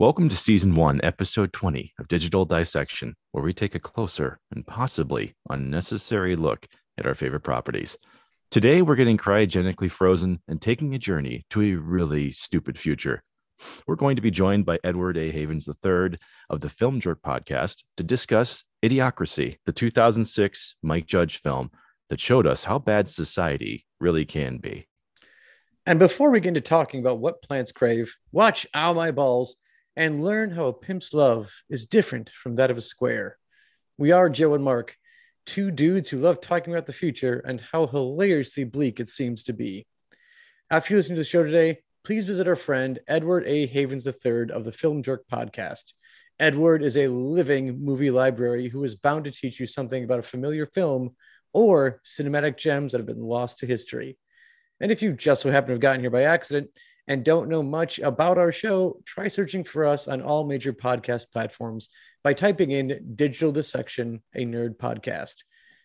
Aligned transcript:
Welcome 0.00 0.28
to 0.28 0.36
Season 0.36 0.76
1, 0.76 1.00
Episode 1.02 1.52
20 1.52 1.92
of 1.98 2.06
Digital 2.06 2.44
Dissection, 2.44 3.16
where 3.32 3.42
we 3.42 3.52
take 3.52 3.74
a 3.74 3.80
closer 3.80 4.38
and 4.52 4.64
possibly 4.64 5.34
unnecessary 5.50 6.36
look 6.36 6.68
at 6.96 7.04
our 7.04 7.16
favorite 7.16 7.40
properties. 7.40 7.98
Today, 8.52 8.80
we're 8.80 8.94
getting 8.94 9.18
cryogenically 9.18 9.90
frozen 9.90 10.40
and 10.46 10.62
taking 10.62 10.94
a 10.94 10.98
journey 10.98 11.46
to 11.50 11.62
a 11.62 11.74
really 11.74 12.30
stupid 12.30 12.78
future. 12.78 13.24
We're 13.88 13.96
going 13.96 14.14
to 14.14 14.22
be 14.22 14.30
joined 14.30 14.64
by 14.64 14.78
Edward 14.84 15.16
A. 15.16 15.32
Havens 15.32 15.68
III 15.68 16.16
of 16.48 16.60
the 16.60 16.68
Film 16.68 17.00
Jerk 17.00 17.20
podcast 17.20 17.82
to 17.96 18.04
discuss 18.04 18.62
Idiocracy, 18.84 19.56
the 19.66 19.72
2006 19.72 20.76
Mike 20.80 21.06
Judge 21.06 21.42
film 21.42 21.72
that 22.08 22.20
showed 22.20 22.46
us 22.46 22.62
how 22.62 22.78
bad 22.78 23.08
society 23.08 23.84
really 23.98 24.24
can 24.24 24.58
be. 24.58 24.86
And 25.86 25.98
before 25.98 26.30
we 26.30 26.38
get 26.38 26.50
into 26.50 26.60
talking 26.60 27.00
about 27.00 27.18
what 27.18 27.42
plants 27.42 27.72
crave, 27.72 28.14
watch 28.30 28.64
Ow 28.76 28.92
My 28.92 29.10
Balls 29.10 29.56
and 29.98 30.22
learn 30.22 30.52
how 30.52 30.66
a 30.66 30.72
pimp's 30.72 31.12
love 31.12 31.52
is 31.68 31.84
different 31.84 32.30
from 32.30 32.54
that 32.54 32.70
of 32.70 32.78
a 32.78 32.80
square. 32.80 33.36
We 33.98 34.12
are 34.12 34.30
Joe 34.30 34.54
and 34.54 34.62
Mark, 34.62 34.94
two 35.44 35.72
dudes 35.72 36.08
who 36.08 36.20
love 36.20 36.40
talking 36.40 36.72
about 36.72 36.86
the 36.86 36.92
future 36.92 37.42
and 37.44 37.60
how 37.60 37.88
hilariously 37.88 38.62
bleak 38.62 39.00
it 39.00 39.08
seems 39.08 39.42
to 39.42 39.52
be. 39.52 39.88
After 40.70 40.94
you 40.94 40.98
listen 40.98 41.16
to 41.16 41.20
the 41.20 41.24
show 41.24 41.42
today, 41.42 41.80
please 42.04 42.26
visit 42.26 42.46
our 42.46 42.54
friend 42.54 43.00
Edward 43.08 43.44
A. 43.48 43.66
Havens 43.66 44.06
III 44.06 44.52
of 44.52 44.62
the 44.62 44.70
Film 44.70 45.02
Jerk 45.02 45.24
podcast. 45.30 45.94
Edward 46.38 46.84
is 46.84 46.96
a 46.96 47.08
living 47.08 47.84
movie 47.84 48.12
library 48.12 48.68
who 48.68 48.84
is 48.84 48.94
bound 48.94 49.24
to 49.24 49.32
teach 49.32 49.58
you 49.58 49.66
something 49.66 50.04
about 50.04 50.20
a 50.20 50.22
familiar 50.22 50.66
film 50.66 51.16
or 51.52 52.00
cinematic 52.04 52.56
gems 52.56 52.92
that 52.92 52.98
have 52.98 53.06
been 53.06 53.20
lost 53.20 53.58
to 53.58 53.66
history. 53.66 54.16
And 54.80 54.92
if 54.92 55.02
you 55.02 55.12
just 55.14 55.42
so 55.42 55.50
happen 55.50 55.70
to 55.70 55.72
have 55.72 55.80
gotten 55.80 56.02
here 56.02 56.10
by 56.10 56.22
accident, 56.22 56.70
and 57.08 57.24
don't 57.24 57.48
know 57.48 57.62
much 57.62 57.98
about 57.98 58.36
our 58.36 58.52
show, 58.52 59.00
try 59.06 59.28
searching 59.28 59.64
for 59.64 59.86
us 59.86 60.06
on 60.06 60.20
all 60.20 60.46
major 60.46 60.74
podcast 60.74 61.32
platforms 61.32 61.88
by 62.22 62.34
typing 62.34 62.70
in 62.70 63.14
Digital 63.14 63.50
Dissection, 63.50 64.22
a 64.34 64.44
nerd 64.44 64.76
podcast. 64.76 65.36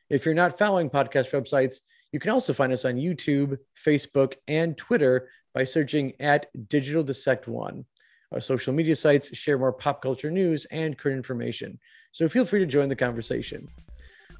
If 0.09 0.25
you're 0.25 0.35
not 0.35 0.59
following 0.59 0.89
podcast 0.89 1.31
websites, 1.31 1.77
you 2.11 2.19
can 2.19 2.31
also 2.31 2.53
find 2.53 2.73
us 2.73 2.83
on 2.83 2.95
YouTube, 2.95 3.57
Facebook, 3.87 4.33
and 4.49 4.77
Twitter 4.77 5.29
by 5.53 5.63
searching 5.63 6.13
at 6.19 6.47
Digital 6.67 7.03
Dissect 7.03 7.47
One. 7.47 7.85
Our 8.33 8.41
social 8.41 8.73
media 8.73 8.95
sites 8.95 9.35
share 9.35 9.57
more 9.57 9.71
pop 9.71 10.01
culture 10.01 10.29
news 10.29 10.65
and 10.65 10.97
current 10.97 11.17
information, 11.17 11.79
so 12.11 12.27
feel 12.27 12.45
free 12.45 12.59
to 12.59 12.65
join 12.65 12.89
the 12.89 12.95
conversation. 12.95 13.69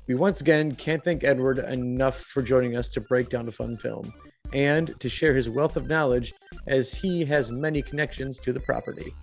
We 0.05 0.15
once 0.15 0.41
again 0.41 0.75
can't 0.75 1.01
thank 1.01 1.23
Edward 1.23 1.59
enough 1.59 2.19
for 2.19 2.41
joining 2.41 2.75
us 2.75 2.89
to 2.89 3.01
break 3.01 3.29
down 3.29 3.47
a 3.47 3.53
fun 3.53 3.77
film 3.77 4.11
and 4.53 4.97
to 4.99 5.09
share 5.09 5.33
his 5.33 5.49
wealth 5.49 5.75
of 5.75 5.87
knowledge 5.87 6.33
as 6.67 6.93
he 6.93 7.25
has 7.25 7.51
many 7.51 7.81
connections 7.81 8.39
to 8.39 8.53
the 8.53 8.59
property. 8.59 9.13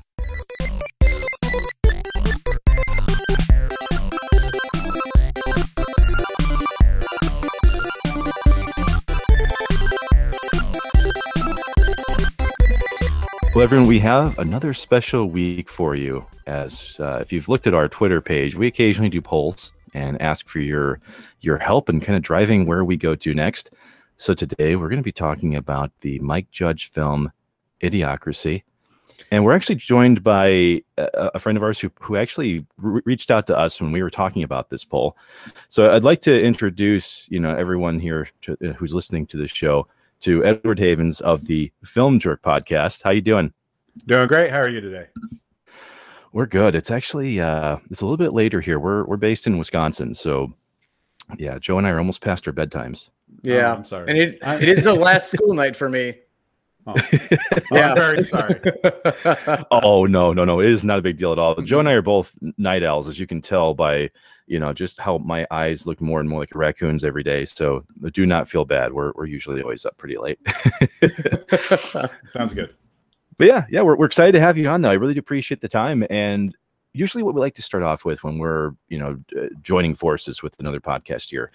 Well, 13.53 13.65
everyone, 13.65 13.89
we 13.89 13.99
have 13.99 14.39
another 14.39 14.73
special 14.73 15.27
week 15.27 15.69
for 15.69 15.95
you. 15.95 16.25
As 16.47 16.99
uh, 17.01 17.19
if 17.21 17.33
you've 17.33 17.49
looked 17.49 17.67
at 17.67 17.75
our 17.75 17.89
Twitter 17.89 18.21
page, 18.21 18.55
we 18.55 18.67
occasionally 18.67 19.11
do 19.11 19.21
polls 19.21 19.73
and 19.93 20.21
ask 20.23 20.49
for 20.49 20.61
your 20.61 21.01
your 21.41 21.59
help 21.59 21.89
in 21.89 22.01
kind 22.01 22.17
of 22.17 22.23
driving 22.23 22.65
where 22.65 22.85
we 22.85 22.97
go 22.97 23.15
to 23.17 23.35
next. 23.35 23.71
So 24.21 24.35
today 24.35 24.77
we're 24.77 24.91
going 24.91 24.99
to 24.99 25.03
be 25.03 25.13
talking 25.13 25.57
about 25.57 25.93
the 26.03 26.19
Mike 26.19 26.51
Judge 26.51 26.91
film 26.91 27.33
Idiocracy. 27.81 28.65
And 29.31 29.47
we're 29.47 29.55
actually 29.55 29.77
joined 29.77 30.23
by 30.23 30.83
a, 30.99 31.31
a 31.35 31.39
friend 31.39 31.57
of 31.57 31.63
ours 31.63 31.79
who, 31.79 31.91
who 32.03 32.19
actually 32.19 32.67
re- 32.77 33.01
reached 33.07 33.31
out 33.31 33.47
to 33.47 33.57
us 33.57 33.81
when 33.81 33.93
we 33.93 34.03
were 34.03 34.11
talking 34.11 34.43
about 34.43 34.69
this 34.69 34.85
poll. 34.85 35.17
So 35.69 35.91
I'd 35.91 36.05
like 36.05 36.21
to 36.23 36.39
introduce, 36.39 37.31
you 37.31 37.41
know, 37.41 37.57
everyone 37.57 37.99
here 37.99 38.29
to, 38.43 38.59
uh, 38.63 38.73
who's 38.75 38.93
listening 38.93 39.27
to 39.29 39.39
this 39.39 39.53
show 39.53 39.87
to 40.21 40.45
Edward 40.45 40.79
Havens 40.79 41.23
of 41.23 41.47
the 41.47 41.73
Film 41.83 42.19
Jerk 42.19 42.43
podcast. 42.43 43.03
How 43.03 43.13
you 43.13 43.23
doing? 43.23 43.55
Doing 44.05 44.29
great. 44.29 44.51
How 44.51 44.59
are 44.61 44.69
you 44.69 44.83
today? 44.83 45.07
We're 46.35 46.45
good. 46.45 46.75
It's 46.75 46.91
actually 46.91 47.41
uh, 47.41 47.79
it's 47.91 48.03
a 48.03 48.05
little 48.05 48.19
bit 48.19 48.35
later 48.35 48.61
here. 48.61 48.79
We're 48.79 49.05
we're 49.05 49.17
based 49.17 49.47
in 49.47 49.57
Wisconsin, 49.57 50.15
so 50.15 50.53
yeah, 51.39 51.59
Joe 51.59 51.79
and 51.79 51.87
I 51.87 51.91
are 51.91 51.99
almost 51.99 52.21
past 52.21 52.47
our 52.47 52.53
bedtimes. 52.53 53.09
Yeah, 53.43 53.73
Oh, 53.73 53.77
I'm 53.77 53.85
sorry. 53.85 54.11
And 54.11 54.19
it, 54.19 54.39
it 54.63 54.69
is 54.69 54.85
the 54.85 54.95
last 54.95 55.31
school 55.31 55.55
night 55.55 55.77
for 55.77 55.89
me. 55.89 56.15
Oh. 56.87 56.95
Yeah. 57.71 57.91
I'm 57.91 57.95
very 57.95 58.25
sorry. 58.25 58.59
oh 59.71 60.07
no, 60.07 60.33
no, 60.33 60.47
no! 60.47 60.61
It 60.61 60.71
is 60.71 60.83
not 60.83 60.99
a 60.99 61.03
big 61.03 61.19
deal 61.19 61.31
at 61.31 61.39
all. 61.39 61.55
Joe 61.61 61.79
and 61.79 61.87
I 61.87 61.93
are 61.93 62.01
both 62.01 62.33
night 62.57 62.83
owls, 62.83 63.07
as 63.07 63.21
you 63.21 63.27
can 63.27 63.43
tell 63.43 63.75
by 63.75 64.11
you 64.47 64.59
know 64.59 64.73
just 64.73 64.99
how 64.99 65.19
my 65.19 65.47
eyes 65.51 65.87
look 65.87 66.01
more 66.01 66.21
and 66.21 66.29
more 66.29 66.41
like 66.41 66.55
raccoon's 66.55 67.05
every 67.05 67.23
day. 67.23 67.45
So 67.45 67.85
do 68.15 68.25
not 68.25 68.49
feel 68.49 68.65
bad. 68.65 68.95
We're 68.95 69.13
we're 69.15 69.27
usually 69.27 69.61
always 69.61 69.85
up 69.85 69.99
pretty 69.99 70.17
late. 70.17 70.39
Sounds 72.29 72.55
good. 72.55 72.75
But 73.37 73.47
yeah, 73.47 73.67
yeah, 73.71 73.83
we're, 73.83 73.97
we're 73.97 74.07
excited 74.07 74.33
to 74.33 74.41
have 74.41 74.57
you 74.59 74.69
on 74.69 74.83
though. 74.83 74.91
I 74.91 74.95
really 74.95 75.15
do 75.15 75.21
appreciate 75.21 75.61
the 75.61 75.69
time. 75.69 76.05
And 76.11 76.57
usually 76.93 77.23
what 77.23 77.35
we 77.35 77.41
like 77.41 77.55
to 77.55 77.63
start 77.63 77.83
off 77.83 78.05
with 78.05 78.23
when 78.25 78.39
we're, 78.39 78.73
you 78.89 78.99
know, 78.99 79.19
uh, 79.39 79.47
joining 79.63 79.95
forces 79.95 80.43
with 80.43 80.59
another 80.61 80.81
podcast 80.81 81.31
here, 81.31 81.53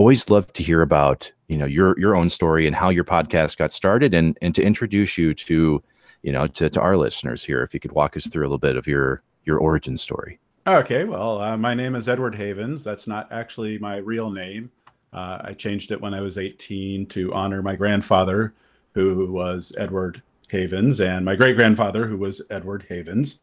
always 0.00 0.30
love 0.30 0.50
to 0.54 0.62
hear 0.62 0.80
about, 0.80 1.30
you 1.48 1.58
know, 1.58 1.66
your 1.66 1.98
your 1.98 2.16
own 2.16 2.30
story 2.30 2.66
and 2.66 2.74
how 2.74 2.88
your 2.88 3.04
podcast 3.04 3.58
got 3.58 3.70
started 3.70 4.14
and 4.14 4.38
and 4.40 4.54
to 4.54 4.62
introduce 4.62 5.18
you 5.18 5.34
to, 5.34 5.82
you 6.22 6.32
know, 6.32 6.46
to, 6.46 6.70
to 6.70 6.80
our 6.80 6.96
listeners 6.96 7.44
here. 7.44 7.62
If 7.62 7.74
you 7.74 7.80
could 7.80 7.92
walk 7.92 8.16
us 8.16 8.26
through 8.26 8.44
a 8.44 8.48
little 8.48 8.58
bit 8.58 8.76
of 8.76 8.86
your 8.86 9.22
your 9.44 9.58
origin 9.58 9.98
story. 9.98 10.40
Okay. 10.66 11.04
Well, 11.04 11.40
uh, 11.42 11.56
my 11.58 11.74
name 11.74 11.94
is 11.94 12.08
Edward 12.08 12.34
Havens. 12.34 12.82
That's 12.82 13.06
not 13.06 13.30
actually 13.30 13.78
my 13.78 13.98
real 13.98 14.30
name. 14.30 14.70
Uh, 15.12 15.38
I 15.42 15.52
changed 15.52 15.90
it 15.90 16.00
when 16.00 16.14
I 16.14 16.20
was 16.22 16.38
18 16.38 17.06
to 17.06 17.34
honor 17.34 17.60
my 17.60 17.76
grandfather, 17.76 18.54
who 18.94 19.30
was 19.30 19.74
Edward 19.76 20.22
Havens, 20.48 21.00
and 21.00 21.26
my 21.26 21.36
great 21.36 21.56
grandfather, 21.56 22.06
who 22.06 22.16
was 22.16 22.40
Edward 22.48 22.86
Havens. 22.88 23.40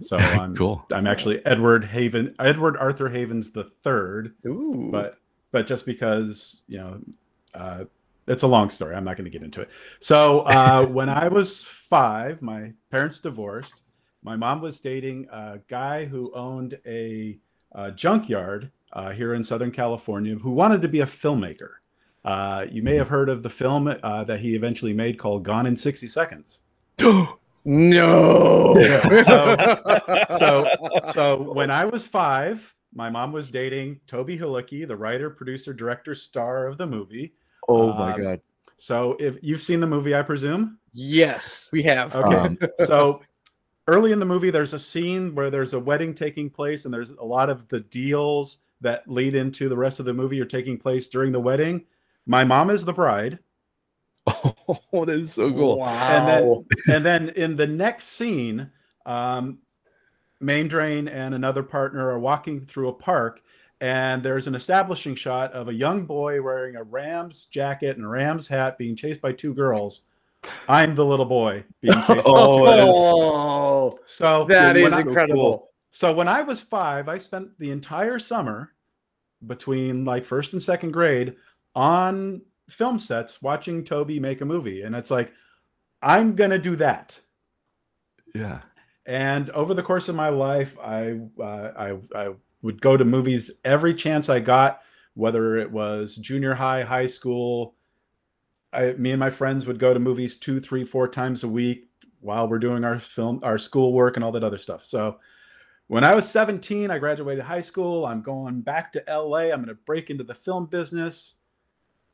So 0.00 0.16
I'm 0.42 0.54
Cool. 0.54 0.84
I'm 0.92 1.06
actually 1.08 1.44
Edward 1.44 1.84
Haven, 1.84 2.34
Edward 2.38 2.76
Arthur 2.76 3.08
Havens 3.08 3.50
the 3.50 3.64
third. 3.64 4.34
But 4.44 5.18
but 5.56 5.66
just 5.66 5.86
because 5.86 6.64
you 6.68 6.76
know 6.76 7.00
uh, 7.54 7.84
it's 8.26 8.42
a 8.42 8.46
long 8.46 8.68
story. 8.68 8.94
I'm 8.94 9.04
not 9.04 9.16
going 9.16 9.24
to 9.24 9.30
get 9.30 9.42
into 9.42 9.62
it. 9.62 9.70
So 10.00 10.40
uh, 10.40 10.84
when 10.98 11.08
i 11.08 11.28
was 11.28 11.64
five 11.64 12.42
my 12.42 12.74
parents 12.90 13.20
divorced. 13.20 13.80
My 14.22 14.36
mom 14.36 14.60
was 14.60 14.78
dating 14.80 15.28
a 15.32 15.60
guy 15.66 16.04
who 16.04 16.30
owned 16.34 16.78
a, 16.84 17.38
uh 17.74 17.90
junkyard 17.92 18.70
uh, 18.92 19.12
here 19.12 19.32
in 19.32 19.42
southern 19.42 19.70
california 19.70 20.34
who 20.36 20.50
wanted 20.50 20.82
to 20.82 20.88
be 20.88 21.00
a 21.00 21.06
filmmaker. 21.06 21.72
Uh, 22.22 22.66
you 22.70 22.82
may 22.82 22.96
have 22.96 23.08
heard 23.08 23.30
of 23.30 23.42
the 23.42 23.50
film 23.50 23.82
uh, 23.88 24.24
that 24.24 24.40
he 24.40 24.54
eventually 24.54 24.92
made 24.92 25.18
called 25.18 25.42
gone 25.42 25.64
in 25.64 25.74
60 25.74 26.06
seconds. 26.06 26.60
No. 27.68 28.76
so 29.24 29.40
so 30.38 30.46
so 31.12 31.52
when 31.52 31.68
I 31.68 31.84
was 31.84 32.06
five, 32.06 32.75
my 32.96 33.10
mom 33.10 33.30
was 33.30 33.50
dating 33.50 34.00
Toby 34.06 34.38
Halicki, 34.38 34.88
the 34.88 34.96
writer, 34.96 35.28
producer, 35.28 35.74
director, 35.74 36.14
star 36.14 36.66
of 36.66 36.78
the 36.78 36.86
movie. 36.86 37.34
oh 37.68 37.92
my 37.92 38.16
my 38.16 38.18
god. 38.18 38.40
So 38.78 39.16
if 39.20 39.36
you've 39.42 39.62
seen 39.62 39.80
the 39.80 39.86
movie, 39.86 40.14
I 40.14 40.22
presume. 40.22 40.78
yes, 40.92 41.68
we 41.72 41.82
have. 41.82 42.14
Okay. 42.14 42.34
Um, 42.34 42.58
so 42.86 43.20
early 43.86 44.12
in 44.12 44.18
the 44.18 44.26
movie, 44.26 44.50
there's 44.50 44.72
a 44.72 44.78
scene 44.78 45.34
where 45.34 45.50
there's 45.50 45.74
a 45.74 45.80
wedding 45.80 46.14
taking 46.14 46.48
place, 46.48 46.86
and 46.86 46.92
there's 46.92 47.10
a 47.10 47.24
lot 47.24 47.50
of 47.50 47.68
the 47.68 47.80
deals 47.80 48.58
that 48.80 49.06
lead 49.06 49.34
into 49.34 49.68
the 49.68 49.76
rest 49.76 50.00
of 50.00 50.06
the 50.06 50.12
movie 50.12 50.40
are 50.40 50.46
taking 50.46 50.78
place 50.78 51.08
during 51.08 51.32
the 51.32 51.40
wedding. 51.40 51.84
My 52.26 52.44
mom 52.44 52.70
is 52.70 52.84
the 52.84 52.92
bride. 52.94 53.38
Oh, 54.92 55.04
that 55.04 55.20
is 55.20 55.34
so 55.34 55.52
cool. 55.52 55.78
Wow. 55.78 55.86
And 55.88 56.26
then, 56.26 56.96
and 56.96 57.06
then 57.06 57.28
in 57.36 57.54
the 57.54 57.68
next 57.68 58.06
scene, 58.06 58.68
um, 59.04 59.58
Maindrian 60.42 61.10
and 61.10 61.34
another 61.34 61.62
partner 61.62 62.10
are 62.10 62.18
walking 62.18 62.66
through 62.66 62.88
a 62.88 62.92
park, 62.92 63.40
and 63.80 64.22
there's 64.22 64.46
an 64.46 64.54
establishing 64.54 65.14
shot 65.14 65.52
of 65.52 65.68
a 65.68 65.74
young 65.74 66.04
boy 66.06 66.40
wearing 66.42 66.76
a 66.76 66.82
Rams 66.82 67.46
jacket 67.46 67.96
and 67.96 68.04
a 68.04 68.08
Rams 68.08 68.46
hat 68.48 68.78
being 68.78 68.96
chased 68.96 69.20
by 69.20 69.32
two 69.32 69.54
girls. 69.54 70.02
I'm 70.68 70.94
the 70.94 71.04
little 71.04 71.24
boy 71.26 71.64
being 71.80 71.94
chased. 72.02 72.22
Oh, 72.26 72.64
by 72.64 72.70
two 72.72 72.76
that 72.76 72.88
is- 72.88 72.94
oh, 72.96 73.90
girls. 73.90 73.98
oh, 73.98 73.98
so 74.06 74.44
that 74.48 74.74
when 74.76 74.84
is 74.84 74.92
I- 74.92 75.00
incredible. 75.00 75.70
so 75.90 76.12
when 76.12 76.28
I 76.28 76.42
was 76.42 76.60
five, 76.60 77.08
I 77.08 77.18
spent 77.18 77.58
the 77.58 77.70
entire 77.70 78.18
summer 78.18 78.72
between 79.46 80.04
like 80.04 80.24
first 80.24 80.52
and 80.52 80.62
second 80.62 80.92
grade 80.92 81.36
on 81.74 82.40
film 82.68 82.98
sets 82.98 83.40
watching 83.42 83.84
Toby 83.84 84.18
make 84.20 84.40
a 84.40 84.44
movie, 84.44 84.82
and 84.82 84.94
it's 84.94 85.10
like 85.10 85.32
I'm 86.02 86.34
gonna 86.36 86.58
do 86.58 86.76
that. 86.76 87.20
Yeah. 88.34 88.60
And 89.06 89.50
over 89.50 89.72
the 89.72 89.82
course 89.82 90.08
of 90.08 90.16
my 90.16 90.28
life, 90.28 90.76
I, 90.80 91.20
uh, 91.40 91.72
I 91.76 91.98
I 92.14 92.30
would 92.62 92.80
go 92.80 92.96
to 92.96 93.04
movies 93.04 93.52
every 93.64 93.94
chance 93.94 94.28
I 94.28 94.40
got, 94.40 94.82
whether 95.14 95.56
it 95.56 95.70
was 95.70 96.16
junior 96.16 96.54
high, 96.54 96.82
high 96.82 97.06
school. 97.06 97.76
I, 98.72 98.92
me 98.92 99.12
and 99.12 99.20
my 99.20 99.30
friends 99.30 99.64
would 99.66 99.78
go 99.78 99.94
to 99.94 100.00
movies 100.00 100.36
two, 100.36 100.60
three, 100.60 100.84
four 100.84 101.08
times 101.08 101.44
a 101.44 101.48
week. 101.48 101.88
while 102.20 102.48
we're 102.48 102.58
doing 102.58 102.82
our 102.84 102.98
film, 102.98 103.38
our 103.44 103.58
schoolwork, 103.58 104.16
and 104.16 104.24
all 104.24 104.32
that 104.32 104.42
other 104.42 104.58
stuff. 104.58 104.84
So 104.84 105.18
when 105.86 106.02
I 106.02 106.14
was 106.14 106.28
17, 106.28 106.90
I 106.90 106.98
graduated 106.98 107.44
high 107.44 107.60
school. 107.60 108.04
I'm 108.04 108.20
going 108.22 108.62
back 108.62 108.92
to 108.92 109.04
LA. 109.08 109.52
I'm 109.52 109.62
going 109.62 109.66
to 109.66 109.74
break 109.74 110.10
into 110.10 110.24
the 110.24 110.34
film 110.34 110.66
business. 110.66 111.36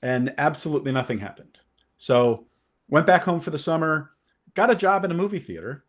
And 0.02 0.34
absolutely 0.36 0.92
nothing 0.92 1.18
happened. 1.18 1.58
So 1.96 2.46
went 2.88 3.06
back 3.06 3.22
home 3.22 3.40
for 3.40 3.50
the 3.50 3.58
summer, 3.58 4.10
got 4.54 4.70
a 4.70 4.74
job 4.74 5.04
in 5.04 5.10
a 5.10 5.14
movie 5.14 5.38
theater, 5.38 5.84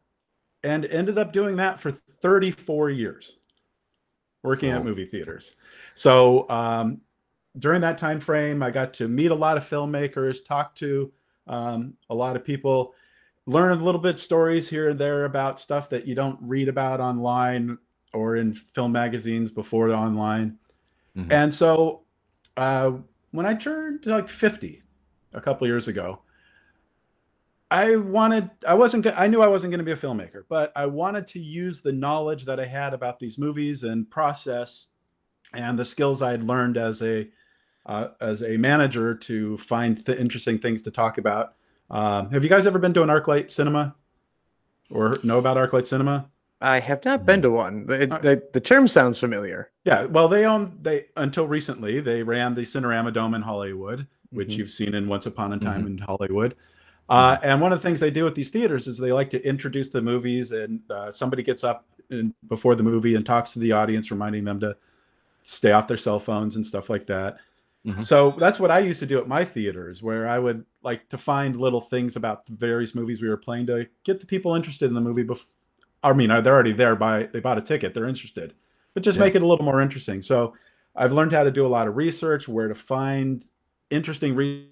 and 0.63 0.85
ended 0.85 1.17
up 1.17 1.33
doing 1.33 1.57
that 1.57 1.79
for 1.79 1.91
34 1.91 2.89
years, 2.89 3.37
working 4.43 4.71
at 4.71 4.83
movie 4.83 5.05
theaters. 5.05 5.55
So 5.95 6.49
um, 6.49 7.01
during 7.57 7.81
that 7.81 7.97
time 7.97 8.19
frame, 8.19 8.63
I 8.63 8.71
got 8.71 8.93
to 8.95 9.07
meet 9.07 9.31
a 9.31 9.35
lot 9.35 9.57
of 9.57 9.69
filmmakers, 9.69 10.45
talk 10.45 10.75
to 10.75 11.11
um, 11.47 11.95
a 12.09 12.15
lot 12.15 12.35
of 12.35 12.43
people 12.43 12.93
learn 13.45 13.77
a 13.77 13.83
little 13.83 13.99
bit 13.99 14.17
stories 14.17 14.69
here 14.69 14.89
and 14.89 14.99
there 14.99 15.25
about 15.25 15.59
stuff 15.59 15.89
that 15.89 16.07
you 16.07 16.15
don't 16.15 16.39
read 16.41 16.69
about 16.69 16.99
online 16.99 17.77
or 18.13 18.37
in 18.37 18.53
film 18.53 18.91
magazines 18.91 19.51
before 19.51 19.91
online. 19.91 20.57
Mm-hmm. 21.17 21.31
And 21.31 21.53
so 21.53 22.03
uh, 22.55 22.91
when 23.31 23.45
I 23.45 23.53
turned 23.53 24.05
like 24.05 24.29
50 24.29 24.81
a 25.33 25.41
couple 25.41 25.67
years 25.67 25.87
ago, 25.87 26.21
I 27.73 27.95
wanted, 27.95 28.51
I 28.67 28.75
wasn't, 28.75 29.07
I 29.07 29.27
knew 29.27 29.41
I 29.41 29.47
wasn't 29.47 29.71
going 29.71 29.79
to 29.79 29.83
be 29.83 29.91
a 29.91 29.95
filmmaker, 29.95 30.43
but 30.47 30.71
I 30.75 30.85
wanted 30.85 31.25
to 31.27 31.39
use 31.39 31.81
the 31.81 31.91
knowledge 31.91 32.45
that 32.45 32.59
I 32.59 32.65
had 32.65 32.93
about 32.93 33.17
these 33.17 33.39
movies 33.39 33.83
and 33.83 34.07
process 34.09 34.89
and 35.55 35.77
the 35.77 35.83
skills 35.83 36.21
I 36.21 36.31
had 36.31 36.43
learned 36.43 36.77
as 36.77 37.01
a, 37.01 37.27
uh, 37.87 38.09
as 38.21 38.43
a 38.43 38.57
manager 38.57 39.15
to 39.15 39.57
find 39.57 40.05
th- 40.05 40.19
interesting 40.19 40.59
things 40.59 40.83
to 40.83 40.91
talk 40.91 41.17
about 41.17 41.55
um, 41.89 42.31
have 42.31 42.43
you 42.43 42.49
guys 42.49 42.65
ever 42.65 42.79
been 42.79 42.93
to 42.93 43.03
an 43.03 43.09
ArcLight 43.09 43.51
cinema 43.51 43.95
or 44.89 45.13
know 45.23 45.37
about 45.37 45.57
ArcLight 45.57 45.85
cinema? 45.85 46.29
I 46.61 46.79
have 46.79 47.03
not 47.03 47.25
been 47.25 47.41
to 47.41 47.51
one. 47.51 47.87
The, 47.87 48.07
the, 48.07 48.43
the, 48.53 48.61
term 48.61 48.87
sounds 48.87 49.19
familiar. 49.19 49.71
Yeah, 49.83 50.05
well, 50.05 50.29
they 50.29 50.45
own 50.45 50.79
they 50.81 51.07
until 51.17 51.45
recently 51.45 51.99
they 51.99 52.23
ran 52.23 52.55
the 52.55 52.61
Cinerama 52.61 53.11
Dome 53.11 53.33
in 53.33 53.41
Hollywood, 53.41 54.07
which 54.29 54.49
mm-hmm. 54.49 54.59
you've 54.59 54.71
seen 54.71 54.93
in 54.93 55.07
Once 55.07 55.25
Upon 55.25 55.51
a 55.51 55.59
Time 55.59 55.79
mm-hmm. 55.79 55.87
in 55.87 55.97
Hollywood. 55.97 56.55
Uh, 57.09 57.37
and 57.43 57.59
one 57.59 57.73
of 57.73 57.79
the 57.81 57.87
things 57.87 57.99
they 57.99 58.11
do 58.11 58.23
with 58.23 58.35
these 58.35 58.49
theaters 58.49 58.87
is 58.87 58.97
they 58.97 59.11
like 59.11 59.29
to 59.29 59.45
introduce 59.45 59.89
the 59.89 60.01
movies, 60.01 60.51
and 60.51 60.79
uh, 60.89 61.11
somebody 61.11 61.43
gets 61.43 61.63
up 61.63 61.85
in, 62.09 62.33
before 62.47 62.75
the 62.75 62.83
movie 62.83 63.15
and 63.15 63.25
talks 63.25 63.53
to 63.53 63.59
the 63.59 63.71
audience, 63.71 64.09
reminding 64.09 64.45
them 64.45 64.59
to 64.59 64.75
stay 65.43 65.71
off 65.71 65.87
their 65.87 65.97
cell 65.97 66.19
phones 66.19 66.55
and 66.55 66.65
stuff 66.65 66.89
like 66.89 67.05
that. 67.07 67.37
Mm-hmm. 67.85 68.03
So 68.03 68.33
that's 68.39 68.59
what 68.59 68.71
I 68.71 68.79
used 68.79 69.01
to 69.01 69.05
do 69.05 69.19
at 69.19 69.27
my 69.27 69.43
theaters, 69.43 70.01
where 70.01 70.27
I 70.27 70.39
would 70.39 70.65
like 70.83 71.09
to 71.09 71.17
find 71.17 71.57
little 71.57 71.81
things 71.81 72.15
about 72.15 72.45
the 72.45 72.53
various 72.53 72.95
movies 72.95 73.21
we 73.21 73.27
were 73.27 73.35
playing 73.37 73.67
to 73.67 73.85
get 74.05 74.21
the 74.21 74.25
people 74.25 74.55
interested 74.55 74.85
in 74.85 74.93
the 74.93 75.01
movie. 75.01 75.25
Bef- 75.25 75.43
I 76.01 76.13
mean, 76.13 76.29
they're 76.29 76.53
already 76.53 76.71
there 76.71 76.95
by 76.95 77.23
they 77.23 77.41
bought 77.41 77.57
a 77.57 77.61
ticket, 77.61 77.93
they're 77.93 78.07
interested, 78.07 78.53
but 78.93 79.03
just 79.03 79.17
yeah. 79.17 79.25
make 79.25 79.35
it 79.35 79.41
a 79.41 79.45
little 79.45 79.65
more 79.65 79.81
interesting. 79.81 80.21
So 80.21 80.53
I've 80.95 81.11
learned 81.11 81.33
how 81.33 81.43
to 81.43 81.51
do 81.51 81.65
a 81.65 81.67
lot 81.67 81.89
of 81.89 81.97
research, 81.97 82.47
where 82.47 82.69
to 82.69 82.75
find 82.75 83.43
interesting 83.89 84.33
re- 84.33 84.69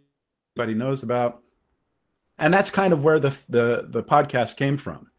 everybody 0.56 0.78
knows 0.78 1.04
about, 1.04 1.42
and 2.42 2.52
that's 2.52 2.72
kind 2.72 2.92
of 2.92 3.04
where 3.04 3.20
the 3.20 3.38
the 3.48 3.86
the 3.88 4.04
podcast 4.04 4.58
came 4.58 4.78
from. 4.78 5.10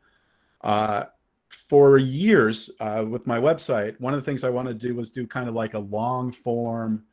Uh, 0.61 1.05
for 1.49 1.97
years 1.97 2.71
uh, 2.81 3.05
with 3.09 3.27
my 3.27 3.39
website, 3.39 3.99
one 4.01 4.13
of 4.13 4.21
the 4.21 4.25
things 4.25 4.45
I 4.45 4.51
wanted 4.51 4.81
to 4.81 4.87
do 4.89 4.95
was 4.95 5.11
do 5.11 5.27
kind 5.27 5.49
of 5.49 5.55
like 5.55 5.75
a 5.75 5.79
long 5.79 6.33
form 6.33 7.05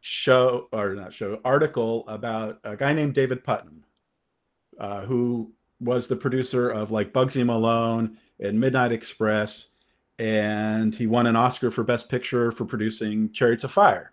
show 0.00 0.68
or 0.72 0.94
not 0.94 1.12
show 1.12 1.40
article 1.44 2.04
about 2.08 2.60
a 2.64 2.76
guy 2.76 2.92
named 2.92 3.14
David 3.14 3.44
Puttnam, 3.44 3.82
uh, 4.80 5.02
who 5.02 5.52
was 5.80 6.06
the 6.06 6.16
producer 6.16 6.70
of 6.70 6.90
like 6.90 7.12
Bugsy 7.12 7.44
Malone 7.44 8.16
and 8.40 8.58
Midnight 8.58 8.92
Express, 8.92 9.70
and 10.18 10.94
he 10.94 11.06
won 11.06 11.26
an 11.26 11.36
Oscar 11.36 11.70
for 11.70 11.84
Best 11.84 12.08
Picture 12.08 12.50
for 12.50 12.64
producing 12.64 13.30
Chariots 13.32 13.64
of 13.64 13.72
Fire. 13.72 14.12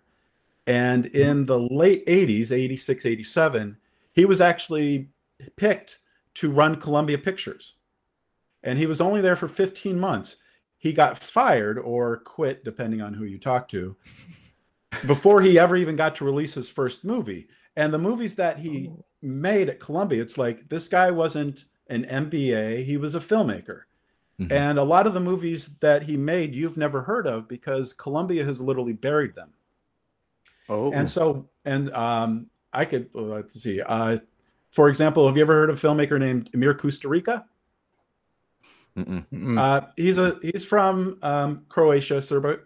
And 0.66 1.06
in 1.06 1.46
the 1.46 1.58
late 1.58 2.04
80s, 2.06 2.50
86, 2.50 3.06
87, 3.06 3.78
he 4.16 4.24
was 4.24 4.40
actually 4.40 5.10
picked 5.56 5.98
to 6.34 6.50
run 6.50 6.80
Columbia 6.80 7.18
Pictures. 7.18 7.74
And 8.62 8.78
he 8.78 8.86
was 8.86 9.02
only 9.02 9.20
there 9.20 9.36
for 9.36 9.46
15 9.46 10.00
months. 10.00 10.38
He 10.78 10.94
got 10.94 11.18
fired 11.18 11.78
or 11.78 12.18
quit, 12.18 12.64
depending 12.64 13.02
on 13.02 13.12
who 13.12 13.24
you 13.24 13.38
talk 13.38 13.68
to, 13.68 13.94
before 15.06 15.42
he 15.42 15.58
ever 15.58 15.76
even 15.76 15.96
got 15.96 16.16
to 16.16 16.24
release 16.24 16.54
his 16.54 16.68
first 16.68 17.04
movie. 17.04 17.48
And 17.76 17.92
the 17.92 17.98
movies 17.98 18.34
that 18.36 18.58
he 18.58 18.88
oh. 18.90 19.04
made 19.20 19.68
at 19.68 19.80
Columbia, 19.80 20.22
it's 20.22 20.38
like 20.38 20.66
this 20.70 20.88
guy 20.88 21.10
wasn't 21.10 21.66
an 21.88 22.04
MBA, 22.04 22.84
he 22.84 22.96
was 22.96 23.14
a 23.14 23.20
filmmaker. 23.20 23.82
Mm-hmm. 24.40 24.50
And 24.50 24.78
a 24.78 24.82
lot 24.82 25.06
of 25.06 25.12
the 25.12 25.20
movies 25.20 25.76
that 25.80 26.02
he 26.02 26.16
made, 26.16 26.54
you've 26.54 26.78
never 26.78 27.02
heard 27.02 27.26
of 27.26 27.48
because 27.48 27.92
Columbia 27.92 28.44
has 28.44 28.62
literally 28.62 28.94
buried 28.94 29.34
them. 29.34 29.50
Oh. 30.70 30.90
And 30.92 31.08
so, 31.08 31.48
and 31.64 31.92
um, 31.92 32.46
I 32.76 32.84
could, 32.84 33.08
let's 33.14 33.60
see. 33.60 33.80
Uh, 33.80 34.18
for 34.70 34.88
example, 34.88 35.26
have 35.26 35.36
you 35.36 35.42
ever 35.42 35.54
heard 35.54 35.70
of 35.70 35.82
a 35.82 35.86
filmmaker 35.86 36.18
named 36.18 36.50
Emir 36.52 36.74
Kusturica? 36.74 37.44
Uh, 39.58 39.80
he's 39.96 40.18
a 40.18 40.38
he's 40.42 40.64
from 40.64 41.18
um, 41.22 41.64
Croatia, 41.68 42.20
Serbia, 42.20 42.58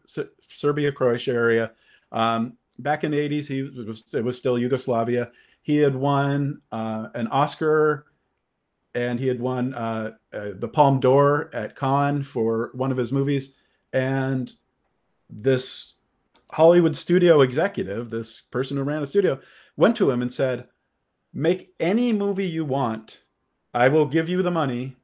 Serbia, 0.49 0.93
Croatia 0.93 1.33
area. 1.33 1.73
Um, 2.13 2.57
back 2.79 3.05
in 3.05 3.11
the 3.11 3.19
80s, 3.19 3.47
he 3.47 3.63
was, 3.63 4.15
it 4.15 4.25
was 4.25 4.37
still 4.37 4.59
Yugoslavia. 4.59 5.31
He 5.63 5.77
had 5.77 5.95
won 5.95 6.61
uh, 6.73 7.09
an 7.15 7.29
Oscar 7.29 8.07
and 8.95 9.21
he 9.21 9.29
had 9.29 9.41
won 9.41 9.75
uh, 9.75 10.13
uh, 10.33 10.51
the 10.55 10.69
Palme 10.69 11.01
d'Or 11.01 11.51
at 11.55 11.77
Cannes 11.77 12.25
for 12.25 12.71
one 12.75 12.91
of 12.91 12.97
his 12.97 13.13
movies. 13.13 13.55
And 13.93 14.53
this 15.29 15.95
Hollywood 16.51 16.97
studio 16.97 17.43
executive, 17.43 18.11
this 18.11 18.41
person 18.41 18.77
who 18.77 18.83
ran 18.83 19.03
a 19.03 19.07
studio, 19.07 19.41
went 19.81 19.97
to 19.97 20.11
him 20.11 20.23
and 20.23 20.33
said, 20.33 20.69
Make 21.33 21.75
any 21.81 22.13
movie 22.13 22.47
you 22.47 22.65
want. 22.65 23.21
I 23.73 23.89
will 23.89 24.07
give 24.07 24.29
you 24.29 24.43
the 24.43 24.51
money 24.51 24.97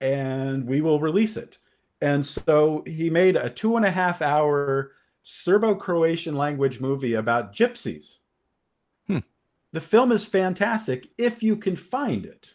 and 0.00 0.66
we 0.66 0.80
will 0.80 1.00
release 1.00 1.36
it. 1.36 1.58
And 2.00 2.24
so 2.24 2.84
he 2.86 3.10
made 3.10 3.36
a 3.36 3.50
two 3.50 3.76
and 3.76 3.84
a 3.84 3.90
half 3.90 4.22
hour 4.22 4.92
Serbo-Croatian 5.22 6.36
language 6.36 6.80
movie 6.80 7.14
about 7.14 7.54
gypsies. 7.54 8.18
Hmm. 9.06 9.18
The 9.72 9.80
film 9.80 10.12
is 10.12 10.24
fantastic 10.24 11.08
if 11.18 11.42
you 11.42 11.56
can 11.56 11.76
find 11.76 12.24
it, 12.24 12.54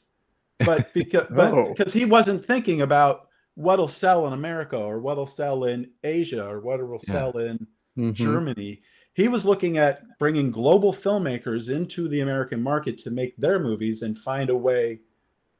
but 0.65 0.93
because 0.95 1.27
but 1.29 1.53
oh. 1.53 1.73
because 1.75 1.93
he 1.93 2.05
wasn't 2.05 2.45
thinking 2.45 2.81
about 2.81 3.27
what'll 3.55 3.87
sell 3.87 4.25
in 4.27 4.33
America 4.33 4.77
or 4.77 4.99
what'll 4.99 5.27
sell 5.27 5.65
in 5.65 5.89
Asia 6.03 6.47
or 6.47 6.61
what 6.61 6.79
will 6.79 6.99
yeah. 7.07 7.13
sell 7.13 7.37
in 7.37 7.57
mm-hmm. 7.97 8.11
Germany. 8.11 8.81
He 9.13 9.27
was 9.27 9.45
looking 9.45 9.77
at 9.77 10.17
bringing 10.17 10.51
global 10.51 10.91
filmmakers 10.91 11.69
into 11.69 12.07
the 12.07 12.21
American 12.21 12.61
market 12.61 12.97
to 12.99 13.11
make 13.11 13.37
their 13.37 13.59
movies 13.59 14.01
and 14.01 14.17
find 14.17 14.49
a 14.49 14.57
way 14.57 15.01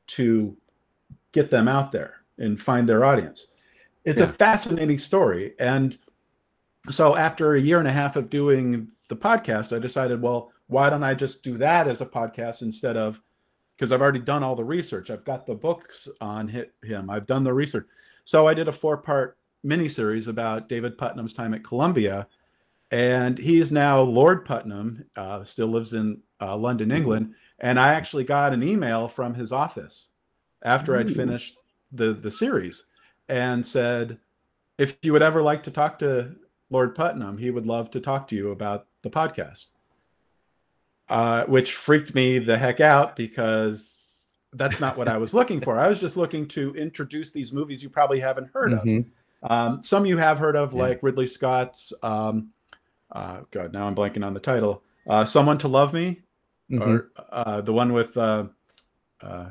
to 0.08 0.58
get 1.32 1.50
them 1.50 1.68
out 1.68 1.92
there 1.92 2.16
and 2.40 2.60
find 2.60 2.90
their 2.90 3.06
audience. 3.06 3.48
It's 4.06 4.20
yeah. 4.20 4.26
a 4.26 4.30
fascinating 4.30 4.98
story. 4.98 5.54
And 5.60 5.98
so 6.90 7.16
after 7.16 7.56
a 7.56 7.62
year 7.62 7.80
and 7.80 7.88
a 7.88 7.92
half 7.92 8.16
of 8.16 8.30
doing 8.30 8.90
the 9.08 9.16
podcast, 9.16 9.76
I 9.76 9.80
decided, 9.80 10.22
well, 10.22 10.52
why 10.68 10.90
don't 10.90 11.04
I 11.04 11.14
just 11.14 11.44
do 11.44 11.58
that 11.60 11.88
as 11.88 12.02
a 12.02 12.06
podcast 12.06 12.64
instead 12.64 12.98
of 12.98 13.22
because 13.76 13.92
I've 13.92 14.02
already 14.02 14.20
done 14.20 14.44
all 14.44 14.56
the 14.56 14.64
research. 14.64 15.10
I've 15.10 15.26
got 15.26 15.46
the 15.46 15.56
books 15.56 16.08
on 16.22 16.48
him. 16.48 17.10
I've 17.10 17.26
done 17.26 17.44
the 17.44 17.54
research. 17.54 17.88
So 18.24 18.48
I 18.48 18.54
did 18.54 18.68
a 18.68 18.72
four-part 18.72 19.38
miniseries 19.66 20.28
about 20.28 20.70
David 20.70 20.98
Puttnam's 20.98 21.34
time 21.34 21.54
at 21.54 21.64
Columbia, 21.64 22.28
and 22.94 23.40
he's 23.40 23.72
now 23.72 24.02
Lord 24.02 24.46
Puttnam, 24.46 25.06
Uh, 25.16 25.44
still 25.44 25.68
lives 25.68 25.94
in 25.94 26.22
uh, 26.40 26.56
London, 26.56 26.90
mm-hmm. 26.90 26.98
England. 26.98 27.34
And 27.60 27.80
I 27.80 27.94
actually 27.94 28.24
got 28.24 28.54
an 28.54 28.62
email 28.62 29.08
from 29.08 29.34
his 29.34 29.52
office 29.52 30.10
after 30.62 30.96
I'd 30.96 31.12
finished 31.12 31.58
the 31.92 32.14
the 32.14 32.30
series, 32.32 32.84
and 33.28 33.66
said, 33.66 34.20
if 34.78 34.98
you 35.02 35.12
would 35.14 35.22
ever 35.22 35.42
like 35.42 35.64
to 35.64 35.72
talk 35.72 36.00
to 36.00 36.36
Lord 36.70 36.96
Puttnam, 36.96 37.40
he 37.40 37.52
would 37.52 37.66
love 37.66 37.90
to 37.92 38.00
talk 38.00 38.28
to 38.28 38.36
you 38.36 38.52
about 38.52 38.88
the 39.02 39.10
podcast. 39.10 39.68
Uh, 41.10 41.44
which 41.46 41.74
freaked 41.74 42.16
me 42.16 42.40
the 42.40 42.58
heck 42.58 42.80
out 42.80 43.16
because 43.16 44.28
that's 44.54 44.80
not 44.80 44.98
what 44.98 45.08
I 45.08 45.18
was 45.18 45.34
looking 45.34 45.62
for. 45.62 45.80
I 45.80 45.88
was 45.88 46.00
just 46.00 46.16
looking 46.16 46.48
to 46.50 46.74
introduce 46.76 47.32
these 47.32 47.52
movies 47.52 47.84
you 47.84 47.90
probably 47.90 48.20
haven't 48.20 48.52
heard 48.54 48.72
mm-hmm. 48.72 49.00
of. 49.46 49.52
Um, 49.52 49.82
some 49.84 50.06
you 50.06 50.18
have 50.18 50.40
heard 50.40 50.56
of, 50.56 50.74
yeah. 50.74 50.80
like 50.80 51.04
Ridley 51.04 51.28
Scott's. 51.28 51.92
Um, 52.02 52.53
uh, 53.14 53.42
God, 53.52 53.74
now 53.74 53.88
I'm 53.88 53.96
blanking 53.96 54.26
on 54.26 54.34
the 54.34 54.40
title. 54.40 54.84
Uh, 55.08 55.24
Someone 55.24 55.58
to 55.60 55.68
Love 55.68 55.94
Me, 55.94 56.22
mm-hmm. 56.72 56.82
or 56.82 57.12
uh, 57.32 57.62
the 57.62 57.74
one 57.74 57.94
with. 57.94 58.18
Uh, 58.18 58.46
uh, 59.22 59.50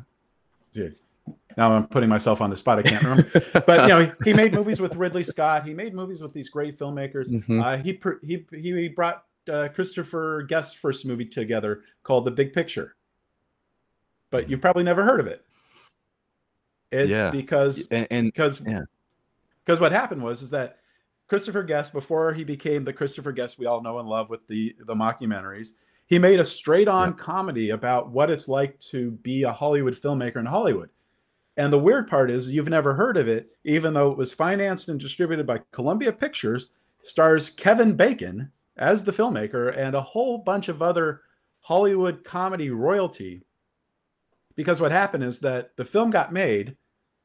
now 1.56 1.72
I'm 1.72 1.86
putting 1.86 2.08
myself 2.08 2.40
on 2.40 2.50
the 2.50 2.56
spot. 2.56 2.78
I 2.78 2.82
can't 2.82 3.02
remember, 3.02 3.30
but 3.66 3.82
you 3.82 3.88
know, 3.88 4.12
he 4.24 4.32
made 4.32 4.52
movies 4.52 4.80
with 4.80 4.96
Ridley 4.96 5.22
Scott. 5.22 5.66
He 5.66 5.74
made 5.74 5.94
movies 5.94 6.20
with 6.20 6.32
these 6.32 6.48
great 6.48 6.78
filmmakers. 6.78 7.28
Mm-hmm. 7.28 7.60
Uh, 7.60 7.76
he, 7.76 8.00
he 8.22 8.44
he 8.50 8.88
brought 8.88 9.24
uh, 9.50 9.68
Christopher 9.74 10.42
Guest's 10.48 10.74
first 10.74 11.06
movie 11.06 11.26
together 11.26 11.82
called 12.02 12.24
The 12.24 12.30
Big 12.30 12.52
Picture, 12.52 12.96
but 14.30 14.50
you've 14.50 14.60
probably 14.60 14.82
never 14.82 15.04
heard 15.04 15.20
of 15.20 15.26
it. 15.26 15.44
It, 16.90 17.08
Yeah. 17.08 17.30
because 17.30 17.86
and, 17.90 18.06
and 18.10 18.26
because 18.26 18.60
yeah. 18.66 18.82
because 19.64 19.78
what 19.78 19.92
happened 19.92 20.22
was 20.22 20.42
is 20.42 20.50
that 20.50 20.78
Christopher 21.28 21.62
Guest 21.62 21.92
before 21.92 22.32
he 22.32 22.44
became 22.44 22.84
the 22.84 22.92
Christopher 22.92 23.32
Guest 23.32 23.58
we 23.58 23.66
all 23.66 23.82
know 23.82 23.98
and 23.98 24.08
love 24.08 24.28
with 24.28 24.46
the 24.48 24.74
the 24.86 24.94
mockumentaries, 24.94 25.70
he 26.06 26.18
made 26.18 26.40
a 26.40 26.44
straight 26.44 26.88
on 26.88 27.10
Yeah. 27.10 27.14
comedy 27.16 27.70
about 27.70 28.10
what 28.10 28.30
it's 28.30 28.48
like 28.48 28.78
to 28.90 29.12
be 29.12 29.44
a 29.44 29.52
Hollywood 29.52 29.94
filmmaker 29.94 30.36
in 30.36 30.46
Hollywood. 30.46 30.90
And 31.56 31.72
the 31.72 31.78
weird 31.78 32.08
part 32.08 32.30
is 32.30 32.50
you've 32.50 32.68
never 32.68 32.94
heard 32.94 33.16
of 33.16 33.28
it, 33.28 33.50
even 33.64 33.94
though 33.94 34.10
it 34.10 34.18
was 34.18 34.32
financed 34.32 34.88
and 34.88 34.98
distributed 34.98 35.46
by 35.46 35.60
Columbia 35.70 36.12
Pictures, 36.12 36.70
stars 37.02 37.50
Kevin 37.50 37.94
Bacon 37.94 38.50
as 38.76 39.04
the 39.04 39.12
filmmaker 39.12 39.76
and 39.76 39.94
a 39.94 40.00
whole 40.00 40.38
bunch 40.38 40.68
of 40.68 40.80
other 40.82 41.22
Hollywood 41.60 42.24
comedy 42.24 42.70
royalty. 42.70 43.42
Because 44.54 44.80
what 44.80 44.92
happened 44.92 45.24
is 45.24 45.38
that 45.40 45.76
the 45.76 45.84
film 45.84 46.10
got 46.10 46.32
made, 46.32 46.76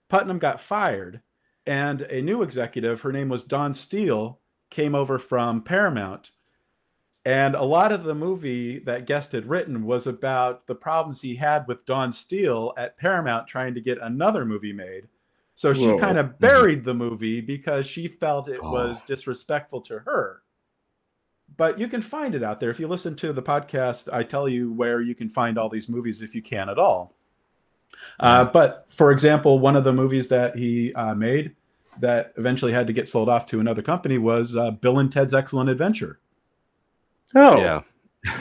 Puttnam 0.10 0.40
got 0.40 0.62
fired, 0.62 1.22
and 1.68 2.02
a 2.04 2.22
new 2.22 2.42
executive, 2.42 3.02
her 3.02 3.12
name 3.12 3.30
was 3.30 3.44
Dawn 3.44 3.74
Steel, 3.74 4.40
came 4.70 4.96
over 4.96 5.20
from 5.20 5.62
Paramount. 5.62 6.32
And 7.26 7.56
a 7.56 7.64
lot 7.64 7.92
of 7.92 8.06
the 8.06 8.16
movie 8.16 8.80
that 8.80 9.06
Guest 9.06 9.34
had 9.34 9.50
written 9.50 9.86
was 9.86 10.08
about 10.08 10.66
the 10.66 10.76
problems 10.76 11.22
he 11.22 11.36
had 11.36 11.68
with 11.68 11.86
Dawn 11.86 12.14
Steel 12.14 12.74
at 12.78 12.98
Paramount 12.98 13.48
trying 13.48 13.74
to 13.74 13.82
get 13.82 13.98
another 14.02 14.46
movie 14.46 14.72
made. 14.72 15.10
So 15.54 15.74
she 15.74 15.88
Whoa. 15.88 16.00
kind 16.00 16.18
of 16.18 16.40
buried 16.40 16.86
the 16.86 16.94
movie 16.94 17.42
because 17.42 17.86
she 17.86 18.08
felt 18.08 18.48
it 18.48 18.62
Oh. 18.64 18.72
was 18.72 19.02
disrespectful 19.02 19.82
to 19.82 20.00
her. 20.00 20.44
But 21.58 21.80
you 21.80 21.88
can 21.90 22.02
find 22.02 22.34
it 22.34 22.44
out 22.44 22.60
there. 22.62 22.70
If 22.70 22.80
you 22.80 22.88
listen 22.88 23.16
to 23.18 23.34
the 23.34 23.42
podcast, 23.42 24.08
I 24.14 24.24
tell 24.24 24.48
you 24.48 24.72
where 24.72 25.02
you 25.02 25.16
can 25.16 25.28
find 25.30 25.58
all 25.58 25.68
these 25.68 25.90
movies 25.90 26.22
if 26.22 26.34
you 26.34 26.42
can 26.42 26.70
at 26.70 26.78
all. 26.80 27.14
Uh, 28.20 28.46
but 28.46 28.86
for 28.90 29.12
example, 29.12 29.60
one 29.60 29.76
of 29.76 29.84
the 29.84 29.92
movies 29.94 30.30
that 30.30 30.56
he 30.56 30.94
uh, 30.94 31.14
made 31.14 31.57
that 32.02 32.34
eventually 32.38 32.72
had 32.72 32.88
to 32.88 32.94
get 32.94 33.10
sold 33.10 33.30
off 33.30 33.46
to 33.48 33.60
another 33.60 33.82
company 33.82 34.18
was 34.18 34.56
uh, 34.56 34.72
Bill 34.72 35.00
and 35.00 35.12
Ted's 35.12 35.34
Excellent 35.34 35.70
Adventure. 35.70 36.20
Oh, 37.36 37.60
yeah. 37.60 37.82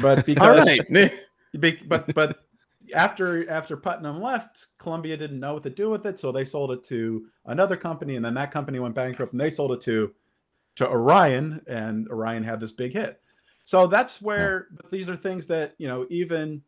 But 0.00 0.26
because 0.26 0.66
right. 0.66 1.12
be- 1.60 1.82
but 1.86 2.12
but 2.14 2.46
after 2.94 3.48
after 3.50 3.76
Puttnam 3.76 4.20
left, 4.20 4.68
Columbia 4.78 5.16
didn't 5.16 5.40
know 5.40 5.54
what 5.54 5.62
to 5.64 5.70
do 5.70 5.90
with 5.90 6.06
it, 6.06 6.18
so 6.18 6.32
they 6.32 6.44
sold 6.44 6.70
it 6.72 6.84
to 6.84 7.26
another 7.46 7.76
company, 7.76 8.16
and 8.16 8.24
then 8.24 8.34
that 8.34 8.50
company 8.50 8.78
went 8.78 8.94
bankrupt, 8.94 9.32
and 9.32 9.40
they 9.40 9.50
sold 9.50 9.72
it 9.72 9.80
to 9.82 10.12
to 10.76 10.88
Orion, 10.88 11.60
and 11.66 12.08
Orion 12.08 12.44
had 12.44 12.60
this 12.60 12.72
big 12.72 12.92
hit. 12.92 13.20
So 13.64 13.86
that's 13.86 14.22
where 14.22 14.68
but 14.72 14.90
these 14.90 15.08
are 15.08 15.16
things 15.16 15.46
that 15.46 15.74
you 15.78 15.88
know 15.88 16.06
even 16.10 16.62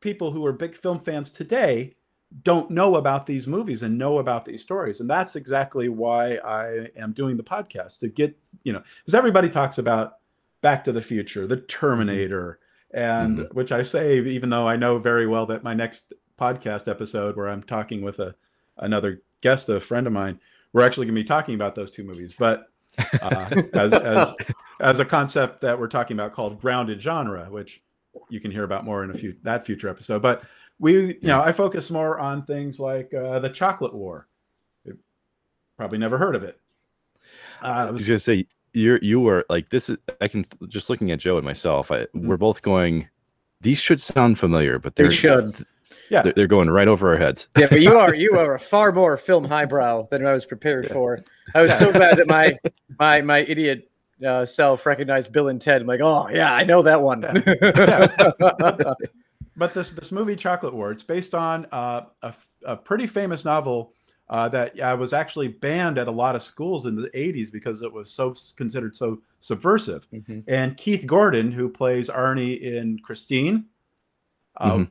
people 0.00 0.32
who 0.32 0.44
are 0.44 0.52
big 0.52 0.74
film 0.74 0.98
fans 0.98 1.30
today 1.30 1.94
don't 2.42 2.70
know 2.70 2.96
about 2.96 3.26
these 3.26 3.46
movies 3.46 3.82
and 3.82 3.98
know 3.98 4.18
about 4.18 4.44
these 4.44 4.62
stories. 4.62 5.00
And 5.00 5.08
that's 5.08 5.36
exactly 5.36 5.88
why 5.88 6.36
i 6.36 6.88
am 6.96 7.12
doing 7.12 7.36
the 7.36 7.42
podcast 7.42 7.98
to 8.00 8.08
get 8.08 8.36
you 8.64 8.72
know 8.72 8.82
because 9.04 9.14
everybody 9.14 9.48
talks 9.48 9.78
about 9.78 10.18
back 10.60 10.84
to 10.84 10.92
the 10.92 11.02
future 11.02 11.46
the 11.46 11.56
terminator 11.56 12.60
and 12.94 13.48
which 13.52 13.72
i 13.72 13.82
say 13.82 14.20
even 14.20 14.50
though 14.50 14.68
i 14.68 14.76
know 14.76 14.98
very 14.98 15.26
well 15.26 15.46
that 15.46 15.64
my 15.64 15.74
next 15.74 16.12
podcast 16.38 16.88
episode 16.88 17.36
where 17.36 17.48
i'm 17.48 17.62
talking 17.62 18.02
with 18.02 18.18
a 18.20 18.34
another 18.78 19.22
guest 19.40 19.68
a 19.68 19.80
friend 19.80 20.06
of 20.06 20.12
mine 20.12 20.38
we're 20.72 20.82
actually 20.82 21.06
going 21.06 21.14
to 21.14 21.20
be 21.20 21.26
talking 21.26 21.54
about 21.54 21.74
those 21.74 21.90
two 21.90 22.04
movies. 22.04 22.34
But 22.38 22.68
uh, 23.20 23.62
as, 23.74 23.92
as 23.94 24.34
as 24.80 25.00
a 25.00 25.04
concept 25.04 25.60
that 25.62 25.78
we're 25.78 25.88
talking 25.88 26.16
about 26.16 26.32
called 26.32 26.60
grounded 26.60 27.00
genre 27.00 27.46
which 27.50 27.82
you 28.28 28.40
can 28.40 28.50
hear 28.50 28.64
about 28.64 28.84
more 28.84 29.02
in 29.04 29.10
a 29.10 29.14
few 29.14 29.36
that 29.42 29.64
future 29.64 29.88
episode. 29.88 30.22
But 30.22 30.42
we 30.78 31.06
you 31.06 31.18
know 31.28 31.40
i 31.42 31.52
focus 31.52 31.90
more 31.90 32.18
on 32.18 32.44
things 32.44 32.78
like 32.80 33.12
uh, 33.14 33.38
the 33.38 33.48
chocolate 33.48 33.94
war 33.94 34.26
You 34.84 34.98
probably 35.76 35.98
never 35.98 36.18
heard 36.18 36.34
of 36.36 36.42
it 36.42 36.58
uh, 37.62 37.66
I 37.66 37.84
was 37.90 38.00
was- 38.00 38.08
gonna 38.08 38.18
say 38.18 38.46
you're 38.74 38.98
you 39.02 39.20
were 39.20 39.44
like 39.50 39.68
this 39.68 39.88
is 39.90 39.98
I 40.20 40.28
can 40.28 40.44
just 40.68 40.88
looking 40.90 41.10
at 41.10 41.18
Joe 41.18 41.36
and 41.36 41.44
myself. 41.44 41.90
I, 41.90 42.04
Mm-hmm. 42.06 42.26
We're 42.26 42.38
both 42.38 42.62
going. 42.62 43.06
These 43.60 43.78
should 43.78 44.00
sound 44.00 44.38
familiar, 44.38 44.78
but 44.78 44.96
they're 44.96 45.08
We 45.08 45.14
should. 45.14 45.66
Yeah. 46.10 46.22
they're, 46.22 46.32
they're 46.32 46.46
going 46.46 46.70
right 46.70 46.88
over 46.88 47.10
our 47.10 47.18
heads. 47.18 47.48
Yeah, 47.58 47.66
but 47.68 47.82
you 47.82 47.96
are 47.98 48.14
you 48.24 48.38
are 48.38 48.54
a 48.54 48.58
far 48.58 48.90
more 48.90 49.16
film 49.18 49.44
highbrow 49.44 50.08
than 50.10 50.24
I 50.26 50.32
was 50.32 50.46
prepared 50.46 50.86
Yeah. 50.86 50.92
for. 50.94 51.20
I 51.54 51.60
was 51.62 51.78
so 51.78 51.92
glad 51.92 52.16
that 52.16 52.26
my 52.28 52.58
my 52.98 53.20
my 53.20 53.38
idiot 53.40 53.90
uh, 54.26 54.46
self 54.46 54.86
recognized 54.86 55.32
Bill 55.32 55.48
and 55.48 55.60
Ted. 55.60 55.82
I'm 55.82 55.86
like, 55.86 56.00
oh 56.00 56.28
yeah, 56.32 56.54
I 56.54 56.64
know 56.64 56.80
that 56.82 57.02
one. 57.02 57.20
but 59.56 59.74
this 59.74 59.92
this 59.92 60.12
movie 60.12 60.36
Chocolate 60.36 60.74
War, 60.74 60.90
it's 60.90 61.02
based 61.02 61.34
on 61.34 61.66
uh, 61.72 62.06
a, 62.22 62.34
a 62.64 62.76
pretty 62.76 63.06
famous 63.06 63.44
novel 63.44 63.92
uh, 64.28 64.48
that 64.48 64.78
uh, 64.80 64.96
was 64.98 65.12
actually 65.12 65.48
banned 65.48 65.98
at 65.98 66.08
a 66.08 66.10
lot 66.10 66.34
of 66.34 66.42
schools 66.42 66.86
in 66.86 66.96
the 66.96 67.10
80s 67.10 67.52
because 67.52 67.82
it 67.82 67.92
was 67.92 68.10
so 68.10 68.34
considered 68.56 68.96
so 68.96 69.20
subversive. 69.40 70.06
Mhm. 70.12 70.44
And 70.48 70.76
Keith 70.76 71.06
Gordon, 71.06 71.52
who 71.52 71.68
plays 71.68 72.08
Arnie 72.08 72.60
in 72.60 72.98
Christine, 73.00 73.66
uh, 74.56 74.84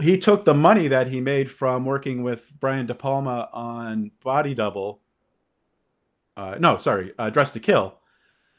he 0.00 0.18
took 0.18 0.44
the 0.44 0.54
money 0.54 0.88
that 0.88 1.06
he 1.06 1.20
made 1.20 1.50
from 1.50 1.84
working 1.84 2.22
with 2.22 2.46
Brian 2.58 2.86
De 2.86 2.94
Palma 2.94 3.48
on 3.52 4.10
Body 4.22 4.54
Double. 4.54 5.00
Uh, 6.36 6.56
no, 6.58 6.76
sorry, 6.76 7.12
uh, 7.18 7.30
Dress 7.30 7.52
to 7.52 7.60
Kill, 7.60 8.00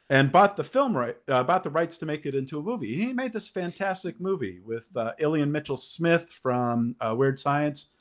and 0.10 0.32
bought 0.32 0.56
the 0.56 0.64
film 0.64 0.96
right, 0.96 1.18
uh, 1.28 1.44
bought 1.44 1.64
the 1.64 1.70
rights 1.70 1.98
to 1.98 2.06
make 2.06 2.26
it 2.26 2.36
into 2.36 2.60
a 2.60 2.62
movie. 2.62 2.96
He 2.96 3.12
made 3.14 3.34
this 3.34 3.48
fantastic 3.48 4.20
movie 4.22 4.60
with 4.64 4.86
uh, 4.96 5.14
Ilan 5.20 5.50
Mitchell 5.50 5.78
Smith 5.78 6.30
from 6.42 6.96
uh, 7.02 7.16
Weird 7.18 7.40
Science, 7.40 7.92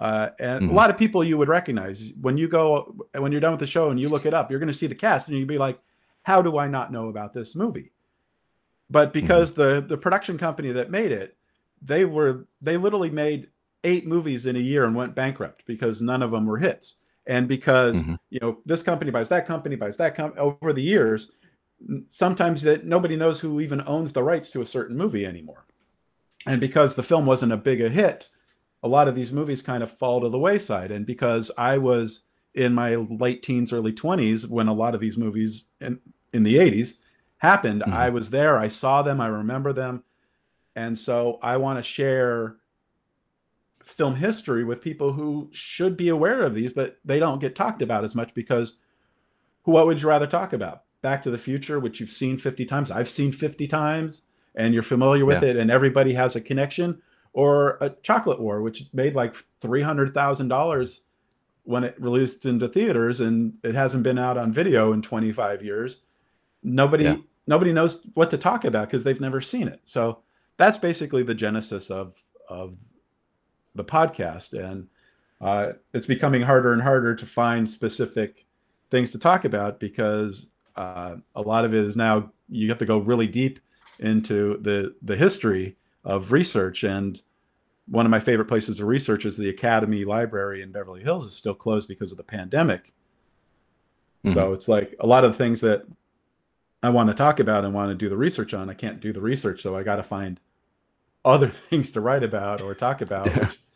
uh, 0.00 0.30
and 0.38 0.64
Mhm. 0.64 0.70
a 0.70 0.74
lot 0.74 0.90
of 0.90 0.98
people 0.98 1.24
you 1.24 1.38
would 1.38 1.48
recognize 1.48 2.12
when 2.20 2.36
you 2.36 2.48
go 2.48 2.94
when 3.18 3.32
you're 3.32 3.40
done 3.40 3.52
with 3.52 3.60
the 3.60 3.66
show 3.66 3.90
and 3.90 3.98
you 4.00 4.08
look 4.08 4.26
it 4.26 4.34
up. 4.34 4.50
You're 4.50 4.60
going 4.60 4.68
to 4.72 4.74
see 4.74 4.86
the 4.88 4.94
cast 4.94 5.28
and 5.28 5.38
you'd 5.38 5.48
be 5.48 5.58
like, 5.58 5.78
"How 6.22 6.42
do 6.42 6.58
I 6.58 6.68
not 6.68 6.92
know 6.92 7.08
about 7.08 7.32
this 7.32 7.54
movie?" 7.56 7.92
But 8.90 9.12
because 9.12 9.52
the 9.52 9.84
the 9.86 9.96
production 9.96 10.36
company 10.36 10.70
that 10.72 10.90
made 10.90 11.12
it, 11.12 11.36
they 11.80 12.04
were 12.04 12.46
they 12.60 12.76
literally 12.76 13.10
made 13.10 13.48
eight 13.84 14.06
movies 14.06 14.46
in 14.46 14.56
a 14.56 14.60
year 14.60 14.84
and 14.84 14.94
went 14.94 15.14
bankrupt 15.14 15.64
because 15.66 16.02
none 16.02 16.22
of 16.22 16.30
them 16.30 16.46
were 16.46 16.58
hits. 16.58 16.96
And 17.26 17.48
because 17.48 18.02
Mhm. 18.02 18.18
you 18.30 18.40
know 18.40 18.58
this 18.66 18.82
company 18.82 19.10
buys 19.10 19.28
that 19.30 19.46
company 19.46 19.76
buys 19.76 19.96
that 19.96 20.14
company 20.14 20.40
over 20.40 20.72
the 20.72 20.82
years, 20.82 21.32
sometimes 22.10 22.62
that 22.62 22.84
nobody 22.84 23.16
knows 23.16 23.40
who 23.40 23.60
even 23.60 23.82
owns 23.86 24.12
the 24.12 24.22
rights 24.22 24.50
to 24.50 24.60
a 24.60 24.66
certain 24.66 24.96
movie 24.96 25.26
anymore. 25.26 25.66
And 26.46 26.60
because 26.60 26.94
the 26.94 27.02
film 27.02 27.26
wasn't 27.26 27.52
a 27.52 27.56
big 27.56 27.80
a 27.80 27.88
hit, 27.88 28.28
a 28.82 28.88
lot 28.88 29.08
of 29.08 29.14
these 29.14 29.32
movies 29.32 29.62
kind 29.62 29.82
of 29.82 29.90
fall 29.90 30.20
to 30.20 30.28
the 30.28 30.38
wayside. 30.38 30.90
And 30.90 31.06
because 31.06 31.50
I 31.56 31.78
was 31.78 32.22
in 32.54 32.72
my 32.72 32.96
late 32.96 33.42
teens, 33.42 33.72
early 33.72 33.92
20s 33.92 34.46
when 34.46 34.68
a 34.68 34.74
lot 34.74 34.94
of 34.94 35.00
these 35.00 35.16
movies 35.16 35.66
in, 35.80 35.98
in 36.32 36.42
the 36.42 36.56
80s 36.56 36.98
happened, 37.38 37.82
Mhm. 37.86 37.92
I 37.92 38.10
was 38.10 38.30
there, 38.30 38.58
I 38.58 38.68
saw 38.68 39.02
them, 39.02 39.20
I 39.20 39.26
remember 39.26 39.72
them. 39.72 40.04
And 40.76 40.98
so 40.98 41.38
I 41.42 41.56
want 41.56 41.78
to 41.78 41.82
share 41.82 42.56
film 43.82 44.16
history 44.16 44.64
with 44.64 44.80
people 44.80 45.12
who 45.12 45.48
should 45.52 45.96
be 45.96 46.08
aware 46.08 46.42
of 46.42 46.54
these, 46.54 46.72
but 46.72 46.98
they 47.04 47.18
don't 47.18 47.38
get 47.38 47.54
talked 47.54 47.82
about 47.82 48.04
as 48.04 48.14
much 48.14 48.34
because 48.34 48.78
who, 49.62 49.72
what 49.72 49.86
would 49.86 50.00
you 50.00 50.08
rather 50.08 50.26
talk 50.26 50.52
about? 50.52 50.82
Back 51.04 51.22
to 51.24 51.30
the 51.30 51.36
Future, 51.36 51.78
which 51.78 52.00
you've 52.00 52.08
seen 52.10 52.38
50 52.38 52.64
times, 52.64 52.90
I've 52.90 53.10
seen 53.10 53.30
50 53.30 53.66
times, 53.66 54.22
and 54.54 54.72
you're 54.72 54.82
familiar 54.82 55.26
with 55.26 55.42
Yeah. 55.42 55.50
it, 55.50 55.56
and 55.58 55.70
everybody 55.70 56.14
has 56.14 56.34
a 56.34 56.40
connection, 56.40 57.02
or 57.34 57.76
a 57.82 57.90
Chocolate 58.02 58.40
War, 58.40 58.62
which 58.62 58.86
made 58.94 59.14
like 59.14 59.34
$300,000 59.60 61.02
when 61.64 61.84
it 61.84 61.94
released 62.00 62.46
into 62.46 62.68
theaters, 62.68 63.20
and 63.20 63.52
it 63.62 63.74
hasn't 63.74 64.02
been 64.02 64.18
out 64.18 64.38
on 64.38 64.50
video 64.50 64.94
in 64.94 65.02
25 65.02 65.62
years. 65.62 66.00
Nobody, 66.62 67.04
Yeah. 67.04 67.16
nobody 67.46 67.70
knows 67.74 68.06
what 68.14 68.30
to 68.30 68.38
talk 68.38 68.64
about 68.64 68.88
because 68.88 69.04
they've 69.04 69.20
never 69.20 69.42
seen 69.42 69.68
it. 69.68 69.80
So 69.84 70.20
that's 70.56 70.78
basically 70.78 71.22
the 71.22 71.34
genesis 71.34 71.90
of 71.90 72.14
of 72.48 72.76
the 73.74 73.84
podcast, 73.84 74.52
and 74.52 74.88
uh, 75.40 75.72
it's 75.92 76.06
becoming 76.06 76.40
harder 76.42 76.72
and 76.72 76.80
harder 76.80 77.14
to 77.14 77.26
find 77.26 77.68
specific 77.68 78.46
things 78.90 79.10
to 79.10 79.18
talk 79.18 79.44
about 79.44 79.80
because 79.80 80.50
uh, 80.76 81.16
a 81.34 81.40
lot 81.42 81.64
of 81.64 81.74
it 81.74 81.84
is 81.84 81.96
now 81.96 82.30
you 82.48 82.68
have 82.68 82.78
to 82.78 82.86
go 82.86 82.98
really 82.98 83.26
deep 83.26 83.58
into 83.98 84.58
the 84.58 84.94
the 85.02 85.16
history 85.16 85.76
of 86.04 86.32
research. 86.32 86.84
And 86.84 87.20
one 87.86 88.06
of 88.06 88.10
my 88.10 88.20
favorite 88.20 88.46
places 88.48 88.76
to 88.78 88.84
research 88.86 89.24
is 89.24 89.36
the 89.36 89.48
academy 89.50 90.04
library 90.04 90.62
in 90.62 90.72
beverly 90.72 91.02
hills. 91.02 91.26
Is 91.26 91.34
still 91.34 91.54
closed 91.54 91.88
because 91.88 92.10
of 92.12 92.18
the 92.18 92.24
pandemic. 92.24 92.92
So 94.32 94.54
it's 94.54 94.68
like 94.68 94.94
a 95.00 95.06
lot 95.06 95.24
of 95.24 95.32
the 95.32 95.38
things 95.38 95.60
that 95.60 95.84
i 96.82 96.88
want 96.90 97.08
to 97.08 97.14
talk 97.14 97.40
about 97.40 97.64
and 97.64 97.74
want 97.74 97.90
to 97.90 97.94
do 97.94 98.08
the 98.08 98.16
research 98.16 98.54
on 98.54 98.70
i 98.70 98.74
can't 98.74 99.00
do 99.00 99.12
the 99.12 99.20
research. 99.20 99.62
So 99.62 99.76
i 99.76 99.82
got 99.82 99.96
to 99.96 100.02
find 100.02 100.40
other 101.24 101.48
things 101.70 101.90
to 101.92 102.00
write 102.00 102.22
about 102.22 102.60
or 102.62 102.74
talk 102.74 103.00
about 103.02 103.26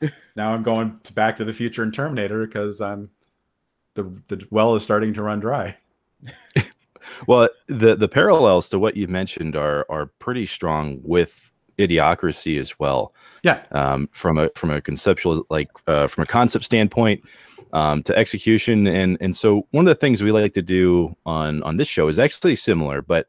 Yeah. 0.00 0.09
now 0.37 0.55
i'm 0.55 0.62
going 0.62 1.00
to 1.05 1.12
back 1.12 1.37
to 1.38 1.45
the 1.45 1.52
future 1.52 1.83
and 1.83 1.93
terminator 1.93 2.47
because 2.47 2.81
i'm 2.81 3.11
the 3.95 4.05
the 4.28 4.47
well 4.50 4.75
is 4.75 4.83
starting 4.83 5.12
to 5.14 5.23
run 5.23 5.40
dry 5.40 5.76
Well, 7.27 7.49
the 7.67 7.97
the 7.97 8.09
parallels 8.09 8.69
to 8.71 8.79
what 8.79 8.97
you 8.97 9.09
mentioned 9.09 9.57
are 9.57 9.87
are 9.88 10.07
pretty 10.19 10.47
strong 10.47 11.00
with 11.03 11.50
idiocracy 11.79 12.59
as 12.59 12.79
well. 12.79 13.15
Yeah. 13.43 13.62
Um, 13.71 14.09
from 14.12 14.38
a 14.38 14.50
from 14.57 14.71
a 14.71 14.81
conceptual 14.81 15.47
like 15.50 15.69
uh, 15.87 16.09
from 16.09 16.23
a 16.23 16.27
concept 16.27 16.65
standpoint 16.65 17.25
um, 17.73 18.03
to 18.05 18.17
execution 18.17 18.87
and 18.87 19.17
and 19.21 19.37
so 19.37 19.67
one 19.71 19.87
of 19.87 19.95
the 19.95 20.00
things 20.00 20.23
we 20.23 20.33
like 20.33 20.55
to 20.55 20.62
do 20.62 21.15
on 21.25 21.62
on 21.62 21.77
this 21.77 21.88
show 21.88 22.09
is 22.09 22.19
actually 22.19 22.57
similar, 22.57 23.03
but 23.03 23.27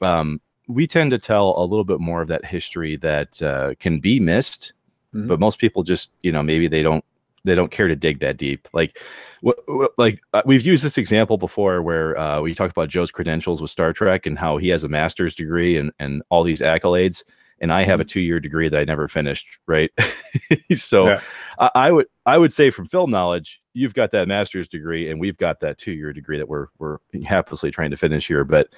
um, 0.00 0.40
we 0.68 0.86
tend 0.86 1.10
to 1.10 1.18
tell 1.18 1.54
a 1.56 1.64
little 1.64 1.84
bit 1.84 1.98
more 1.98 2.20
of 2.20 2.28
that 2.28 2.44
history 2.44 2.96
that 2.96 3.40
uh, 3.42 3.74
can 3.80 4.00
be 4.00 4.20
missed, 4.20 4.74
mm-hmm. 5.14 5.26
but 5.26 5.40
most 5.40 5.58
people 5.58 5.82
just 5.82 6.10
you 6.22 6.30
know 6.30 6.42
maybe 6.42 6.68
they 6.68 6.82
don't 6.82 7.04
they 7.48 7.54
don't 7.54 7.70
care 7.70 7.88
to 7.88 7.96
dig 7.96 8.20
that 8.20 8.36
deep. 8.36 8.68
Like, 8.72 9.00
what, 9.40 9.58
what 9.66 9.92
like 9.98 10.20
uh, 10.32 10.42
we've 10.44 10.64
used 10.64 10.84
this 10.84 10.98
example 10.98 11.38
before, 11.38 11.82
where 11.82 12.18
uh, 12.18 12.40
we 12.40 12.54
talked 12.54 12.72
about 12.72 12.88
Joe's 12.88 13.10
credentials 13.10 13.60
with 13.60 13.70
Star 13.70 13.92
Trek 13.92 14.26
and 14.26 14.38
how 14.38 14.56
he 14.56 14.68
has 14.68 14.84
a 14.84 14.88
master's 14.88 15.34
degree 15.34 15.76
and 15.76 15.92
and 15.98 16.22
all 16.30 16.42
these 16.42 16.60
accolades, 16.60 17.24
and 17.60 17.72
I 17.72 17.82
have 17.82 18.00
a 18.00 18.04
mm-hmm. 18.04 18.08
two 18.08 18.20
year 18.20 18.40
degree 18.40 18.68
that 18.68 18.78
I 18.78 18.84
never 18.84 19.08
finished. 19.08 19.58
Right, 19.66 19.90
so 20.74 21.06
yeah. 21.06 21.20
I, 21.58 21.70
I, 21.74 21.92
would 21.92 22.06
I 22.26 22.38
would 22.38 22.52
say 22.52 22.70
from 22.70 22.86
film 22.86 23.10
knowledge, 23.10 23.60
you've 23.74 23.94
got 23.94 24.12
that 24.12 24.28
master's 24.28 24.68
degree, 24.68 25.10
and 25.10 25.20
we've 25.20 25.38
got 25.38 25.60
that 25.60 25.78
two 25.78 25.92
year 25.92 26.12
degree 26.12 26.38
that 26.38 26.48
we're 26.48 26.66
we're 26.78 26.98
haplessly 27.14 27.72
trying 27.72 27.90
to 27.90 27.96
finish 27.96 28.26
here. 28.26 28.44
But 28.44 28.68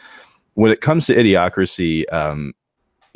when 0.55 0.73
it 0.73 0.81
comes 0.81 1.07
to 1.07 1.15
idiocracy, 1.15 2.11
um, 2.13 2.53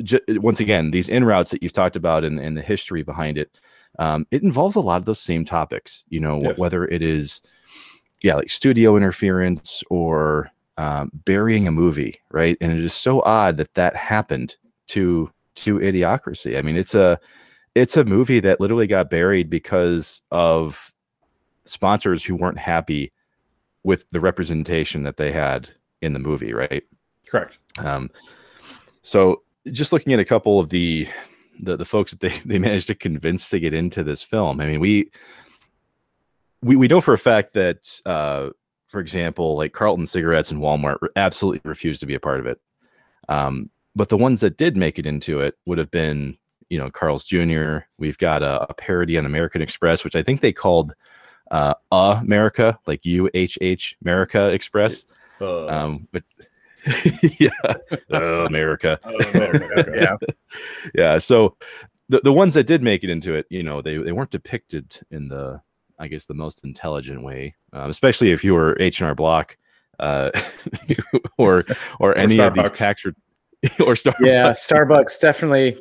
j- 0.03 0.21
once 0.29 0.59
again, 0.59 0.91
these 0.91 1.09
in 1.09 1.23
routes 1.23 1.51
that 1.51 1.61
you've 1.61 1.73
talked 1.73 1.95
about 1.95 2.23
and, 2.23 2.39
and 2.39 2.57
the 2.57 2.61
history 2.61 3.03
behind 3.03 3.37
it 3.37 3.57
um, 3.99 4.27
it 4.31 4.43
involves 4.43 4.75
a 4.75 4.81
lot 4.81 4.97
of 4.97 5.05
those 5.05 5.19
same 5.19 5.45
topics. 5.45 6.03
You 6.09 6.19
know, 6.19 6.41
yes. 6.41 6.57
whether 6.57 6.85
it 6.85 7.01
is 7.01 7.41
yeah, 8.23 8.35
like 8.35 8.49
studio 8.49 8.97
interference 8.97 9.83
or 9.89 10.49
um, 10.77 11.11
burying 11.13 11.67
a 11.67 11.71
movie, 11.71 12.19
right? 12.31 12.57
And 12.59 12.71
it 12.71 12.83
is 12.83 12.93
so 12.93 13.21
odd 13.21 13.57
that 13.57 13.73
that 13.75 13.95
happened 13.95 14.55
to 14.87 15.31
to 15.55 15.79
Idiocracy. 15.79 16.57
I 16.57 16.61
mean, 16.61 16.75
it's 16.75 16.95
a 16.95 17.19
it's 17.75 17.97
a 17.97 18.05
movie 18.05 18.39
that 18.39 18.59
literally 18.59 18.87
got 18.87 19.09
buried 19.09 19.49
because 19.49 20.21
of 20.31 20.93
sponsors 21.65 22.23
who 22.23 22.35
weren't 22.35 22.59
happy 22.59 23.11
with 23.83 24.05
the 24.11 24.19
representation 24.19 25.03
that 25.03 25.17
they 25.17 25.31
had 25.31 25.69
in 26.01 26.13
the 26.13 26.19
movie, 26.19 26.53
right? 26.53 26.83
Correct. 27.29 27.57
Um, 27.77 28.09
so 29.01 29.43
just 29.71 29.93
looking 29.93 30.13
at 30.13 30.19
a 30.19 30.25
couple 30.25 30.59
of 30.59 30.69
the 30.69 31.07
the 31.59 31.77
the 31.77 31.85
folks 31.85 32.11
that 32.11 32.19
they 32.19 32.39
they 32.45 32.59
managed 32.59 32.87
to 32.87 32.95
convince 32.95 33.49
to 33.49 33.59
get 33.59 33.73
into 33.73 34.03
this 34.03 34.21
film. 34.21 34.61
I 34.61 34.67
mean, 34.67 34.79
we 34.79 35.11
we 36.61 36.75
we 36.75 36.87
know 36.87 37.01
for 37.01 37.13
a 37.13 37.17
fact 37.17 37.53
that 37.53 38.01
uh, 38.05 38.49
for 38.87 38.99
example, 38.99 39.57
like 39.57 39.73
Carlton 39.73 40.05
cigarettes 40.05 40.51
and 40.51 40.61
Walmart 40.61 40.97
absolutely 41.15 41.61
refused 41.63 41.99
to 42.01 42.05
be 42.05 42.15
a 42.15 42.19
part 42.19 42.39
of 42.39 42.45
it. 42.45 42.59
Um, 43.27 43.69
but 43.95 44.09
the 44.09 44.17
ones 44.17 44.41
that 44.41 44.57
did 44.57 44.77
make 44.77 44.99
it 44.99 45.05
into 45.05 45.39
it 45.39 45.55
would 45.65 45.77
have 45.77 45.89
been, 45.89 46.37
you 46.69 46.77
know, 46.77 46.89
Carl's 46.89 47.23
Jr. 47.23 47.79
We've 47.97 48.17
got 48.17 48.43
a, 48.43 48.63
a 48.69 48.73
parody 48.73 49.17
on 49.17 49.25
American 49.25 49.61
Express, 49.61 50.03
which 50.03 50.15
I 50.15 50.23
think 50.23 50.41
they 50.41 50.51
called 50.51 50.93
uh, 51.51 51.73
America, 51.91 52.77
like 52.87 53.05
U 53.05 53.29
H 53.33 53.57
H 53.61 53.97
America 54.01 54.47
Express. 54.47 55.05
Uh, 55.39 55.67
um, 55.67 56.07
but 56.11 56.23
yeah, 57.39 57.49
oh, 58.11 58.45
America. 58.45 58.99
Oh, 59.03 59.15
America. 59.15 59.91
yeah, 59.95 60.59
yeah. 60.93 61.17
So 61.17 61.57
the 62.09 62.21
the 62.23 62.33
ones 62.33 62.53
that 62.53 62.67
did 62.67 62.83
make 62.83 63.03
it 63.03 63.09
into 63.09 63.33
it, 63.33 63.45
you 63.49 63.63
know, 63.63 63.81
they 63.81 63.97
they 63.97 64.11
weren't 64.11 64.31
depicted 64.31 64.99
in 65.11 65.27
the, 65.27 65.61
I 65.99 66.07
guess, 66.07 66.25
the 66.25 66.33
most 66.33 66.63
intelligent 66.63 67.23
way. 67.23 67.55
Um, 67.73 67.89
especially 67.89 68.31
if 68.31 68.43
you 68.43 68.53
were 68.53 68.77
H 68.79 68.99
and 69.01 69.07
R 69.07 69.15
Block, 69.15 69.57
uh, 69.99 70.29
or 71.37 71.65
or 71.99 72.17
any 72.17 72.39
of 72.39 72.53
these 72.53 72.71
tax 72.71 73.05
or, 73.05 73.15
or 73.79 73.95
Starbucks. 73.95 74.15
Yeah, 74.21 74.51
Starbucks 74.51 75.19
definitely 75.19 75.77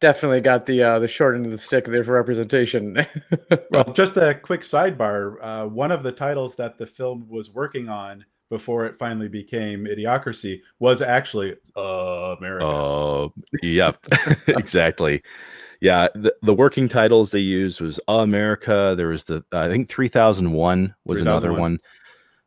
definitely 0.00 0.40
got 0.40 0.66
the 0.66 0.82
uh, 0.82 0.98
the 1.00 1.08
short 1.08 1.34
end 1.34 1.46
of 1.46 1.52
the 1.52 1.58
stick 1.58 1.86
there 1.86 2.04
for 2.04 2.12
representation. 2.12 3.04
well, 3.70 3.92
just 3.92 4.16
a 4.16 4.34
quick 4.34 4.60
sidebar. 4.60 5.36
Uh, 5.42 5.66
one 5.66 5.90
of 5.90 6.02
the 6.02 6.12
titles 6.12 6.54
that 6.56 6.78
the 6.78 6.86
film 6.86 7.26
was 7.28 7.50
working 7.50 7.88
on 7.88 8.24
before 8.48 8.86
it 8.86 8.98
finally 8.98 9.28
became 9.28 9.84
idiocracy 9.84 10.60
was 10.78 11.02
actually 11.02 11.56
uh, 11.76 12.36
America. 12.38 12.66
Uh, 12.66 13.28
yep, 13.62 14.04
exactly. 14.48 15.22
Yeah, 15.80 16.08
the, 16.14 16.34
the 16.42 16.54
working 16.54 16.88
titles 16.88 17.30
they 17.30 17.40
used 17.40 17.80
was 17.80 18.00
uh, 18.08 18.14
America. 18.14 18.94
There 18.96 19.08
was 19.08 19.24
the 19.24 19.44
I 19.52 19.68
think 19.68 19.88
3001 19.88 20.94
was 21.04 21.18
3001. 21.18 21.26
another 21.26 21.60
one. 21.60 21.78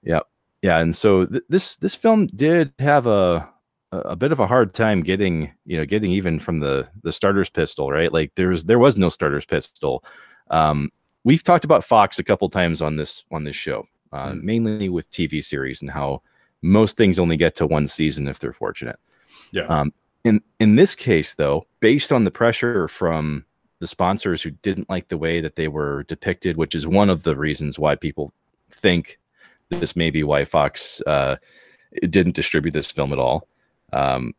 Yeah. 0.04 0.22
Yeah, 0.62 0.80
and 0.80 0.94
so 0.96 1.26
th- 1.26 1.44
this 1.48 1.78
this 1.78 1.96
film 1.96 2.28
did 2.28 2.74
have 2.80 3.08
a 3.08 3.50
a 3.92 4.16
bit 4.16 4.32
of 4.32 4.40
a 4.40 4.48
hard 4.48 4.74
time 4.74 5.02
getting, 5.02 5.52
you 5.66 5.78
know, 5.78 5.86
getting 5.86 6.12
even 6.12 6.40
from 6.40 6.60
the 6.60 6.88
the 7.04 7.14
starter's 7.14 7.50
pistol, 7.50 7.90
right? 7.92 8.12
Like 8.12 8.34
there 8.36 8.50
was 8.50 8.66
there 8.66 8.80
was 8.80 8.98
no 8.98 9.08
starter's 9.10 9.46
pistol. 9.46 10.04
Um, 10.50 10.90
we've 11.24 11.44
talked 11.44 11.64
about 11.64 11.86
Fox 11.86 12.20
a 12.20 12.24
couple 12.24 12.50
times 12.50 12.82
on 12.82 12.98
this 12.98 13.24
on 13.32 13.46
this 13.46 13.56
show 13.56 13.88
uh, 14.12 14.30
mm. 14.30 14.41
mainly 14.41 14.89
with 14.89 15.12
TV 15.12 15.43
series 15.43 15.82
and 15.82 15.91
how 15.91 16.22
most 16.62 16.98
things 16.98 17.19
only 17.19 17.38
get 17.38 17.56
to 17.56 17.65
one 17.65 17.88
season 17.88 18.28
if 18.28 18.39
they're 18.39 18.54
fortunate. 18.54 19.00
Yeah. 19.52 19.65
Um, 19.67 19.93
in 20.24 20.41
in 20.60 20.76
this 20.76 20.95
case, 20.95 21.36
though, 21.36 21.65
based 21.80 22.12
on 22.12 22.24
the 22.24 22.32
pressure 22.32 22.88
from 22.88 23.45
the 23.80 23.88
sponsors 23.88 24.41
who 24.41 24.52
didn't 24.52 24.89
like 24.89 25.08
the 25.08 25.17
way 25.17 25.39
that 25.39 25.56
they 25.56 25.67
were 25.67 26.04
depicted, 26.04 26.58
which 26.58 26.76
is 26.76 26.86
one 26.86 27.10
of 27.10 27.24
the 27.24 27.36
reasons 27.36 27.80
why 27.80 27.95
people 27.95 28.34
think 28.69 29.17
this 29.69 29.95
may 29.95 30.10
be 30.10 30.24
why 30.24 30.43
Fox 30.43 31.02
uh, 31.08 31.38
didn't 32.10 32.36
distribute 32.36 32.72
this 32.72 32.91
film 32.91 33.13
at 33.13 33.19
all. 33.19 33.48
Um, 33.93 34.34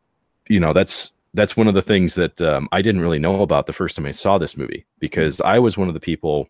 you 0.47 0.59
know, 0.59 0.73
that's 0.73 1.11
that's 1.33 1.57
one 1.57 1.67
of 1.67 1.73
the 1.73 1.81
things 1.81 2.15
that 2.15 2.41
um, 2.41 2.67
I 2.71 2.81
didn't 2.81 3.01
really 3.01 3.19
know 3.19 3.41
about 3.41 3.65
the 3.65 3.73
first 3.73 3.95
time 3.95 4.05
I 4.05 4.11
saw 4.11 4.37
this 4.37 4.57
movie 4.57 4.85
because 4.99 5.39
I 5.41 5.59
was 5.59 5.77
one 5.77 5.87
of 5.87 5.93
the 5.93 5.99
people 5.99 6.47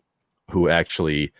who 0.50 0.68
actually 0.68 1.32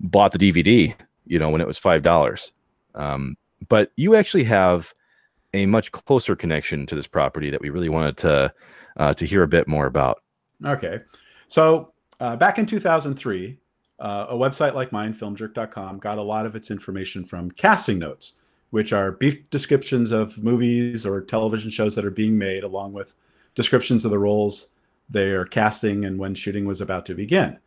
bought 0.00 0.32
the 0.32 0.38
DVD 0.38 0.94
you 1.26 1.38
know, 1.38 1.50
when 1.50 1.60
it 1.60 1.66
was 1.66 1.78
five 1.78 2.02
dollars. 2.02 2.52
Um, 2.94 3.36
but 3.68 3.92
you 3.96 4.14
actually 4.14 4.44
have 4.44 4.92
a 5.54 5.66
much 5.66 5.92
closer 5.92 6.34
connection 6.34 6.86
to 6.86 6.94
this 6.94 7.06
property 7.06 7.50
that 7.50 7.60
we 7.60 7.70
really 7.70 7.88
wanted 7.88 8.16
to 8.18 8.52
uh, 8.96 9.14
to 9.14 9.26
hear 9.26 9.42
a 9.42 9.48
bit 9.48 9.68
more 9.68 9.86
about. 9.86 10.22
Okay, 10.64 11.00
so 11.48 11.92
uh, 12.20 12.36
back 12.36 12.58
in 12.58 12.66
2003, 12.66 13.58
uh, 13.98 14.26
a 14.28 14.34
website 14.34 14.74
like 14.74 14.92
mine, 14.92 15.14
FilmJerk.com, 15.14 15.98
got 15.98 16.18
a 16.18 16.22
lot 16.22 16.46
of 16.46 16.54
its 16.54 16.70
information 16.70 17.24
from 17.24 17.50
casting 17.50 17.98
notes, 17.98 18.34
which 18.70 18.92
are 18.92 19.12
brief 19.12 19.48
descriptions 19.50 20.12
of 20.12 20.42
movies 20.42 21.06
or 21.06 21.20
television 21.20 21.70
shows 21.70 21.94
that 21.94 22.04
are 22.04 22.10
being 22.10 22.36
made, 22.36 22.64
along 22.64 22.92
with 22.92 23.14
descriptions 23.54 24.04
of 24.04 24.10
the 24.10 24.18
roles 24.18 24.68
they 25.10 25.30
are 25.30 25.44
casting 25.44 26.04
and 26.04 26.18
when 26.18 26.34
shooting 26.34 26.64
was 26.64 26.80
about 26.80 27.06
to 27.06 27.14
begin. 27.14 27.58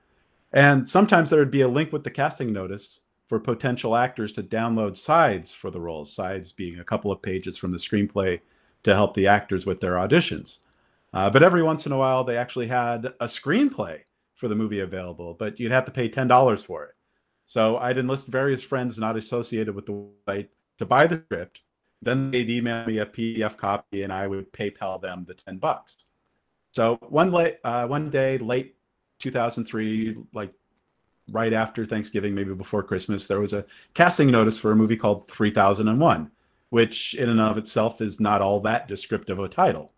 And 0.51 0.87
sometimes 0.87 1.29
there 1.29 1.39
would 1.39 1.51
be 1.51 1.61
a 1.61 1.67
link 1.67 1.91
with 1.91 2.03
the 2.03 2.11
casting 2.11 2.51
notice 2.51 3.01
for 3.27 3.39
potential 3.39 3.95
actors 3.95 4.31
to 4.33 4.43
download 4.43 4.95
sides 4.95 5.53
for 5.53 5.71
the 5.71 5.79
roles, 5.79 6.13
sides 6.13 6.53
being 6.53 6.79
a 6.79 6.83
couple 6.83 7.11
of 7.11 7.21
pages 7.21 7.57
from 7.57 7.71
the 7.71 7.77
screenplay 7.77 8.39
to 8.83 8.93
help 8.93 9.13
the 9.15 9.27
actors 9.27 9.65
with 9.65 9.81
their 9.81 9.93
auditions. 9.93 10.59
Uh, 11.13 11.29
but 11.29 11.41
every 11.41 11.63
once 11.63 11.85
in 11.85 11.91
a 11.91 11.97
while, 11.97 12.23
they 12.23 12.37
actually 12.37 12.67
had 12.67 13.05
a 13.19 13.25
screenplay 13.25 13.99
for 14.35 14.47
the 14.47 14.55
movie 14.55 14.81
available, 14.81 15.33
but 15.33 15.59
you'd 15.59 15.71
have 15.71 15.85
to 15.85 15.91
pay 15.91 16.09
$10 16.09 16.65
for 16.65 16.83
it. 16.83 16.95
So 17.47 17.77
I'd 17.77 17.97
enlist 17.97 18.27
various 18.27 18.63
friends 18.63 18.97
not 18.97 19.17
associated 19.17 19.73
with 19.73 19.85
the 19.85 20.07
site 20.27 20.49
to 20.77 20.85
buy 20.85 21.07
the 21.07 21.23
script. 21.25 21.61
Then 22.01 22.31
they'd 22.31 22.49
email 22.49 22.85
me 22.85 22.99
a 22.99 23.05
PDF 23.05 23.55
copy 23.57 24.03
and 24.03 24.11
I 24.11 24.27
would 24.27 24.51
PayPal 24.51 25.01
them 25.01 25.25
the 25.27 25.33
10 25.33 25.57
bucks. 25.57 26.05
So 26.71 26.97
one, 27.01 27.31
late, 27.31 27.57
uh, 27.63 27.87
one 27.87 28.09
day, 28.09 28.37
late 28.37 28.75
2003, 29.19 30.17
like 30.33 30.53
right 31.31 31.53
after 31.53 31.85
Thanksgiving, 31.85 32.35
maybe 32.35 32.53
before 32.53 32.83
Christmas, 32.83 33.27
there 33.27 33.39
was 33.39 33.53
a 33.53 33.65
casting 33.93 34.29
notice 34.29 34.57
for 34.57 34.71
a 34.71 34.75
movie 34.75 34.97
called 34.97 35.27
3001, 35.29 36.31
which 36.69 37.13
in 37.15 37.29
and 37.29 37.41
of 37.41 37.57
itself 37.57 38.01
is 38.01 38.19
not 38.19 38.41
all 38.41 38.59
that 38.61 38.87
descriptive 38.87 39.39
of 39.39 39.45
a 39.45 39.49
title. 39.49 39.91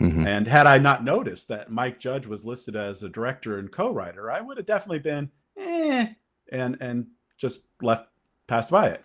Mm-hmm. 0.00 0.26
And 0.26 0.46
had 0.46 0.66
I 0.66 0.78
not 0.78 1.04
noticed 1.04 1.48
that 1.48 1.70
Mike 1.70 2.00
Judge 2.00 2.26
was 2.26 2.44
listed 2.44 2.74
as 2.74 3.02
a 3.02 3.08
director 3.08 3.58
and 3.58 3.70
co-writer, 3.70 4.30
I 4.30 4.40
would 4.40 4.56
have 4.56 4.66
definitely 4.66 5.00
been 5.00 5.30
eh, 5.58 6.06
and 6.50 6.78
and 6.80 7.06
just 7.36 7.62
left 7.82 8.08
passed 8.46 8.70
by 8.70 8.88
it. 8.88 9.04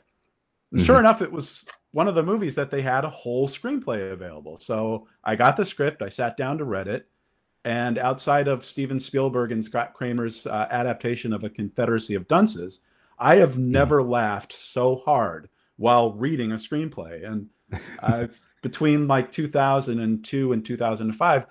Mm-hmm. 0.74 0.86
Sure 0.86 1.00
enough, 1.00 1.22
it 1.22 1.32
was 1.32 1.66
one 1.92 2.08
of 2.08 2.16
the 2.16 2.24
movies 2.24 2.56
that 2.56 2.72
they 2.72 2.82
had 2.82 3.04
a 3.04 3.10
whole 3.10 3.48
screenplay 3.48 4.12
available. 4.12 4.58
So 4.58 5.08
I 5.24 5.36
got 5.36 5.58
the 5.58 5.66
script, 5.66 6.02
I 6.02 6.10
sat 6.10 6.38
down 6.38 6.58
to 6.58 6.64
read 6.64 6.88
it, 6.88 7.08
and 7.66 7.98
outside 7.98 8.48
of 8.48 8.64
Steven 8.64 9.00
Spielberg 9.00 9.52
and 9.52 9.66
Scott 9.66 9.96
Kramer's 9.96 10.46
uh, 10.46 10.68
adaptation 10.70 11.34
of 11.34 11.44
A 11.44 11.50
Confederacy 11.50 12.14
of 12.14 12.28
Dunces, 12.28 12.82
I 13.18 13.38
have 13.38 13.58
never 13.58 14.04
laughed 14.04 14.54
so 14.54 14.98
hard 14.98 15.50
while 15.78 16.14
reading 16.14 16.52
a 16.52 16.56
screenplay. 16.56 17.26
And 17.28 17.50
uh, 18.04 18.28
between 18.62 19.08
like 19.08 19.32
2002 19.32 20.54
and 20.54 20.64
2005, 20.64 21.46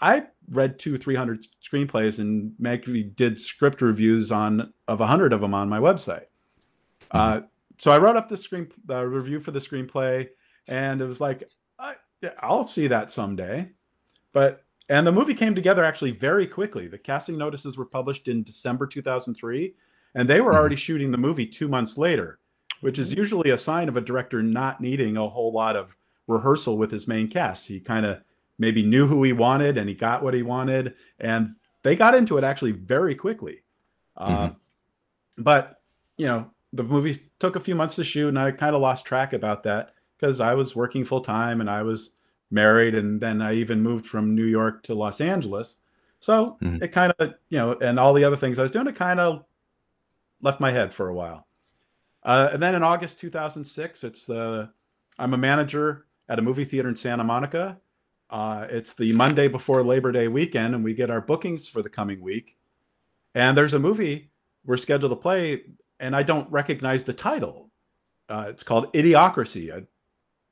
I 0.00 0.26
read 0.50 0.78
two, 0.78 0.96
300 0.96 1.46
screenplays 1.62 2.18
and 2.18 2.54
maybe 2.58 3.02
did 3.02 3.38
script 3.38 3.82
reviews 3.82 4.32
on 4.32 4.72
of 4.88 5.00
100 5.00 5.34
of 5.34 5.42
them 5.42 5.52
on 5.52 5.68
my 5.68 5.78
website. 5.78 6.26
Mm-hmm. 7.12 7.18
Uh, 7.18 7.40
so 7.76 7.90
I 7.90 7.98
wrote 7.98 8.16
up 8.16 8.30
the 8.30 8.38
screen 8.38 8.68
the 8.86 9.06
review 9.06 9.38
for 9.38 9.50
the 9.50 9.58
screenplay, 9.58 10.30
and 10.66 11.02
it 11.02 11.04
was 11.04 11.20
like, 11.20 11.44
I, 11.78 11.96
I'll 12.40 12.66
see 12.66 12.86
that 12.86 13.10
someday. 13.10 13.70
But 14.32 14.64
and 14.88 15.06
the 15.06 15.12
movie 15.12 15.34
came 15.34 15.54
together 15.54 15.84
actually 15.84 16.12
very 16.12 16.46
quickly. 16.46 16.88
The 16.88 16.98
casting 16.98 17.36
notices 17.36 17.76
were 17.76 17.84
published 17.84 18.28
in 18.28 18.42
December 18.42 18.86
2003, 18.86 19.74
and 20.14 20.28
they 20.28 20.40
were 20.40 20.52
Mhm. 20.52 20.56
already 20.56 20.76
shooting 20.76 21.10
the 21.10 21.18
movie 21.18 21.46
two 21.46 21.68
months 21.68 21.98
later, 21.98 22.38
which 22.80 22.98
is 22.98 23.12
usually 23.14 23.50
a 23.50 23.58
sign 23.58 23.88
of 23.88 23.96
a 23.96 24.00
director 24.00 24.42
not 24.42 24.80
needing 24.80 25.16
a 25.16 25.28
whole 25.28 25.52
lot 25.52 25.76
of 25.76 25.94
rehearsal 26.26 26.78
with 26.78 26.90
his 26.90 27.08
main 27.08 27.28
cast. 27.28 27.66
He 27.66 27.80
kind 27.80 28.06
of 28.06 28.20
maybe 28.58 28.82
knew 28.82 29.06
who 29.06 29.22
he 29.22 29.32
wanted 29.32 29.78
and 29.78 29.88
he 29.88 29.94
got 29.94 30.22
what 30.22 30.34
he 30.34 30.42
wanted, 30.42 30.94
and 31.20 31.54
they 31.82 31.94
got 31.94 32.14
into 32.14 32.38
it 32.38 32.44
actually 32.44 32.72
very 32.72 33.14
quickly. 33.14 33.62
Uh, 34.16 34.50
but 35.36 35.80
you 36.16 36.26
know, 36.26 36.50
the 36.72 36.82
movie 36.82 37.18
took 37.38 37.54
a 37.56 37.60
few 37.60 37.74
months 37.74 37.94
to 37.94 38.04
shoot, 38.04 38.28
and 38.28 38.38
I 38.38 38.50
kind 38.50 38.74
of 38.74 38.82
lost 38.82 39.04
track 39.04 39.32
about 39.32 39.62
that 39.62 39.94
because 40.16 40.40
I 40.40 40.54
was 40.54 40.74
working 40.74 41.04
full 41.04 41.20
time 41.20 41.60
and 41.60 41.70
I 41.70 41.82
was 41.82 42.16
married, 42.50 42.94
and 42.94 43.20
then 43.20 43.42
I 43.42 43.54
even 43.54 43.82
moved 43.82 44.06
from 44.06 44.34
New 44.34 44.44
York 44.44 44.82
to 44.84 44.94
Los 44.94 45.20
Angeles. 45.20 45.76
So 46.20 46.58
Mhm. 46.62 46.82
it 46.82 46.88
kind 46.88 47.12
of, 47.18 47.34
you 47.48 47.58
know, 47.58 47.74
and 47.80 47.98
all 47.98 48.14
the 48.14 48.24
other 48.24 48.36
things 48.36 48.58
I 48.58 48.62
was 48.62 48.70
doing, 48.70 48.86
it 48.86 48.96
kind 48.96 49.20
of 49.20 49.44
left 50.40 50.60
my 50.60 50.70
head 50.70 50.92
for 50.92 51.08
a 51.08 51.14
while. 51.14 51.46
Uh, 52.22 52.50
and 52.52 52.62
then 52.62 52.74
in 52.74 52.82
August 52.82 53.20
2006, 53.20 54.04
it's 54.04 54.26
the 54.26 54.70
I'm 55.18 55.34
a 55.34 55.38
manager 55.38 56.06
at 56.28 56.38
a 56.38 56.42
movie 56.42 56.64
theater 56.64 56.88
in 56.88 56.96
Santa 56.96 57.24
Monica. 57.24 57.80
Uh, 58.30 58.66
it's 58.70 58.94
the 58.94 59.12
Monday 59.12 59.48
before 59.48 59.82
Labor 59.82 60.12
Day 60.12 60.28
weekend, 60.28 60.74
and 60.74 60.84
we 60.84 60.94
get 60.94 61.10
our 61.10 61.20
bookings 61.20 61.68
for 61.68 61.82
the 61.82 61.88
coming 61.88 62.20
week. 62.20 62.56
And 63.34 63.56
there's 63.56 63.74
a 63.74 63.78
movie 63.78 64.30
we're 64.64 64.76
scheduled 64.76 65.12
to 65.12 65.16
play, 65.16 65.64
and 65.98 66.14
I 66.14 66.22
don't 66.22 66.50
recognize 66.52 67.04
the 67.04 67.12
title. 67.12 67.70
Uh, 68.28 68.46
it's 68.48 68.62
called 68.62 68.92
Idiocracy. 68.92 69.74
I, 69.74 69.86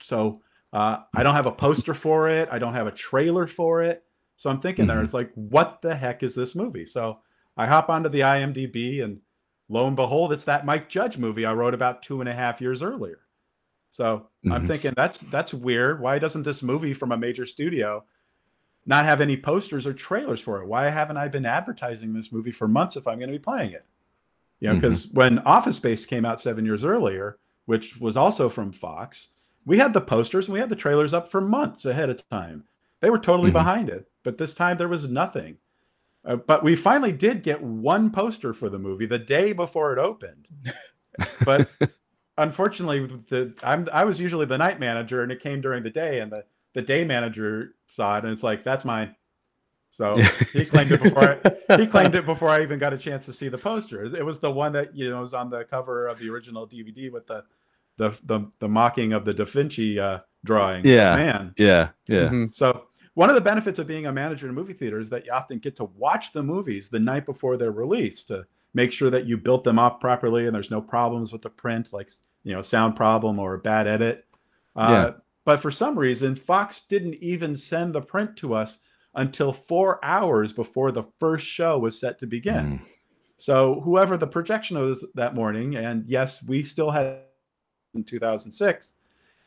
so 0.00 0.42
uh, 0.72 0.98
I 1.14 1.22
don't 1.22 1.34
have 1.34 1.46
a 1.46 1.52
poster 1.52 1.94
for 1.94 2.28
it. 2.28 2.48
I 2.50 2.58
don't 2.58 2.74
have 2.74 2.86
a 2.86 2.92
trailer 2.92 3.46
for 3.46 3.82
it. 3.82 4.04
So 4.36 4.50
I'm 4.50 4.60
thinking 4.60 4.86
there, 4.86 4.98
Mhm. 4.98 5.04
it's 5.04 5.14
like, 5.14 5.32
what 5.34 5.80
the 5.80 5.94
heck 5.94 6.22
is 6.22 6.34
this 6.34 6.54
movie? 6.54 6.84
So 6.84 7.20
I 7.56 7.66
hop 7.66 7.88
onto 7.88 8.08
the 8.10 8.20
IMDb, 8.22 9.02
and 9.02 9.20
lo 9.68 9.86
and 9.86 9.96
behold, 9.96 10.32
it's 10.32 10.44
that 10.44 10.66
Mike 10.66 10.88
Judge 10.88 11.16
movie 11.16 11.46
I 11.46 11.54
wrote 11.54 11.72
about 11.74 12.02
two 12.02 12.20
and 12.20 12.28
a 12.28 12.34
half 12.34 12.60
years 12.60 12.82
earlier. 12.82 13.20
So 13.90 14.28
I'm 14.50 14.64
Mhm. 14.64 14.66
thinking 14.66 14.92
that's 14.94 15.18
that's 15.20 15.54
weird. 15.54 16.00
Why 16.00 16.18
doesn't 16.18 16.42
this 16.42 16.62
movie 16.62 16.92
from 16.92 17.12
a 17.12 17.16
major 17.16 17.46
studio 17.46 18.04
not 18.84 19.06
have 19.06 19.20
any 19.22 19.36
posters 19.36 19.86
or 19.86 19.94
trailers 19.94 20.40
for 20.40 20.60
it? 20.60 20.66
Why 20.66 20.90
haven't 20.90 21.16
I 21.16 21.28
been 21.28 21.46
advertising 21.46 22.12
this 22.12 22.30
movie 22.30 22.52
for 22.52 22.68
months 22.68 22.96
if 22.96 23.06
I'm 23.06 23.18
going 23.18 23.30
to 23.30 23.38
be 23.38 23.42
playing 23.42 23.72
it? 23.72 23.86
You 24.60 24.68
know, 24.68 24.74
because 24.74 25.08
when 25.12 25.38
Office 25.40 25.76
Space 25.76 26.04
came 26.06 26.24
out 26.24 26.40
seven 26.40 26.64
years 26.66 26.84
earlier, 26.84 27.38
which 27.64 27.98
was 27.98 28.16
also 28.16 28.48
from 28.48 28.70
Fox, 28.72 29.30
we 29.66 29.76
had 29.78 29.92
the 29.92 30.00
posters 30.00 30.46
and 30.46 30.54
we 30.54 30.60
had 30.60 30.70
the 30.70 30.76
trailers 30.76 31.12
up 31.12 31.30
for 31.30 31.40
months 31.42 31.84
ahead 31.84 32.08
of 32.08 32.26
time. 32.30 32.64
They 33.00 33.10
were 33.10 33.18
totally 33.18 33.50
Mhm. 33.50 33.54
behind 33.54 33.88
it, 33.90 34.08
but 34.22 34.38
this 34.38 34.54
time 34.54 34.78
there 34.78 34.88
was 34.88 35.08
nothing. 35.08 35.58
Uh, 36.24 36.36
but 36.36 36.64
we 36.64 36.74
finally 36.74 37.12
did 37.12 37.42
get 37.42 37.62
one 37.62 38.10
poster 38.10 38.52
for 38.54 38.68
the 38.70 38.78
movie 38.78 39.06
the 39.06 39.18
day 39.18 39.52
before 39.52 39.92
it 39.92 39.98
opened. 39.98 40.48
But 41.44 41.70
unfortunately, 42.36 43.06
the 43.30 43.54
I'm 43.62 43.88
I 43.92 44.04
was 44.04 44.20
usually 44.20 44.46
the 44.46 44.58
night 44.58 44.78
manager, 44.80 45.22
and 45.22 45.32
it 45.32 45.40
came 45.40 45.60
during 45.60 45.82
the 45.82 45.90
day, 45.90 46.20
and 46.20 46.30
the 46.30 46.44
the 46.74 46.82
day 46.82 47.04
manager 47.04 47.74
saw 47.86 48.18
it, 48.18 48.24
and 48.24 48.32
it's 48.32 48.42
like 48.42 48.64
that's 48.64 48.84
mine. 48.84 49.16
So 49.90 50.20
he 50.52 50.66
claimed 50.66 50.92
it 50.92 51.02
before 51.02 51.38
I, 51.68 51.76
he 51.76 51.86
claimed 51.86 52.14
it 52.14 52.26
before 52.26 52.50
I 52.50 52.62
even 52.62 52.78
got 52.78 52.92
a 52.92 52.98
chance 52.98 53.24
to 53.26 53.32
see 53.32 53.48
the 53.48 53.56
poster. 53.56 54.04
It 54.04 54.24
was 54.24 54.40
the 54.40 54.50
one 54.50 54.72
that 54.72 54.94
you 54.94 55.08
know 55.10 55.22
was 55.22 55.32
on 55.32 55.48
the 55.48 55.64
cover 55.64 56.06
of 56.08 56.18
the 56.18 56.28
original 56.28 56.66
DVD 56.66 57.10
with 57.10 57.26
the 57.26 57.44
the 57.96 58.16
the, 58.24 58.50
the 58.58 58.68
mocking 58.68 59.12
of 59.12 59.24
the 59.24 59.34
Da 59.34 59.44
Vinci 59.44 59.98
uh, 59.98 60.20
drawing. 60.44 60.84
Yeah. 60.84 61.16
man. 61.16 61.54
yeah, 61.56 61.88
yeah. 62.06 62.28
Mhm. 62.28 62.54
So 62.54 62.84
one 63.14 63.28
of 63.28 63.34
the 63.34 63.40
benefits 63.40 63.78
of 63.78 63.86
being 63.86 64.06
a 64.06 64.12
manager 64.12 64.46
in 64.46 64.50
a 64.50 64.54
movie 64.54 64.74
theater 64.74 64.98
is 64.98 65.10
that 65.10 65.24
you 65.24 65.32
often 65.32 65.58
get 65.58 65.76
to 65.76 65.84
watch 65.96 66.32
the 66.32 66.42
movies 66.42 66.88
the 66.88 66.98
night 67.00 67.24
before 67.26 67.56
they're 67.56 67.72
released 67.72 68.28
to 68.28 68.46
make 68.74 68.92
sure 68.92 69.08
that 69.10 69.26
you 69.26 69.38
built 69.38 69.64
them 69.64 69.78
up 69.78 70.00
properly 70.00 70.46
and 70.46 70.54
there's 70.54 70.70
no 70.70 70.82
problems 70.82 71.32
with 71.32 71.40
the 71.42 71.48
print, 71.50 71.92
like 71.92 72.10
you 72.44 72.52
know, 72.54 72.62
sound 72.62 72.94
problem 72.94 73.38
or 73.38 73.54
a 73.54 73.58
bad 73.58 73.86
edit. 73.86 74.26
Uh, 74.76 74.88
Yeah. 74.90 75.10
But 75.46 75.60
for 75.60 75.70
some 75.70 75.96
reason, 75.98 76.34
Fox 76.34 76.82
didn't 76.82 77.14
even 77.22 77.56
send 77.56 77.94
the 77.94 78.00
print 78.02 78.36
to 78.38 78.52
us 78.52 78.78
until 79.14 79.52
four 79.52 80.04
hours 80.04 80.52
before 80.52 80.90
the 80.92 81.04
first 81.18 81.46
show 81.46 81.78
was 81.78 81.98
set 81.98 82.18
to 82.18 82.26
begin. 82.26 82.80
Mm. 82.80 82.80
So 83.36 83.80
whoever 83.82 84.16
the 84.16 84.26
projection 84.26 84.76
was 84.78 85.06
that 85.14 85.34
morning, 85.34 85.76
and 85.76 86.04
yes, 86.06 86.42
we 86.42 86.64
still 86.64 86.90
had 86.90 87.20
in 87.96 88.04
2006, 88.04 88.94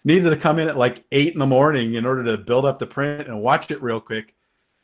needed 0.04 0.30
to 0.30 0.36
come 0.38 0.60
in 0.60 0.68
at 0.68 0.78
like 0.78 1.04
eight 1.12 1.34
in 1.34 1.40
the 1.40 1.46
morning 1.46 1.94
in 1.96 2.06
order 2.06 2.24
to 2.24 2.38
build 2.38 2.66
up 2.66 2.80
the 2.80 2.88
print 2.88 3.28
and 3.28 3.42
watch 3.42 3.72
it 3.72 3.82
real 3.82 4.00
quick, 4.00 4.36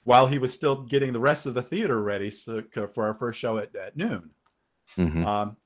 while 0.03 0.27
he 0.27 0.37
was 0.37 0.53
still 0.53 0.83
getting 0.83 1.11
the 1.11 1.19
rest 1.19 1.45
of 1.45 1.53
the 1.53 1.63
theater 1.63 2.01
ready 2.01 2.29
so, 2.31 2.63
for 2.93 3.05
our 3.05 3.13
first 3.15 3.39
show 3.39 3.57
at, 3.57 3.75
at 3.75 3.97
noon. 3.97 4.29
Mhm. 4.97 5.25
Um, 5.25 5.57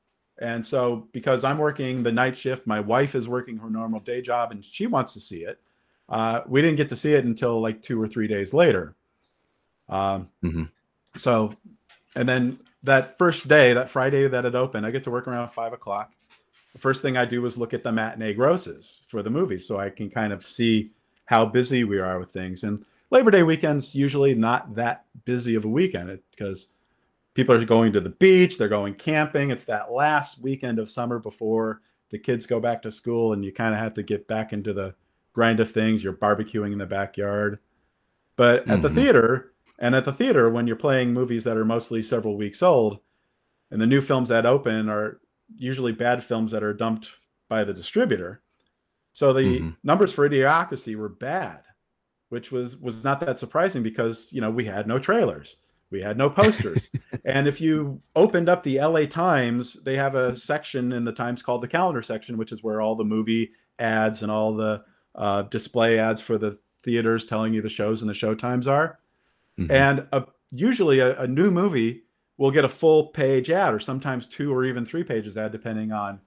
and 0.42 0.66
so 0.66 1.08
because 1.12 1.44
I'm 1.44 1.58
working 1.58 2.02
the 2.02 2.12
night 2.12 2.38
shift, 2.38 2.66
my 2.66 2.80
wife 2.80 3.14
is 3.16 3.28
working 3.28 3.58
her 3.58 3.70
normal 3.70 4.00
day 4.00 4.22
job, 4.22 4.52
and 4.52 4.64
she 4.64 4.88
wants 4.88 5.14
to 5.14 5.20
see 5.20 5.44
it. 5.44 5.60
Uh, 6.08 6.42
we 6.48 6.62
didn't 6.62 6.78
get 6.78 6.90
to 6.90 6.96
see 6.96 7.14
it 7.14 7.26
until 7.26 7.60
like 7.62 7.82
two 7.82 8.02
or 8.02 8.08
three 8.08 8.28
days 8.28 8.54
later. 8.54 8.96
Um, 9.90 10.30
Mhm. 10.44 10.70
So, 11.18 11.56
and 12.16 12.30
then 12.30 12.60
that 12.84 13.18
first 13.18 13.48
day, 13.48 13.74
that 13.74 13.90
Friday 13.90 14.28
that 14.28 14.46
it 14.46 14.56
opened, 14.56 14.86
I 14.86 14.92
get 14.92 15.04
to 15.04 15.12
work 15.12 15.28
around 15.28 15.50
five 15.50 15.74
o'clock. 15.74 16.14
The 16.74 16.80
first 16.80 17.02
thing 17.02 17.18
I 17.18 17.26
do 17.26 17.46
is 17.46 17.58
look 17.58 17.74
at 17.74 17.84
the 17.84 17.92
matinee 17.92 18.34
grosses 18.34 19.04
for 19.08 19.24
the 19.24 19.30
movie, 19.30 19.60
so 19.60 19.80
I 19.80 19.90
can 19.90 20.10
kind 20.10 20.32
of 20.32 20.48
see 20.48 20.92
how 21.26 21.46
busy 21.46 21.84
we 21.84 22.00
are 22.00 22.20
with 22.20 22.32
things. 22.32 22.64
And 22.64 22.86
Labor 23.12 23.32
Day 23.32 23.44
weekend's 23.44 23.96
usually 23.96 24.36
not 24.36 24.76
that 24.76 25.06
busy 25.26 25.56
of 25.56 25.66
a 25.66 25.70
weekend 25.70 26.20
because 26.32 26.70
people 27.34 27.56
are 27.56 27.66
going 27.66 27.94
to 27.94 28.02
the 28.02 28.10
beach, 28.10 28.58
they're 28.58 28.68
going 28.68 28.94
camping. 28.96 29.50
It's 29.50 29.66
that 29.66 29.92
last 29.92 30.42
weekend 30.42 30.80
of 30.80 30.92
summer 30.92 31.20
before 31.20 31.82
the 32.12 32.20
kids 32.20 32.46
go 32.46 32.60
back 32.60 32.82
to 32.84 32.92
school, 32.92 33.34
and 33.34 33.46
you 33.46 33.52
kind 33.52 33.74
of 33.74 33.80
have 33.80 33.94
to 33.96 34.04
get 34.04 34.28
back 34.28 34.54
into 34.54 34.74
the 34.74 34.96
grind 35.34 35.60
of 35.60 35.72
things. 35.72 36.04
You're 36.04 36.14
barbecuing 36.14 36.72
in 36.72 36.80
the 36.80 36.86
backyard. 36.86 37.60
But 38.36 38.68
at 38.70 38.82
the 38.82 38.90
Mhm. 38.90 38.96
theater, 38.96 39.54
and 39.78 39.96
at 39.96 40.06
the 40.06 40.14
theater, 40.14 40.50
when 40.50 40.66
you're 40.66 40.76
playing 40.76 41.14
movies 41.14 41.44
that 41.44 41.58
are 41.58 41.66
mostly 41.66 42.02
several 42.02 42.36
weeks 42.36 42.64
old, 42.64 43.00
and 43.72 43.80
the 43.80 43.88
new 43.88 44.02
films 44.02 44.30
that 44.30 44.46
open 44.46 44.90
are 44.90 45.20
usually 45.56 45.92
bad 45.92 46.24
films 46.24 46.52
that 46.52 46.64
are 46.64 46.74
dumped 46.74 47.12
by 47.50 47.64
the 47.64 47.74
distributor. 47.74 48.42
So 49.14 49.34
the 49.34 49.42
Mhm. 49.62 49.76
numbers 49.84 50.14
for 50.14 50.30
Idiocracy 50.30 50.96
were 50.96 51.10
bad, 51.10 51.64
which 52.30 52.52
was 52.52 52.78
was 52.78 53.04
not 53.04 53.20
that 53.22 53.40
surprising 53.40 53.84
because 53.84 54.32
you 54.32 54.42
know 54.42 54.52
we 54.52 54.66
had 54.66 54.88
no 54.88 55.00
trailers, 55.00 55.58
we 55.92 56.02
had 56.02 56.18
no 56.18 56.30
posters, 56.30 56.90
and 57.26 57.48
if 57.48 57.60
you 57.60 58.02
opened 58.16 58.50
up 58.50 58.64
the 58.64 58.80
LA 58.80 59.06
Times, 59.08 59.82
they 59.84 59.96
have 59.96 60.16
a 60.16 60.36
section 60.36 60.92
in 60.94 61.04
the 61.06 61.12
Times 61.12 61.42
called 61.42 61.62
the 61.64 61.68
calendar 61.68 62.02
section, 62.04 62.38
which 62.38 62.52
is 62.52 62.64
where 62.64 62.82
all 62.82 62.96
the 62.96 63.04
movie 63.04 63.52
ads 63.80 64.22
and 64.24 64.32
all 64.32 64.54
the 64.54 64.84
uh, 65.16 65.42
display 65.44 65.98
ads 65.98 66.22
for 66.22 66.38
the 66.38 66.58
theaters 66.84 67.26
telling 67.26 67.54
you 67.54 67.62
the 67.62 67.68
shows 67.70 68.02
and 68.02 68.10
the 68.10 68.14
show 68.14 68.34
times 68.36 68.68
are. 68.68 69.00
Mhm. 69.58 69.72
And 69.72 70.08
a, 70.14 70.26
usually 70.52 71.00
a, 71.00 71.20
a 71.22 71.28
new 71.28 71.52
movie 71.52 72.04
will 72.40 72.50
get 72.52 72.64
a 72.66 72.70
full 72.70 73.08
page 73.08 73.52
ad 73.52 73.74
or 73.74 73.80
sometimes 73.80 74.26
two 74.26 74.52
or 74.52 74.64
even 74.66 74.86
three 74.86 75.04
pages 75.04 75.38
ad, 75.38 75.52
depending 75.52 75.92
on 75.92 76.20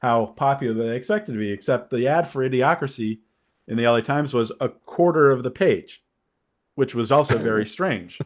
how 0.00 0.26
popular 0.26 0.74
they 0.88 0.96
expect 0.96 1.28
it 1.28 1.32
to 1.32 1.38
be. 1.38 1.52
Except 1.52 1.88
the 1.90 2.08
ad 2.08 2.26
for 2.28 2.46
Idiocracy 2.46 3.20
in 3.68 3.76
the 3.76 3.84
LA 3.86 4.00
Times 4.00 4.34
was 4.34 4.50
a 4.60 4.68
quarter 4.68 5.30
of 5.30 5.44
the 5.44 5.50
page, 5.52 6.02
which 6.74 6.94
was 6.96 7.12
also 7.12 7.38
very 7.38 7.64
strange. 7.76 8.20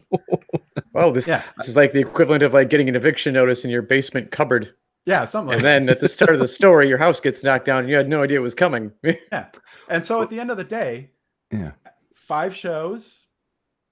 well, 0.93 1.11
this, 1.11 1.27
Yeah. 1.27 1.43
this 1.57 1.69
is 1.69 1.75
like 1.75 1.93
the 1.93 1.99
equivalent 2.01 2.41
of 2.41 2.53
like 2.53 2.69
getting 2.71 2.89
an 2.89 2.95
eviction 2.95 3.33
notice 3.35 3.63
in 3.63 3.69
your 3.69 3.83
basement 3.83 4.31
cupboard. 4.31 4.73
Yeah, 5.05 5.23
something 5.25 5.49
like 5.49 5.57
And 5.57 5.65
that. 5.65 5.79
then 5.79 5.89
at 5.89 6.01
the 6.01 6.09
start 6.09 6.33
of 6.33 6.39
the 6.39 6.47
story, 6.59 6.89
your 6.89 6.97
house 6.97 7.19
gets 7.19 7.43
knocked 7.43 7.65
down 7.65 7.81
and 7.81 7.89
you 7.89 7.95
had 7.95 8.09
no 8.09 8.23
idea 8.23 8.39
it 8.39 8.41
was 8.43 8.55
coming. 8.55 8.91
yeah, 9.03 9.45
And 9.87 10.03
so 10.03 10.21
at 10.23 10.29
the 10.31 10.39
end 10.39 10.49
of 10.51 10.57
the 10.57 10.63
day, 10.63 11.11
Yeah. 11.51 11.71
five 12.15 12.55
shows, 12.55 13.27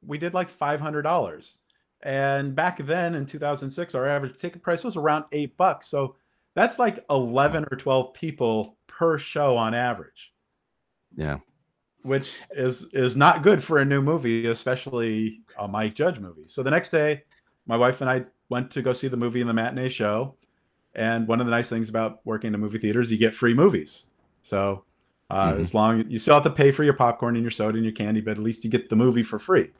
we 0.03 0.17
did 0.17 0.33
like 0.33 0.49
five 0.49 0.81
hundred 0.81 1.03
dollars. 1.03 1.59
And 2.05 2.55
back 2.55 2.77
then 2.85 3.15
in 3.15 3.25
2006, 3.25 3.95
our 3.95 4.07
average 4.07 4.37
ticket 4.37 4.61
price 4.61 4.83
was 4.83 4.95
around 4.95 5.25
eight 5.31 5.57
bucks. 5.57 5.87
So 5.87 6.15
that's 6.53 6.77
like 6.79 7.03
11 7.09 7.65
or 7.71 7.75
12 7.77 8.13
people 8.13 8.77
per 8.87 9.17
show 9.17 9.57
on 9.57 9.73
average, 9.73 10.31
Yeah. 11.17 11.39
which 12.03 12.35
is 12.51 12.85
is 12.93 13.17
not 13.17 13.41
good 13.43 13.61
for 13.61 13.79
a 13.79 13.85
new 13.85 14.01
movie, 14.03 14.45
especially 14.45 15.41
a 15.57 15.67
Mike 15.67 15.95
Judge 15.95 16.19
movie. 16.19 16.47
So 16.47 16.61
the 16.63 16.71
next 16.71 16.91
day, 16.91 17.23
my 17.65 17.75
wife 17.75 18.01
and 18.01 18.09
I 18.09 18.25
went 18.49 18.69
to 18.71 18.81
go 18.83 18.93
see 18.93 19.07
the 19.07 19.17
movie 19.17 19.41
in 19.41 19.47
the 19.47 19.53
matinee 19.53 19.89
show. 19.89 20.35
And 20.93 21.27
one 21.27 21.41
of 21.41 21.47
the 21.47 21.51
nice 21.51 21.67
things 21.69 21.89
about 21.89 22.19
working 22.23 22.49
in 22.49 22.55
a 22.55 22.59
movie 22.59 22.77
theater 22.77 23.01
is 23.01 23.11
you 23.11 23.17
get 23.17 23.33
free 23.33 23.53
movies. 23.55 24.05
So 24.43 24.85
uh, 25.31 25.53
Mhm. 25.53 25.59
as 25.59 25.73
long 25.73 26.07
you 26.09 26.19
still 26.19 26.35
have 26.35 26.43
to 26.43 26.51
pay 26.51 26.69
for 26.69 26.83
your 26.83 26.93
popcorn 26.93 27.35
and 27.35 27.43
your 27.43 27.49
soda 27.51 27.77
and 27.77 27.83
your 27.83 27.95
candy, 27.95 28.21
but 28.21 28.31
at 28.37 28.43
least 28.43 28.63
you 28.63 28.69
get 28.69 28.89
the 28.89 28.95
movie 28.95 29.23
for 29.23 29.39
free. 29.39 29.71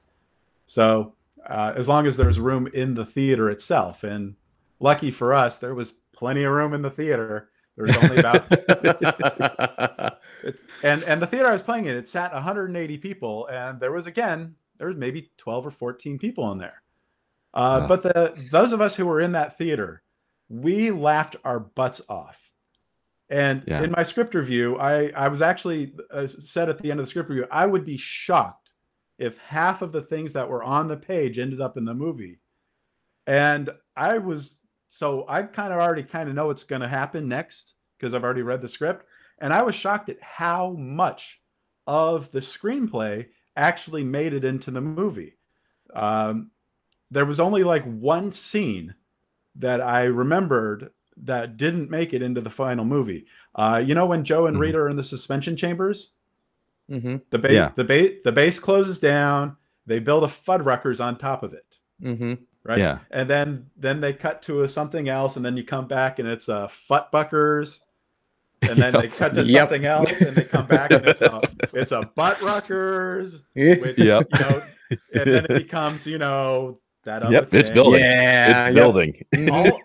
So 0.66 1.14
uh, 1.50 1.74
as 1.76 1.88
long 1.88 2.08
as 2.08 2.18
there's 2.18 2.40
room 2.40 2.68
in 2.68 2.94
the 2.94 3.06
theater 3.06 3.50
itself, 3.50 4.04
and 4.04 4.36
lucky 4.80 5.12
for 5.12 5.34
us, 5.34 5.58
there 5.60 5.76
was 5.76 5.94
plenty 6.14 6.44
of 6.44 6.54
room 6.54 6.74
in 6.74 6.82
the 6.82 6.90
theater. 6.90 7.50
There 7.76 7.86
was 7.86 7.98
only 7.98 8.18
about 8.18 8.46
it's, 10.44 10.64
and 10.84 11.04
and 11.04 11.22
the 11.22 11.28
theater 11.28 11.48
I 11.48 11.52
was 11.52 11.62
playing 11.62 11.86
in, 11.86 11.96
it 11.96 12.08
sat 12.08 12.34
180 12.34 12.98
people, 13.00 13.48
and 13.48 13.80
there 13.80 13.92
was 13.92 14.08
again 14.08 14.56
there 14.78 14.88
was 14.88 14.98
maybe 14.98 15.30
12 15.38 15.68
or 15.68 15.72
14 15.72 16.20
people 16.20 16.52
in 16.52 16.58
there. 16.58 16.82
Uh. 17.54 17.88
But 17.88 18.04
the 18.04 18.48
those 18.52 18.74
of 18.74 18.82
us 18.82 18.96
who 18.96 19.06
were 19.06 19.22
in 19.22 19.34
that 19.34 19.58
theater, 19.58 20.04
we 20.50 20.92
laughed 20.92 21.36
our 21.44 21.60
butts 21.60 22.02
off. 22.10 22.40
And 23.30 23.64
yeah. 23.66 23.82
in 23.84 23.92
my 23.92 24.04
script 24.04 24.36
review, 24.36 24.78
I, 24.78 25.08
I 25.16 25.30
was 25.30 25.42
actually 25.42 25.94
uh, 26.12 26.28
said 26.28 26.70
at 26.70 26.78
the 26.78 26.92
end 26.92 27.00
of 27.00 27.08
the 27.08 27.10
script 27.10 27.30
review, 27.30 27.48
I 27.50 27.66
would 27.66 27.84
be 27.84 27.98
shocked 27.98 28.65
if 29.18 29.38
half 29.40 29.82
of 29.82 29.92
the 29.92 30.02
things 30.02 30.34
that 30.34 30.50
were 30.50 30.64
on 30.64 30.88
the 30.88 30.98
page 30.98 31.40
ended 31.40 31.62
up 31.62 31.78
in 31.78 31.86
the 31.86 31.94
movie. 31.94 32.40
And 33.28 33.70
I 33.96 34.18
was 34.18 34.60
so 34.88 35.26
I 35.28 35.44
kind 35.44 35.74
of 35.74 35.80
already 35.80 36.04
kind 36.04 36.30
of 36.30 36.36
know 36.36 36.48
what's 36.48 36.64
going 36.64 36.82
to 36.82 36.88
happen 36.88 37.28
next 37.28 37.76
because 37.98 38.14
I've 38.14 38.24
already 38.24 38.42
read 38.44 38.62
the 38.62 38.70
script. 38.70 39.06
And 39.40 39.52
I 39.52 39.64
was 39.64 39.76
shocked 39.76 40.10
at 40.10 40.22
how 40.22 40.72
much 40.72 41.42
of 41.88 42.32
the 42.32 42.40
screenplay 42.40 43.28
actually 43.56 44.04
made 44.04 44.34
it 44.34 44.44
into 44.44 44.72
the 44.72 44.82
movie. 44.82 45.38
Um, 45.94 46.52
there 47.12 47.26
was 47.26 47.40
only 47.40 47.64
like 47.64 47.84
one 47.84 48.32
scene 48.32 48.96
that 49.56 49.82
I 49.82 50.04
remembered 50.04 50.92
that 51.18 51.58
didn't 51.58 51.90
make 51.90 52.14
it 52.14 52.22
into 52.22 52.42
the 52.42 52.50
final 52.50 52.84
movie. 52.84 53.26
Uh, 53.54 53.82
you 53.86 53.96
know 53.96 54.06
when 54.06 54.26
Joe 54.26 54.48
and 54.48 54.56
mm-hmm. 54.56 54.62
Rita 54.62 54.78
are 54.78 54.90
in 54.90 54.98
the 54.98 55.04
suspension 55.04 55.56
chambers? 55.56 56.12
Mm-hmm. 56.90 57.16
The 57.30 57.40
base, 57.40 57.52
yeah. 57.52 57.72
the 57.76 57.84
base, 57.84 58.20
the 58.24 58.32
base 58.32 58.60
closes 58.60 59.00
down. 59.00 59.58
They 59.86 60.00
build 60.00 60.24
a 60.24 60.28
Fuddruckers 60.28 61.04
on 61.04 61.18
top 61.18 61.44
of 61.44 61.54
it. 61.54 61.80
Mm-hmm. 62.02 62.34
Right. 62.64 62.80
Yeah. 62.80 63.00
And 63.12 63.30
then 63.30 63.68
then 63.78 64.02
they 64.02 64.14
cut 64.14 64.42
to 64.44 64.64
a, 64.64 64.70
something 64.70 65.08
else, 65.08 65.36
and 65.36 65.46
then 65.46 65.56
you 65.56 65.64
come 65.64 65.88
back 65.88 66.20
and 66.20 66.28
it's 66.28 66.48
a 66.48 66.70
Futtbuckers. 66.90 67.82
And 68.64 68.78
then 68.80 68.94
they 69.00 69.08
cut 69.08 69.36
to 69.36 69.44
yep. 69.44 69.70
something 69.70 69.86
else, 69.86 70.12
and 70.22 70.36
they 70.36 70.46
come 70.46 70.66
back 70.66 70.92
and 70.92 71.06
it's 71.06 71.22
a 71.22 71.42
it's 71.74 71.92
a 71.92 72.10
butt 72.16 72.38
ruckers. 72.38 73.44
Which, 73.54 73.98
yep. 73.98 74.28
you 74.34 74.40
know, 74.40 74.64
and 74.90 75.32
then 75.32 75.46
it 75.46 75.50
becomes 75.50 76.08
you 76.08 76.18
know 76.18 76.80
that 77.04 77.24
other 77.24 77.34
yep, 77.34 77.52
thing. 77.52 77.60
it's 77.60 77.70
building. 77.70 78.02
Yeah, 78.02 78.50
it's 78.50 78.60
yep. 78.60 78.74
building. 78.74 79.24
all, 79.52 79.82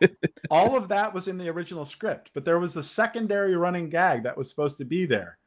all 0.51 0.77
of 0.77 0.89
that 0.89 1.13
was 1.13 1.29
in 1.29 1.39
the 1.39 1.49
original 1.49 1.85
script, 1.85 2.31
but 2.35 2.45
there 2.45 2.59
was 2.59 2.75
the 2.75 2.83
secondary 2.83 3.57
running 3.57 3.91
gag 3.91 4.23
that 4.23 4.37
was 4.37 4.49
supposed 4.49 4.79
to 4.79 4.85
be 4.85 5.07
there. 5.07 5.39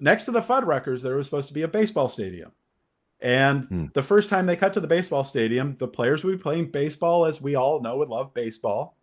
Next 0.00 0.24
to 0.24 0.30
the 0.30 0.40
Fuddruckers, 0.40 1.02
there 1.02 1.16
was 1.16 1.26
supposed 1.26 1.48
to 1.48 1.54
be 1.54 1.62
a 1.62 1.68
baseball 1.68 2.08
stadium. 2.08 2.52
And 3.20 3.64
hmm. 3.64 3.86
the 3.94 4.02
first 4.02 4.28
time 4.28 4.46
they 4.46 4.56
cut 4.56 4.74
to 4.74 4.80
the 4.80 4.86
baseball 4.86 5.24
stadium, 5.24 5.76
the 5.78 5.88
players 5.88 6.22
would 6.22 6.36
be 6.36 6.42
playing 6.42 6.70
baseball 6.70 7.24
as 7.24 7.40
we 7.40 7.54
all 7.54 7.80
know 7.80 8.02
and 8.02 8.10
love 8.10 8.34
baseball. 8.34 8.96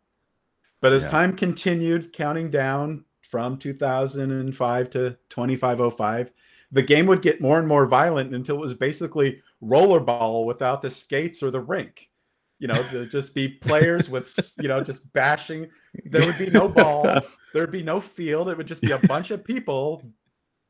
But 0.82 0.94
as 0.94 1.06
yeah. 1.06 1.12
time 1.12 1.36
continued, 1.36 2.14
counting 2.14 2.52
down 2.52 3.06
from 3.22 3.58
2005 3.58 4.90
to 4.92 5.18
2505, 5.30 6.32
the 6.72 6.82
game 6.82 7.06
would 7.06 7.22
get 7.22 7.42
more 7.42 7.60
and 7.60 7.68
more 7.68 7.86
violent 7.86 8.34
until 8.36 8.58
it 8.58 8.62
was 8.62 8.74
basically 8.74 9.42
rollerball 9.64 10.46
without 10.46 10.82
the 10.82 10.90
skates 10.90 11.42
or 11.42 11.52
the 11.52 11.60
rink. 11.60 12.10
You 12.60 12.68
know, 12.68 12.84
there'd 12.92 13.12
just 13.12 13.34
be 13.34 13.48
players 13.48 14.10
with, 14.10 14.34
you 14.62 14.68
know, 14.68 14.82
just 14.82 15.12
bashing. 15.14 15.70
There 16.06 16.26
would 16.26 16.38
be 16.38 16.50
no 16.50 16.68
ball. 16.70 17.20
There'd 17.54 17.72
be 17.72 17.84
no 17.84 18.00
field. 18.00 18.50
It 18.50 18.58
would 18.58 18.68
just 18.68 18.82
be 18.82 18.92
a 18.92 19.00
bunch 19.00 19.32
of 19.32 19.44
people 19.44 20.02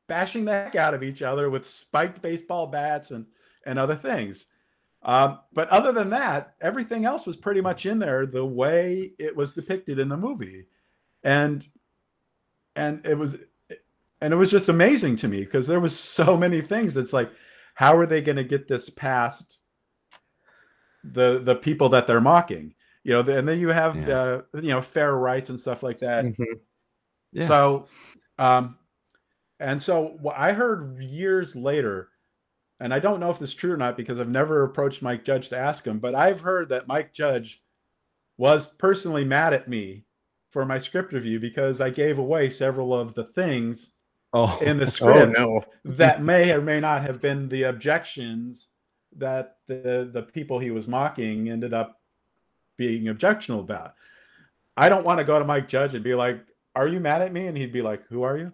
bashing 0.07 0.45
the 0.45 0.51
heck 0.51 0.75
out 0.75 0.93
of 0.93 1.03
each 1.03 1.21
other 1.21 1.49
with 1.49 1.67
spiked 1.67 2.21
baseball 2.21 2.67
bats 2.67 3.11
and 3.11 3.25
and 3.65 3.79
other 3.79 3.95
things. 3.95 4.47
Um, 5.03 5.39
but 5.51 5.69
other 5.69 5.91
than 5.91 6.11
that, 6.11 6.55
everything 6.61 7.05
else 7.05 7.25
was 7.25 7.35
pretty 7.35 7.61
much 7.61 7.85
in 7.85 7.99
there 7.99 8.25
the 8.25 8.45
way 8.45 9.11
it 9.19 9.35
was 9.35 9.51
depicted 9.51 9.99
in 9.99 10.09
the 10.09 10.17
movie, 10.17 10.67
and 11.23 11.65
and 12.75 13.05
it 13.05 13.17
was 13.17 13.35
and 14.21 14.33
it 14.33 14.37
was 14.37 14.49
just 14.49 14.69
amazing 14.69 15.17
to 15.17 15.27
me 15.27 15.41
because 15.41 15.67
there 15.67 15.81
was 15.81 15.97
so 15.97 16.37
many 16.37 16.61
things. 16.61 16.95
It's 16.95 17.13
like 17.13 17.31
how 17.75 17.97
are 17.97 18.05
they 18.05 18.21
going 18.21 18.35
to 18.35 18.43
get 18.43 18.67
this 18.67 18.89
past 18.89 19.59
the 21.03 21.39
the 21.43 21.55
people 21.55 21.89
that 21.89 22.07
they're 22.07 22.21
mocking? 22.21 22.73
You 23.03 23.13
know, 23.13 23.19
and 23.19 23.47
then 23.47 23.59
you 23.59 23.69
have 23.69 23.95
yeah. 24.07 24.17
uh, 24.17 24.41
you 24.53 24.69
know 24.69 24.81
fair 24.81 25.13
rights 25.13 25.49
and 25.49 25.59
stuff 25.59 25.83
like 25.83 25.99
that. 25.99 26.23
Mm-hmm. 26.23 26.43
Yeah. 27.33 27.47
So, 27.47 27.87
um, 28.39 28.77
and 29.59 29.81
so 29.81 30.17
what 30.21 30.37
I 30.37 30.53
heard 30.53 31.01
years 31.01 31.55
later, 31.55 32.09
and 32.79 32.93
I 32.93 32.99
don't 32.99 33.19
know 33.19 33.29
if 33.29 33.39
this 33.39 33.49
is 33.49 33.55
true 33.55 33.73
or 33.73 33.77
not 33.77 33.97
because 33.97 34.19
I've 34.19 34.29
never 34.29 34.63
approached 34.63 35.01
Mike 35.01 35.23
Judge 35.23 35.49
to 35.49 35.57
ask 35.57 35.85
him, 35.85 35.99
but 35.99 36.15
I've 36.15 36.41
heard 36.41 36.69
that 36.69 36.87
Mike 36.87 37.13
Judge 37.13 37.61
was 38.37 38.65
personally 38.65 39.23
mad 39.23 39.53
at 39.53 39.67
me 39.67 40.05
for 40.51 40.65
my 40.65 40.79
script 40.79 41.13
review 41.13 41.39
because 41.39 41.81
I 41.81 41.89
gave 41.89 42.17
away 42.17 42.49
several 42.49 42.93
of 42.93 43.13
the 43.15 43.23
things 43.23 43.91
oh. 44.33 44.57
in 44.59 44.77
the 44.77 44.85
oh, 44.87 44.89
script 44.89 45.37
oh, 45.37 45.43
no. 45.43 45.63
that 45.85 46.23
may 46.23 46.51
or 46.51 46.61
may 46.61 46.79
not 46.79 47.01
have 47.03 47.21
been 47.21 47.49
the 47.49 47.63
objections 47.63 48.69
that 49.17 49.57
the 49.67 50.09
the 50.11 50.23
people 50.23 50.59
he 50.59 50.71
was 50.71 50.87
mocking 50.87 51.49
ended 51.49 51.73
up 51.73 52.01
being 52.77 53.07
objectionable 53.07 53.63
about. 53.63 53.93
I 54.75 54.89
don't 54.89 55.05
want 55.05 55.19
to 55.19 55.23
go 55.23 55.37
to 55.37 55.45
Mike 55.45 55.67
Judge 55.67 55.93
and 55.93 56.03
be 56.03 56.15
like, 56.15 56.43
"Are 56.75 56.87
you 56.87 56.99
mad 56.99 57.21
at 57.21 57.31
me?" 57.31 57.47
And 57.47 57.57
he'd 57.57 57.71
be 57.71 57.83
like, 57.83 58.03
"Who 58.07 58.23
are 58.23 58.37
you?" 58.37 58.51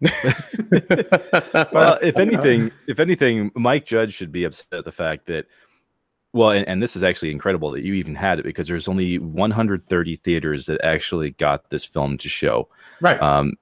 well, 1.72 1.98
if 2.00 2.18
anything, 2.18 2.70
if 2.86 3.00
anything, 3.00 3.50
Mike 3.54 3.84
Judge 3.84 4.14
should 4.14 4.30
be 4.30 4.44
upset 4.44 4.66
at 4.72 4.84
the 4.84 4.92
fact 4.92 5.26
that 5.26 5.46
well, 6.32 6.50
and, 6.50 6.68
and, 6.68 6.82
this 6.82 6.94
is 6.94 7.02
actually 7.02 7.30
incredible 7.30 7.70
that 7.70 7.82
you 7.82 7.94
even 7.94 8.14
had 8.14 8.38
it 8.38 8.44
because 8.44 8.68
there's 8.68 8.86
only 8.86 9.18
130 9.18 10.16
theaters 10.16 10.66
that 10.66 10.80
actually 10.84 11.30
got 11.32 11.70
this 11.70 11.84
film 11.84 12.18
to 12.18 12.28
show. 12.28 12.68
Right. 13.00 13.20
Um, 13.20 13.54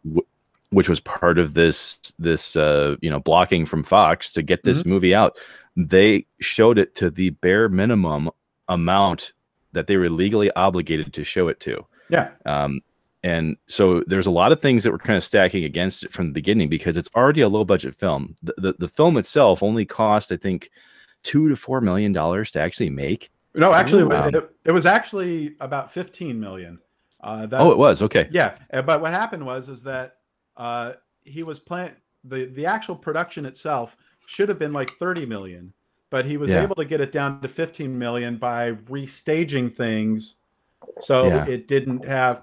which 0.70 0.88
was 0.88 1.00
part 1.00 1.38
of 1.38 1.54
this 1.54 1.98
this 2.18 2.56
uh, 2.56 2.96
you 3.00 3.08
know 3.08 3.20
blocking 3.20 3.66
from 3.66 3.82
Fox 3.82 4.30
to 4.32 4.42
get 4.42 4.64
this 4.64 4.80
mm-hmm. 4.80 4.90
movie 4.90 5.14
out. 5.14 5.38
They 5.76 6.26
showed 6.40 6.78
it 6.78 6.94
to 6.96 7.10
the 7.10 7.30
bare 7.30 7.68
minimum 7.68 8.30
amount 8.68 9.32
that 9.72 9.86
they 9.86 9.96
were 9.96 10.10
legally 10.10 10.50
obligated 10.52 11.12
to 11.14 11.24
show 11.24 11.48
it 11.48 11.60
to. 11.60 11.86
Yeah. 12.08 12.30
Um, 12.46 12.80
and 13.26 13.56
so 13.66 14.04
there's 14.06 14.28
a 14.28 14.30
lot 14.30 14.52
of 14.52 14.60
things 14.60 14.84
that 14.84 14.92
were 14.92 14.98
kind 14.98 15.16
of 15.16 15.24
stacking 15.24 15.64
against 15.64 16.04
it 16.04 16.12
from 16.12 16.28
the 16.28 16.32
beginning 16.32 16.68
because 16.68 16.96
it's 16.96 17.10
already 17.16 17.40
a 17.40 17.48
low 17.48 17.64
budget 17.64 17.96
film. 17.96 18.36
The, 18.40 18.54
the, 18.56 18.74
the 18.78 18.88
film 18.88 19.16
itself 19.16 19.64
only 19.64 19.84
cost, 19.84 20.30
I 20.30 20.36
think, 20.36 20.70
two 21.24 21.48
to 21.48 21.56
four 21.56 21.80
million 21.80 22.12
dollars 22.12 22.52
to 22.52 22.60
actually 22.60 22.90
make. 22.90 23.32
No, 23.52 23.72
actually, 23.72 24.04
um, 24.14 24.32
it, 24.32 24.50
it, 24.66 24.70
was 24.70 24.86
actually 24.86 25.56
about 25.58 25.90
15 25.90 26.38
million. 26.38 26.78
Uh, 27.20 27.46
that, 27.46 27.60
oh, 27.60 27.72
it 27.72 27.78
was 27.78 28.00
okay. 28.00 28.28
Yeah, 28.30 28.58
but 28.70 29.00
what 29.00 29.10
happened 29.10 29.44
was 29.44 29.68
is 29.68 29.82
that 29.82 30.18
uh, 30.56 30.92
he 31.24 31.42
was 31.42 31.58
playing 31.58 31.96
the 32.22 32.44
the 32.44 32.64
actual 32.64 32.94
production 32.94 33.44
itself 33.44 33.96
should 34.26 34.48
have 34.48 34.60
been 34.60 34.72
like 34.72 34.92
30 35.00 35.26
million, 35.26 35.72
but 36.10 36.26
he 36.26 36.36
was 36.36 36.50
yeah. 36.50 36.62
able 36.62 36.76
to 36.76 36.84
get 36.84 37.00
it 37.00 37.10
down 37.10 37.40
to 37.40 37.48
15 37.48 37.98
million 37.98 38.36
by 38.36 38.72
restaging 38.72 39.74
things, 39.74 40.36
so 41.00 41.26
yeah. 41.26 41.46
it 41.46 41.66
didn't 41.66 42.04
have 42.04 42.42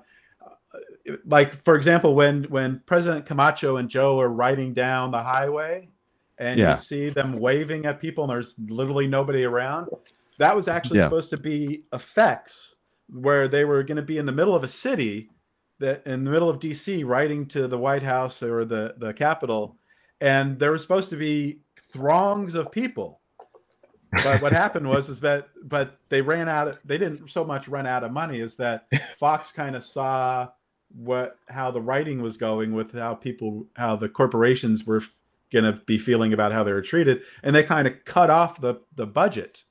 like 1.25 1.63
for 1.63 1.75
example 1.75 2.15
when 2.15 2.43
when 2.45 2.81
President 2.85 3.25
Camacho 3.25 3.77
and 3.77 3.89
Joe 3.89 4.19
are 4.19 4.29
riding 4.29 4.73
down 4.73 5.11
the 5.11 5.21
highway 5.21 5.89
and 6.37 6.59
yeah. 6.59 6.71
you 6.71 6.75
see 6.75 7.09
them 7.09 7.39
waving 7.39 7.85
at 7.85 7.99
people 7.99 8.23
and 8.23 8.31
there's 8.31 8.55
literally 8.67 9.07
nobody 9.07 9.43
around. 9.43 9.89
That 10.39 10.55
was 10.55 10.67
actually 10.67 10.99
supposed 10.99 11.29
to 11.29 11.37
be 11.37 11.83
effects 11.93 12.75
where 13.09 13.47
they 13.47 13.65
were 13.65 13.83
going 13.83 13.97
to 13.97 14.01
be 14.01 14.17
in 14.17 14.25
the 14.25 14.31
middle 14.31 14.55
of 14.55 14.63
a 14.63 14.67
city 14.67 15.29
that 15.79 16.05
in 16.07 16.23
the 16.23 16.31
middle 16.31 16.49
of 16.49 16.59
DC 16.59 17.05
riding 17.05 17.45
to 17.47 17.67
the 17.67 17.77
White 17.77 18.01
House 18.01 18.41
or 18.41 18.65
the, 18.65 18.95
the 18.97 19.13
Capitol, 19.13 19.77
and 20.21 20.57
there 20.57 20.71
was 20.71 20.81
supposed 20.81 21.09
to 21.11 21.17
be 21.17 21.59
throngs 21.91 22.55
of 22.55 22.71
people. 22.71 23.19
But 24.23 24.41
what 24.41 24.53
happened 24.53 24.87
was 24.87 25.09
is 25.09 25.19
that 25.21 25.49
but 25.63 25.97
they 26.09 26.21
ran 26.21 26.47
out 26.47 26.67
of 26.67 26.79
they 26.85 26.97
didn't 26.97 27.29
so 27.29 27.43
much 27.43 27.67
run 27.67 27.87
out 27.87 28.03
of 28.03 28.11
money 28.11 28.39
is 28.39 28.55
that 28.55 28.87
Fox 29.17 29.51
kind 29.51 29.75
of 29.75 29.83
saw 29.83 30.49
what 30.95 31.37
how 31.49 31.71
the 31.71 31.81
writing 31.81 32.21
was 32.21 32.37
going 32.37 32.73
with 32.73 32.93
how 32.93 33.15
people 33.15 33.65
how 33.75 33.95
the 33.95 34.09
corporations 34.09 34.85
were 34.85 35.01
going 35.51 35.65
to 35.65 35.79
be 35.85 35.97
feeling 35.97 36.33
about 36.33 36.51
how 36.51 36.63
they 36.63 36.73
were 36.73 36.81
treated 36.81 37.21
and 37.43 37.55
they 37.55 37.63
kind 37.63 37.87
of 37.87 38.05
cut 38.05 38.29
off 38.29 38.61
the 38.61 38.75
the 38.95 39.05
budget. 39.05 39.63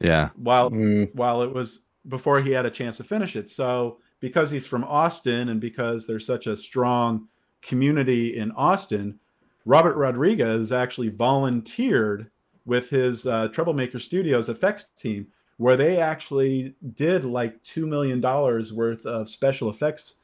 Yeah. 0.00 0.30
While 0.36 0.70
mm. 0.70 1.14
while 1.14 1.42
it 1.42 1.52
was 1.52 1.80
before 2.08 2.40
he 2.40 2.52
had 2.52 2.66
a 2.66 2.70
chance 2.70 2.98
to 2.98 3.04
finish 3.04 3.36
it. 3.36 3.50
So 3.50 3.98
because 4.20 4.50
he's 4.50 4.66
from 4.66 4.84
Austin 4.84 5.48
and 5.48 5.60
because 5.60 6.06
there's 6.06 6.26
such 6.26 6.46
a 6.46 6.56
strong 6.56 7.28
community 7.62 8.36
in 8.36 8.52
Austin, 8.52 9.18
Robert 9.64 9.96
Rodriguez 9.96 10.72
actually 10.72 11.08
volunteered 11.08 12.30
with 12.64 12.88
his 12.88 13.26
uh, 13.26 13.48
Troublemaker 13.48 13.98
Studios 13.98 14.48
effects 14.48 14.86
team, 14.98 15.26
where 15.56 15.76
they 15.76 15.98
actually 15.98 16.74
did 16.94 17.24
like 17.24 17.62
$2 17.64 17.86
million 17.86 18.20
worth 18.20 19.04
of 19.06 19.28
special 19.28 19.70
effects 19.70 20.16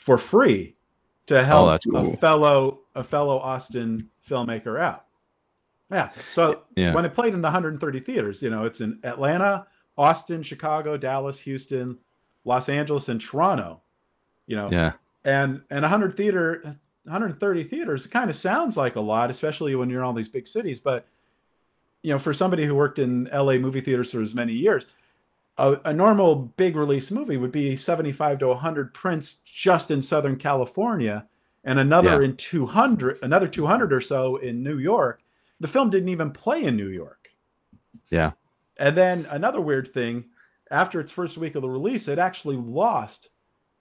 for 0.00 0.16
free 0.16 0.74
to 1.26 1.38
oh, 1.38 1.44
help 1.44 1.68
oh, 1.68 1.90
cool. 1.90 2.14
a 2.14 2.16
fellow 2.16 2.78
a 2.94 3.04
fellow 3.04 3.38
Austin 3.38 4.08
filmmaker 4.26 4.80
out. 4.80 5.04
Yeah. 5.90 6.08
So 6.30 6.62
yeah. 6.74 6.94
when 6.94 7.04
it 7.04 7.14
played 7.14 7.34
in 7.34 7.42
the 7.42 7.46
130 7.46 8.00
theaters, 8.00 8.42
you 8.42 8.48
know, 8.48 8.64
it's 8.64 8.80
in 8.80 8.98
Atlanta, 9.04 9.66
Austin, 9.98 10.42
Chicago, 10.42 10.96
Dallas, 10.96 11.38
Houston, 11.40 11.98
Los 12.46 12.70
Angeles 12.70 13.10
and 13.10 13.20
Toronto. 13.20 13.82
You 14.46 14.56
know, 14.56 14.70
yeah, 14.72 14.92
and 15.24 15.60
and 15.70 15.82
100 15.82 16.16
theater, 16.16 16.62
130 17.04 17.64
theaters. 17.64 18.06
It 18.06 18.10
kind 18.10 18.30
of 18.30 18.36
sounds 18.36 18.78
like 18.78 18.96
a 18.96 19.00
lot, 19.00 19.30
especially 19.30 19.74
when 19.74 19.90
you're 19.90 20.00
in 20.00 20.06
all 20.06 20.14
these 20.14 20.28
big 20.28 20.46
cities. 20.46 20.80
But 20.80 21.06
you 22.02 22.10
know, 22.10 22.18
for 22.18 22.32
somebody 22.32 22.64
who 22.64 22.74
worked 22.74 22.98
in 22.98 23.28
LA 23.32 23.58
movie 23.58 23.82
theaters 23.82 24.12
for 24.12 24.22
as 24.22 24.34
many 24.34 24.54
years, 24.54 24.86
a, 25.60 25.80
a 25.86 25.92
normal 25.92 26.34
big 26.56 26.74
release 26.74 27.10
movie 27.10 27.36
would 27.36 27.52
be 27.52 27.76
75 27.76 28.38
to 28.40 28.48
100 28.48 28.94
prints 28.94 29.36
just 29.44 29.90
in 29.90 30.00
Southern 30.00 30.36
California 30.36 31.26
and 31.64 31.78
another 31.78 32.22
Yeah. 32.22 32.28
in 32.30 32.36
200, 32.36 33.18
another 33.22 33.46
200 33.46 33.92
or 33.92 34.00
so 34.00 34.36
in 34.36 34.62
New 34.62 34.78
York. 34.78 35.22
The 35.60 35.68
film 35.68 35.90
didn't 35.90 36.08
even 36.08 36.30
play 36.30 36.64
in 36.64 36.76
New 36.76 36.88
York. 36.88 37.28
Yeah. 38.08 38.32
And 38.78 38.96
then 38.96 39.26
another 39.30 39.60
weird 39.60 39.92
thing, 39.92 40.24
after 40.70 40.98
its 41.00 41.12
first 41.12 41.36
week 41.36 41.54
of 41.54 41.62
the 41.62 41.68
release, 41.68 42.08
it 42.08 42.18
actually 42.18 42.56
lost 42.56 43.28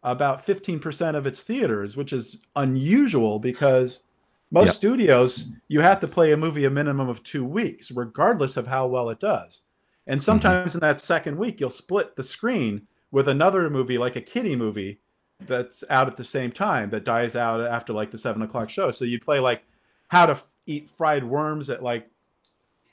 about 0.04 0.46
15% 0.46 1.16
of 1.16 1.26
its 1.26 1.44
theaters, 1.44 1.96
which 1.96 2.12
is 2.12 2.38
unusual 2.58 3.40
because 3.40 4.04
most 4.52 4.68
Yep. 4.68 4.76
studios, 4.76 5.48
you 5.70 5.80
have 5.80 6.00
to 6.02 6.08
play 6.08 6.34
a 6.34 6.38
movie 6.38 6.66
a 6.66 6.70
minimum 6.70 7.08
of 7.08 7.24
two 7.24 7.46
weeks, 7.46 7.92
regardless 7.92 8.58
of 8.58 8.68
how 8.68 8.88
well 8.88 9.10
it 9.10 9.20
does. 9.22 9.62
And 10.10 10.20
mm-hmm. 10.20 10.26
sometimes 10.26 10.74
in 10.74 10.82
that 10.82 11.00
second 11.00 11.38
week, 11.38 11.62
you'll 11.62 11.70
split 11.70 12.16
the 12.16 12.24
screen 12.24 12.88
with 13.12 13.30
another 13.30 13.70
movie, 13.70 13.98
like 13.98 14.18
a 14.18 14.22
kiddie 14.22 14.56
movie, 14.56 15.00
that's 15.48 15.84
out 15.90 16.08
at 16.08 16.18
the 16.18 16.24
same 16.24 16.52
time 16.52 16.90
that 16.90 17.06
dies 17.06 17.36
out 17.36 17.62
after 17.62 17.94
like 17.94 18.12
the 18.12 18.18
seven 18.18 18.42
o'clock 18.42 18.70
show. 18.70 18.92
So 18.92 19.06
you 19.06 19.20
play 19.20 19.40
like 19.40 19.64
How 20.10 20.26
to 20.26 20.38
Eat 20.66 20.90
Fried 20.90 21.24
Worms 21.24 21.70
at 21.70 21.82
like 21.82 22.10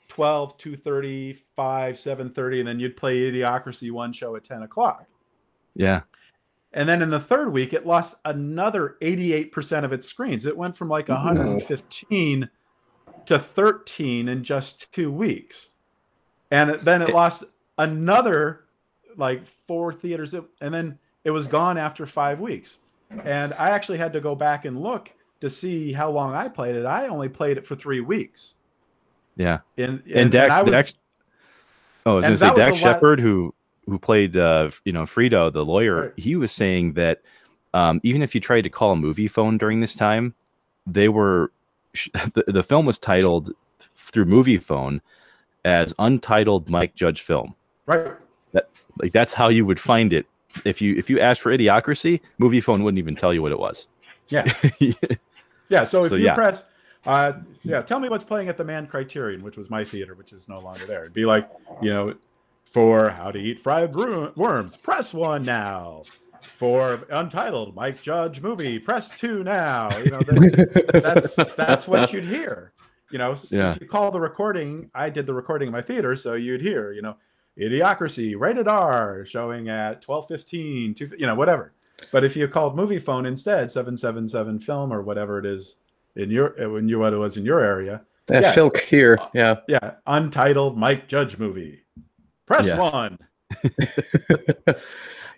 12, 0.07 0.57
2.30, 0.57 1.39
5, 1.55 1.95
7.30, 1.95 2.59
and 2.59 2.67
then 2.67 2.79
you'd 2.79 2.95
play 2.95 3.19
Idiocracy 3.31 3.91
one 3.91 4.13
show 4.13 4.35
at 4.35 4.45
10 4.45 4.63
o'clock. 4.63 5.05
Yeah. 5.75 6.01
And 6.71 6.87
then 6.87 7.01
in 7.01 7.09
the 7.09 7.19
third 7.19 7.51
week, 7.51 7.73
it 7.73 7.85
lost 7.85 8.15
another 8.23 8.97
88% 9.01 9.83
of 9.83 9.91
its 9.91 10.07
screens. 10.07 10.45
It 10.45 10.55
went 10.55 10.77
from 10.77 10.87
like 10.87 11.09
115 11.09 12.49
to 13.25 13.39
13 13.39 14.27
in 14.29 14.43
just 14.43 14.91
two 14.93 15.11
weeks. 15.11 15.69
And 16.51 16.69
it- 16.71 16.83
then 16.85 17.01
it 17.01 17.09
lost 17.09 17.43
another 17.77 18.65
like 19.17 19.45
four 19.67 19.91
theaters. 19.93 20.33
And 20.33 20.73
then 20.73 20.97
it 21.23 21.31
was 21.31 21.47
gone 21.47 21.77
after 21.77 22.05
five 22.05 22.39
weeks. 22.39 22.79
And 23.23 23.53
I 23.53 23.69
actually 23.71 23.97
had 23.97 24.13
to 24.13 24.19
go 24.21 24.35
back 24.35 24.65
and 24.65 24.81
look 24.81 25.11
to 25.41 25.49
see 25.49 25.91
how 25.93 26.09
long 26.09 26.33
I 26.33 26.47
played 26.49 26.75
it. 26.75 26.85
I 26.85 27.07
only 27.07 27.29
played 27.29 27.57
it 27.57 27.65
for 27.65 27.75
three 27.75 28.01
weeks. 28.01 28.55
Yeah. 29.35 29.59
And, 29.77 30.01
And, 30.13 30.31
Dak, 30.31 30.51
I 30.51 30.61
was- 30.61 30.71
Dak 30.71 30.93
Oh, 32.05 32.13
I 32.13 32.15
was 32.15 32.25
and 32.25 32.29
gonna 32.31 32.37
say 32.37 32.47
that 32.47 32.55
Dak 32.55 32.69
a 32.69 32.71
lot- 32.73 32.79
Shepard, 32.79 33.19
who 33.19 33.53
who 33.85 33.97
played 33.99 34.35
uh, 34.37 34.69
you 34.85 34.91
know 34.93 35.03
Frito, 35.03 35.51
the 35.51 35.63
lawyer. 35.65 36.01
Right. 36.03 36.11
He 36.17 36.35
was 36.37 36.51
saying 36.51 36.93
that 36.93 37.21
um, 37.73 37.99
even 38.03 38.21
if 38.21 38.33
you 38.33 38.39
tried 38.41 38.61
to 38.61 38.69
call 38.69 38.91
a 38.91 38.95
movie 38.95 39.27
phone 39.27 39.57
during 39.57 39.79
this 39.81 39.93
time, 39.95 40.33
they 40.85 41.09
were 41.09 41.51
the, 42.33 42.43
the 42.47 42.63
film 42.63 42.85
was 42.85 42.97
titled 42.97 43.51
through 43.79 44.25
movie 44.25 44.57
phone 44.57 45.01
as 45.65 45.93
untitled 45.99 46.69
Mike 46.69 46.95
Judge 46.95 47.21
film. 47.21 47.55
right. 47.85 48.11
That 48.53 48.69
Like 49.01 49.11
that's 49.11 49.33
how 49.33 49.49
you 49.49 49.65
would 49.65 49.79
find 49.79 50.13
it. 50.13 50.25
If 50.65 50.81
you 50.81 50.95
if 50.95 51.09
you 51.09 51.19
asked 51.19 51.41
for 51.41 51.51
Idiocracy, 51.55 52.21
movie 52.37 52.61
phone 52.61 52.83
wouldn't 52.83 52.97
even 52.99 53.15
tell 53.15 53.33
you 53.33 53.41
what 53.41 53.51
it 53.51 53.59
was. 53.59 53.87
Yeah. 54.29 54.45
Yeah. 55.69 55.83
So 55.83 56.03
if 56.05 56.09
So, 56.09 56.15
you 56.15 56.25
yeah. 56.25 56.35
press, 56.35 56.63
uh, 57.05 57.33
yeah, 57.63 57.81
tell 57.81 57.99
me 57.99 58.07
what's 58.07 58.23
playing 58.23 58.47
at 58.47 58.55
the 58.55 58.63
Mann 58.63 58.87
Criterion, 58.87 59.43
which 59.43 59.57
was 59.57 59.69
my 59.69 59.83
theater, 59.83 60.15
which 60.15 60.31
is 60.31 60.47
no 60.47 60.59
longer 60.59 60.85
there. 60.85 61.01
It'd 61.01 61.11
be 61.13 61.25
like, 61.25 61.49
you 61.81 61.91
know, 61.93 62.15
for 62.71 63.09
How 63.09 63.31
to 63.31 63.37
Eat 63.39 63.59
Fried 63.59 63.93
Wor- 63.93 64.31
Worms, 64.37 64.77
press 64.77 65.13
one 65.13 65.43
now. 65.43 66.03
For 66.41 67.01
Untitled 67.09 67.75
Mike 67.75 68.01
Judge 68.01 68.39
movie, 68.41 68.79
press 68.79 69.09
two 69.17 69.43
now. 69.43 69.89
You 69.97 70.11
know, 70.11 70.19
that, 70.19 71.01
that's 71.03 71.35
that's 71.57 71.85
what 71.87 72.13
you'd 72.13 72.23
hear. 72.23 72.71
You 73.11 73.17
know, 73.17 73.35
so 73.35 73.55
Yeah. 73.55 73.71
if 73.71 73.79
you 73.81 73.87
call 73.87 74.11
the 74.11 74.19
recording, 74.19 74.89
I 74.93 75.09
did 75.09 75.25
the 75.25 75.33
recording 75.33 75.67
in 75.67 75.71
my 75.71 75.81
theater, 75.81 76.15
so 76.15 76.33
you'd 76.33 76.61
hear, 76.61 76.91
you 76.91 77.01
know, 77.01 77.15
Idiocracy, 77.59 78.35
rated 78.39 78.67
R, 78.67 79.25
showing 79.25 79.67
at 79.69 80.01
twelve 80.01 80.27
fifteen, 80.27 80.93
two, 80.93 81.09
you 81.17 81.25
know, 81.25 81.33
whatever. 81.33 81.73
But 82.11 82.23
if 82.23 82.35
you 82.35 82.47
called 82.47 82.75
movie 82.75 82.99
phone 82.99 83.25
instead, 83.25 83.71
seven 83.71 83.97
seven 83.97 84.27
seven 84.27 84.59
film 84.59 84.93
or 84.93 85.01
whatever 85.01 85.39
it 85.39 85.45
is 85.47 85.77
in 86.15 86.29
your 86.29 86.53
uh, 86.63 86.69
when 86.69 86.87
you 86.87 86.99
what 86.99 87.13
it 87.13 87.17
was 87.17 87.35
in 87.37 87.45
your 87.45 87.61
area, 87.61 88.01
That 88.27 88.43
Yeah. 88.43 88.53
Filk 88.53 88.79
here. 88.81 89.17
Yeah. 89.33 89.55
yeah, 89.67 89.93
untitled 90.05 90.77
Mike 90.77 91.07
Judge 91.07 91.39
movie, 91.39 91.81
press 92.45 92.67
Yeah. 92.67 92.77
one. 92.79 93.17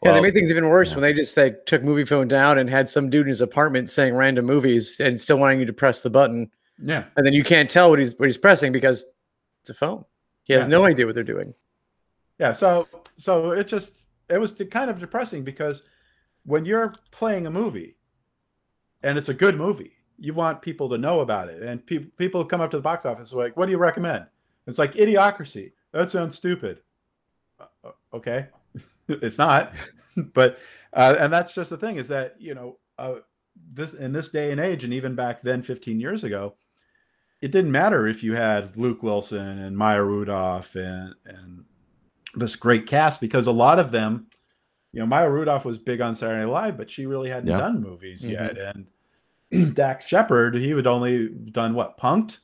Yeah, 0.01 0.11
they 0.11 0.13
Well, 0.13 0.21
made 0.21 0.33
things 0.33 0.49
even 0.49 0.69
worse 0.69 0.89
yeah. 0.91 0.95
when 0.95 1.01
they 1.01 1.13
just 1.13 1.35
like 1.35 1.65
took 1.65 1.83
movie 1.83 2.05
phone 2.05 2.29
down 2.29 2.57
and 2.57 2.69
had 2.69 2.87
some 2.89 3.09
dude 3.09 3.25
in 3.25 3.29
his 3.29 3.41
apartment 3.41 3.89
saying 3.89 4.15
random 4.15 4.45
movies 4.45 4.97
and 5.01 5.19
still 5.19 5.37
wanting 5.37 5.59
you 5.59 5.65
to 5.65 5.73
press 5.73 6.01
the 6.01 6.09
button, 6.09 6.49
Yeah, 6.81 7.05
and 7.17 7.25
then 7.25 7.33
you 7.33 7.43
can't 7.43 7.69
tell 7.69 7.89
what 7.89 7.99
he's 7.99 8.17
what 8.17 8.27
he's 8.27 8.37
pressing 8.37 8.71
because 8.71 9.05
it's 9.61 9.69
a 9.69 9.73
phone. 9.73 10.05
He 10.43 10.53
has 10.53 10.63
Yeah. 10.63 10.67
no 10.77 10.85
idea 10.85 11.05
what 11.05 11.15
they're 11.15 11.23
doing. 11.23 11.53
yeah. 12.39 12.53
So 12.53 12.87
so 13.17 13.51
it 13.51 13.67
just 13.67 14.07
it 14.29 14.39
was 14.39 14.51
kind 14.71 14.89
of 14.89 14.99
depressing 14.99 15.43
because 15.43 15.83
when 16.45 16.63
you're 16.65 16.93
playing 17.11 17.47
a 17.47 17.51
movie 17.51 17.97
and 19.03 19.17
it's 19.17 19.29
a 19.29 19.33
good 19.33 19.57
movie, 19.57 19.93
you 20.17 20.33
want 20.33 20.61
people 20.61 20.89
to 20.89 20.97
know 20.97 21.19
about 21.21 21.49
it, 21.49 21.61
and 21.63 21.85
pe- 21.85 22.05
people 22.17 22.43
come 22.45 22.61
up 22.61 22.71
to 22.71 22.77
the 22.77 22.81
box 22.83 23.05
office 23.05 23.33
like, 23.33 23.57
"What 23.57 23.65
do 23.65 23.71
you 23.71 23.77
recommend?" 23.77 24.25
It's 24.67 24.79
like 24.79 24.93
Idiocracy. 24.93 25.73
That 25.91 26.09
sounds 26.09 26.35
stupid. 26.35 26.81
Uh, 27.59 27.65
uh, 27.83 27.91
okay, 28.13 28.47
it's 29.09 29.37
not, 29.37 29.73
but 30.33 30.59
uh, 30.93 31.15
and 31.19 31.31
that's 31.33 31.53
just 31.53 31.69
the 31.71 31.77
thing 31.77 31.97
is 31.97 32.07
that 32.07 32.35
you 32.39 32.53
know 32.55 32.77
uh, 32.97 33.15
this 33.73 33.93
in 33.93 34.13
this 34.13 34.29
day 34.29 34.51
and 34.51 34.61
age, 34.61 34.83
and 34.85 34.93
even 34.93 35.15
back 35.15 35.41
then, 35.41 35.61
15 35.61 35.99
years 35.99 36.23
ago, 36.23 36.55
it 37.41 37.51
didn't 37.51 37.71
matter 37.71 38.07
if 38.07 38.23
you 38.23 38.33
had 38.33 38.75
Luke 38.77 39.01
Wilson 39.03 39.59
and 39.59 39.77
Maya 39.77 40.03
Rudolph 40.03 40.75
and 40.75 41.13
and 41.25 41.63
this 42.35 42.55
great 42.55 42.85
cast 42.85 43.19
because 43.21 43.47
a 43.47 43.51
lot 43.51 43.79
of 43.79 43.91
them, 43.91 44.27
you 44.93 44.99
know, 44.99 45.05
Maya 45.05 45.29
Rudolph 45.29 45.65
was 45.65 45.77
big 45.77 45.99
on 46.01 46.13
Saturday 46.13 46.41
Night 46.45 46.51
Live, 46.51 46.77
but 46.77 46.91
she 46.91 47.05
really 47.05 47.29
hadn't 47.29 47.49
Yeah. 47.49 47.57
done 47.57 47.81
movies 47.81 48.23
Mhm. 48.23 48.31
yet. 48.31 48.57
And 49.51 49.75
Dax 49.75 50.05
Shepard, 50.07 50.55
he 50.55 50.69
had 50.71 50.85
only 50.87 51.29
done 51.29 51.73
what 51.73 51.97
Punk'd. 51.97 52.37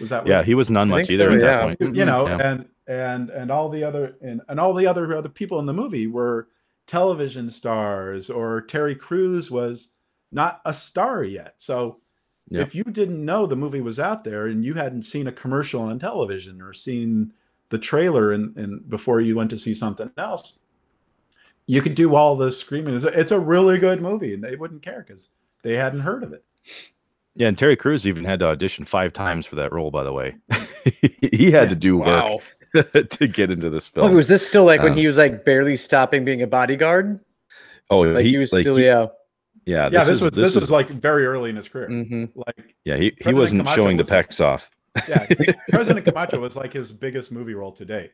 Was 0.00 0.10
that 0.10 0.22
what- 0.22 0.28
yeah, 0.30 0.42
he 0.42 0.54
was 0.54 0.70
none 0.70 0.92
I 0.92 0.98
much 0.98 1.10
either 1.10 1.30
so, 1.30 1.34
at 1.34 1.40
that 1.40 1.46
yeah. 1.46 1.74
point. 1.76 1.96
you 1.96 2.04
know, 2.04 2.26
Yeah. 2.26 2.50
and 2.52 2.68
and 2.86 3.30
and 3.30 3.50
all 3.50 3.68
the 3.68 3.82
other 3.84 4.16
and, 4.22 4.40
and 4.48 4.60
all 4.60 4.72
the 4.74 4.86
other 4.86 5.14
other 5.16 5.28
people 5.28 5.58
in 5.58 5.66
the 5.66 5.72
movie 5.74 6.06
were 6.06 6.48
television 6.86 7.50
stars, 7.50 8.30
or 8.30 8.60
Terry 8.62 8.94
Crews 8.94 9.50
was 9.50 9.88
not 10.30 10.60
a 10.64 10.72
star 10.72 11.24
yet. 11.24 11.54
So 11.56 12.00
Yeah. 12.50 12.62
if 12.62 12.74
you 12.74 12.84
didn't 12.84 13.24
know 13.24 13.46
the 13.46 13.56
movie 13.56 13.80
was 13.80 14.00
out 14.00 14.24
there 14.24 14.46
and 14.46 14.64
you 14.64 14.74
hadn't 14.74 15.02
seen 15.02 15.26
a 15.26 15.32
commercial 15.32 15.82
on 15.82 15.98
television 15.98 16.62
or 16.62 16.72
seen 16.72 17.32
the 17.70 17.78
trailer 17.78 18.32
and, 18.32 18.56
and 18.56 18.88
before 18.88 19.20
you 19.20 19.36
went 19.36 19.50
to 19.50 19.58
see 19.58 19.74
something 19.74 20.10
else, 20.16 20.58
you 21.66 21.82
could 21.82 21.94
do 21.94 22.14
all 22.14 22.36
the 22.36 22.50
screaming. 22.50 22.94
It's 22.94 23.04
a, 23.04 23.08
it's 23.08 23.32
a 23.32 23.38
really 23.38 23.78
good 23.78 24.00
movie, 24.00 24.32
and 24.32 24.42
they 24.42 24.56
wouldn't 24.56 24.80
care 24.82 25.04
because 25.06 25.28
they 25.62 25.76
hadn't 25.76 26.00
heard 26.00 26.22
of 26.22 26.32
it. 26.32 26.42
Yeah, 27.34 27.48
and 27.48 27.58
Terry 27.58 27.76
Crews 27.76 28.06
even 28.06 28.24
had 28.24 28.40
to 28.40 28.46
audition 28.46 28.84
five 28.84 29.12
times 29.12 29.44
for 29.46 29.56
that 29.56 29.72
role. 29.72 29.90
By 29.90 30.02
the 30.04 30.12
way, 30.12 30.36
he 31.20 31.50
had 31.50 31.68
to 31.68 31.76
do 31.76 31.98
Wow. 31.98 32.40
work 32.74 33.10
to 33.10 33.26
get 33.28 33.50
into 33.50 33.68
this 33.70 33.90
Oh, 33.96 34.02
film. 34.02 34.14
was 34.14 34.28
this 34.28 34.46
still 34.46 34.64
like 34.64 34.82
when 34.82 34.92
Um, 34.92 34.98
he 34.98 35.06
was 35.06 35.18
like 35.18 35.44
barely 35.44 35.76
stopping 35.76 36.24
being 36.24 36.42
a 36.42 36.46
bodyguard? 36.46 37.20
oh, 37.90 38.00
Like 38.00 38.24
he, 38.24 38.38
was 38.38 38.50
still, 38.50 38.78
yeah. 38.80 39.08
Yeah. 39.68 39.88
yeah, 39.92 40.04
this, 40.04 40.16
is- 40.18 40.22
was 40.22 40.34
this, 40.34 40.50
is- 40.50 40.56
was 40.56 40.70
like 40.70 40.88
very 40.90 41.26
early 41.26 41.50
in 41.50 41.56
his 41.56 41.68
career. 41.68 41.88
hmm 41.88 42.24
Like 42.34 42.74
yeah. 42.84 42.96
He, 42.96 43.04
he 43.04 43.10
President 43.10 43.38
wasn't 43.38 43.60
Camacho 43.62 43.82
showing 43.82 43.96
the 43.96 44.02
was 44.04 44.10
like- 44.10 44.28
pecs 44.30 44.40
off. 44.44 44.70
yeah, 45.08 45.26
President 45.70 46.04
Camacho 46.04 46.40
was 46.40 46.56
like 46.56 46.72
his 46.72 46.90
biggest 46.92 47.30
movie 47.30 47.54
role 47.54 47.72
to 47.72 47.84
date. 47.84 48.12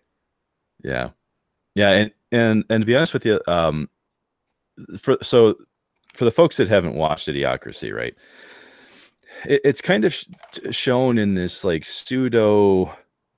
Yeah, 0.83 1.11
yeah, 1.75 1.91
and 1.91 2.13
and 2.33 2.65
and 2.69 2.83
to 2.83 2.87
be 2.87 2.95
honest 2.97 3.15
with 3.15 3.25
you, 3.25 3.41
um, 3.47 3.89
for 4.99 5.17
so 5.23 5.55
for 6.15 6.25
the 6.25 6.31
folks 6.31 6.57
that 6.59 6.69
haven't 6.69 6.95
watched 6.95 7.29
Idiocracy, 7.29 7.95
right? 7.95 8.15
It, 9.47 9.61
it's 9.65 9.81
kind 9.81 10.05
of 10.05 10.13
sh- 10.13 10.27
shown 10.73 11.17
in 11.19 11.35
this 11.35 11.65
like 11.65 11.85
pseudo 11.87 12.95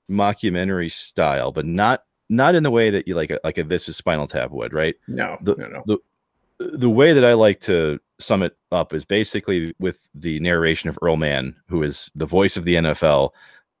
mockumentary 0.09 0.91
style, 0.91 1.51
but 1.51 1.65
not 1.65 2.03
not 2.29 2.55
in 2.55 2.63
the 2.63 2.71
way 2.71 2.89
that 2.89 3.07
you 3.07 3.15
like 3.15 3.29
a, 3.31 3.39
like 3.43 3.57
a 3.57 3.63
This 3.63 3.87
Is 3.87 3.95
Spinal 3.95 4.27
Tap 4.27 4.51
would, 4.51 4.73
right? 4.73 4.95
No, 5.07 5.37
The- 5.41 5.55
no, 5.55 5.67
no. 5.67 5.83
the 5.85 5.97
the 6.77 6.89
way 6.89 7.13
that 7.13 7.23
I 7.23 7.33
like 7.33 7.59
to 7.61 7.99
sum 8.19 8.43
it 8.43 8.55
up 8.71 8.93
is 8.93 9.05
basically 9.05 9.73
with 9.79 10.07
the 10.15 10.39
narration 10.39 10.89
of 10.89 10.97
Earl 11.01 11.17
Mann, 11.17 11.55
who 11.67 11.83
is 11.83 12.09
the 12.15 12.25
voice 12.25 12.57
of 12.57 12.65
the 12.65 12.75
NFL, 12.75 13.31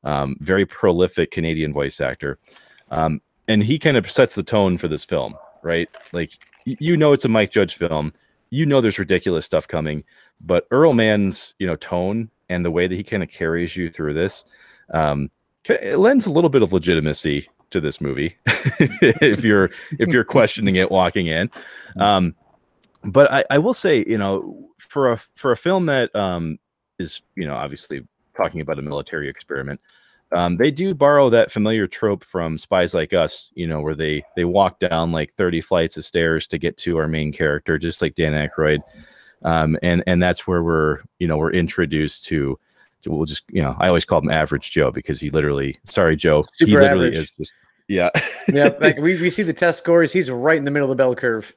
um, 0.03 0.37
very 0.39 0.65
prolific 0.65 1.31
Canadian 1.31 1.73
voice 1.73 1.99
actor, 1.99 2.37
um, 2.91 3.21
and 3.47 3.63
he 3.63 3.79
kind 3.79 3.97
of 3.97 4.09
sets 4.09 4.35
the 4.35 4.43
tone 4.43 4.77
for 4.77 4.87
this 4.87 5.05
film, 5.05 5.35
right? 5.63 5.89
Like 6.13 6.31
you 6.65 6.97
know, 6.97 7.13
it's 7.13 7.25
a 7.25 7.29
Mike 7.29 7.51
Judge 7.51 7.75
film, 7.75 8.11
you 8.49 8.65
know, 8.65 8.81
there's 8.81 8.99
ridiculous 8.99 9.45
stuff 9.45 9.67
coming, 9.67 10.03
but 10.41 10.67
Earl 10.71 10.93
Mann's 10.93 11.53
you 11.59 11.67
know 11.67 11.75
tone 11.75 12.29
and 12.49 12.63
the 12.63 12.71
way 12.71 12.87
that 12.87 12.95
he 12.95 13.03
kind 13.03 13.23
of 13.23 13.29
carries 13.29 13.75
you 13.75 13.89
through 13.89 14.13
this, 14.13 14.45
um, 14.93 15.29
it 15.65 15.97
lends 15.97 16.25
a 16.25 16.31
little 16.31 16.49
bit 16.49 16.61
of 16.61 16.71
legitimacy 16.71 17.49
to 17.69 17.81
this 17.81 17.99
movie 17.99 18.35
if 18.45 19.43
you're 19.43 19.69
if 19.99 20.09
you're 20.09 20.23
questioning 20.23 20.75
it 20.75 20.91
walking 20.91 21.27
in. 21.27 21.49
Um, 21.97 22.35
but 23.07 23.31
I, 23.31 23.45
I 23.49 23.57
will 23.57 23.73
say, 23.73 24.03
you 24.05 24.17
know, 24.17 24.69
for 24.77 25.13
a 25.13 25.17
for 25.35 25.51
a 25.51 25.57
film 25.57 25.85
that 25.87 26.13
um, 26.15 26.59
is, 26.99 27.21
you 27.35 27.47
know, 27.47 27.55
obviously 27.55 28.05
talking 28.35 28.61
about 28.61 28.77
a 28.77 28.81
military 28.81 29.29
experiment, 29.29 29.79
um, 30.33 30.57
they 30.57 30.71
do 30.71 30.93
borrow 30.93 31.29
that 31.29 31.51
familiar 31.51 31.87
trope 31.87 32.23
from 32.23 32.57
Spies 32.57 32.93
Like 32.93 33.13
Us, 33.13 33.49
you 33.55 33.65
know, 33.65 33.79
where 33.79 33.95
they 33.95 34.23
they 34.35 34.43
walk 34.43 34.79
down 34.79 35.11
like 35.11 35.33
30 35.33 35.61
flights 35.61 35.95
of 35.95 36.05
stairs 36.05 36.47
to 36.47 36.57
get 36.57 36.77
to 36.79 36.97
our 36.97 37.07
main 37.07 37.31
character, 37.31 37.77
just 37.77 38.01
like 38.01 38.15
Dan 38.15 38.33
Aykroyd. 38.33 38.79
Um, 39.43 39.77
and 39.81 40.03
and 40.05 40.21
that's 40.21 40.45
where 40.45 40.63
we're 40.63 40.99
you 41.19 41.27
know 41.27 41.37
we're 41.37 41.53
introduced 41.53 42.25
to, 42.25 42.59
to 43.03 43.11
we'll 43.11 43.25
just 43.25 43.43
you 43.49 43.61
know 43.61 43.75
I 43.79 43.87
always 43.87 44.03
call 44.03 44.19
him 44.19 44.29
Average 44.29 44.71
Joe 44.71 44.91
because 44.91 45.21
he 45.21 45.29
literally 45.29 45.75
sorry 45.85 46.15
Joe 46.15 46.43
Super 46.51 46.69
he 46.69 46.75
literally 46.75 47.07
average. 47.07 47.19
is 47.19 47.31
just 47.31 47.53
yeah 47.87 48.09
yeah, 48.49 48.71
like 48.81 48.97
we, 48.97 49.21
we 49.21 49.29
see 49.29 49.43
the 49.43 49.53
test 49.53 49.77
scores. 49.77 50.11
He's 50.11 50.29
right 50.29 50.57
in 50.57 50.65
the 50.65 50.71
middle 50.71 50.91
of 50.91 50.97
the 50.97 51.01
bell 51.01 51.15
curve 51.15 51.53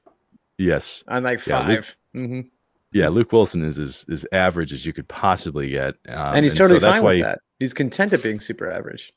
yes 0.60 1.02
on 1.08 1.22
like 1.24 1.44
Yeah, 1.46 1.66
Luke- 1.66 1.84
5 1.84 1.96
Mhm. 2.16 2.50
yeah 2.92 3.08
Luke 3.08 3.32
Wilson 3.32 3.64
is 3.64 3.78
as 3.78 4.04
as 4.10 4.26
average 4.32 4.72
as 4.72 4.84
you 4.84 4.92
could 4.92 5.08
possibly 5.08 5.70
get 5.70 5.94
um, 6.08 6.34
and 6.36 6.44
he's 6.44 6.52
so 6.52 6.58
totally 6.60 6.80
that's 6.80 6.96
fine 6.98 7.04
why 7.04 7.12
with 7.14 7.22
that. 7.22 7.38
He's 7.58 7.74
content 7.74 8.12
at 8.12 8.22
being 8.22 8.40
super 8.40 8.70
average. 8.70 9.12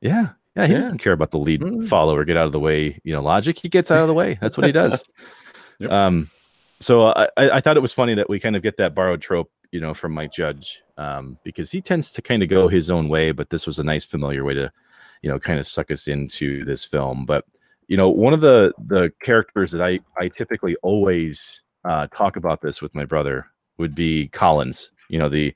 Yeah. 0.00 0.30
Yeah. 0.56 0.66
He 0.66 0.72
Yeah. 0.72 0.80
doesn't 0.80 0.98
care 0.98 1.12
about 1.12 1.30
the 1.32 1.38
lead 1.38 1.60
Mm. 1.60 1.86
follower, 1.88 2.24
get 2.24 2.36
out 2.36 2.46
of 2.46 2.52
the 2.52 2.60
way, 2.60 2.98
you 3.04 3.12
know, 3.12 3.22
logic. 3.22 3.58
He 3.58 3.68
gets 3.68 3.90
out 3.90 4.00
of 4.00 4.08
the 4.08 4.14
way. 4.14 4.38
That's 4.40 4.56
what 4.56 4.66
he 4.66 4.72
does. 4.72 5.04
Yep. 5.80 5.90
Um, 5.90 6.30
so 6.80 7.06
I, 7.08 7.24
I 7.36 7.50
I 7.56 7.60
thought 7.60 7.76
it 7.76 7.80
was 7.80 7.92
funny 7.92 8.14
that 8.14 8.28
we 8.30 8.38
kind 8.40 8.54
of 8.56 8.62
get 8.62 8.76
that 8.76 8.94
borrowed 8.94 9.20
trope, 9.20 9.50
you 9.72 9.80
know, 9.80 9.92
from 9.92 10.12
Mike 10.12 10.32
Judge, 10.32 10.82
um, 10.96 11.36
because 11.44 11.70
he 11.72 11.80
tends 11.82 12.12
to 12.12 12.22
kind 12.22 12.42
of 12.44 12.48
go 12.48 12.68
his 12.68 12.90
own 12.90 13.08
way, 13.08 13.32
but 13.32 13.50
this 13.50 13.66
was 13.66 13.78
a 13.80 13.84
nice 13.84 14.04
familiar 14.04 14.44
way 14.44 14.54
to, 14.54 14.70
you 15.22 15.28
know, 15.30 15.38
kind 15.40 15.58
of 15.58 15.66
suck 15.66 15.90
us 15.90 16.06
into 16.06 16.64
this 16.64 16.84
film. 16.84 17.26
But 17.26 17.44
you 17.88 17.96
know, 17.96 18.08
one 18.08 18.32
of 18.32 18.40
the 18.40 18.72
the 18.86 19.12
characters 19.22 19.72
that 19.72 19.82
I 19.82 20.00
I 20.16 20.28
typically 20.28 20.76
always 20.82 21.62
uh, 21.84 22.06
talk 22.08 22.36
about 22.36 22.60
this 22.60 22.80
with 22.80 22.94
my 22.94 23.04
brother 23.04 23.46
would 23.78 23.94
be 23.94 24.28
Collins. 24.28 24.90
You 25.08 25.18
know, 25.18 25.28
the 25.28 25.54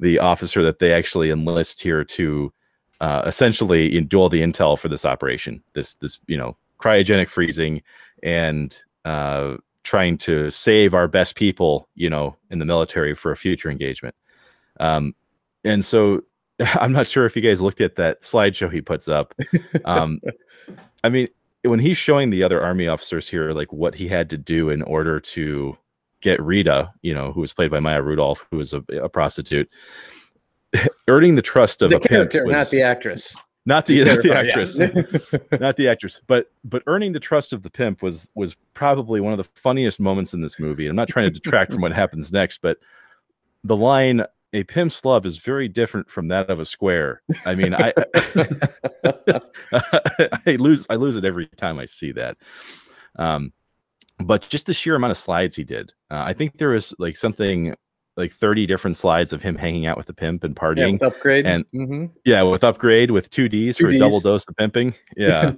the 0.00 0.18
officer 0.18 0.62
that 0.62 0.78
they 0.78 0.92
actually 0.92 1.30
enlist 1.30 1.80
here 1.80 2.04
to 2.04 2.52
uh, 3.00 3.22
essentially 3.26 4.00
do 4.00 4.18
all 4.18 4.28
the 4.28 4.42
intel 4.42 4.78
for 4.78 4.88
this 4.88 5.04
operation. 5.04 5.62
This 5.74 5.94
this 5.94 6.20
you 6.26 6.36
know 6.36 6.56
cryogenic 6.80 7.28
freezing 7.28 7.82
and 8.22 8.76
uh, 9.04 9.56
trying 9.82 10.18
to 10.18 10.50
save 10.50 10.94
our 10.94 11.08
best 11.08 11.34
people, 11.34 11.88
you 11.94 12.10
know, 12.10 12.36
in 12.50 12.58
the 12.58 12.64
military 12.64 13.14
for 13.14 13.30
a 13.30 13.36
future 13.36 13.70
engagement. 13.70 14.14
Um, 14.80 15.14
and 15.64 15.84
so 15.84 16.22
I'm 16.60 16.92
not 16.92 17.06
sure 17.06 17.26
if 17.26 17.36
you 17.36 17.42
guys 17.42 17.60
looked 17.60 17.80
at 17.80 17.96
that 17.96 18.22
slideshow 18.22 18.72
he 18.72 18.80
puts 18.80 19.08
up. 19.08 19.34
Um, 19.84 20.20
I 21.04 21.08
mean, 21.08 21.28
when 21.62 21.78
he's 21.78 21.98
showing 21.98 22.30
the 22.30 22.42
other 22.42 22.62
army 22.62 22.88
officers 22.88 23.28
here, 23.28 23.52
like 23.52 23.72
what 23.72 23.94
he 23.94 24.08
had 24.08 24.30
to 24.30 24.36
do 24.36 24.70
in 24.70 24.82
order 24.82 25.20
to 25.20 25.76
get 26.20 26.42
Rita, 26.42 26.92
you 27.02 27.14
know, 27.14 27.32
who 27.32 27.40
was 27.40 27.52
played 27.52 27.70
by 27.70 27.80
Maya 27.80 28.02
Rudolph, 28.02 28.46
who 28.50 28.58
was 28.58 28.72
a, 28.72 28.82
a 29.02 29.08
prostitute, 29.08 29.68
earning 31.08 31.34
the 31.34 31.42
trust 31.42 31.82
of 31.82 31.90
the 31.90 31.96
a 31.96 32.00
pimp 32.00 32.10
character, 32.30 32.44
not 32.46 32.70
the 32.70 32.82
actress. 32.82 33.34
not 33.66 33.86
the, 33.86 34.04
not 34.04 34.22
the 34.22 34.34
actress, 34.34 34.78
yeah. 34.78 35.58
not 35.60 35.76
the 35.76 35.88
actress, 35.88 36.20
but 36.26 36.50
but 36.64 36.82
earning 36.86 37.12
the 37.12 37.20
trust 37.20 37.52
of 37.52 37.62
the 37.62 37.70
pimp 37.70 38.02
was 38.02 38.28
was 38.34 38.56
probably 38.74 39.20
one 39.20 39.32
of 39.32 39.38
the 39.38 39.48
funniest 39.60 40.00
moments 40.00 40.34
in 40.34 40.40
this 40.40 40.58
movie. 40.58 40.86
I'm 40.86 40.96
not 40.96 41.08
trying 41.08 41.26
to 41.32 41.40
detract 41.40 41.72
from 41.72 41.80
what 41.80 41.92
happens 41.92 42.32
next, 42.32 42.60
but 42.62 42.78
the 43.64 43.76
line 43.76 44.24
"a 44.52 44.64
pimp's 44.64 45.04
love 45.04 45.26
is 45.26 45.38
very 45.38 45.68
different 45.68 46.10
from 46.10 46.28
that 46.28 46.48
of 46.50 46.60
a 46.60 46.64
square." 46.64 47.22
I 47.44 47.54
mean, 47.54 47.74
I 47.74 47.92
I 50.46 50.56
lose 50.58 50.86
I 50.90 50.96
lose 50.96 51.16
it 51.16 51.24
every 51.24 51.46
time 51.48 51.78
I 51.78 51.84
see 51.86 52.12
that. 52.12 52.36
Um, 53.16 53.52
but 54.20 54.48
just 54.48 54.66
the 54.66 54.74
sheer 54.74 54.94
amount 54.96 55.12
of 55.12 55.16
slides 55.16 55.56
he 55.56 55.64
did, 55.64 55.92
uh, 56.10 56.22
I 56.26 56.32
think 56.32 56.58
there 56.58 56.70
was 56.70 56.94
like 56.98 57.16
something 57.16 57.74
like 58.16 58.32
30 58.32 58.66
different 58.66 58.96
slides 58.96 59.32
of 59.32 59.42
him 59.42 59.54
hanging 59.54 59.86
out 59.86 59.96
with 59.96 60.06
the 60.06 60.12
pimp 60.12 60.42
and 60.42 60.56
yeah, 60.56 60.60
partying. 60.60 60.92
with 60.94 61.02
upgrade. 61.04 61.46
and- 61.46 61.64
Mhm. 61.72 62.10
Yeah, 62.24 62.42
with 62.42 62.64
upgrade 62.64 63.12
with 63.12 63.30
two 63.30 63.48
Ds 63.48 63.76
Two 63.76 63.84
for 63.84 63.90
a 63.90 63.98
double 63.98 64.18
dose 64.18 64.44
of 64.48 64.56
pimping. 64.56 64.94
Yeah. 65.16 65.52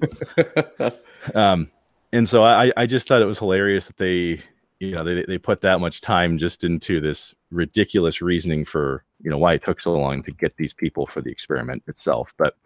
um, 1.34 1.70
and 2.12 2.28
so 2.28 2.43
I, 2.45 2.70
I 2.76 2.84
just 2.84 3.09
thought 3.09 3.22
it 3.22 3.26
was 3.26 3.38
hilarious 3.38 3.86
that 3.86 3.97
they, 3.97 4.43
you 4.81 4.93
know, 4.93 5.05
they, 5.05 5.24
they 5.24 5.39
put 5.39 5.61
that 5.61 5.81
much 5.81 6.01
time 6.01 6.39
just 6.39 6.64
into 6.64 7.01
this 7.01 7.35
ridiculous 7.51 8.20
reasoning 8.20 8.64
for, 8.64 9.05
you 9.22 9.31
know, 9.31 9.39
why 9.39 9.53
it 9.53 9.62
took 9.62 9.81
so 9.81 9.93
long 9.93 10.22
to 10.22 10.33
get 10.33 10.57
these 10.57 10.72
people 10.72 11.07
for 11.07 11.20
the 11.20 11.31
experiment 11.31 11.83
itself. 11.87 12.35
But, 12.39 12.57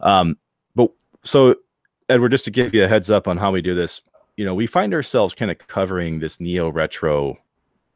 um, 0.00 0.36
but 0.74 0.90
so 1.24 1.56
Edward, 2.08 2.30
just 2.30 2.44
to 2.44 2.50
give 2.50 2.74
you 2.74 2.84
a 2.84 2.88
heads 2.88 3.10
up 3.10 3.26
on 3.26 3.36
how 3.36 3.50
we 3.50 3.62
do 3.62 3.74
this, 3.74 4.02
you 4.36 4.44
know, 4.44 4.54
we 4.54 4.66
find 4.66 4.94
ourselves 4.94 5.34
kind 5.34 5.50
of 5.50 5.58
covering 5.58 6.20
this 6.20 6.38
neo 6.40 6.68
retro 6.68 7.38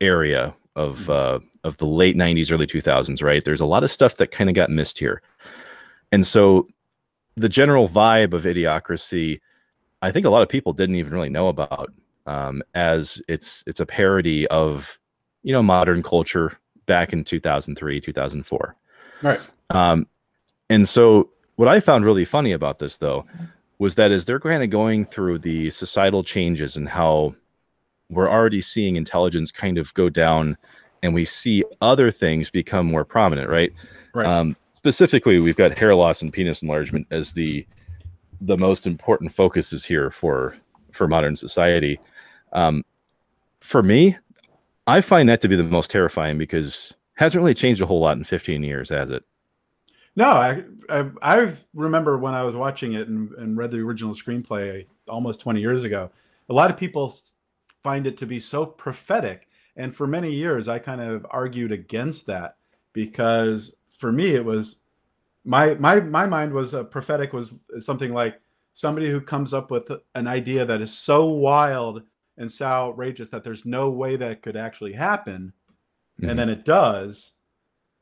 area 0.00 0.54
of 0.76 1.10
uh, 1.10 1.38
of 1.64 1.76
the 1.76 1.86
late 1.86 2.16
'90s, 2.16 2.50
early 2.50 2.66
2000s. 2.66 3.22
Right? 3.22 3.44
There's 3.44 3.60
a 3.60 3.66
lot 3.66 3.84
of 3.84 3.90
stuff 3.90 4.16
that 4.16 4.30
kind 4.30 4.48
of 4.48 4.56
got 4.56 4.70
missed 4.70 4.98
here, 4.98 5.22
and 6.12 6.26
so 6.26 6.66
the 7.36 7.48
general 7.48 7.88
vibe 7.88 8.32
of 8.32 8.44
Idiocracy, 8.44 9.40
I 10.02 10.10
think 10.10 10.26
a 10.26 10.30
lot 10.30 10.42
of 10.42 10.48
people 10.48 10.72
didn't 10.72 10.96
even 10.96 11.12
really 11.12 11.30
know 11.30 11.48
about, 11.48 11.92
um, 12.30 12.62
as 12.74 13.20
it's 13.26 13.64
it's 13.66 13.80
a 13.80 13.86
parody 13.86 14.46
of 14.48 14.98
you 15.42 15.52
know 15.52 15.62
modern 15.62 16.02
culture 16.02 16.56
back 16.86 17.12
in 17.12 17.24
2003, 17.24 18.00
2004. 18.00 18.76
Right. 19.22 19.40
Um, 19.70 20.06
and 20.68 20.88
so, 20.88 21.30
what 21.56 21.68
I 21.68 21.80
found 21.80 22.04
really 22.04 22.24
funny 22.24 22.52
about 22.52 22.78
this, 22.78 22.98
though, 22.98 23.26
was 23.78 23.96
that 23.96 24.12
as 24.12 24.24
they're 24.24 24.40
kind 24.40 24.62
of 24.62 24.70
going 24.70 25.04
through 25.04 25.40
the 25.40 25.70
societal 25.70 26.22
changes 26.22 26.76
and 26.76 26.88
how 26.88 27.34
we're 28.10 28.30
already 28.30 28.60
seeing 28.60 28.96
intelligence 28.96 29.50
kind 29.50 29.76
of 29.76 29.92
go 29.94 30.08
down, 30.08 30.56
and 31.02 31.12
we 31.12 31.24
see 31.24 31.64
other 31.80 32.12
things 32.12 32.48
become 32.48 32.86
more 32.86 33.04
prominent, 33.04 33.48
right? 33.48 33.72
Right. 34.14 34.26
Um, 34.26 34.56
specifically, 34.72 35.40
we've 35.40 35.56
got 35.56 35.76
hair 35.76 35.96
loss 35.96 36.22
and 36.22 36.32
penis 36.32 36.62
enlargement 36.62 37.08
as 37.10 37.32
the 37.32 37.66
the 38.40 38.56
most 38.56 38.86
important 38.86 39.32
focuses 39.32 39.84
here 39.84 40.10
for 40.12 40.56
for 40.92 41.08
modern 41.08 41.34
society. 41.34 41.98
Um, 42.52 42.84
for 43.60 43.82
me, 43.82 44.16
I 44.86 45.00
find 45.00 45.28
that 45.28 45.40
to 45.42 45.48
be 45.48 45.56
the 45.56 45.62
most 45.62 45.90
terrifying 45.90 46.38
because 46.38 46.94
hasn't 47.14 47.40
really 47.40 47.54
changed 47.54 47.82
a 47.82 47.86
whole 47.86 48.00
lot 48.00 48.16
in 48.16 48.24
15 48.24 48.62
years, 48.62 48.88
has 48.88 49.10
it? 49.10 49.24
No, 50.16 50.26
I, 50.26 50.62
I 50.88 51.10
I 51.22 51.54
remember 51.74 52.18
when 52.18 52.34
I 52.34 52.42
was 52.42 52.54
watching 52.54 52.94
it 52.94 53.08
and, 53.08 53.30
and 53.32 53.56
read 53.56 53.70
the 53.70 53.78
original 53.78 54.14
screenplay 54.14 54.86
almost 55.08 55.40
20 55.40 55.60
years 55.60 55.84
ago. 55.84 56.10
A 56.48 56.52
lot 56.52 56.70
of 56.70 56.76
people 56.76 57.14
find 57.82 58.06
it 58.06 58.16
to 58.18 58.26
be 58.26 58.40
so 58.40 58.66
prophetic, 58.66 59.48
and 59.76 59.94
for 59.94 60.06
many 60.06 60.32
years 60.32 60.66
I 60.66 60.78
kind 60.78 61.00
of 61.00 61.24
argued 61.30 61.72
against 61.72 62.26
that 62.26 62.56
because 62.92 63.76
for 63.92 64.10
me 64.10 64.34
it 64.34 64.44
was 64.44 64.80
my 65.44 65.74
my 65.74 66.00
my 66.00 66.26
mind 66.26 66.52
was 66.52 66.74
uh, 66.74 66.84
prophetic 66.84 67.32
was 67.32 67.60
something 67.78 68.12
like 68.12 68.40
somebody 68.72 69.10
who 69.10 69.20
comes 69.20 69.54
up 69.54 69.70
with 69.70 69.90
an 70.14 70.26
idea 70.26 70.64
that 70.64 70.80
is 70.80 70.92
so 70.92 71.26
wild 71.26 72.02
and 72.40 72.50
so 72.50 72.66
outrageous 72.66 73.28
that 73.28 73.44
there's 73.44 73.66
no 73.66 73.90
way 73.90 74.16
that 74.16 74.32
it 74.32 74.42
could 74.42 74.56
actually 74.56 74.94
happen, 74.94 75.52
Mhm. 76.20 76.30
and 76.30 76.38
then 76.38 76.48
it 76.48 76.64
does. 76.64 77.34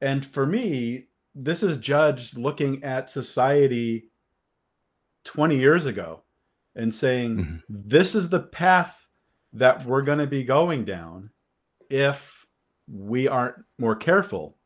And 0.01 0.25
for 0.25 0.47
me, 0.47 1.09
this 1.35 1.63
is 1.63 1.79
Judge 1.79 2.37
looking 2.37 2.83
at 2.85 3.11
society 3.11 4.11
20 5.25 5.59
years 5.59 5.87
ago 5.87 6.23
and 6.77 6.95
saying, 6.95 7.37
Mhm. 7.37 7.63
this 7.69 8.15
is 8.15 8.31
the 8.31 8.41
path 8.41 9.09
that 9.53 9.85
we're 9.85 10.03
going 10.03 10.19
to 10.19 10.27
be 10.27 10.45
going 10.45 10.85
down 10.85 11.31
if 11.91 12.47
we 12.87 13.27
aren't 13.27 13.65
more 13.79 13.97
careful. 13.97 14.57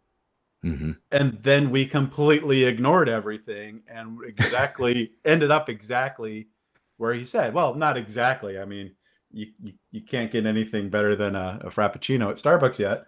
Mhm. 0.62 0.98
And 1.10 1.42
then 1.42 1.70
we 1.70 1.86
completely 1.86 2.64
ignored 2.64 3.08
everything 3.08 3.82
and 3.88 4.18
exactly 4.76 5.14
ended 5.24 5.50
up 5.50 5.68
exactly 5.68 6.48
where 6.98 7.14
he 7.14 7.24
said. 7.24 7.54
Well, 7.54 7.74
not 7.74 7.96
exactly. 7.96 8.58
I 8.58 8.64
mean, 8.64 8.94
you, 9.32 9.46
you, 9.62 9.72
you 9.90 10.00
can't 10.02 10.30
get 10.30 10.46
anything 10.46 10.88
better 10.90 11.16
than 11.16 11.34
a, 11.36 11.60
a 11.64 11.70
Frappuccino 11.70 12.30
at 12.30 12.36
Starbucks 12.36 12.78
yet. 12.78 13.06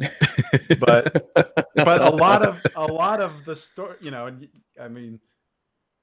But 0.80 1.30
but 1.74 2.02
a 2.02 2.10
lot 2.10 2.42
of 2.42 2.62
a 2.74 2.86
lot 2.86 3.20
of 3.20 3.44
the 3.44 3.54
story 3.56 3.96
you 4.00 4.10
know 4.10 4.26
and 4.26 4.48
i 4.80 4.88
mean 4.88 5.20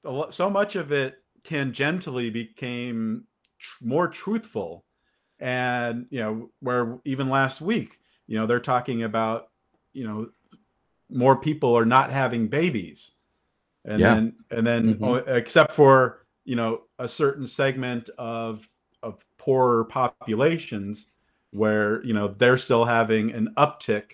a 0.04 0.10
lot, 0.10 0.34
so 0.34 0.48
much 0.50 0.76
of 0.76 0.92
it 0.92 1.16
tangentially 1.44 2.32
became 2.32 3.24
tr- 3.58 3.84
more 3.84 4.08
truthful 4.08 4.84
and 5.40 6.06
you 6.10 6.20
know 6.20 6.50
where 6.60 6.98
even 7.04 7.28
last 7.28 7.60
week 7.60 7.98
you 8.26 8.38
know 8.38 8.46
they're 8.46 8.60
talking 8.60 9.02
about 9.02 9.48
you 9.92 10.04
know 10.06 10.28
more 11.10 11.36
people 11.36 11.76
are 11.76 11.84
not 11.86 12.10
having 12.10 12.48
babies 12.48 13.12
and 13.84 14.00
Yeah. 14.00 14.14
then 14.14 14.36
and 14.50 14.66
then 14.66 14.94
Mhm. 14.94 15.02
oh, 15.06 15.14
except 15.16 15.72
for 15.72 16.24
you 16.44 16.56
know 16.56 16.82
a 16.98 17.08
certain 17.08 17.46
segment 17.46 18.08
of 18.18 18.68
of 19.02 19.24
poorer 19.42 19.84
populations 19.84 21.06
where 21.50 22.02
you 22.04 22.14
know 22.14 22.28
they're 22.38 22.56
still 22.56 22.84
having 22.84 23.32
an 23.32 23.52
uptick 23.56 24.12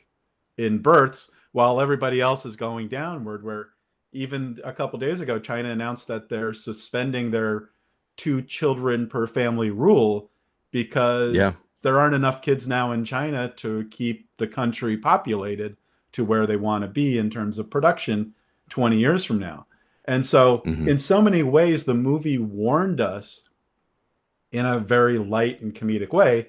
in 0.57 0.79
births 0.79 1.31
while 1.53 1.81
everybody 1.83 2.20
else 2.20 2.47
is 2.47 2.57
going 2.57 2.89
downward 2.89 3.45
where 3.45 3.68
even 4.12 4.59
a 4.64 4.72
couple 4.72 4.99
days 4.99 5.20
ago 5.20 5.39
china 5.39 5.68
announced 5.68 6.09
that 6.09 6.31
they're 6.31 6.55
suspending 6.55 7.31
their 7.31 7.68
two 8.16 8.41
children 8.41 9.07
per 9.07 9.26
family 9.26 9.70
rule 9.70 10.31
because 10.70 11.37
Yeah. 11.37 11.53
there 11.83 12.01
aren't 12.01 12.14
enough 12.14 12.41
kids 12.41 12.66
now 12.66 12.93
in 12.93 13.05
china 13.05 13.53
to 13.57 13.87
keep 13.91 14.29
the 14.39 14.47
country 14.47 14.97
populated 14.97 15.76
to 16.12 16.24
where 16.24 16.47
they 16.47 16.57
want 16.57 16.83
to 16.83 16.89
be 16.89 17.18
in 17.18 17.29
terms 17.29 17.59
of 17.59 17.70
production 17.70 18.33
20 18.70 18.99
years 18.99 19.24
from 19.26 19.39
now. 19.39 19.66
And 20.07 20.24
so, 20.24 20.62
Mhm. 20.66 20.89
in 20.89 20.99
so 20.99 21.20
many 21.20 21.43
ways, 21.43 21.85
the 21.85 21.95
movie 21.95 22.39
warned 22.39 23.01
us 23.01 23.48
in 24.53 24.65
a 24.67 24.79
very 24.79 25.19
light 25.19 25.61
and 25.61 25.75
comedic 25.75 26.13
way 26.13 26.49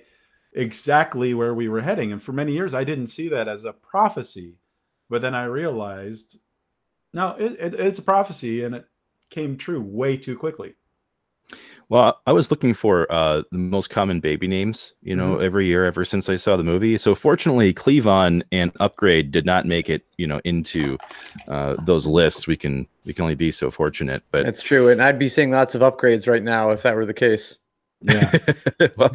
exactly 0.54 1.34
where 1.34 1.54
we 1.54 1.70
were 1.70 1.82
heading. 1.82 2.12
And 2.12 2.22
for 2.22 2.34
many 2.34 2.54
years, 2.54 2.74
I 2.74 2.84
didn't 2.84 3.08
see 3.08 3.30
that 3.30 3.48
as 3.48 3.66
a 3.66 3.74
prophecy. 3.74 4.58
But 5.10 5.22
then 5.22 5.36
I 5.36 5.46
realized, 5.46 6.38
no, 7.14 7.36
it, 7.38 7.54
it, 7.60 7.74
it's 7.76 8.00
a 8.00 8.04
prophecy 8.04 8.64
and 8.64 8.76
it 8.76 8.86
came 9.30 9.58
true 9.58 9.82
way 9.82 10.18
too 10.18 10.38
quickly. 10.38 10.76
Well, 11.90 12.22
I 12.28 12.34
was 12.34 12.52
looking 12.52 12.76
for 12.76 13.12
uh, 13.12 13.42
the 13.52 13.58
most 13.58 13.90
common 13.90 14.20
baby 14.20 14.48
names, 14.48 14.94
you 15.02 15.16
know, 15.16 15.36
Mm-hmm. 15.36 15.44
every 15.44 15.66
year 15.66 15.86
ever 15.86 16.06
since 16.06 16.30
I 16.30 16.36
saw 16.36 16.56
the 16.56 16.64
movie. 16.64 16.98
So 16.98 17.16
fortunately, 17.16 17.74
Cleavon 17.74 18.44
and 18.52 18.72
Upgrade 18.80 19.32
did 19.32 19.46
not 19.46 19.66
make 19.66 19.90
it, 19.90 20.06
you 20.18 20.28
know, 20.28 20.40
into 20.44 20.98
uh, 21.48 21.76
those 21.86 22.06
lists. 22.06 22.46
We 22.46 22.58
can 22.58 22.88
we 23.06 23.14
can 23.14 23.24
only 23.24 23.36
be 23.36 23.50
so 23.50 23.72
fortunate. 23.72 24.22
But 24.30 24.46
That's 24.46 24.62
true. 24.62 24.90
And 24.90 25.02
I'd 25.02 25.18
be 25.18 25.30
seeing 25.30 25.50
lots 25.50 25.74
of 25.74 25.82
upgrades 25.82 26.28
right 26.28 26.44
now 26.44 26.70
if 26.72 26.84
that 26.84 26.96
were 26.96 27.06
the 27.08 27.14
case. 27.14 27.59
Yeah. 28.02 28.38
well, 28.98 29.12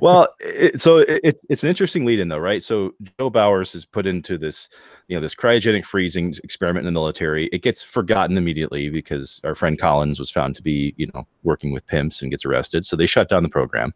well 0.00 0.28
it, 0.40 0.80
so 0.80 0.98
it, 0.98 1.38
it's 1.48 1.62
an 1.64 1.68
interesting 1.68 2.04
lead 2.04 2.20
in 2.20 2.28
though, 2.28 2.38
right? 2.38 2.62
So 2.62 2.94
Joe 3.18 3.30
Bowers 3.30 3.74
is 3.74 3.84
put 3.84 4.06
into 4.06 4.38
this, 4.38 4.68
you 5.08 5.16
know, 5.16 5.20
this 5.20 5.34
cryogenic 5.34 5.84
freezing 5.84 6.34
experiment 6.44 6.86
in 6.86 6.92
the 6.94 6.98
military. 6.98 7.48
It 7.48 7.62
gets 7.62 7.82
forgotten 7.82 8.38
immediately 8.38 8.90
because 8.90 9.40
our 9.44 9.54
friend 9.54 9.78
Collins 9.78 10.18
was 10.18 10.30
found 10.30 10.54
to 10.56 10.62
be, 10.62 10.94
you 10.96 11.08
know, 11.14 11.26
working 11.42 11.72
with 11.72 11.86
pimps 11.86 12.22
and 12.22 12.30
gets 12.30 12.44
arrested. 12.44 12.86
So 12.86 12.94
they 12.96 13.06
shut 13.06 13.28
down 13.28 13.42
the 13.42 13.48
program. 13.48 13.92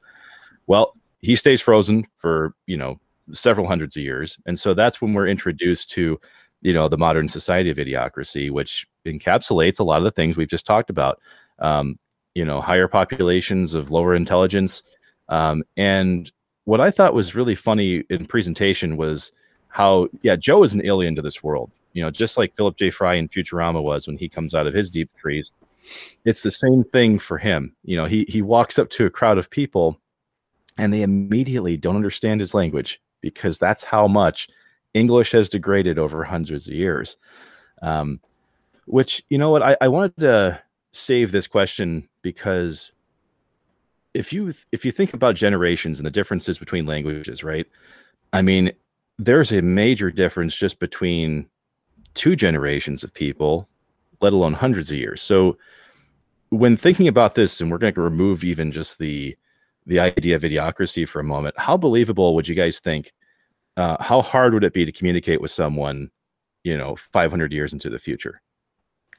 Well, 0.67 0.95
he 1.21 1.37
stays 1.37 1.61
frozen 1.61 2.07
for 2.17 2.55
you 2.67 2.77
know 2.77 3.01
several 3.33 3.67
hundreds 3.67 3.97
of 3.97 4.03
years, 4.03 4.39
and 4.47 4.59
so 4.59 4.75
that's 4.75 5.01
when 5.01 5.15
we're 5.15 5.29
introduced 5.29 5.91
to, 5.93 6.21
you 6.61 6.73
know, 6.73 6.89
the 6.89 6.99
modern 6.99 7.29
society 7.29 7.71
of 7.71 7.77
idiocracy, 7.79 8.51
which 8.51 8.87
encapsulates 9.07 9.81
a 9.81 9.85
lot 9.85 9.99
of 9.99 10.05
the 10.05 10.11
things 10.11 10.37
we've 10.37 10.49
just 10.49 10.67
talked 10.67 10.91
about. 10.91 11.21
Um, 11.61 11.99
you 12.35 12.45
know 12.45 12.61
higher 12.61 12.89
populations 12.89 13.75
of 13.75 13.91
lower 13.91 14.15
intelligence. 14.15 14.83
Um, 15.29 15.63
and 15.77 16.31
what 16.65 16.81
i 16.81 16.91
thought 16.91 17.15
was 17.15 17.35
really 17.35 17.55
funny 17.55 18.05
in 18.11 18.27
presentation 18.27 18.97
was 18.97 19.33
how 19.69 20.09
yeah 20.23 20.37
joe 20.37 20.63
is 20.63 20.75
an 20.75 20.87
alien 20.87 21.15
to 21.15 21.23
this 21.23 21.43
world 21.43 21.71
you 21.93 22.03
know 22.03 22.11
just 22.11 22.37
like 22.37 22.55
philip 22.57 22.77
j. 22.77 22.91
Fry 22.91 23.15
in 23.15 23.29
futurama 23.29 23.83
was 23.83 24.07
when 24.07 24.17
he 24.17 24.29
comes 24.29 24.55
out 24.55 24.67
of 24.67 24.75
his 24.75 24.91
deep 24.91 25.11
freeze. 25.21 25.53
It's 26.25 26.43
the 26.43 26.51
same 26.51 26.85
thing 26.85 27.19
for 27.19 27.39
him. 27.39 27.75
You 27.85 27.97
know 27.97 28.07
he 28.07 28.25
he 28.29 28.43
walks 28.43 28.79
up 28.79 28.91
to 28.91 29.07
a 29.07 29.11
crowd 29.11 29.39
of 29.39 29.51
people 29.51 29.99
and 30.79 30.93
they 30.93 31.03
immediately 31.03 31.77
don't 31.77 31.97
understand 31.97 32.41
his 32.41 32.55
language 32.55 33.01
because 33.21 33.59
that's 33.59 33.85
how 33.85 34.07
much 34.07 34.49
english 34.95 35.33
has 35.33 35.49
degraded 35.49 35.99
over 35.99 36.25
hundreds 36.25 36.69
of 36.69 36.75
years. 36.75 37.17
Um, 37.83 38.21
which 38.87 39.25
you 39.29 39.39
know 39.39 39.51
what 39.51 39.63
I, 39.63 39.77
I 39.81 39.89
wanted 39.89 40.17
to 40.19 40.63
save 40.93 41.33
this 41.33 41.47
question 41.47 42.09
because 42.23 42.93
if 44.15 44.33
you 44.33 44.53
if 44.73 44.85
you 44.85 44.93
think 44.93 45.15
about 45.15 45.35
generations 45.35 45.99
and 45.99 46.07
the 46.07 46.11
differences 46.11 46.59
between 46.59 46.87
languages 46.87 47.43
right? 47.43 47.67
I 48.33 48.43
mean 48.43 48.73
there's 49.19 49.53
a 49.53 49.63
major 49.63 50.11
difference 50.11 50.55
just 50.55 50.79
between 50.79 51.47
two 52.15 52.37
generations 52.37 53.05
of 53.05 53.13
people 53.15 53.69
let 54.21 54.33
alone 54.33 54.55
hundreds 54.55 54.91
of 54.91 54.97
years. 54.99 55.21
So 55.21 55.57
when 56.53 56.77
thinking 56.77 57.09
about 57.09 57.35
this 57.35 57.61
and 57.61 57.71
we're 57.71 57.79
going 57.79 57.95
to 57.95 58.01
remove 58.03 58.45
even 58.45 58.71
just 58.71 58.99
the 58.99 59.35
the 59.87 59.99
idea 59.99 60.37
of 60.37 60.43
idiocracy 60.43 61.09
for 61.09 61.19
a 61.19 61.25
moment 61.25 61.59
how 61.59 61.79
believable 61.79 62.35
would 62.35 62.47
you 62.47 62.55
guys 62.55 62.79
think 62.79 63.13
uh, 63.79 63.97
how 64.03 64.21
hard 64.21 64.53
would 64.53 64.63
it 64.63 64.75
be 64.75 64.85
to 64.85 64.93
communicate 64.93 65.41
with 65.41 65.51
someone 65.51 66.11
you 66.63 66.77
know 66.77 66.95
500 66.95 67.53
years 67.53 67.73
into 67.73 67.89
the 67.89 67.99
future 67.99 68.43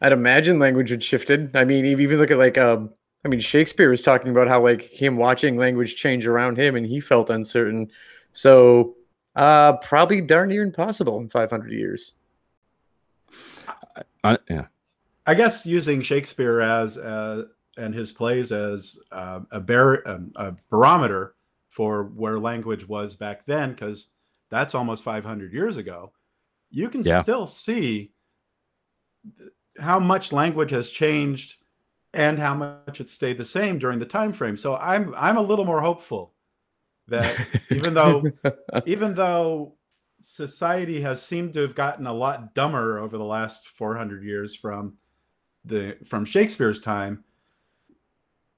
I'd 0.01 0.11
imagine 0.11 0.59
language 0.59 0.89
had 0.89 1.03
shifted. 1.03 1.55
I 1.55 1.65
mean, 1.65 1.85
if 1.85 1.99
you 1.99 2.05
even 2.07 2.17
look 2.19 2.31
at 2.31 2.37
like, 2.37 2.57
um, 2.57 2.89
I 3.25 3.29
mean, 3.29 3.39
Shakespeare 3.39 3.89
was 3.89 4.01
talking 4.01 4.31
about 4.31 4.47
how 4.47 4.61
like 4.61 4.81
him 4.81 5.15
watching 5.17 5.55
language 5.57 5.95
change 5.95 6.27
around 6.27 6.57
him, 6.57 6.75
and 6.75 6.85
he 6.85 6.99
felt 6.99 7.29
uncertain. 7.29 7.89
So, 8.33 8.95
uh, 9.35 9.73
probably 9.77 10.21
darn 10.21 10.49
near 10.49 10.63
impossible 10.63 11.19
in 11.19 11.29
500 11.29 11.71
years. 11.71 12.13
uh, 14.23 14.37
yeah 14.49 14.65
I 15.25 15.35
guess 15.35 15.65
using 15.65 16.01
Shakespeare 16.01 16.59
as 16.59 16.97
uh, 16.97 17.45
and 17.77 17.93
his 17.93 18.11
plays 18.11 18.51
as 18.51 18.99
uh, 19.11 19.39
a, 19.51 19.59
bar- 19.59 20.03
um, 20.05 20.31
a 20.35 20.53
barometer 20.69 21.35
for 21.69 22.03
where 22.03 22.39
language 22.39 22.87
was 22.87 23.15
back 23.15 23.45
then, 23.45 23.71
because 23.71 24.09
that's 24.49 24.75
almost 24.75 25.03
500 25.03 25.53
years 25.53 25.77
ago. 25.77 26.11
You 26.69 26.89
can 26.89 27.03
Yeah. 27.03 27.21
still 27.21 27.47
see 27.47 28.11
how 29.79 29.99
much 29.99 30.31
language 30.31 30.71
has 30.71 30.89
changed 30.89 31.55
and 32.13 32.37
how 32.37 32.53
much 32.53 33.01
it 33.01 33.09
stayed 33.09 33.37
the 33.37 33.45
same 33.45 33.79
during 33.79 33.99
the 33.99 34.05
time 34.05 34.33
frame. 34.33 34.57
So 34.57 34.75
I'm 34.75 35.13
I'm 35.17 35.37
a 35.37 35.41
little 35.41 35.65
more 35.65 35.81
hopeful 35.81 36.33
that 37.07 37.35
even 37.71 37.93
though 37.93 38.23
even 38.85 39.15
though 39.15 39.75
society 40.21 41.01
has 41.01 41.21
seemed 41.21 41.53
to 41.53 41.61
have 41.61 41.75
gotten 41.75 42.07
a 42.07 42.13
lot 42.13 42.53
dumber 42.53 42.99
over 42.99 43.17
the 43.17 43.23
last 43.23 43.67
400 43.69 44.23
years 44.23 44.55
from 44.55 44.93
the 45.65 45.97
from 46.05 46.25
Shakespeare's 46.25 46.79
time 46.79 47.23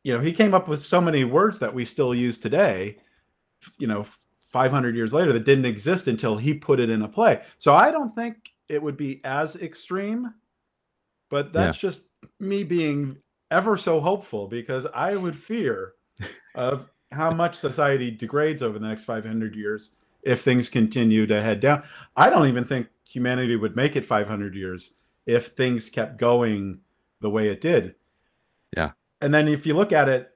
you 0.06 0.14
know 0.14 0.22
he 0.22 0.32
came 0.32 0.54
up 0.54 0.70
with 0.70 0.86
so 0.86 1.02
many 1.02 1.26
words 1.26 1.60
that 1.60 1.74
we 1.74 1.84
still 1.84 2.16
use 2.16 2.38
today 2.38 2.98
you 3.78 3.88
know 3.88 4.06
500 4.52 4.96
years 4.96 5.12
later 5.12 5.34
that 5.34 5.44
didn't 5.44 5.66
exist 5.66 6.08
until 6.08 6.38
he 6.38 6.54
put 6.54 6.80
it 6.80 6.90
in 6.90 7.02
a 7.02 7.08
play 7.08 7.42
so 7.58 7.74
i 7.74 7.92
don't 7.92 8.16
think 8.16 8.38
it 8.70 8.82
would 8.82 8.96
be 8.96 9.20
as 9.26 9.58
extreme 9.58 10.34
but 11.30 11.54
that's 11.54 11.78
just 11.78 12.04
me 12.40 12.64
being 12.64 13.18
ever 13.52 13.78
so 13.78 14.00
hopeful 14.00 14.48
because 14.48 14.86
i 14.94 15.16
would 15.16 15.36
fear 15.36 15.94
of 16.56 16.90
how 17.12 17.32
much 17.32 17.56
society 17.56 18.12
degrades 18.12 18.62
over 18.62 18.78
the 18.80 18.88
next 18.88 19.04
500 19.04 19.56
years 19.56 19.96
if 20.24 20.42
things 20.42 20.70
continue 20.70 21.28
to 21.28 21.42
head 21.42 21.60
down. 21.60 21.84
I 22.16 22.30
don't 22.30 22.48
even 22.48 22.66
think 22.66 22.88
humanity 23.08 23.56
would 23.56 23.76
make 23.76 23.96
it 23.96 24.06
500 24.06 24.56
years 24.56 24.96
if 25.26 25.48
things 25.48 25.90
kept 25.90 26.18
going 26.18 26.80
the 27.22 27.30
way 27.30 27.48
it 27.50 27.62
did. 27.62 27.96
Yeah. 28.76 28.92
and 29.22 29.34
then 29.34 29.48
if 29.48 29.66
you 29.66 29.74
look 29.76 29.94
at 29.94 30.10
it 30.10 30.32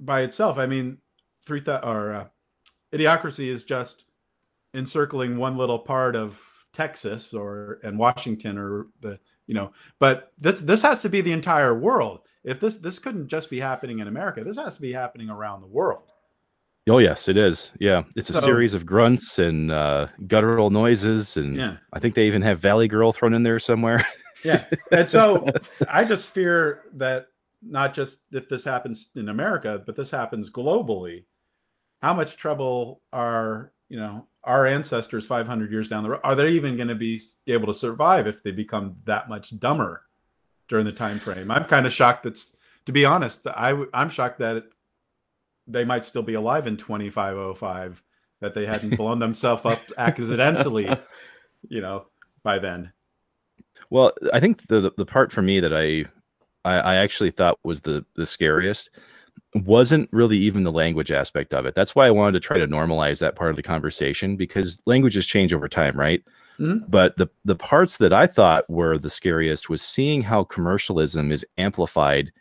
by 0.00 0.22
itself 0.22 0.58
i 0.58 0.66
mean 0.66 0.98
three 1.46 1.60
th- 1.60 1.84
or 1.84 2.12
uh, 2.12 2.26
idiocracy 2.92 3.46
is 3.46 3.62
just 3.62 4.06
encircling 4.74 5.36
one 5.36 5.56
little 5.56 5.78
part 5.78 6.16
of 6.16 6.40
texas 6.72 7.32
or 7.32 7.78
and 7.84 7.96
washington 7.96 8.58
or 8.58 8.88
the 9.00 9.20
you 9.46 9.54
know 9.54 9.72
but 9.98 10.32
this 10.38 10.60
this 10.60 10.82
has 10.82 11.02
to 11.02 11.08
be 11.08 11.20
the 11.20 11.32
entire 11.32 11.74
world 11.74 12.20
if 12.44 12.60
this 12.60 12.78
this 12.78 12.98
couldn't 12.98 13.28
just 13.28 13.50
be 13.50 13.60
happening 13.60 13.98
in 14.00 14.08
america 14.08 14.42
this 14.44 14.56
has 14.56 14.76
to 14.76 14.82
be 14.82 14.92
happening 14.92 15.30
around 15.30 15.60
the 15.60 15.66
world 15.66 16.10
Oh 16.86 16.98
yes, 16.98 17.28
it 17.28 17.38
is. 17.38 17.72
Yeah, 17.80 18.02
it's 18.14 18.28
a 18.28 18.42
series 18.42 18.74
of 18.74 18.84
grunts 18.84 19.38
and 19.38 19.72
uh, 19.72 20.06
guttural 20.26 20.68
noises, 20.68 21.38
and 21.38 21.56
yeah 21.56 21.76
I 21.94 21.98
think 21.98 22.14
they 22.14 22.26
even 22.26 22.42
have 22.42 22.60
Valley 22.60 22.88
Girl 22.88 23.10
thrown 23.10 23.32
in 23.32 23.42
there 23.42 23.58
somewhere. 23.58 24.06
yeah 24.44 24.64
and 24.92 25.08
so 25.08 25.46
i 25.88 26.04
just 26.04 26.28
fear 26.28 26.82
that 26.92 27.28
not 27.62 27.94
just 27.94 28.20
if 28.32 28.48
this 28.48 28.64
happens 28.64 29.08
in 29.16 29.30
america 29.30 29.82
but 29.86 29.96
this 29.96 30.10
happens 30.10 30.50
globally 30.50 31.24
how 32.02 32.12
much 32.12 32.36
trouble 32.36 33.00
are 33.12 33.72
you 33.88 33.98
know 33.98 34.26
our 34.46 34.66
ancestors 34.66 35.26
500 35.26 35.70
years 35.70 35.88
down 35.88 36.02
the 36.02 36.10
road 36.10 36.20
are 36.24 36.34
they 36.34 36.50
even 36.50 36.76
going 36.76 36.88
to 36.88 36.94
be 36.94 37.20
able 37.46 37.66
to 37.66 37.74
survive 37.74 38.26
if 38.26 38.42
they 38.42 38.52
become 38.52 38.96
that 39.04 39.28
much 39.28 39.58
dumber 39.58 40.02
during 40.68 40.84
the 40.84 40.92
time 40.92 41.20
frame? 41.20 41.50
I'm 41.50 41.64
kind 41.64 41.86
of 41.86 41.92
shocked 41.92 42.24
that's 42.24 42.56
to 42.86 42.92
be 42.92 43.04
honest 43.06 43.46
i 43.46 43.82
i'm 43.94 44.10
shocked 44.10 44.38
that 44.40 44.56
it, 44.56 44.64
they 45.66 45.84
might 45.84 46.04
still 46.04 46.22
be 46.22 46.34
alive 46.34 46.66
in 46.66 46.76
2505 46.76 48.02
that 48.40 48.54
they 48.54 48.66
hadn't 48.66 48.96
blown 48.96 49.18
themselves 49.18 49.64
up 49.64 49.80
accidentally 49.96 50.88
you 51.68 51.80
know 51.80 52.06
by 52.44 52.58
then. 52.60 52.92
Well, 53.90 54.12
I 54.32 54.38
think 54.38 54.68
the, 54.68 54.80
the 54.80 54.92
the 54.98 55.06
part 55.06 55.32
for 55.32 55.42
me 55.42 55.58
that 55.58 55.74
I, 55.74 56.04
I 56.64 56.78
I 56.78 56.94
actually 56.96 57.30
thought 57.30 57.58
was 57.64 57.80
the 57.80 58.04
the 58.14 58.26
scariest 58.26 58.90
wasn't 59.54 60.08
really 60.12 60.38
even 60.38 60.64
the 60.64 60.72
language 60.72 61.12
aspect 61.12 61.54
of 61.54 61.64
it. 61.66 61.74
That's 61.74 61.94
why 61.94 62.06
I 62.06 62.10
wanted 62.10 62.32
to 62.32 62.40
try 62.40 62.58
to 62.58 62.66
normalize 62.66 63.20
that 63.20 63.36
part 63.36 63.50
of 63.50 63.56
the 63.56 63.62
conversation 63.62 64.36
because 64.36 64.80
languages 64.86 65.26
change 65.26 65.52
over 65.52 65.68
time, 65.68 65.96
right? 65.98 66.22
Mhm. 66.58 66.84
But 66.88 67.16
the 67.16 67.28
the 67.44 67.56
parts 67.56 67.98
that 67.98 68.12
I 68.12 68.26
thought 68.26 68.68
were 68.68 68.98
the 68.98 69.10
scariest 69.10 69.68
was 69.70 69.82
seeing 69.82 70.22
how 70.22 70.44
commercialism 70.44 71.32
is 71.32 71.46
amplified 71.58 72.32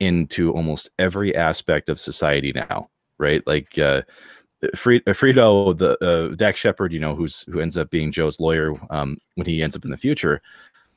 into 0.00 0.52
almost 0.52 0.90
every 0.98 1.34
aspect 1.36 1.88
of 1.88 1.98
society 2.00 2.52
now, 2.54 2.88
right? 3.18 3.46
Like 3.46 3.78
uh, 3.78 4.02
uh, 4.62 4.68
Frito, 4.76 5.76
the 5.76 5.98
uh, 6.04 6.34
Dax 6.36 6.60
Shepard, 6.60 6.92
you 6.92 7.00
know, 7.00 7.14
who's 7.14 7.44
who 7.50 7.60
ends 7.60 7.76
up 7.76 7.90
being 7.90 8.12
Joe's 8.12 8.40
lawyer 8.40 8.74
um, 8.90 9.18
when 9.34 9.46
he 9.46 9.62
ends 9.62 9.76
up 9.76 9.84
in 9.84 9.90
the 9.90 9.96
future. 9.96 10.40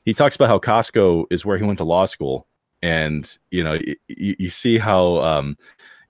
He 0.04 0.14
talks 0.14 0.36
about 0.36 0.48
how 0.48 0.58
Costco 0.58 1.26
is 1.30 1.44
where 1.44 1.58
he 1.58 1.64
went 1.64 1.78
to 1.78 1.84
law 1.84 2.06
school, 2.06 2.46
and 2.86 3.28
you 3.50 3.64
know, 3.64 3.72
y- 3.72 3.96
y- 4.08 4.36
you 4.38 4.48
see 4.48 4.78
how 4.78 5.18
um, 5.18 5.56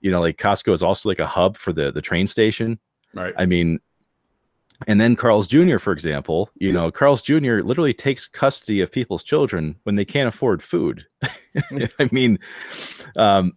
you 0.01 0.11
know, 0.11 0.21
like 0.21 0.37
Costco 0.37 0.73
is 0.73 0.83
also 0.83 1.09
like 1.09 1.19
a 1.19 1.27
hub 1.27 1.57
for 1.57 1.73
the 1.73 1.91
the 1.91 2.03
train 2.03 2.27
station. 2.27 2.79
right 3.15 3.35
I 3.39 3.47
mean, 3.47 3.81
and 4.87 5.01
then 5.01 5.17
Carl's 5.17 5.49
Jr., 5.49 5.79
for 5.79 5.93
example, 5.93 6.51
you 6.57 6.73
know, 6.73 6.91
Carl's 6.91 7.23
Jr. 7.23 7.63
literally 7.65 7.95
takes 7.95 8.27
custody 8.27 8.83
of 8.83 8.93
people's 8.93 9.23
children 9.23 9.77
when 9.85 9.97
they 9.97 10.05
can't 10.05 10.29
afford 10.29 10.63
food. 10.63 11.07
I 11.99 12.09
mean, 12.13 12.39
um, 13.17 13.55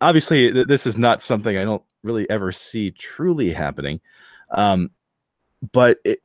obviously, 0.00 0.52
th- 0.52 0.68
this 0.68 0.86
is 0.86 0.96
not 0.96 1.22
something 1.22 1.56
I 1.56 1.64
don't 1.64 1.82
really 2.04 2.30
ever 2.30 2.52
see 2.52 2.92
truly 2.92 3.52
happening. 3.52 4.00
Um, 4.52 4.90
but 5.72 5.98
it, 6.04 6.20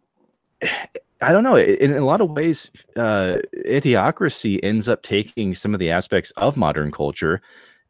I 1.26 1.32
don't 1.32 1.44
know. 1.44 1.56
In, 1.56 1.92
in 1.92 1.98
a 1.98 2.06
lot 2.06 2.22
of 2.22 2.30
ways, 2.30 2.70
uh, 2.96 3.38
Idiocracy 3.66 4.60
ends 4.62 4.88
up 4.88 5.02
taking 5.02 5.56
some 5.56 5.74
of 5.74 5.80
the 5.80 5.90
aspects 5.90 6.32
of 6.38 6.56
modern 6.56 6.92
culture 6.92 7.42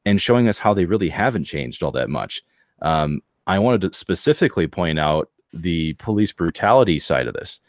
and 0.06 0.22
showing 0.22 0.48
us 0.48 0.58
how 0.58 0.74
they 0.74 0.86
really 0.86 1.10
haven't 1.10 1.44
changed 1.44 1.84
all 1.84 1.92
that 1.92 2.10
much. 2.10 2.42
Um, 2.82 3.22
I 3.48 3.60
wanted 3.60 3.82
to 3.82 3.98
specifically 3.98 4.68
point 4.68 5.00
out 5.00 5.30
the 5.54 5.94
police 5.94 6.32
brutality 6.32 6.98
side 6.98 7.28
of 7.28 7.34
this. 7.34 7.60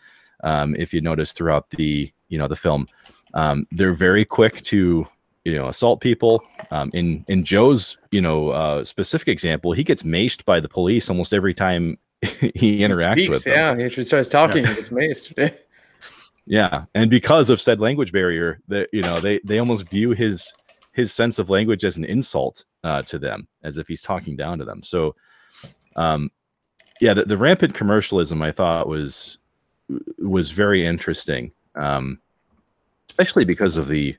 Um, 0.45 0.77
if 0.77 0.95
you 0.95 1.01
notice 1.01 1.33
throughout 1.33 1.71
the 1.71 2.13
you 2.29 2.39
know 2.39 2.49
the 2.49 2.57
film, 2.57 2.87
um, 3.35 3.67
they're 3.73 3.93
very 3.93 4.25
quick 4.25 4.63
to 4.63 5.07
you 5.45 5.55
know 5.55 5.69
assault 5.69 6.01
people. 6.01 6.43
Um, 6.71 6.91
in 6.95 7.25
in 7.29 7.45
Joe's 7.45 7.97
you 8.11 8.21
know 8.21 8.51
uh, 8.51 8.85
specific 8.85 9.29
example, 9.29 9.73
he 9.73 9.83
gets 9.83 10.03
maced 10.05 10.45
by 10.45 10.61
the 10.61 10.69
police 10.69 11.11
almost 11.11 11.33
every 11.33 11.55
time 11.55 11.99
he 12.55 12.81
interacts 12.81 13.13
Speaks, 13.13 13.29
with 13.29 13.45
them. 13.45 13.79
yeah, 13.81 13.89
he 13.89 14.05
starts 14.05 14.29
talking. 14.29 14.65
Yeah. 14.65 14.71
He 14.71 14.75
gets 14.77 14.89
maced. 14.91 15.59
Yeah, 16.49 16.85
and 16.95 17.11
because 17.11 17.51
of 17.51 17.61
said 17.61 17.81
language 17.81 18.13
barrier, 18.13 18.61
that 18.69 18.89
you 18.93 19.03
know 19.03 19.19
they 19.19 19.41
they 19.43 19.59
almost 19.59 19.89
view 19.89 20.13
his 20.13 20.55
his 20.93 21.13
sense 21.13 21.41
of 21.41 21.51
language 21.51 21.85
as 21.85 21.97
an 21.97 22.05
insult 22.05 22.65
uh, 22.85 23.03
to 23.03 23.19
them, 23.19 23.49
as 23.65 23.79
if 23.79 23.89
he's 23.89 24.01
talking 24.01 24.37
down 24.37 24.59
to 24.59 24.65
them. 24.65 24.83
So, 24.83 25.17
um, 25.97 26.31
yeah, 27.01 27.15
the, 27.15 27.25
the 27.25 27.37
rampant 27.37 27.75
commercialism 27.75 28.43
I 28.43 28.53
thought 28.53 28.89
was 28.89 29.39
was 30.19 30.53
very 30.53 30.87
interesting, 30.87 31.51
um, 31.75 32.21
especially 33.11 33.45
because 33.45 33.77
of 33.77 33.89
the 33.89 34.17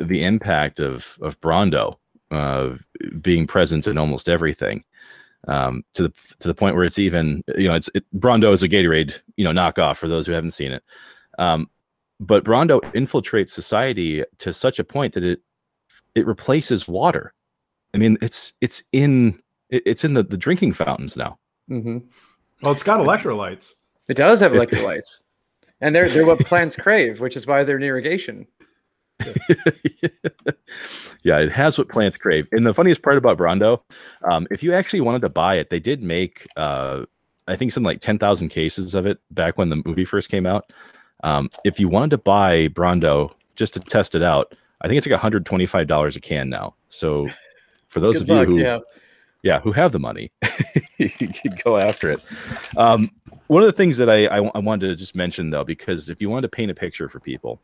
the 0.00 0.22
impact 0.22 0.78
of 0.78 1.18
of 1.22 1.40
Brawndo 1.40 1.96
uh, 2.30 2.74
being 3.20 3.48
present 3.48 3.88
in 3.88 3.98
almost 3.98 4.28
everything. 4.28 4.84
Um, 5.46 5.84
to 5.94 6.02
the 6.02 6.12
to 6.40 6.48
the 6.48 6.54
point 6.54 6.74
where 6.74 6.84
it's 6.84 6.98
even 6.98 7.44
you 7.56 7.68
know 7.68 7.74
it's 7.74 7.88
it, 7.94 8.04
Brawndo 8.18 8.52
is 8.52 8.62
a 8.62 8.68
Gatorade 8.68 9.14
you 9.36 9.44
know 9.44 9.52
knockoff 9.52 9.96
for 9.96 10.08
those 10.08 10.26
who 10.26 10.32
haven't 10.32 10.50
seen 10.50 10.72
it. 10.72 10.82
Um, 11.38 11.70
but 12.20 12.44
Brawndo 12.44 12.80
infiltrates 12.92 13.50
society 13.50 14.24
to 14.38 14.52
such 14.52 14.78
a 14.78 14.84
point 14.84 15.14
that 15.14 15.22
it 15.22 15.40
it 16.14 16.26
replaces 16.26 16.88
water. 16.88 17.34
I 17.94 17.98
mean, 17.98 18.18
it's 18.20 18.52
it's 18.60 18.82
in 18.92 19.40
it's 19.70 20.04
in 20.04 20.14
the, 20.14 20.22
the 20.22 20.36
drinking 20.36 20.72
fountains 20.72 21.16
now. 21.16 21.38
Mm-hmm. 21.70 21.98
Well, 22.62 22.72
it's 22.72 22.82
got 22.82 23.00
electrolytes. 23.00 23.74
It 24.08 24.14
does 24.14 24.40
have 24.40 24.52
electrolytes, 24.52 25.22
and 25.80 25.94
they're 25.94 26.08
they're 26.08 26.26
what 26.26 26.40
plants 26.40 26.76
crave, 26.80 27.20
which 27.20 27.36
is 27.36 27.46
why 27.46 27.62
they're 27.62 27.76
in 27.76 27.82
irrigation. 27.82 28.46
yeah, 31.22 31.38
it 31.38 31.50
has 31.50 31.78
what 31.78 31.88
plants 31.88 32.16
crave. 32.16 32.46
And 32.52 32.66
the 32.66 32.74
funniest 32.74 33.02
part 33.02 33.18
about 33.18 33.38
Brawndo, 33.38 33.80
um, 34.30 34.46
if 34.50 34.62
you 34.62 34.74
actually 34.74 35.00
wanted 35.00 35.22
to 35.22 35.28
buy 35.28 35.56
it, 35.56 35.70
they 35.70 35.80
did 35.80 36.02
make 36.02 36.46
uh, 36.56 37.04
I 37.48 37.56
think 37.56 37.72
something 37.72 37.86
like 37.86 38.00
ten 38.00 38.18
thousand 38.18 38.50
cases 38.50 38.94
of 38.94 39.06
it 39.06 39.18
back 39.30 39.58
when 39.58 39.70
the 39.70 39.82
movie 39.84 40.04
first 40.04 40.28
came 40.28 40.46
out. 40.46 40.72
Um, 41.24 41.50
if 41.64 41.80
you 41.80 41.88
wanted 41.88 42.10
to 42.10 42.18
buy 42.18 42.68
Brawndo 42.68 43.32
just 43.56 43.74
to 43.74 43.80
test 43.80 44.14
it 44.14 44.22
out, 44.22 44.54
I 44.82 44.88
think 44.88 44.98
it's 44.98 45.06
like 45.06 45.18
hundred 45.18 45.46
twenty 45.46 45.66
five 45.66 45.86
dollars 45.86 46.14
a 46.14 46.20
can 46.20 46.48
now. 46.48 46.74
So 46.88 47.28
for 47.88 48.00
those 48.00 48.20
of 48.20 48.28
luck, 48.28 48.48
you 48.48 48.56
who 48.56 48.60
yeah. 48.60 48.78
yeah, 49.42 49.60
who 49.60 49.72
have 49.72 49.92
the 49.92 49.98
money, 49.98 50.30
you 50.98 51.08
could 51.08 51.62
go 51.64 51.78
after 51.78 52.10
it. 52.10 52.20
Um, 52.76 53.10
one 53.48 53.62
of 53.62 53.66
the 53.66 53.72
things 53.72 53.96
that 53.96 54.10
I, 54.10 54.26
I 54.26 54.50
I 54.54 54.58
wanted 54.58 54.88
to 54.88 54.96
just 54.96 55.16
mention 55.16 55.50
though, 55.50 55.64
because 55.64 56.08
if 56.10 56.20
you 56.20 56.30
wanted 56.30 56.42
to 56.42 56.56
paint 56.56 56.70
a 56.70 56.74
picture 56.74 57.08
for 57.08 57.18
people, 57.18 57.60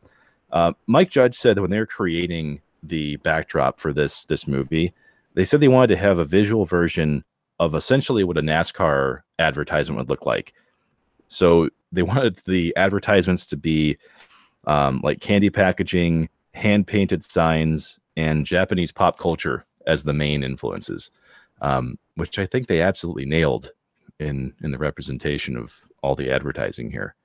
uh, 0.51 0.73
Mike 0.87 1.09
Judge 1.09 1.35
said 1.35 1.57
that 1.57 1.61
when 1.61 1.71
they 1.71 1.79
were 1.79 1.85
creating 1.85 2.61
the 2.83 3.15
backdrop 3.17 3.79
for 3.79 3.91
this 3.93 4.25
this 4.25 4.47
movie, 4.47 4.93
they 5.33 5.45
said 5.45 5.59
they 5.59 5.67
wanted 5.67 5.95
to 5.95 5.97
have 5.97 6.19
a 6.19 6.25
visual 6.25 6.65
version 6.65 7.23
of 7.59 7.73
essentially 7.73 8.23
what 8.23 8.37
a 8.37 8.41
NASCAR 8.41 9.21
advertisement 9.39 9.97
would 9.97 10.09
look 10.09 10.25
like. 10.25 10.53
So 11.27 11.69
they 11.91 12.03
wanted 12.11 12.41
the 12.45 12.75
advertisements 12.75 13.45
to 13.47 13.57
be 13.57 13.97
um, 14.67 15.01
like 15.03 15.19
candy 15.19 15.49
packaging, 15.49 16.29
hand 16.53 16.87
painted 16.87 17.23
signs, 17.23 17.99
and 18.17 18.45
Japanese 18.45 18.91
pop 18.91 19.19
culture 19.19 19.65
as 19.87 20.03
the 20.03 20.13
main 20.13 20.43
influences 20.43 21.11
um, 21.61 21.97
which 22.15 22.39
I 22.39 22.45
think 22.45 22.67
they 22.67 22.81
absolutely 22.81 23.25
nailed 23.25 23.71
in 24.19 24.53
in 24.63 24.71
the 24.71 24.77
representation 24.77 25.57
of 25.57 25.73
all 26.01 26.15
the 26.15 26.31
advertising 26.31 26.91
here. 26.91 27.15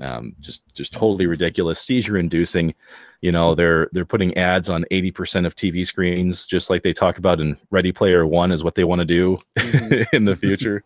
Um, 0.00 0.34
just 0.40 0.62
just 0.74 0.92
totally 0.92 1.26
ridiculous, 1.26 1.80
seizure 1.80 2.18
inducing. 2.18 2.74
You 3.20 3.32
know, 3.32 3.54
they're 3.54 3.88
they're 3.92 4.04
putting 4.04 4.36
ads 4.36 4.68
on 4.68 4.84
80% 4.90 5.46
of 5.46 5.54
TV 5.54 5.86
screens, 5.86 6.46
just 6.46 6.68
like 6.70 6.82
they 6.82 6.92
talk 6.92 7.18
about 7.18 7.40
in 7.40 7.56
Ready 7.70 7.92
Player 7.92 8.26
One 8.26 8.50
is 8.52 8.64
what 8.64 8.74
they 8.74 8.84
want 8.84 9.00
to 9.00 9.04
do 9.04 9.38
Mhm. 9.56 10.06
in 10.12 10.24
the 10.24 10.36
future. 10.36 10.82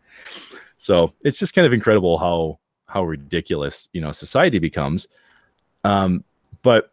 So 0.78 1.12
it's 1.22 1.38
just 1.38 1.54
kind 1.54 1.66
of 1.66 1.72
incredible 1.72 2.18
how 2.18 2.58
how 2.86 3.04
ridiculous 3.04 3.88
you 3.92 4.00
know 4.00 4.12
society 4.12 4.58
becomes. 4.58 5.08
Um, 5.84 6.24
but 6.62 6.90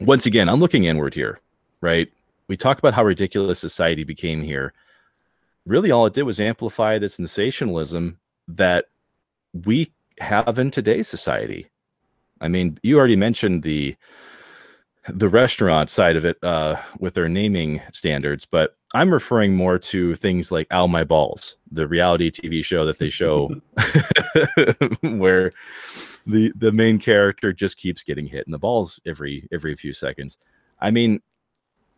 once 0.00 0.26
again, 0.26 0.48
I'm 0.48 0.60
looking 0.60 0.84
inward 0.84 1.14
here, 1.14 1.40
right? 1.80 2.10
We 2.48 2.56
talk 2.56 2.78
about 2.78 2.94
how 2.94 3.04
ridiculous 3.04 3.58
society 3.58 4.04
became 4.04 4.42
here. 4.42 4.72
Really, 5.66 5.90
all 5.90 6.06
it 6.06 6.12
did 6.12 6.24
was 6.24 6.40
amplify 6.40 6.98
the 6.98 7.08
sensationalism 7.08 8.18
that 8.48 8.86
we 9.64 9.90
have 10.18 10.58
in 10.58 10.70
today's 10.70 11.08
society. 11.08 11.70
I 12.40 12.48
mean, 12.48 12.78
you 12.82 12.98
already 12.98 13.16
mentioned 13.16 13.62
the 13.62 13.96
the 15.08 15.28
restaurant 15.28 15.90
side 15.90 16.16
of 16.16 16.24
it 16.24 16.42
uh, 16.42 16.76
with 16.98 17.14
their 17.14 17.28
naming 17.28 17.82
standards, 17.92 18.46
but 18.46 18.76
I'm 18.94 19.12
referring 19.12 19.54
more 19.54 19.78
to 19.78 20.14
things 20.14 20.50
like 20.50 20.66
"Ow 20.72 20.86
My 20.86 21.04
Balls," 21.04 21.56
the 21.70 21.86
reality 21.86 22.30
TV 22.30 22.64
show 22.64 22.86
that 22.86 22.98
they 22.98 23.10
show, 23.10 23.48
where 25.00 25.52
the 26.26 26.52
the 26.56 26.72
main 26.72 26.98
character 26.98 27.52
just 27.52 27.76
keeps 27.76 28.02
getting 28.02 28.26
hit 28.26 28.46
in 28.46 28.52
the 28.52 28.58
balls 28.58 29.00
every 29.06 29.48
every 29.52 29.74
few 29.76 29.92
seconds. 29.92 30.38
I 30.80 30.90
mean, 30.90 31.20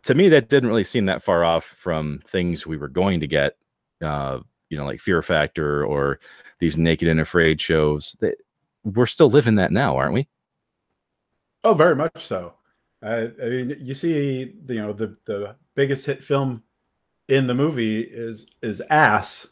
to 0.04 0.14
me, 0.14 0.28
that 0.28 0.48
didn't 0.48 0.68
really 0.68 0.84
seem 0.84 1.06
that 1.06 1.22
far 1.22 1.44
off 1.44 1.64
from 1.64 2.22
things 2.26 2.66
we 2.66 2.76
were 2.76 2.88
going 2.88 3.20
to 3.20 3.26
get, 3.26 3.56
uh, 4.02 4.38
you 4.68 4.78
know, 4.78 4.84
like 4.84 5.00
Fear 5.00 5.22
Factor 5.22 5.84
or 5.84 6.18
these 6.58 6.76
Naked 6.78 7.08
and 7.08 7.20
Afraid 7.20 7.60
shows. 7.60 8.16
That 8.20 8.36
we're 8.84 9.06
still 9.06 9.28
living 9.30 9.56
that 9.56 9.72
now, 9.72 9.96
aren't 9.96 10.14
we? 10.14 10.28
Oh, 11.64 11.74
very 11.74 11.96
much 11.96 12.24
so. 12.26 12.54
Uh, 13.02 13.28
I 13.42 13.48
mean, 13.48 13.76
you 13.80 13.94
see, 13.94 14.54
you 14.68 14.74
know, 14.80 14.92
the 14.92 15.16
the 15.26 15.56
biggest 15.74 16.06
hit 16.06 16.22
film 16.24 16.62
in 17.28 17.46
the 17.46 17.54
movie 17.54 18.00
is 18.00 18.46
is 18.62 18.80
Ass. 18.90 19.48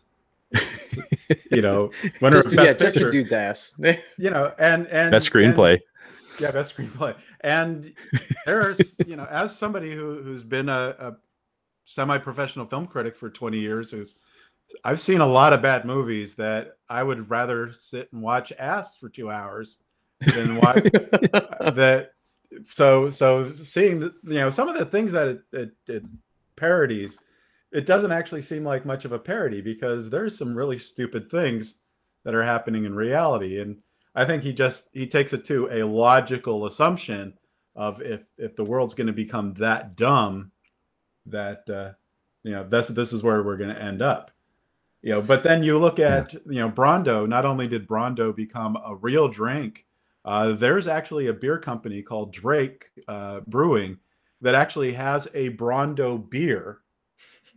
you 1.50 1.60
know, 1.62 1.90
winner 2.20 2.36
Just, 2.36 2.46
of 2.46 2.52
to- 2.52 2.56
best 2.56 2.66
yeah, 2.66 2.72
just 2.72 2.96
a 2.96 3.00
picture. 3.00 3.10
dude's 3.10 3.32
ass. 3.32 3.72
You 4.18 4.30
know, 4.30 4.52
and 4.58 4.86
and 4.86 5.10
Best 5.10 5.34
and- 5.34 5.54
screenplay. 5.54 5.80
yeah, 6.38 6.50
best 6.52 6.76
screenplay. 6.76 7.16
And 7.40 7.92
there's, 8.46 8.96
you 9.06 9.16
know, 9.16 9.24
as 9.30 9.56
somebody 9.56 9.92
who 9.92 10.22
who's 10.22 10.42
been 10.44 10.68
a, 10.68 10.94
a 10.98 11.16
semi-professional 11.86 12.66
film 12.66 12.86
critic 12.86 13.16
for 13.16 13.30
20 13.30 13.58
years, 13.58 13.90
who's 13.90 14.16
I've 14.84 15.00
seen 15.00 15.20
a 15.20 15.26
lot 15.26 15.52
of 15.52 15.62
bad 15.62 15.84
movies 15.84 16.34
that 16.36 16.76
I 16.88 17.02
would 17.02 17.30
rather 17.30 17.72
sit 17.72 18.12
and 18.12 18.22
watch 18.22 18.52
Ass 18.58 18.96
for 18.96 19.08
two 19.08 19.30
hours 19.30 19.78
than 20.20 20.56
watch 20.56 20.82
that. 20.84 22.10
So 22.68 23.10
so 23.10 23.52
seeing 23.54 24.00
the, 24.00 24.14
you 24.24 24.34
know 24.34 24.50
some 24.50 24.68
of 24.68 24.76
the 24.76 24.84
things 24.84 25.12
that 25.12 25.28
it, 25.28 25.42
it, 25.52 25.72
it 25.88 26.04
parodies, 26.56 27.18
it 27.72 27.86
doesn't 27.86 28.12
actually 28.12 28.42
seem 28.42 28.64
like 28.64 28.86
much 28.86 29.04
of 29.04 29.12
a 29.12 29.18
parody 29.18 29.60
because 29.60 30.08
there's 30.08 30.36
some 30.36 30.54
really 30.54 30.78
stupid 30.78 31.30
things 31.30 31.82
that 32.22 32.34
are 32.34 32.44
happening 32.44 32.84
in 32.84 32.94
reality 32.94 33.60
and 33.60 33.76
I 34.14 34.24
think 34.24 34.42
he 34.42 34.52
just 34.52 34.88
he 34.92 35.06
takes 35.06 35.32
it 35.32 35.44
to 35.46 35.68
a 35.70 35.82
logical 35.84 36.66
assumption 36.66 37.34
of 37.74 38.00
if 38.00 38.22
if 38.38 38.54
the 38.54 38.64
world's 38.64 38.94
going 38.94 39.08
to 39.08 39.12
become 39.12 39.54
that 39.54 39.96
dumb 39.96 40.52
that 41.26 41.68
uh, 41.68 41.92
you 42.42 42.52
know 42.52 42.66
that's 42.68 42.88
this 42.88 43.12
is 43.12 43.22
where 43.22 43.42
we're 43.42 43.56
going 43.56 43.74
to 43.74 43.82
end 43.82 44.02
up. 44.02 44.30
You 45.04 45.10
know, 45.10 45.20
but 45.20 45.42
then 45.42 45.62
you 45.62 45.78
look 45.78 45.98
at 45.98 46.32
you 46.32 46.60
know 46.60 46.70
Brawndo. 46.70 47.28
Not 47.28 47.44
only 47.44 47.68
did 47.68 47.86
Brawndo 47.86 48.34
become 48.34 48.78
a 48.82 48.94
real 48.94 49.28
drink, 49.28 49.84
uh, 50.24 50.52
there's 50.52 50.88
actually 50.88 51.26
a 51.26 51.32
beer 51.34 51.58
company 51.58 52.00
called 52.00 52.32
Drake 52.32 52.86
uh, 53.06 53.40
Brewing 53.40 53.98
that 54.40 54.54
actually 54.54 54.94
has 54.94 55.28
a 55.34 55.50
Brawndo 55.50 56.16
beer. 56.30 56.78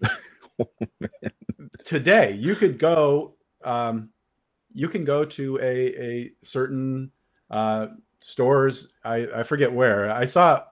Today, 1.85 2.33
you 2.33 2.53
could 2.53 2.77
go. 2.77 3.35
Um, 3.63 4.09
you 4.73 4.89
can 4.89 5.05
go 5.05 5.23
to 5.23 5.57
a 5.59 6.03
a 6.03 6.31
certain 6.43 7.11
uh, 7.49 7.87
stores. 8.19 8.89
I 9.05 9.25
I 9.33 9.43
forget 9.43 9.71
where 9.71 10.11
I 10.11 10.25
saw. 10.25 10.63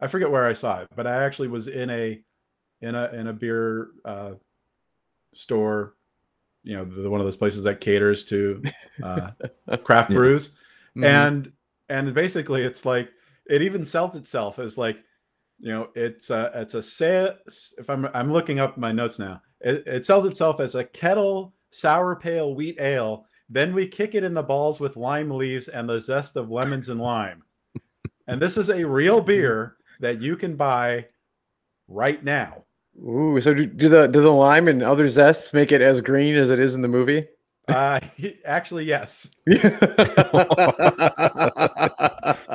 I 0.00 0.08
forget 0.08 0.32
where 0.32 0.48
I 0.48 0.54
saw 0.54 0.80
it, 0.80 0.88
but 0.96 1.06
I 1.06 1.22
actually 1.22 1.46
was 1.46 1.68
in 1.68 1.90
a 1.90 2.20
in 2.80 2.96
a 2.96 3.04
in 3.12 3.28
a 3.28 3.32
beer 3.32 3.90
uh, 4.04 4.32
store 5.32 5.94
you 6.64 6.76
know 6.76 6.84
the, 6.84 7.08
one 7.08 7.20
of 7.20 7.26
those 7.26 7.36
places 7.36 7.62
that 7.64 7.80
caters 7.80 8.24
to 8.24 8.62
uh, 9.02 9.30
craft 9.84 10.10
Yeah. 10.10 10.16
brews, 10.16 10.50
Mhm. 10.96 11.04
and 11.04 11.52
and 11.88 12.14
basically 12.14 12.62
it's 12.62 12.84
like 12.84 13.10
it 13.46 13.62
even 13.62 13.84
sells 13.84 14.16
itself 14.16 14.58
as 14.58 14.76
like 14.76 14.98
you 15.60 15.70
know 15.70 15.88
it's 15.94 16.30
a 16.30 16.50
it's 16.54 16.74
a 16.74 16.82
sa- 16.82 17.34
if 17.78 17.88
I'm 17.88 18.06
I'm 18.14 18.32
looking 18.32 18.58
up 18.58 18.76
my 18.78 18.90
notes 18.92 19.18
now 19.18 19.40
it, 19.60 19.86
it 19.86 20.06
sells 20.06 20.24
itself 20.24 20.58
as 20.60 20.74
a 20.74 20.84
kettle 20.84 21.54
sour 21.70 22.16
pale 22.16 22.54
wheat 22.54 22.80
ale. 22.80 23.26
Then 23.50 23.74
we 23.74 23.86
kick 23.86 24.14
it 24.14 24.24
in 24.24 24.32
the 24.34 24.42
balls 24.42 24.80
with 24.80 24.96
lime 24.96 25.30
leaves 25.30 25.68
and 25.68 25.88
the 25.88 26.00
zest 26.00 26.36
of 26.36 26.50
lemons 26.50 26.88
and 26.88 27.00
lime. 27.00 27.42
and 28.26 28.40
this 28.40 28.56
is 28.56 28.70
a 28.70 28.84
real 28.84 29.20
beer 29.20 29.76
that 30.00 30.20
you 30.22 30.34
can 30.36 30.56
buy 30.56 31.06
right 31.88 32.24
now. 32.24 32.63
Ooh, 33.02 33.40
so 33.40 33.52
do, 33.54 33.66
do 33.66 33.88
the 33.88 34.06
do 34.06 34.22
the 34.22 34.30
lime 34.30 34.68
and 34.68 34.82
other 34.82 35.08
zests 35.08 35.52
make 35.52 35.72
it 35.72 35.80
as 35.80 36.00
green 36.00 36.36
as 36.36 36.50
it 36.50 36.58
is 36.58 36.74
in 36.74 36.82
the 36.82 36.88
movie? 36.88 37.26
Uh, 37.68 37.98
actually, 38.44 38.84
yes. 38.84 39.30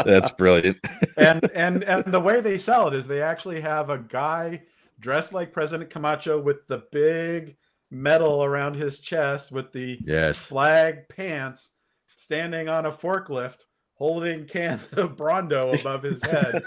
That's 0.05 0.31
brilliant. 0.31 0.77
And 1.17 1.49
and 1.53 1.83
and 1.83 2.05
the 2.05 2.19
way 2.19 2.41
they 2.41 2.57
sell 2.57 2.87
it 2.87 2.93
is 2.93 3.07
they 3.07 3.21
actually 3.21 3.61
have 3.61 3.89
a 3.89 3.97
guy 3.99 4.63
dressed 4.99 5.33
like 5.33 5.53
President 5.53 5.89
Camacho 5.89 6.39
with 6.39 6.67
the 6.67 6.83
big 6.91 7.57
medal 7.91 8.43
around 8.43 8.75
his 8.75 8.99
chest 8.99 9.51
with 9.51 9.71
the 9.71 9.97
Yes. 10.05 10.45
flag 10.45 11.07
pants 11.09 11.71
standing 12.15 12.69
on 12.69 12.85
a 12.85 12.91
forklift 12.91 13.63
holding 13.93 14.45
cans 14.45 14.85
of 14.93 15.15
Brawndo 15.15 15.79
above 15.79 16.03
his 16.03 16.23
head. 16.23 16.63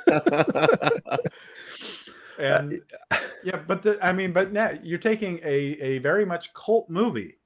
And 2.38 2.80
yeah, 3.44 3.56
but 3.66 3.82
the, 3.82 3.98
I 4.04 4.12
mean, 4.12 4.32
but 4.32 4.52
now 4.52 4.70
you're 4.82 4.98
taking 4.98 5.38
a, 5.44 5.54
a 5.80 5.98
very 5.98 6.24
much 6.24 6.52
cult 6.54 6.88
movie 6.90 7.38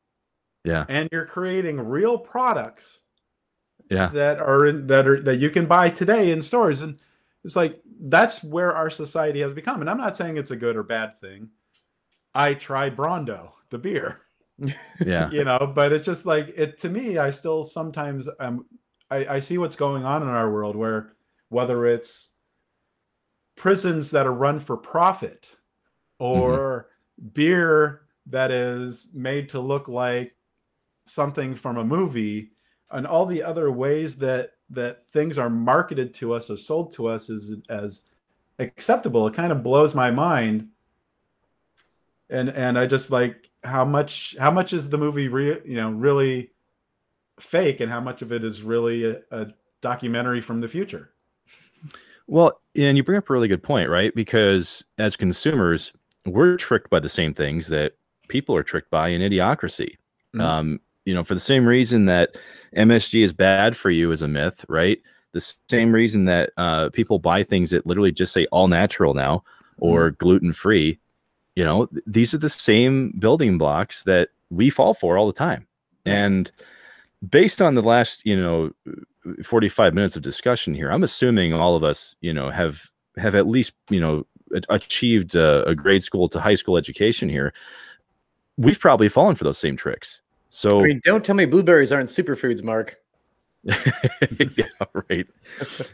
Yeah. 0.65 0.85
and 0.89 1.09
you're 1.13 1.27
creating 1.27 1.81
real 1.81 2.19
products 2.19 3.01
Yeah. 3.91 4.09
that 4.09 4.39
are 4.41 4.67
in, 4.67 4.87
that 4.89 5.07
are 5.07 5.21
that 5.23 5.37
you 5.37 5.51
can 5.51 5.67
buy 5.67 5.91
today 5.91 6.31
in 6.31 6.41
stores. 6.43 6.83
And 6.83 7.01
it's 7.45 7.57
like 7.57 7.81
that's 8.01 8.43
where 8.45 8.75
our 8.75 8.91
society 8.91 9.41
has 9.41 9.53
become. 9.53 9.81
And 9.81 9.89
I'm 9.91 9.99
not 9.99 10.17
saying 10.17 10.37
it's 10.37 10.51
a 10.53 10.57
good 10.57 10.77
or 10.77 10.83
bad 10.83 11.21
thing. 11.21 11.49
I 12.35 12.55
try 12.55 12.91
Brawndo, 12.91 13.53
the 13.71 13.79
beer. 13.79 14.23
Yeah. 15.05 15.31
you 15.31 15.45
know 15.45 15.71
but 15.75 15.93
it's 15.93 16.07
just 16.07 16.25
like 16.25 16.55
it 16.57 16.79
to 16.79 16.89
me 16.89 17.19
i 17.19 17.31
still 17.31 17.63
sometimes 17.63 18.27
um 18.41 18.65
I, 19.11 19.27
I 19.37 19.39
see 19.41 19.59
what's 19.59 19.77
going 19.77 20.05
on 20.07 20.23
in 20.23 20.29
our 20.29 20.51
world 20.51 20.77
where 20.77 21.13
whether 21.51 21.85
it's 21.85 22.31
prisons 23.57 24.11
that 24.11 24.27
are 24.27 24.33
run 24.33 24.61
for 24.61 24.77
profit 24.77 25.57
or 26.19 26.89
mm-hmm. 27.21 27.29
beer 27.31 28.03
that 28.27 28.51
is 28.51 29.09
made 29.15 29.49
to 29.49 29.61
look 29.61 29.89
like 29.89 30.35
something 31.07 31.55
from 31.55 31.79
a 31.79 31.85
movie 31.85 32.51
and 32.91 33.07
all 33.07 33.27
the 33.27 33.43
other 33.43 33.71
ways 33.71 34.17
that 34.17 34.53
that 34.71 35.09
things 35.13 35.39
are 35.39 35.51
marketed 35.51 36.13
to 36.13 36.33
us 36.33 36.51
or 36.51 36.57
sold 36.57 36.93
to 36.93 37.07
us 37.07 37.31
as 37.31 37.55
as 37.69 38.03
acceptable. 38.59 39.27
It 39.27 39.35
kind 39.35 39.53
of 39.53 39.63
blows 39.63 39.95
my 39.95 40.11
mind. 40.11 40.69
And 42.29 42.49
and 42.49 42.77
i 42.77 42.87
just 42.87 43.13
like 43.13 43.51
how 43.63 43.85
much 43.85 44.35
how 44.39 44.51
much 44.51 44.73
is 44.73 44.89
the 44.89 44.99
movie 44.99 45.29
re- 45.29 45.61
you 45.65 45.77
know 45.77 45.91
really 45.91 46.51
fake 47.39 47.81
and 47.81 47.91
how 47.91 48.01
much 48.01 48.21
of 48.21 48.33
it 48.33 48.43
is 48.43 48.63
really 48.63 49.05
a, 49.05 49.21
a 49.31 49.47
documentary 49.81 50.41
from 50.41 50.61
the 50.61 50.67
future 50.67 51.13
Well, 52.27 52.61
and 52.77 52.97
you 52.97 53.05
bring 53.05 53.19
up 53.19 53.31
a 53.31 53.33
really 53.33 53.49
good 53.49 53.63
point, 53.63 53.89
right? 53.89 54.15
Because 54.15 54.85
as 54.99 55.17
consumers, 55.17 55.93
we're 56.25 56.57
tricked 56.57 56.91
by 56.91 57.01
the 57.01 57.09
same 57.09 57.33
things 57.33 57.69
that 57.69 57.93
people 58.29 58.57
are 58.57 58.63
tricked 58.63 58.91
by 58.91 59.09
in 59.09 59.21
idiocracy. 59.21 59.97
Mhm. 60.35 60.41
Um, 60.41 60.81
you 61.05 61.15
know, 61.15 61.23
for 61.23 61.35
the 61.35 61.41
same 61.41 61.67
reason 61.67 62.07
that 62.07 62.37
MSG 62.75 63.23
is 63.23 63.33
bad 63.33 63.77
for 63.77 63.91
you 63.91 64.11
is 64.11 64.23
a 64.23 64.29
myth, 64.29 64.65
right? 64.69 65.01
The 65.33 65.41
same 65.71 65.93
reason 65.93 66.25
that 66.25 66.51
uh, 66.57 66.91
people 66.91 67.19
buy 67.21 67.45
things 67.45 67.71
that 67.71 67.87
literally 67.87 68.11
just 68.13 68.33
say 68.33 68.47
all 68.47 68.67
natural 68.69 69.15
now 69.15 69.45
or 69.79 70.11
gluten 70.13 70.53
free. 70.53 70.99
You 71.57 71.65
know, 71.65 71.87
th- 71.87 72.05
these 72.07 72.35
are 72.35 72.39
the 72.39 72.49
same 72.49 73.13
building 73.19 73.59
blocks 73.59 74.03
that 74.05 74.31
we 74.51 74.71
fall 74.71 74.95
for 74.95 75.17
all 75.19 75.27
the 75.27 75.33
time. 75.33 75.67
And 76.07 76.51
based 77.29 77.63
on 77.63 77.75
the 77.75 77.83
last, 77.83 78.25
you 78.27 78.37
know, 78.41 78.73
45 79.45 79.95
minutes 79.95 80.17
of 80.17 80.23
discussion 80.23 80.75
here 80.75 80.91
i'm 80.91 81.03
assuming 81.05 81.53
all 81.53 81.75
of 81.77 81.83
us 81.83 82.15
you 82.21 82.33
know 82.33 82.51
have 82.51 82.91
have 83.17 83.35
at 83.35 83.47
least 83.47 83.73
you 83.91 84.01
know 84.01 84.25
achieved 84.69 85.35
a, 85.35 85.65
a 85.69 85.75
grade 85.75 86.03
school 86.03 86.29
to 86.29 86.41
high 86.41 86.55
school 86.55 86.77
education 86.77 87.29
here 87.29 87.53
we've 88.57 88.79
probably 88.81 89.09
fallen 89.09 89.35
for 89.35 89.45
those 89.45 89.59
same 89.59 89.77
tricks 89.77 90.21
so 90.49 90.81
I 90.81 90.85
mean, 90.85 91.01
don't 91.05 91.25
tell 91.25 91.35
me 91.35 91.45
blueberries 91.45 91.91
aren't 91.93 92.09
superfoods, 92.09 92.63
Mark. 92.63 92.97
yeah 93.65 94.67
right 95.11 95.27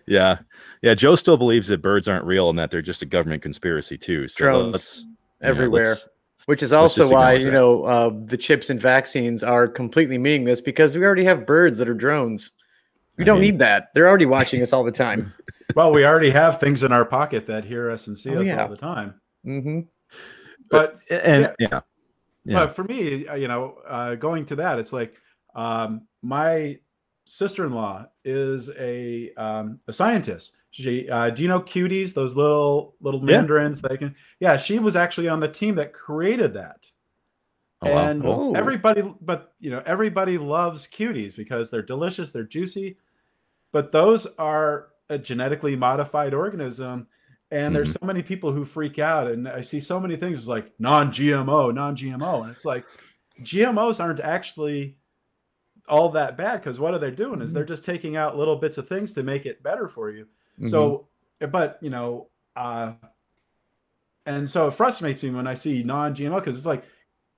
yeah 0.06 0.38
yeah 0.82 0.92
joe 0.94 1.14
still 1.14 1.38
believes 1.38 1.68
that 1.68 1.80
birds 1.80 2.06
aren't 2.06 2.26
real 2.26 2.50
and 2.50 2.58
that 2.58 2.70
they're 2.70 2.82
just 2.82 3.00
a 3.00 3.06
government 3.06 3.40
conspiracy 3.42 3.96
too 3.96 4.28
so 4.28 4.44
Drones 4.44 4.72
let's 4.72 5.06
yeah, 5.40 5.48
everywhere. 5.48 5.88
let's- 5.90 6.08
Which 6.46 6.62
is 6.62 6.72
also 6.74 7.08
why 7.10 7.32
you 7.34 7.46
that. 7.46 7.52
know 7.52 7.84
uh, 7.84 8.10
the 8.26 8.36
chips 8.36 8.68
and 8.68 8.78
vaccines 8.80 9.42
are 9.42 9.66
completely 9.66 10.18
meaningless 10.18 10.60
because 10.60 10.94
we 10.94 11.02
already 11.04 11.24
have 11.24 11.46
birds 11.46 11.78
that 11.78 11.88
are 11.88 11.94
drones. 11.94 12.50
We 13.22 13.24
I 13.24 13.26
don't 13.34 13.40
mean- 13.40 13.52
need 13.52 13.58
that. 13.60 13.88
They're 13.94 14.08
already 14.08 14.26
watching 14.26 14.62
us 14.62 14.72
all 14.72 14.84
the 14.84 14.92
time. 14.92 15.32
well 15.76 15.92
we 15.92 16.04
already 16.04 16.28
have 16.30 16.60
things 16.60 16.82
in 16.82 16.92
our 16.92 17.04
pocket 17.04 17.46
that 17.46 17.64
hear 17.64 17.90
us 17.90 18.06
and 18.08 18.18
see 18.18 18.30
Oh, 18.36 18.40
us 18.40 18.46
yeah. 18.46 18.62
all 18.62 18.68
the 18.68 18.76
time 18.76 19.14
Mm-hmm. 19.46 19.80
but 20.70 20.98
and 21.10 21.52
yeah 21.58 21.80
Yeah. 22.44 22.56
But 22.66 22.74
for 22.76 22.84
me, 22.84 23.26
uh, 23.28 23.36
you 23.36 23.46
know, 23.48 23.78
uh, 23.86 24.16
going 24.16 24.44
to 24.46 24.56
that, 24.56 24.78
it's 24.80 24.92
like 24.92 25.14
um, 25.54 26.08
my 26.22 26.78
sister-in-law 27.26 28.06
is 28.24 28.68
a 28.78 29.32
um, 29.34 29.78
a 29.86 29.92
scientist. 29.92 30.56
She, 30.72 31.08
uh, 31.08 31.30
do 31.30 31.42
you 31.42 31.48
know 31.48 31.60
cuties? 31.60 32.14
Those 32.14 32.34
little 32.34 32.96
little 33.00 33.20
Yeah. 33.20 33.36
mandarins. 33.38 33.80
They 33.80 33.96
can. 33.96 34.14
Yeah, 34.40 34.56
she 34.56 34.78
was 34.80 34.96
actually 34.96 35.28
on 35.28 35.38
the 35.38 35.48
team 35.48 35.76
that 35.76 35.92
created 35.92 36.52
that. 36.54 36.84
Oh, 37.82 37.96
and 37.98 38.22
cool. 38.22 38.52
Oh. 38.54 38.58
everybody, 38.58 39.02
but 39.20 39.54
you 39.60 39.70
know, 39.70 39.82
everybody 39.86 40.36
loves 40.38 40.86
cuties 40.88 41.36
because 41.36 41.70
they're 41.70 41.82
delicious, 41.94 42.32
they're 42.32 42.44
juicy. 42.44 42.96
But 43.72 43.90
those 43.90 44.26
are 44.38 44.88
a 45.08 45.18
genetically 45.18 45.76
modified 45.76 46.34
organism, 46.34 47.06
and 47.50 47.74
there's 47.74 47.90
mm-hmm. 47.90 48.04
so 48.04 48.06
many 48.06 48.22
people 48.22 48.52
who 48.52 48.64
freak 48.64 48.98
out. 48.98 49.30
And 49.30 49.48
I 49.48 49.62
see 49.62 49.80
so 49.80 49.98
many 49.98 50.16
things 50.16 50.46
like 50.46 50.72
non-GMO, 50.78 51.74
non-GMO, 51.74 52.42
and 52.42 52.50
it's 52.50 52.64
like 52.64 52.84
GMOs 53.42 54.00
aren't 54.00 54.20
actually 54.20 54.96
all 55.88 56.10
that 56.10 56.36
bad 56.36 56.60
because 56.60 56.78
what 56.78 56.94
are 56.94 56.98
they 56.98 57.10
doing 57.10 57.40
is 57.40 57.52
they're 57.52 57.64
mm-hmm. 57.64 57.72
just 57.72 57.84
taking 57.84 58.16
out 58.16 58.38
little 58.38 58.56
bits 58.56 58.78
of 58.78 58.88
things 58.88 59.12
to 59.14 59.22
make 59.22 59.46
it 59.46 59.62
better 59.62 59.88
for 59.88 60.10
you. 60.10 60.26
So, 60.66 60.90
mm-hmm. 61.40 61.44
eh, 61.44 61.48
but 61.48 61.78
you 61.80 61.90
know, 61.90 62.28
uh, 62.56 62.92
and 64.26 64.48
so 64.48 64.68
it 64.68 64.74
frustrates 64.74 65.22
me 65.22 65.30
when 65.30 65.46
I 65.46 65.54
see 65.54 65.82
non-GMO 65.82 66.36
because 66.36 66.56
it's 66.56 66.66
like 66.66 66.84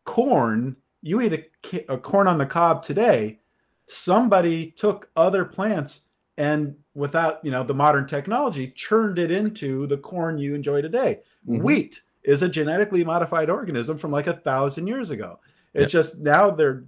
corn. 0.04 0.76
You 1.00 1.20
eat 1.20 1.48
a, 1.72 1.92
a 1.92 1.98
corn 1.98 2.28
on 2.28 2.38
the 2.38 2.46
cob 2.46 2.82
today. 2.82 3.40
Somebody 3.86 4.70
took 4.70 5.10
other 5.16 5.44
plants 5.44 6.02
and 6.38 6.74
without 6.94 7.44
you 7.44 7.50
know 7.50 7.62
the 7.64 7.74
modern 7.74 8.06
technology 8.06 8.72
churned 8.76 9.18
it 9.18 9.30
into 9.30 9.86
the 9.86 9.96
corn 9.96 10.38
you 10.38 10.54
enjoy 10.54 10.80
today. 10.82 11.20
Mhm. 11.48 11.62
Wheat 11.62 12.02
is 12.22 12.42
a 12.42 12.48
genetically 12.48 13.04
modified 13.04 13.50
organism 13.50 13.98
from 13.98 14.10
like 14.10 14.26
a 14.26 14.32
thousand 14.32 14.86
years 14.86 15.10
ago. 15.10 15.38
It's 15.74 15.92
Yep. 15.92 16.02
just 16.02 16.20
now 16.20 16.50
they're 16.50 16.84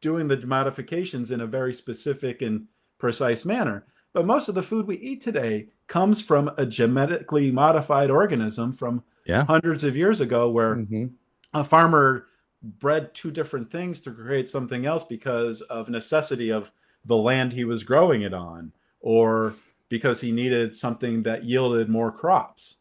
doing 0.00 0.28
the 0.28 0.36
modifications 0.46 1.30
in 1.30 1.40
a 1.40 1.46
very 1.46 1.72
specific 1.72 2.42
and 2.42 2.66
precise 2.98 3.44
manner. 3.44 3.84
But 4.12 4.26
most 4.26 4.48
of 4.48 4.54
the 4.54 4.62
food 4.62 4.86
we 4.86 4.96
eat 4.98 5.20
today 5.20 5.68
comes 5.86 6.20
from 6.20 6.50
a 6.56 6.66
genetically 6.66 7.50
modified 7.50 8.10
organism 8.10 8.72
from 8.72 9.02
Yeah. 9.26 9.44
hundreds 9.44 9.84
of 9.84 9.96
years 9.96 10.20
ago, 10.20 10.50
where 10.50 10.76
Mhm. 10.76 11.10
a 11.54 11.64
farmer 11.64 12.26
bred 12.62 13.14
two 13.14 13.30
different 13.30 13.70
things 13.70 14.00
to 14.02 14.10
create 14.10 14.48
something 14.48 14.84
else 14.86 15.04
because 15.04 15.62
of 15.62 15.88
necessity 15.88 16.50
of 16.50 16.70
the 17.08 17.16
land 17.16 17.52
he 17.52 17.64
was 17.64 17.82
growing 17.82 18.22
it 18.22 18.32
on, 18.32 18.72
or 19.00 19.54
because 19.88 20.20
he 20.20 20.30
needed 20.30 20.76
something 20.76 21.22
that 21.24 21.44
yielded 21.44 21.88
more 21.88 22.12
crops. 22.12 22.76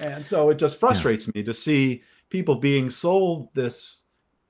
And 0.00 0.26
so 0.26 0.50
it 0.50 0.56
just 0.56 0.80
frustrates 0.80 1.32
me 1.34 1.42
to 1.44 1.54
see 1.54 2.02
people 2.30 2.56
being 2.56 2.90
sold 2.90 3.54
this. 3.54 4.04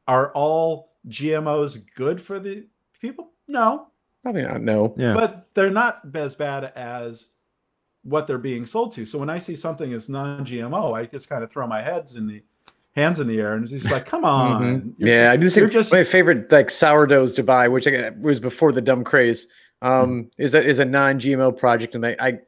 Are 0.09 0.33
all 0.33 0.93
GMOs 1.09 1.85
good 1.95 2.21
for 2.21 2.41
the 2.41 2.67
people? 3.01 3.31
No, 3.47 3.91
Probably 4.23 4.43
not. 4.43 4.61
No. 4.61 4.95
yeah 4.97 5.15
but 5.15 5.49
they're 5.55 5.71
not 5.71 6.01
as 6.15 6.35
bad 6.35 6.65
as 6.77 7.29
what 8.03 8.27
they're 8.27 8.39
being 8.39 8.67
sold 8.67 8.93
to. 8.93 9.07
So 9.07 9.19
when 9.19 9.31
I 9.31 9.39
see 9.39 9.57
something 9.57 9.93
as 9.93 10.09
non-GMO, 10.09 10.97
I 10.97 11.07
just 11.07 11.29
kind 11.29 11.45
of 11.45 11.51
throw 11.51 11.67
my 11.67 11.83
heads 11.83 12.17
in 12.17 12.27
the 12.27 12.43
hands 12.97 13.21
in 13.21 13.27
the 13.29 13.39
air 13.39 13.55
and 13.55 13.69
he's 13.69 13.91
like, 13.91 14.07
come 14.07 14.25
on. 14.25 14.63
Mhm. 14.63 14.95
You're 14.99 15.15
Yeah, 15.17 15.31
I 15.33 15.37
just- 15.37 15.55
just 15.55 15.57
you're 15.57 15.69
just 15.69 15.93
my 15.93 16.05
favorite 16.05 16.51
like 16.51 16.71
sourdoughs 16.71 17.35
to 17.35 17.43
buy, 17.43 17.69
which 17.69 17.87
I 17.87 17.91
got, 17.91 18.19
was 18.19 18.41
before 18.41 18.73
the 18.73 18.81
dumb 18.81 19.05
craze, 19.05 19.47
um, 19.83 20.31
is 20.39 20.55
a 20.55 20.63
is 20.65 20.79
a 20.79 20.85
non-GMO 20.85 21.57
project, 21.57 21.95
and 21.95 22.05
I, 22.05 22.17
I 22.21 22.39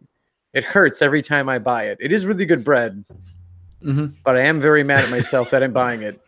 it 0.52 0.64
hurts 0.64 1.00
every 1.00 1.22
time 1.22 1.48
I 1.48 1.58
buy 1.58 1.84
it. 1.84 1.98
It 2.00 2.12
is 2.12 2.26
really 2.26 2.44
good 2.44 2.64
bread, 2.64 3.04
Mhm. 3.82 4.14
but 4.24 4.36
I 4.36 4.40
am 4.40 4.60
very 4.60 4.84
mad 4.84 5.04
at 5.04 5.10
myself 5.10 5.50
that 5.50 5.62
I'm 5.62 5.72
buying 5.72 6.02
it. 6.02 6.20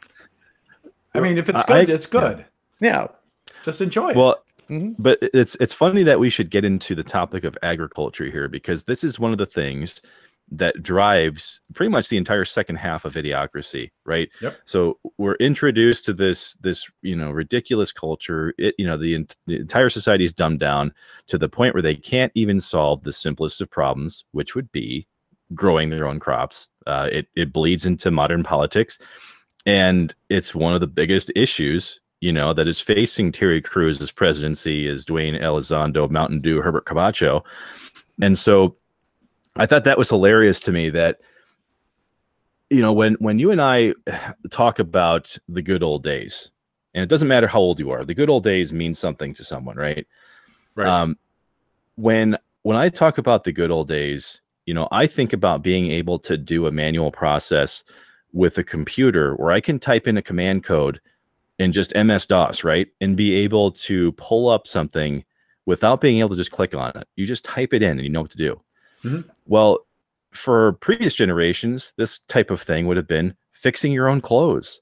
I 1.15 1.21
mean, 1.21 1.37
if 1.37 1.49
it's 1.49 1.63
I- 1.69 1.85
good, 1.85 1.91
it's 1.91 2.07
good. 2.07 2.45
Yeah. 2.81 3.09
Just 3.65 3.81
enjoy 3.81 4.11
it. 4.11 4.17
Well, 4.17 4.43
Mhm. 4.71 4.95
but 4.99 5.19
it's 5.21 5.57
it's 5.61 5.75
funny 5.75 6.05
that 6.05 6.21
we 6.21 6.31
should 6.31 6.51
get 6.51 6.65
into 6.65 6.95
the 6.95 7.03
topic 7.05 7.45
of 7.45 7.59
agriculture 7.63 8.27
here 8.27 8.49
because 8.49 8.85
this 8.85 9.05
is 9.05 9.19
one 9.19 9.33
of 9.33 9.39
the 9.39 9.47
things 9.47 10.01
that 10.51 10.83
drives 10.83 11.61
pretty 11.75 11.91
much 11.91 12.09
the 12.09 12.17
entire 12.17 12.45
second 12.45 12.77
half 12.77 13.05
of 13.05 13.15
idiocracy 13.15 13.91
right? 14.05 14.29
Yep. 14.41 14.57
so 14.65 14.99
we're 15.19 15.35
introduced 15.37 16.05
to 16.07 16.13
this 16.13 16.55
this 16.55 16.89
you 17.03 17.17
know 17.17 17.31
ridiculous 17.31 17.93
culture. 17.93 18.55
It 18.59 18.75
you 18.79 18.87
know 18.87 18.97
the, 18.97 19.27
the 19.47 19.57
entire 19.57 19.91
society 19.91 20.25
is 20.25 20.33
dumbed 20.33 20.61
down 20.61 20.93
to 21.29 21.39
the 21.39 21.49
point 21.49 21.75
where 21.75 21.83
they 21.83 21.97
can't 21.97 22.33
even 22.35 22.61
solve 22.61 23.03
the 23.03 23.13
simplest 23.13 23.61
of 23.61 23.71
problems 23.71 24.25
which 24.33 24.55
would 24.55 24.71
be 24.73 25.07
growing 25.55 25.91
their 25.91 26.07
own 26.07 26.21
crops. 26.21 26.69
Uh, 26.87 27.09
it, 27.11 27.29
it 27.37 27.53
bleeds 27.53 27.87
into 27.87 28.11
modern 28.11 28.43
politics. 28.43 28.99
And 29.67 30.15
it's 30.29 30.55
one 30.55 30.75
of 30.75 30.81
the 30.81 30.87
biggest 30.87 31.31
issues 31.35 32.01
you 32.21 32.33
know 32.33 32.55
that 32.55 32.69
is 32.69 32.81
facing 32.81 33.33
terry 33.33 33.61
crews's 33.61 34.11
presidency 34.11 34.89
is 34.89 35.05
dwayne 35.05 35.39
elizondo 35.43 36.09
mountain 36.09 36.41
dew 36.41 36.63
herbert 36.63 36.87
camacho. 36.87 37.45
And 38.23 38.39
so 38.39 38.77
i 39.57 39.67
thought 39.67 39.85
that 39.85 39.99
was 39.99 40.09
hilarious 40.09 40.61
to 40.61 40.73
me 40.73 40.91
that 40.91 41.21
you 42.71 42.81
know 42.81 42.93
when 42.93 43.15
when 43.15 43.39
you 43.39 43.51
and 43.51 43.63
i 43.63 43.93
talk 44.51 44.79
about 44.79 45.37
the 45.49 45.63
good 45.63 45.83
old 45.83 46.03
days 46.03 46.51
and 46.95 47.03
it 47.03 47.09
doesn't 47.09 47.29
matter 47.29 47.47
how 47.47 47.59
old 47.59 47.79
you 47.79 47.91
are 47.91 48.05
the 48.05 48.15
good 48.15 48.31
old 48.31 48.45
days 48.45 48.73
mean 48.73 48.95
something 48.95 49.35
to 49.35 49.45
someone 49.45 49.77
right 49.77 50.07
right. 50.75 50.89
um, 50.89 51.17
when 51.97 52.37
when 52.65 52.77
I 52.77 52.89
talk 52.89 53.19
about 53.19 53.45
the 53.45 53.53
good 53.53 53.71
old 53.71 53.89
days, 53.89 54.41
you 54.67 54.73
know, 54.73 54.89
I 54.91 55.07
think 55.07 55.33
about 55.33 55.63
being 55.63 55.91
able 55.91 56.19
to 56.21 56.37
do 56.37 56.67
a 56.67 56.73
manual 56.73 57.13
process 57.13 57.85
with 58.33 58.57
a 58.59 58.65
computer 58.65 59.35
where 59.35 59.53
I 59.53 59.61
can 59.61 59.79
type 59.79 60.07
in 60.07 60.17
a 60.17 60.23
command 60.23 60.65
code 60.65 61.01
in 61.59 61.73
just 61.73 61.95
MS 61.95 62.27
DOS, 62.27 62.65
right, 62.65 62.89
and 63.01 63.17
be 63.17 63.35
able 63.35 63.71
to 63.71 64.13
pull 64.13 64.49
up 64.49 64.67
something 64.67 65.25
without 65.67 66.01
being 66.01 66.21
able 66.21 66.31
to 66.31 66.37
just 66.37 66.51
click 66.51 66.75
on 66.75 66.91
it. 66.97 67.07
You 67.17 67.27
just 67.27 67.45
type 67.45 67.75
it 67.75 67.83
in 67.83 67.93
and 67.93 68.03
you 68.03 68.09
know 68.09 68.23
what 68.23 68.31
to 68.33 68.39
do. 68.39 68.61
Mhm. 69.05 69.25
Well, 69.47 69.87
for 70.33 70.73
previous 70.75 71.15
generations, 71.15 71.93
this 71.97 72.21
type 72.29 72.51
of 72.51 72.61
thing 72.61 72.87
would 72.87 72.97
have 72.97 73.07
been 73.07 73.35
fixing 73.53 73.93
your 73.93 74.09
own 74.09 74.21
clothes, 74.21 74.81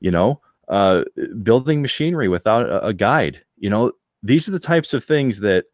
you 0.00 0.10
know, 0.10 0.40
uh, 0.68 1.04
building 1.42 1.82
machinery 1.82 2.28
without 2.28 2.66
a, 2.68 2.86
a 2.86 2.92
guide. 2.94 3.40
You 3.58 3.70
know, 3.70 3.92
these 4.22 4.48
are 4.48 4.52
the 4.52 4.60
types 4.60 4.94
of 4.94 5.04
things 5.04 5.40
that 5.40 5.64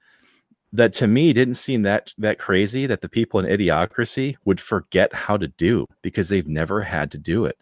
that 0.72 0.92
to 0.94 1.06
me 1.06 1.32
didn't 1.32 1.54
seem 1.54 1.82
that 1.82 2.12
that 2.18 2.38
crazy 2.38 2.86
that 2.86 3.00
the 3.00 3.08
people 3.08 3.40
in 3.40 3.46
idiocracy 3.46 4.36
would 4.44 4.60
forget 4.60 5.12
how 5.14 5.36
to 5.36 5.48
do 5.48 5.86
because 6.02 6.28
they've 6.28 6.48
never 6.48 6.82
had 6.82 7.10
to 7.10 7.18
do 7.18 7.44
it 7.46 7.56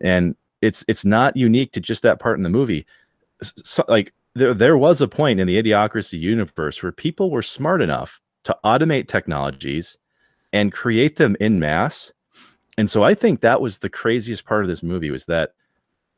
and 0.00 0.36
it's 0.62 0.84
it's 0.88 1.04
not 1.04 1.36
unique 1.36 1.72
to 1.72 1.80
just 1.80 2.02
that 2.02 2.18
part 2.18 2.36
in 2.38 2.42
the 2.42 2.50
movie 2.50 2.86
so, 3.42 3.84
like 3.88 4.12
there 4.34 4.54
there 4.54 4.76
was 4.78 5.00
a 5.00 5.08
point 5.08 5.40
in 5.40 5.46
the 5.46 5.62
idiocracy 5.62 6.18
universe 6.18 6.82
where 6.82 6.92
people 6.92 7.30
were 7.30 7.42
smart 7.42 7.82
enough 7.82 8.20
to 8.46 8.56
automate 8.64 9.08
technologies 9.08 9.98
and 10.52 10.72
create 10.72 11.16
them 11.16 11.36
in 11.40 11.60
mass 11.60 12.12
and 12.78 12.90
so 12.90 13.04
i 13.04 13.14
think 13.14 13.40
that 13.40 13.60
was 13.60 13.78
the 13.78 13.90
craziest 13.90 14.44
part 14.44 14.62
of 14.62 14.68
this 14.68 14.82
movie 14.82 15.10
was 15.10 15.26
that 15.26 15.50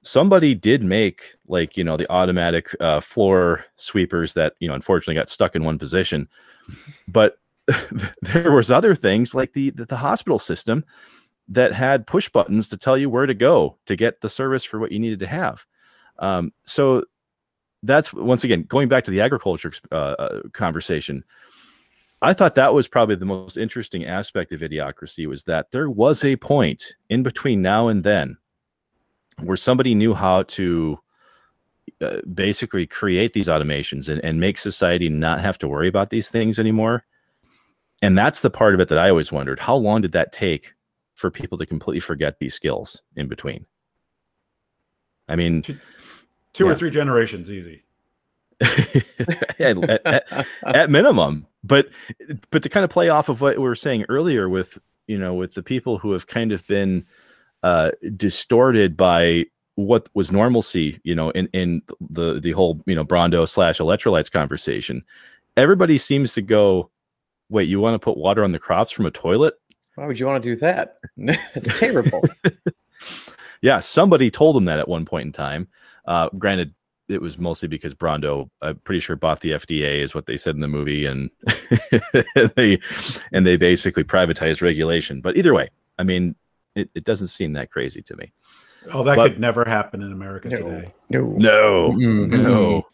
somebody 0.03 0.55
did 0.55 0.83
make 0.83 1.35
like 1.49 1.77
you 1.77 1.85
know 1.85 1.97
the 1.97 2.11
automatic 2.11 2.75
uh, 2.81 3.01
floor 3.01 3.65
sweepers 3.77 4.35
that 4.35 4.55
you 4.61 4.69
know 4.69 4.75
unfortunately 4.75 5.15
got 5.15 5.29
stuck 5.29 5.57
in 5.57 5.65
one 5.65 5.79
position. 5.79 6.29
But 7.07 7.39
there 8.23 8.53
was 8.53 8.71
other 8.71 8.95
things 8.95 9.35
like 9.35 9.53
the, 9.53 9.71
the 9.71 9.87
the 9.87 9.97
hospital 9.97 10.39
system 10.39 10.85
that 11.49 11.73
had 11.73 12.07
push 12.07 12.29
buttons 12.29 12.69
to 12.69 12.77
tell 12.77 12.97
you 12.97 13.09
where 13.09 13.27
to 13.27 13.35
go 13.35 13.77
to 13.87 13.97
get 13.97 14.21
the 14.21 14.29
service 14.29 14.65
for 14.65 14.79
what 14.79 14.93
you 14.93 14.99
needed 14.99 15.19
to 15.21 15.27
have. 15.27 15.65
Um, 16.19 16.53
so 16.65 17.05
that's 17.83 18.13
once 18.13 18.45
again 18.45 18.63
going 18.63 18.89
back 18.89 19.05
to 19.05 19.11
the 19.11 19.21
agriculture 19.21 19.73
uh, 19.93 19.95
uh, 19.95 20.43
conversation 20.53 21.25
i 22.23 22.33
thought 22.33 22.55
that 22.55 22.75
was 22.75 22.89
probably 22.89 23.15
the 23.15 23.25
most 23.25 23.57
interesting 23.57 24.05
aspect 24.05 24.53
of 24.53 24.61
idiocracy 24.61 25.27
was 25.27 25.45
that 25.45 25.71
there 25.71 25.89
was 25.91 26.25
a 26.25 26.37
point 26.37 26.95
in 27.11 27.23
between 27.23 27.63
now 27.63 27.89
and 27.89 28.05
then 28.05 28.37
where 29.43 29.57
somebody 29.57 29.95
knew 29.95 30.15
how 30.15 30.43
to 30.45 30.99
uh, 32.01 32.19
basically 32.35 32.87
create 32.87 33.33
these 33.33 33.49
automations 33.49 34.09
and, 34.09 34.23
and 34.25 34.41
make 34.41 34.59
society 34.59 35.09
not 35.09 35.41
have 35.41 35.59
to 35.59 35.69
worry 35.69 35.89
about 35.89 36.11
these 36.11 36.31
things 36.31 36.59
anymore. 36.59 37.05
And 38.03 38.17
that's 38.17 38.41
the 38.41 38.51
part 38.51 38.75
of 38.75 38.81
it 38.81 38.89
that 38.89 38.99
I 38.99 39.11
always 39.11 39.33
wondered 39.33 39.59
how 39.59 39.75
long 39.75 40.03
did 40.03 40.13
that 40.13 40.33
take 40.33 40.75
for 41.15 41.31
people 41.31 41.59
to 41.59 41.67
completely 41.67 42.01
forget 42.01 42.39
these 42.39 42.55
skills 42.55 43.03
in 43.17 43.27
between? 43.27 43.67
I 45.29 45.37
mean, 45.37 45.63
Two 45.63 45.77
yeah. 46.65 46.71
or 46.71 46.75
three 46.75 46.91
generations, 46.91 47.51
easy. 47.51 47.83
at, 49.59 50.07
at- 50.07 50.47
at 50.65 50.91
minimum 50.91 51.47
but 51.65 51.89
but 52.51 52.63
to 52.63 52.69
kind 52.69 52.85
of 52.85 52.91
play 52.91 53.09
off 53.09 53.29
of 53.29 53.41
what 53.41 53.57
we 53.57 53.63
were 53.63 53.75
saying 53.75 54.05
earlier 54.09 54.49
with 54.49 54.79
you 55.07 55.19
know 55.19 55.35
with 55.35 55.55
the 55.55 55.63
people 55.63 55.99
who 55.99 56.13
have 56.13 56.27
kind 56.27 56.53
of 56.53 56.67
been 56.67 57.05
uh 57.63 57.91
distorted 58.17 58.97
by 58.97 59.45
what 59.75 60.09
was 60.15 60.31
normalcy 60.33 61.01
you 61.05 61.15
know 61.15 61.31
in 61.31 61.49
in 61.53 61.83
the 62.11 62.41
the 62.41 62.53
whole 62.53 62.81
you 62.87 62.95
know 62.95 63.05
brawndo 63.05 63.49
slash 63.49 63.79
electrolytes 63.79 64.31
conversation 64.31 65.03
everybody 65.57 65.99
seems 65.99 66.33
to 66.35 66.43
go 66.43 66.91
wait 67.49 67.69
you 67.69 67.81
want 67.81 67.95
to 67.95 67.99
put 67.99 68.17
water 68.17 68.45
on 68.45 68.53
the 68.53 68.59
crops 68.59 68.93
from 68.93 69.07
a 69.07 69.11
toilet 69.11 69.55
Why 69.97 70.07
would 70.07 70.19
you 70.19 70.27
want 70.27 70.43
to 70.43 70.49
do 70.49 70.57
that? 70.57 70.99
it's 71.17 71.79
terrible. 71.79 72.23
yeah 73.63 73.81
somebody 73.81 74.31
told 74.31 74.55
them 74.55 74.67
that 74.67 74.79
at 74.79 74.89
one 74.89 75.05
point 75.05 75.27
in 75.27 75.33
time 75.33 75.67
uh 76.07 76.29
granted 76.39 76.73
it 77.09 77.21
was 77.21 77.39
mostly 77.39 77.69
because 77.69 77.95
Brawndo, 77.95 78.51
I'm 78.61 78.77
pretty 78.81 79.01
sure, 79.01 79.17
bought 79.17 79.41
the 79.41 79.53
FDA, 79.53 80.01
is 80.03 80.15
what 80.15 80.27
they 80.27 80.37
said 80.37 80.55
in 80.55 80.61
the 80.61 80.69
movie, 80.69 81.07
and 81.07 81.31
they 82.57 82.79
and 83.33 83.47
they 83.47 83.57
basically 83.57 84.05
privatized 84.05 84.61
regulation. 84.63 85.21
But 85.21 85.37
either 85.37 85.55
way, 85.55 85.71
I 85.99 86.03
mean, 86.03 86.35
it, 86.75 86.91
it 86.95 87.05
doesn't 87.05 87.29
seem 87.29 87.55
that 87.55 87.71
crazy 87.71 88.03
to 88.03 88.17
me. 88.17 88.33
Oh, 88.93 89.03
that 89.05 89.17
But- 89.17 89.33
could 89.33 89.41
never 89.41 89.65
happen 89.65 90.03
in 90.03 90.13
America 90.13 90.49
no. 90.49 90.57
today. 90.57 90.93
No. 91.11 91.21
No, 91.37 91.91
Mm-mm, 91.93 92.29
no. 92.31 92.87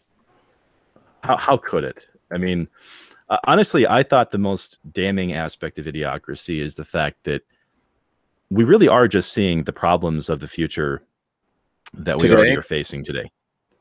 How 1.23 1.37
how 1.37 1.57
could 1.57 1.83
it? 1.83 2.07
I 2.31 2.37
mean, 2.37 2.67
uh, 3.29 3.37
honestly, 3.45 3.85
I 3.87 4.03
thought 4.03 4.31
the 4.31 4.37
most 4.37 4.79
damning 4.91 5.33
aspect 5.33 5.77
of 5.79 5.85
idiocracy 5.85 6.59
is 6.61 6.75
the 6.75 6.85
fact 6.85 7.23
that 7.23 7.41
we 8.49 8.63
really 8.63 8.87
are 8.87 9.07
just 9.07 9.33
seeing 9.33 9.63
the 9.63 9.73
problems 9.73 10.29
of 10.29 10.39
the 10.39 10.47
future 10.47 11.01
that 11.93 12.17
we 12.17 12.27
Today? 12.27 12.35
already 12.35 12.57
are 12.57 12.61
facing 12.61 13.03
today. 13.03 13.29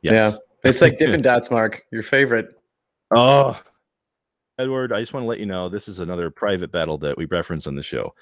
Yes. 0.05 0.35
Yeah. 0.35 0.39
It's 0.71 0.81
like 0.81 0.97
Dippin' 0.97 1.21
Dots, 1.21 1.51
Mark, 1.51 1.83
your 1.93 2.03
favorite. 2.03 2.59
Oh, 3.15 3.61
Edward, 4.59 4.95
I 4.95 5.01
just 5.01 5.13
want 5.13 5.25
to 5.25 5.29
let 5.29 5.39
you 5.39 5.45
know 5.45 5.69
this 5.69 5.89
is 5.89 5.99
another 5.99 6.31
private 6.31 6.73
battle 6.73 6.97
that 6.99 7.19
we 7.19 7.27
reference 7.27 7.67
on 7.67 7.75
the 7.75 7.83
show. 7.83 8.15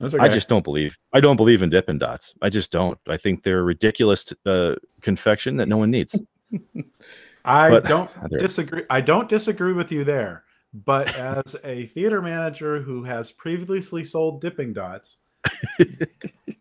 That's 0.00 0.14
I 0.14 0.30
just 0.30 0.48
don't 0.48 0.64
believe. 0.64 0.96
I 1.12 1.20
don't 1.20 1.36
believe 1.36 1.60
in 1.60 1.68
Dippin' 1.68 1.98
Dots. 1.98 2.32
I 2.40 2.48
just 2.48 2.72
don't. 2.72 2.98
I 3.06 3.18
think 3.18 3.42
they're 3.42 3.60
a 3.60 3.64
ridiculous 3.64 4.32
uh, 4.46 4.76
confection 5.02 5.58
that 5.58 5.68
no 5.68 5.76
one 5.76 5.90
needs. 5.90 6.18
I 7.44 7.68
but- 7.68 7.84
don't 7.84 8.10
There. 8.30 8.38
disagree. 8.38 8.84
I 8.88 9.02
don't 9.02 9.28
disagree 9.28 9.74
with 9.74 9.92
you 9.92 10.04
there. 10.04 10.44
But 10.72 11.14
as 11.18 11.54
a 11.64 11.86
theater 11.88 12.22
manager 12.22 12.80
who 12.80 13.04
has 13.04 13.30
previously 13.30 14.04
sold 14.04 14.40
Dipping 14.40 14.72
Dots, 14.72 15.18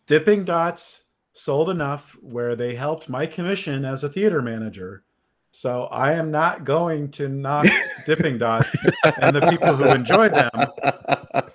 Dipping 0.05 0.43
Dots 0.43 1.02
sold 1.33 1.69
enough 1.69 2.15
where 2.21 2.55
they 2.55 2.75
helped 2.75 3.09
my 3.09 3.25
commission 3.25 3.85
as 3.85 4.03
a 4.03 4.09
theater 4.09 4.41
manager. 4.41 5.03
So 5.51 5.83
I 5.83 6.13
am 6.13 6.31
not 6.31 6.63
going 6.63 7.11
to 7.11 7.27
knock 7.27 7.67
Dipping 8.05 8.37
Dots 8.37 8.85
and 9.17 9.35
the 9.35 9.41
people 9.41 9.75
who 9.75 9.85
enjoy 9.93 10.29
them 10.29 10.49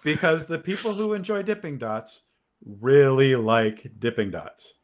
because 0.03 0.47
the 0.47 0.59
people 0.59 0.95
who 0.95 1.14
enjoy 1.14 1.43
Dipping 1.43 1.79
Dots 1.79 2.22
really 2.64 3.35
like 3.37 3.91
Dipping 3.99 4.31
Dots. 4.31 4.74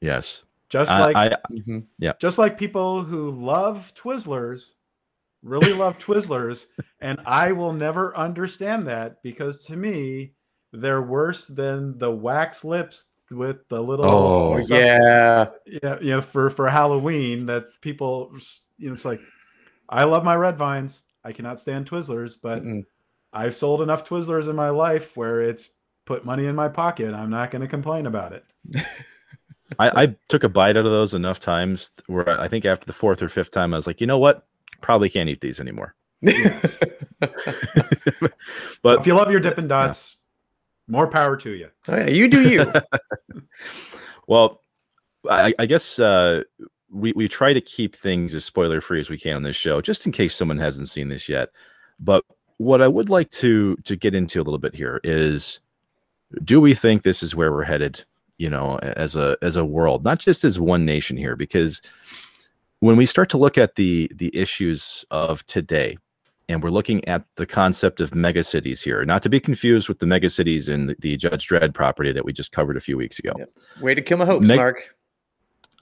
Yes, 0.00 0.44
Just 0.68 0.90
I, 0.90 1.00
like 1.00 1.16
I 1.16 1.36
Mhm. 1.50 1.86
just 2.18 2.38
like 2.38 2.58
people 2.58 3.04
who 3.04 3.30
love 3.30 3.92
Twizzlers 3.94 4.74
really 5.42 5.72
love 5.72 5.98
Twizzlers, 5.98 6.66
and 7.00 7.20
I 7.26 7.52
will 7.52 7.72
never 7.72 8.16
understand 8.16 8.86
that 8.86 9.22
because 9.22 9.64
to 9.66 9.76
me, 9.76 10.34
they're 10.72 11.02
worse 11.02 11.46
than 11.46 11.98
the 11.98 12.10
wax 12.10 12.64
lips 12.64 13.10
with 13.32 13.66
the 13.68 13.80
little 13.82 14.04
Oh, 14.06 14.60
stuff- 14.60 14.68
yeah. 14.78 15.46
yeah, 15.82 15.98
you 16.00 16.10
know, 16.10 16.22
for 16.22 16.50
for 16.50 16.68
Halloween 16.68 17.46
that 17.46 17.66
people, 17.80 18.32
you 18.78 18.88
know, 18.88 18.92
it's 18.94 19.04
like 19.04 19.20
I 19.88 20.04
love 20.04 20.24
my 20.24 20.34
red 20.36 20.56
vines. 20.58 21.04
I 21.24 21.32
cannot 21.32 21.60
stand 21.60 21.88
Twizzlers, 21.88 22.36
but 22.42 22.62
Mm-mm. 22.62 22.84
I've 23.32 23.54
sold 23.54 23.80
enough 23.82 24.08
Twizzlers 24.08 24.48
in 24.48 24.56
my 24.56 24.70
life 24.70 25.16
where 25.16 25.40
it's 25.40 25.70
put 26.04 26.24
money 26.24 26.46
in 26.46 26.54
my 26.56 26.68
pocket. 26.68 27.14
I'm 27.14 27.30
not 27.30 27.50
going 27.50 27.62
to 27.62 27.68
complain 27.68 28.06
about 28.06 28.32
it. 28.32 28.44
I, 29.78 30.02
I 30.02 30.16
took 30.28 30.44
a 30.44 30.48
bite 30.48 30.76
out 30.76 30.84
of 30.84 30.92
those 30.92 31.14
enough 31.14 31.40
times 31.40 31.92
where 32.06 32.38
I 32.40 32.48
think 32.48 32.64
after 32.66 32.84
the 32.86 32.92
fourth 32.92 33.22
or 33.22 33.28
fifth 33.28 33.52
time, 33.52 33.72
I 33.72 33.76
was 33.78 33.86
like, 33.86 34.00
you 34.00 34.06
know 34.06 34.18
what? 34.18 34.46
Probably 34.82 35.08
can't 35.08 35.28
eat 35.28 35.40
these 35.40 35.60
anymore. 35.60 35.94
But 38.82 39.00
if 39.00 39.06
you 39.06 39.14
love 39.14 39.30
your 39.30 39.40
Dippin' 39.40 39.68
Dots, 39.68 40.16
more 40.92 41.08
power 41.08 41.36
to 41.38 41.50
you. 41.50 41.68
Oh, 41.88 41.96
yeah, 41.96 42.10
you 42.10 42.28
do 42.28 42.48
you. 42.48 42.72
well, 44.26 44.60
I, 45.28 45.54
I 45.58 45.66
guess 45.66 45.98
uh, 45.98 46.42
we 46.90 47.12
we 47.16 47.28
try 47.28 47.52
to 47.54 47.60
keep 47.60 47.96
things 47.96 48.34
as 48.34 48.44
spoiler 48.44 48.80
free 48.80 49.00
as 49.00 49.08
we 49.08 49.18
can 49.18 49.36
on 49.36 49.42
this 49.42 49.56
show, 49.56 49.80
just 49.80 50.04
in 50.06 50.12
case 50.12 50.34
someone 50.34 50.58
hasn't 50.58 50.90
seen 50.90 51.08
this 51.08 51.28
yet. 51.28 51.48
But 51.98 52.24
what 52.58 52.82
I 52.82 52.88
would 52.88 53.08
like 53.08 53.30
to 53.32 53.76
to 53.84 53.96
get 53.96 54.14
into 54.14 54.40
a 54.40 54.44
little 54.44 54.58
bit 54.58 54.74
here 54.74 55.00
is, 55.02 55.60
do 56.44 56.60
we 56.60 56.74
think 56.74 57.02
this 57.02 57.22
is 57.22 57.34
where 57.34 57.50
we're 57.50 57.64
headed? 57.64 58.04
You 58.36 58.50
know, 58.50 58.78
as 58.78 59.16
a 59.16 59.36
as 59.40 59.56
a 59.56 59.64
world, 59.64 60.04
not 60.04 60.18
just 60.18 60.44
as 60.44 60.60
one 60.60 60.84
nation 60.84 61.16
here, 61.16 61.36
because 61.36 61.80
when 62.80 62.96
we 62.96 63.06
start 63.06 63.30
to 63.30 63.38
look 63.38 63.56
at 63.56 63.76
the 63.76 64.10
the 64.14 64.36
issues 64.36 65.06
of 65.10 65.46
today, 65.46 65.96
and 66.48 66.62
we're 66.62 66.70
looking 66.70 67.06
at 67.08 67.24
the 67.36 67.46
concept 67.46 68.00
of 68.00 68.10
megacities 68.10 68.82
here, 68.82 69.04
not 69.04 69.22
to 69.22 69.28
be 69.28 69.40
confused 69.40 69.88
with 69.88 69.98
the 69.98 70.06
megacities 70.06 70.68
in 70.68 70.86
the, 70.86 70.96
the 70.98 71.16
Judge 71.16 71.48
Dredd 71.48 71.74
property 71.74 72.12
that 72.12 72.24
we 72.24 72.32
just 72.32 72.52
covered 72.52 72.76
a 72.76 72.80
few 72.80 72.96
weeks 72.96 73.18
ago. 73.18 73.32
Yep. 73.38 73.54
Way 73.80 73.94
to 73.94 74.02
kill 74.02 74.18
my 74.18 74.26
hopes, 74.26 74.46
Meg- 74.46 74.58
Mark. 74.58 74.94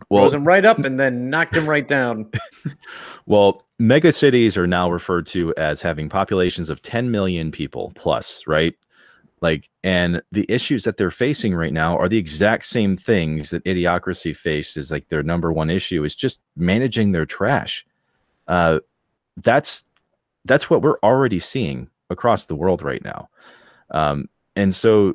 Well, 0.09 0.23
Rose 0.23 0.33
them 0.33 0.47
right 0.47 0.65
up 0.65 0.79
and 0.79 0.99
then 0.99 1.29
knocked 1.29 1.53
them 1.53 1.69
right 1.69 1.87
down. 1.87 2.31
Well, 3.27 3.63
megacities 3.81 4.57
are 4.57 4.67
now 4.67 4.91
referred 4.91 5.29
to 5.29 5.55
as 5.57 5.81
having 5.83 6.09
populations 6.09 6.69
of 6.69 6.83
10 6.83 7.13
million 7.13 7.53
people 7.53 7.93
plus, 7.95 8.45
right? 8.49 8.75
Like, 9.41 9.71
and 9.85 10.21
the 10.33 10.45
issues 10.49 10.83
that 10.83 10.97
they're 10.97 11.13
facing 11.13 11.55
right 11.55 11.73
now 11.73 11.97
are 11.97 12.09
the 12.09 12.19
exact 12.19 12.65
same 12.65 12.97
things 12.97 13.51
that 13.51 13.63
idiocracy 13.65 14.35
faced 14.35 14.77
as 14.77 14.91
like 14.91 15.09
their 15.11 15.23
number 15.23 15.53
one 15.53 15.71
issue 15.71 16.03
is 16.03 16.17
just 16.17 16.41
managing 16.57 17.13
their 17.13 17.25
trash. 17.25 17.87
Uh, 18.49 18.81
that's 19.37 19.85
that's 20.45 20.71
what 20.71 20.83
we're 20.83 20.99
already 21.03 21.41
seeing 21.41 21.89
across 22.11 22.47
the 22.47 22.57
world 22.57 22.83
right 22.83 23.05
now. 23.05 23.29
Um, 23.91 24.29
and 24.57 24.75
so 24.75 25.15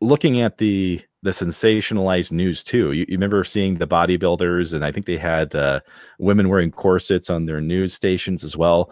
looking 0.00 0.40
at 0.40 0.58
the 0.58 1.02
the 1.24 1.30
sensationalized 1.30 2.30
news 2.30 2.62
too. 2.62 2.92
You, 2.92 3.06
you, 3.08 3.16
remember 3.16 3.42
seeing 3.44 3.76
the 3.78 3.86
bodybuilders, 3.86 4.74
and 4.74 4.84
I 4.84 4.92
think 4.92 5.06
they 5.06 5.16
had 5.16 5.54
uh, 5.54 5.80
women 6.18 6.50
wearing 6.50 6.70
corsets 6.70 7.30
on 7.30 7.46
their 7.46 7.62
news 7.62 7.94
stations 7.94 8.44
as 8.44 8.58
well. 8.58 8.90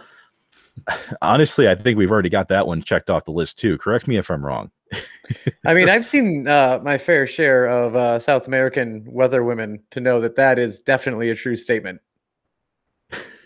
Honestly, 1.23 1.69
I 1.69 1.75
think 1.75 1.99
we've 1.99 2.11
already 2.11 2.31
got 2.31 2.49
that 2.49 2.67
one 2.67 2.83
checked 2.83 3.11
off 3.11 3.27
the 3.27 3.33
list 3.33 3.59
too. 3.59 3.77
Correct 3.77 4.09
me 4.09 4.17
if 4.17 4.31
I'm 4.31 4.45
wrong. 4.45 4.71
I 5.67 5.75
mean, 5.75 5.91
I've 5.91 6.07
seen 6.07 6.49
uh, 6.49 6.81
my 6.83 6.97
fair 6.97 7.27
share 7.27 7.67
of 7.67 7.97
uh, 7.97 8.19
South 8.19 8.47
American 8.47 9.05
weather 9.07 9.45
women 9.45 9.81
to 9.91 10.01
know 10.01 10.21
that 10.23 10.37
that 10.37 10.59
is 10.59 10.81
definitely 10.81 11.29
a 11.29 11.35
true 11.35 11.57
statement. 11.57 12.01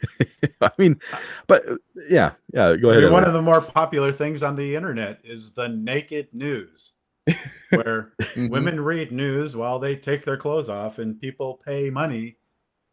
I 0.60 0.70
mean, 0.78 1.00
but 1.46 1.68
uh, 1.68 1.76
yeah, 2.08 2.32
yeah. 2.52 2.76
Go 2.76 2.90
I 2.90 2.92
ahead. 2.92 3.04
mean, 3.04 3.12
one 3.12 3.24
of 3.24 3.32
the 3.32 3.42
more 3.42 3.60
popular 3.60 4.12
things 4.12 4.42
on 4.42 4.56
the 4.56 4.74
internet 4.74 5.20
is 5.24 5.52
the 5.52 5.68
naked 5.68 6.28
news, 6.32 6.92
where 7.70 8.12
Mhm. 8.36 8.50
women 8.50 8.80
read 8.80 9.12
news 9.12 9.56
while 9.56 9.78
they 9.78 9.96
take 9.96 10.24
their 10.24 10.36
clothes 10.36 10.68
off, 10.68 10.98
and 10.98 11.20
people 11.20 11.60
pay 11.64 11.90
money 11.90 12.36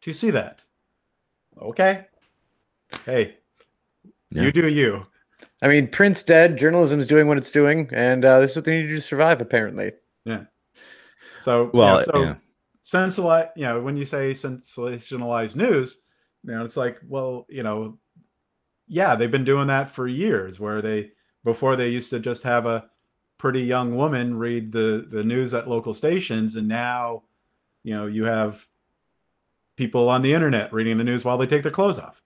to 0.01 0.13
see 0.13 0.29
that. 0.31 0.63
Okay. 1.61 2.05
Hey, 3.05 3.37
Yeah. 4.31 4.43
you 4.43 4.51
do 4.51 4.67
you. 4.69 5.05
I 5.61 5.67
mean, 5.67 5.87
Prince 5.87 6.23
dead, 6.23 6.57
journalism's 6.57 7.05
doing 7.05 7.27
what 7.27 7.37
it's 7.37 7.51
doing, 7.51 7.89
and 7.93 8.23
uh, 8.25 8.39
this 8.39 8.51
is 8.51 8.57
what 8.57 8.65
they 8.65 8.77
need 8.77 8.83
to 8.83 8.87
do 8.89 8.95
to 8.95 9.01
survive, 9.01 9.41
apparently. 9.41 9.91
Yeah. 10.25 10.43
So 11.39 11.69
Well, 11.73 11.97
yeah, 11.99 12.03
so 12.05 12.21
yeah. 12.21 12.35
sensali- 12.83 13.49
you 13.55 13.63
know, 13.63 13.81
when 13.81 13.97
you 13.97 14.05
say 14.05 14.31
sensationalized 14.31 15.55
news, 15.55 15.97
you 16.43 16.51
know, 16.53 16.63
it's 16.65 16.77
like, 16.77 16.99
well, 17.07 17.45
you 17.49 17.63
know, 17.63 17.97
yeah, 18.87 19.15
they've 19.15 19.31
been 19.31 19.45
doing 19.45 19.67
that 19.67 19.89
for 19.89 20.07
years. 20.07 20.59
Where 20.59 20.81
they 20.81 21.11
before 21.43 21.75
they 21.75 21.89
used 21.89 22.09
to 22.11 22.19
just 22.19 22.43
have 22.43 22.65
a 22.65 22.89
pretty 23.37 23.61
young 23.61 23.95
woman 23.95 24.37
read 24.37 24.71
the 24.71 25.07
the 25.09 25.23
news 25.23 25.53
at 25.53 25.69
local 25.69 25.93
stations, 25.93 26.55
and 26.55 26.67
now, 26.67 27.23
you 27.83 27.93
know, 27.93 28.05
you 28.07 28.25
have 28.25 28.65
people 29.75 30.09
on 30.09 30.21
the 30.21 30.33
internet 30.33 30.71
reading 30.71 30.97
the 30.97 31.03
news 31.03 31.25
while 31.25 31.37
they 31.37 31.47
take 31.47 31.63
their 31.63 31.71
clothes 31.71 31.99
off. 31.99 32.21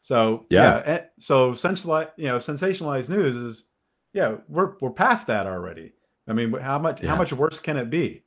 So 0.00 0.46
Yeah. 0.50 0.60
yeah, 0.62 0.82
eh, 0.84 1.04
so 1.18 1.52
sensationalized, 1.52 2.12
you 2.16 2.26
know, 2.26 2.38
sensationalized 2.38 3.08
news 3.08 3.36
is, 3.36 3.64
yeah, 4.12 4.36
we're 4.48 4.74
we're 4.80 4.90
past 4.90 5.26
that 5.28 5.46
already. 5.46 5.94
I 6.28 6.32
mean, 6.34 6.52
how 6.52 6.78
much 6.78 7.00
Yeah. 7.00 7.10
how 7.10 7.16
much 7.16 7.32
worse 7.32 7.58
can 7.58 7.76
it 7.76 7.90
be? 7.90 8.24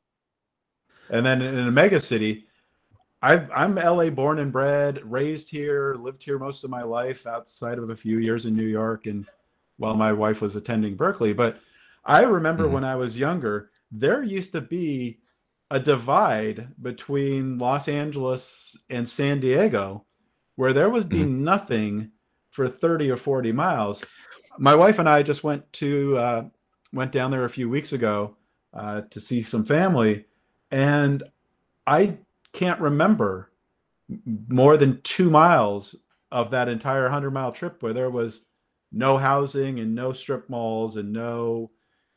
And 1.10 1.26
then 1.26 1.42
in 1.42 1.68
a 1.68 1.72
mega 1.72 2.00
city, 2.00 2.47
I, 3.22 3.46
I'm 3.54 3.76
LA 3.76 4.10
born 4.10 4.40
and 4.40 4.52
bred, 4.52 5.02
raised 5.04 5.50
here, 5.50 5.96
lived 5.96 6.24
here 6.24 6.38
most 6.38 6.64
of 6.64 6.70
my 6.70 6.84
life 6.84 7.26
outside 7.26 7.80
of 7.80 7.90
a 7.90 7.96
few 7.96 8.20
years 8.20 8.46
in 8.46 8.56
New 8.56 8.68
York 8.68 9.08
and 9.08 9.26
while 9.78 9.96
my 9.96 10.14
wife 10.14 10.42
was 10.42 10.56
attending 10.56 10.96
Berkeley. 10.96 11.34
But 11.34 11.60
I 12.06 12.24
remember 12.24 12.66
Mhm. 12.66 12.72
when 12.72 12.84
I 12.84 12.96
was 12.96 13.18
younger, 13.18 13.72
there 13.92 14.24
used 14.24 14.52
to 14.52 14.62
be 14.62 15.20
a 15.72 15.80
divide 15.80 16.70
between 16.82 17.58
Los 17.58 17.88
Angeles 17.88 18.78
and 18.90 19.08
San 19.08 19.40
Diego 19.40 20.06
where 20.56 20.74
there 20.74 20.90
would 20.90 21.10
be 21.10 21.24
nothing 21.24 22.12
for 22.50 22.68
30 22.68 23.10
or 23.12 23.18
40 23.18 23.52
miles. 23.52 24.04
My 24.58 24.74
wife 24.76 25.00
and 25.00 25.08
I 25.08 25.22
just 25.24 25.44
went 25.44 25.72
to 25.74 26.18
uh, 26.18 26.46
went 26.94 27.12
down 27.12 27.32
there 27.32 27.46
a 27.46 27.50
few 27.50 27.70
weeks 27.70 27.94
ago 27.94 28.38
uh, 28.74 29.02
to 29.12 29.22
see 29.22 29.44
some 29.44 29.64
family, 29.66 30.26
and 30.72 31.24
I 31.86 32.18
can't 32.58 32.82
remember 32.82 33.52
more 34.48 34.78
than 34.78 35.00
two 35.04 35.30
miles 35.30 35.96
of 36.32 36.50
that 36.52 36.68
entire 36.68 37.04
100 37.04 37.30
mile 37.32 37.52
trip 37.52 37.84
where 37.84 37.94
there 37.94 38.10
was 38.10 38.46
no 38.92 39.16
housing 39.18 39.80
and 39.80 39.94
no 39.94 40.12
strip 40.12 40.50
malls 40.50 40.98
and 40.98 41.14
no 41.14 41.70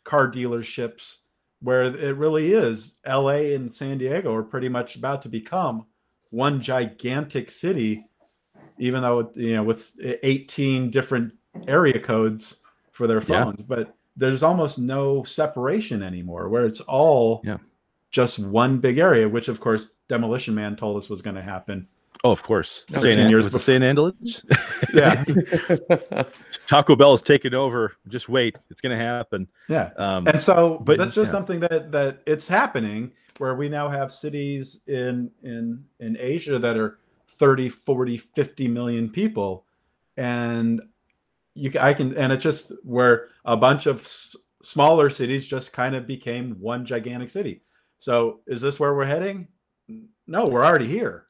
car 0.05 0.31
dealerships 0.31 1.19
where 1.63 1.83
it 1.83 2.17
really 2.17 2.55
is 2.55 2.97
LA 3.07 3.53
and 3.55 3.71
San 3.71 3.99
Diego 3.99 4.35
are 4.35 4.43
pretty 4.43 4.69
much 4.69 4.97
about 4.97 5.21
to 5.23 5.29
become 5.29 5.85
one 6.31 6.63
gigantic 6.63 7.51
city 7.51 8.07
even 8.79 9.03
though 9.03 9.31
you 9.35 9.55
know 9.57 9.63
with 9.63 9.95
18 10.23 10.91
different 10.91 11.35
area 11.69 12.01
codes 12.01 12.63
for 12.93 13.07
their 13.07 13.21
Yeah. 13.21 13.45
phones 13.45 13.61
but 13.63 13.95
there's 14.17 14.43
almost 14.43 14.79
no 14.79 15.23
separation 15.25 16.03
anymore 16.03 16.49
where 16.49 16.65
it's 16.65 16.81
all 16.81 17.43
Yeah. 17.45 17.59
just 18.11 18.39
one 18.39 18.79
big 18.79 18.97
area 18.99 19.29
which 19.29 19.49
of 19.49 19.61
course 19.61 19.91
demolition 20.11 20.55
man 20.55 20.77
told 20.77 20.99
us 20.99 21.09
was 21.09 21.23
going 21.23 21.37
to 21.37 21.43
happen 21.43 21.87
Oh, 22.25 22.33
of 22.33 22.43
course. 22.43 22.85
Oh, 22.95 23.01
San 23.01 23.13
10 23.15 23.19
An- 23.25 23.31
years 23.31 23.45
was 23.45 23.53
before. 23.55 23.65
San 23.65 23.83
Angeles? 23.83 24.45
yeah 24.93 25.25
Taco 26.67 26.95
Bell 26.97 27.15
is 27.15 27.23
taking 27.23 27.55
over. 27.55 27.93
Just 28.09 28.29
wait, 28.29 28.59
it's 28.69 28.81
gonna 28.83 28.97
happen. 28.97 29.47
yeah 29.69 29.91
Um, 29.97 30.27
and 30.27 30.43
so 30.43 30.83
but- 30.85 30.99
that's 30.99 31.15
just 31.15 31.29
yeah. 31.29 31.33
something 31.33 31.61
that 31.61 31.93
that 31.93 32.19
it's 32.27 32.47
happening 32.49 33.13
where 33.39 33.55
we 33.55 33.69
now 33.71 33.89
have 33.89 34.13
cities 34.13 34.83
in 34.87 35.31
in 35.43 35.83
in 36.01 36.17
asia 36.21 36.59
that 36.59 36.77
are 36.77 36.99
30 37.39 37.69
40 37.71 38.19
50 38.19 38.69
million 38.69 39.09
people 39.09 39.65
and 40.19 40.83
you 41.55 41.71
ca- 41.71 41.81
i 41.81 41.95
can 41.95 42.15
and 42.19 42.33
it's 42.35 42.43
just 42.43 42.73
where 42.85 43.29
a 43.47 43.57
bunch 43.57 43.87
of 43.87 44.03
s- 44.05 44.37
smaller 44.63 45.09
cities 45.09 45.47
just 45.47 45.73
kind 45.73 45.95
of 45.95 46.07
became 46.07 46.57
one 46.61 46.85
gigantic 46.85 47.31
city 47.31 47.63
so 47.99 48.41
is 48.47 48.61
this 48.61 48.79
where 48.79 48.95
we're 48.95 49.07
heading 49.07 49.49
no 50.31 50.45
we're 50.47 50.65
already 50.65 50.87
here 50.89 51.27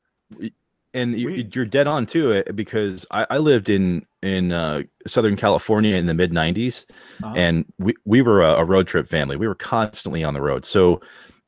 and 0.94 1.18
you, 1.18 1.26
We- 1.26 1.48
you're 1.52 1.64
dead 1.64 1.86
on 1.86 2.06
to 2.06 2.32
it 2.32 2.54
because 2.56 3.06
I, 3.10 3.26
I 3.30 3.38
lived 3.38 3.68
in 3.68 4.06
in 4.22 4.52
uh, 4.52 4.82
Southern 5.06 5.36
California 5.36 5.94
in 5.96 6.06
the 6.06 6.14
mid 6.14 6.30
'90s, 6.32 6.84
Uh-huh. 7.22 7.34
and 7.36 7.64
we 7.78 7.94
we 8.04 8.22
were 8.22 8.42
a, 8.42 8.54
a 8.56 8.64
road 8.64 8.86
trip 8.88 9.08
family. 9.08 9.36
We 9.36 9.48
were 9.48 9.54
constantly 9.54 10.22
on 10.24 10.34
the 10.34 10.42
road. 10.42 10.64
So, 10.64 11.00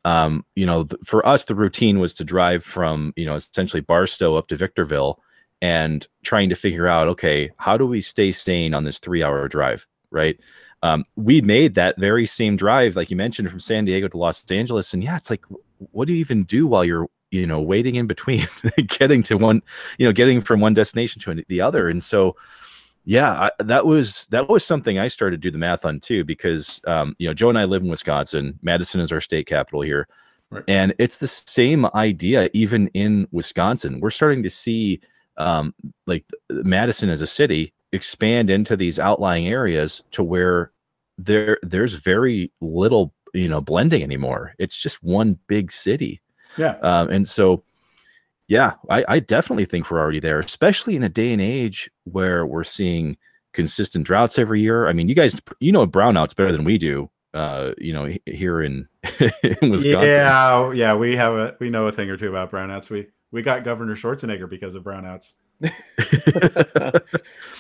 um, 0.05 0.45
you 0.57 0.65
know, 0.65 0.85
th- 0.85 1.01
for 1.05 1.27
us, 1.27 1.45
the 1.45 1.55
routine 1.57 1.99
was 1.99 2.15
to 2.15 2.25
drive 2.25 2.63
from 2.65 3.13
you 3.17 3.27
know 3.27 3.35
essentially 3.35 3.81
Barstow 3.83 4.37
up 4.37 4.47
to 4.49 4.57
Victorville, 4.57 5.21
and 5.61 6.07
trying 6.23 6.49
to 6.49 6.55
figure 6.57 6.87
out, 6.89 7.09
okay, 7.09 7.51
how 7.59 7.77
do 7.77 7.87
we 7.87 8.01
stay 8.01 8.33
sane 8.33 8.75
on 8.75 8.85
this 8.85 8.99
three-hour 9.01 9.49
drive, 9.49 9.87
right? 10.11 10.39
Um, 10.85 11.05
we 11.17 11.41
made 11.43 11.75
that 11.75 11.99
very 11.99 12.27
same 12.27 12.57
drive, 12.57 12.97
like 12.97 13.11
you 13.11 13.17
mentioned, 13.17 13.51
from 13.51 13.61
San 13.61 13.85
Diego 13.85 14.09
to 14.09 14.17
Los 14.17 14.49
Angeles, 14.51 14.95
and 14.95 15.03
yeah, 15.05 15.17
it's 15.17 15.31
like, 15.31 15.45
what 15.93 16.07
do 16.07 16.13
you 16.15 16.21
even 16.21 16.45
do 16.45 16.67
while 16.67 16.85
you're 16.85 17.09
you 17.33 17.47
know 17.47 17.61
waiting 17.61 17.97
in 17.97 18.07
between 18.07 18.47
getting 18.87 19.23
to 19.25 19.37
one 19.37 19.63
you 19.99 20.07
know 20.07 20.13
getting 20.13 20.41
from 20.41 20.61
one 20.61 20.75
destination 20.75 21.21
to 21.23 21.45
the 21.49 21.61
other. 21.61 21.89
And 21.89 22.03
so 22.03 22.37
yeah 23.05 23.33
I, 23.33 23.51
that 23.65 23.85
was 23.85 24.29
that 24.31 24.49
was 24.49 24.65
something 24.65 24.99
i 24.99 25.09
started 25.09 25.43
to 25.43 25.49
do 25.49 25.51
the 25.51 25.59
math 25.59 25.85
on 25.85 25.99
too 25.99 26.23
because 26.25 26.81
um, 26.87 27.17
you 27.19 27.27
know 27.27 27.35
joe 27.35 27.49
and 27.49 27.59
i 27.59 27.65
live 27.65 27.83
in 27.83 27.89
wisconsin. 27.89 28.59
Madison 28.63 29.01
is 29.01 29.11
our 29.11 29.21
state 29.21 29.47
capital 29.47 29.81
here. 29.81 30.07
Right. 30.51 30.65
and 30.69 30.95
it's 30.99 31.17
the 31.17 31.27
same 31.27 31.87
idea 31.95 32.51
even 32.53 32.89
in 32.89 33.27
wisconsin. 33.33 34.01
We're 34.01 34.11
starting 34.11 34.43
to 34.43 34.51
see 34.51 35.01
um, 35.39 35.75
like 36.07 36.27
madison 36.51 37.09
as 37.09 37.23
a 37.23 37.27
city 37.27 37.73
expand 37.93 38.51
into 38.51 38.77
these 38.77 38.99
outlying 38.99 39.49
areas 39.49 40.03
to 40.13 40.23
where 40.23 40.71
there 41.19 41.59
there's 41.63 41.95
very 41.95 42.53
little 42.61 43.15
you 43.35 43.49
know 43.49 43.61
blending 43.61 44.03
anymore. 44.03 44.55
It's 44.59 44.79
just 44.79 45.03
one 45.03 45.39
big 45.47 45.73
city 45.73 46.21
yeah 46.57 46.77
um, 46.83 47.09
and 47.11 47.27
so, 47.27 47.63
yeah, 48.49 48.73
I, 48.91 49.05
I 49.09 49.19
definitely 49.21 49.65
think 49.65 49.91
we're 49.91 50.01
already 50.01 50.21
there, 50.21 50.41
especially 50.41 50.95
in 50.97 51.03
a 51.03 51.09
day 51.09 51.33
and 51.33 51.41
age 51.41 51.91
where 52.05 52.45
we're 52.45 52.65
seeing 52.65 53.17
consistent 53.53 54.05
droughts 54.07 54.39
every 54.39 54.61
year. 54.61 54.89
I 54.89 54.93
mean, 54.93 55.09
you 55.09 55.15
guys, 55.15 55.35
you 55.61 55.73
know, 55.73 55.87
brownouts 55.87 56.35
better 56.37 56.53
than 56.53 56.65
we 56.65 56.77
do. 56.79 57.09
uh, 57.35 57.73
you 57.79 57.93
know, 57.95 58.15
here 58.27 58.61
in, 58.63 58.87
in 59.21 59.71
Wisconsin. 59.71 60.03
Yeah, 60.03 60.73
yeah, 60.73 60.95
we 60.95 61.17
have 61.17 61.33
a 61.35 61.57
we 61.61 61.71
know 61.71 61.87
a 61.87 61.93
thing 61.93 62.11
or 62.11 62.17
two 62.19 62.29
about 62.29 62.51
brownouts. 62.51 62.91
We 62.91 63.07
we 63.31 63.41
got 63.41 63.65
Governor 63.65 63.97
Schwarzenegger 63.97 64.49
because 64.51 64.75
of 64.75 64.83
brownouts. 64.85 65.33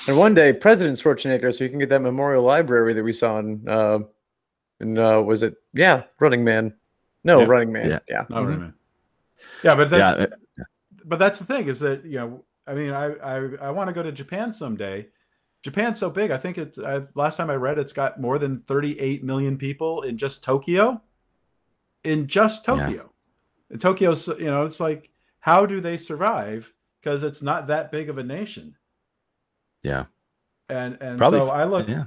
and 0.06 0.18
one 0.18 0.34
day, 0.34 0.52
President 0.52 0.98
Schwarzenegger, 0.98 1.56
so 1.56 1.64
you 1.64 1.70
can 1.70 1.78
get 1.78 1.88
that 1.88 2.02
memorial 2.02 2.42
library 2.44 2.94
that 2.94 3.02
we 3.02 3.12
saw 3.12 3.38
in, 3.38 3.66
uh, 3.68 4.00
in 4.80 4.98
uh, 4.98 5.20
was 5.20 5.42
it? 5.42 5.54
Yeah, 5.72 6.02
Running 6.20 6.44
Man. 6.44 6.74
No, 7.24 7.40
Yeah. 7.40 7.46
Running 7.46 7.72
Man. 7.72 7.88
Yeah. 7.90 7.98
Yeah. 8.08 8.24
Not 8.28 8.42
Mhm. 8.42 8.46
really, 8.46 8.58
man. 8.58 8.74
Yeah, 9.62 9.74
but 9.74 9.90
that, 9.90 10.20
yeah, 10.20 10.64
but 11.04 11.18
that's 11.18 11.38
the 11.38 11.44
thing 11.44 11.68
is 11.68 11.80
that 11.80 12.04
you 12.04 12.18
know 12.18 12.44
i 12.66 12.74
mean 12.74 12.90
i 12.90 13.12
i, 13.14 13.36
I 13.60 13.70
want 13.70 13.88
to 13.88 13.94
go 13.94 14.02
to 14.02 14.12
japan 14.12 14.52
someday. 14.52 15.08
Japan's 15.62 16.00
so 16.00 16.10
big 16.10 16.32
i 16.32 16.38
think 16.38 16.58
it's 16.58 16.78
I, 16.78 17.02
last 17.14 17.36
time 17.36 17.48
i 17.48 17.54
read 17.54 17.78
it's 17.78 17.92
got 17.92 18.20
more 18.20 18.38
than 18.38 18.62
38 18.66 19.22
million 19.22 19.56
people 19.56 20.02
in 20.02 20.18
just 20.18 20.42
tokyo. 20.42 21.00
In 22.02 22.26
just 22.26 22.64
tokyo. 22.64 23.12
And 23.70 23.80
tokyo's 23.80 24.26
you 24.26 24.46
know 24.46 24.64
it's 24.64 24.80
like 24.80 25.10
how 25.38 25.66
do 25.66 25.80
they 25.80 25.96
survive? 25.96 26.72
Because 27.00 27.24
it's 27.24 27.42
not 27.42 27.66
that 27.66 27.90
big 27.90 28.08
of 28.08 28.18
a 28.18 28.22
nation. 28.22 28.76
Yeah, 29.82 30.06
and 30.68 30.98
and 31.00 31.18
Probably 31.18 31.40
so 31.40 31.48
I 31.48 31.64
look 31.64 31.88
yeah, 31.88 32.04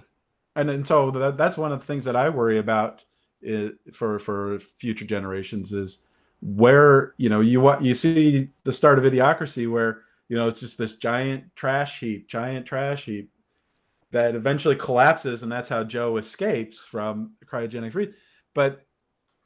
and 0.55 0.67
then 0.67 0.86
so 0.86 1.11
that, 1.11 1.38
that's 1.38 1.57
one 1.57 1.71
of 1.71 1.79
the 1.79 1.86
things 1.86 2.05
that 2.05 2.15
I 2.15 2.29
worry 2.29 2.57
about 2.57 3.03
i 3.47 3.71
for 3.93 4.19
for 4.19 4.59
future 4.59 5.05
generations 5.05 5.73
is 5.73 6.05
where 6.45 7.15
you 7.17 7.27
know 7.27 7.41
you 7.41 7.81
you 7.81 7.95
see 7.95 8.49
the 8.65 8.71
start 8.71 8.99
of 8.99 9.03
idiocracy 9.03 9.69
where 9.69 10.01
you 10.29 10.37
know 10.37 10.47
it's 10.47 10.59
just 10.59 10.77
this 10.77 10.97
giant 10.97 11.43
trash 11.55 11.99
heap, 11.99 12.27
giant 12.27 12.67
trash 12.67 13.05
heap 13.05 13.31
that 14.11 14.35
eventually 14.35 14.75
collapses, 14.75 15.41
and 15.41 15.51
that's 15.51 15.67
how 15.67 15.83
Joe 15.83 16.17
escapes 16.17 16.85
from 16.85 17.31
cryogenic 17.45 17.91
freeze. 17.93 18.13
But 18.53 18.85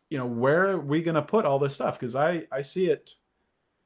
you 0.10 0.18
know 0.18 0.26
where 0.26 0.72
are 0.72 0.80
we 0.80 1.02
going 1.02 1.16
to 1.16 1.22
put 1.22 1.46
all 1.46 1.58
this 1.58 1.74
stuff? 1.74 1.98
Because 1.98 2.18
I 2.18 2.44
I 2.52 2.62
see 2.62 2.88
it 2.88 3.12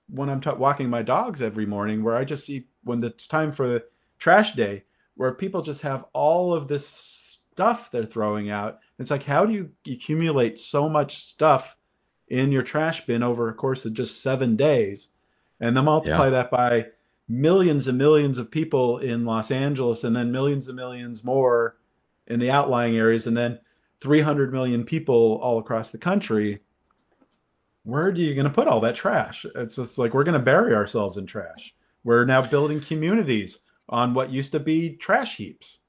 when 0.09 0.27
I'm 0.27 0.41
ta 0.41 0.55
walking 0.55 0.89
my 0.89 1.03
dogs 1.03 1.43
every 1.43 1.67
morning, 1.67 2.03
where 2.03 2.15
I 2.15 2.25
just 2.25 2.47
see 2.47 2.67
when 2.83 3.03
it's 3.03 3.27
time 3.27 3.51
for 3.51 3.67
the 3.67 3.85
trash 4.17 4.53
day, 4.53 4.85
where 5.13 5.35
people 5.35 5.61
just 5.61 5.83
have 5.83 6.05
all 6.13 6.51
of 6.51 6.67
this 6.67 6.87
stuff 6.87 7.91
they're 7.91 8.05
throwing 8.05 8.49
out. 8.49 8.79
It's 8.97 9.11
like, 9.11 9.23
how 9.23 9.45
do 9.45 9.53
you 9.53 9.69
accumulate 9.85 10.57
so 10.57 10.89
much 10.89 11.25
stuff 11.25 11.77
in 12.33 12.51
your 12.51 12.63
trash 12.63 13.05
bin 13.05 13.23
over 13.23 13.47
a 13.47 13.53
course 13.53 13.85
of 13.85 13.93
just 13.93 14.21
seven 14.21 14.55
days? 14.55 15.09
And 15.59 15.77
then 15.77 15.85
multiply 15.85 16.29
that 16.31 16.51
by 16.51 16.87
millions 17.29 17.87
and 17.87 17.97
millions 17.97 18.37
of 18.37 18.51
people 18.51 18.97
in 18.97 19.25
Los 19.25 19.51
Angeles, 19.51 20.03
and 20.03 20.15
then 20.15 20.31
millions 20.31 20.67
and 20.67 20.75
millions 20.75 21.23
more 21.23 21.77
in 22.27 22.39
the 22.39 22.51
outlying 22.51 22.97
areas, 22.97 23.27
and 23.27 23.37
then 23.37 23.59
300 24.01 24.51
million 24.51 24.83
people 24.83 25.39
all 25.41 25.59
across 25.59 25.91
the 25.91 25.97
country. 25.97 26.59
Where 27.83 28.05
are 28.05 28.15
you 28.15 28.33
going 28.33 28.47
to 28.47 28.53
put 28.53 28.67
all 28.67 28.81
that 28.81 28.95
trash? 28.95 29.45
It's 29.55 29.75
just 29.75 29.97
like 29.97 30.13
we're 30.13 30.23
going 30.23 30.39
to 30.39 30.43
bury 30.43 30.73
ourselves 30.73 31.17
in 31.17 31.25
trash. 31.25 31.73
We're 32.03 32.25
now 32.25 32.41
building 32.41 32.81
communities 32.81 33.59
on 33.89 34.13
what 34.13 34.31
used 34.31 34.51
to 34.53 34.59
be 34.59 34.95
trash 34.95 35.37
heaps. 35.37 35.79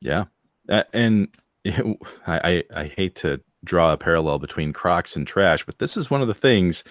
yeah. 0.00 0.24
Uh, 0.68 0.84
and 0.92 1.28
I, 1.66 1.92
I 2.26 2.62
I 2.82 2.84
hate 2.96 3.16
to 3.16 3.40
draw 3.64 3.92
a 3.92 3.96
parallel 3.96 4.38
between 4.38 4.72
Crocs 4.72 5.16
and 5.16 5.26
trash, 5.26 5.64
but 5.64 5.78
this 5.78 5.96
is 5.96 6.10
one 6.10 6.22
of 6.22 6.28
the 6.28 6.34
things 6.34 6.84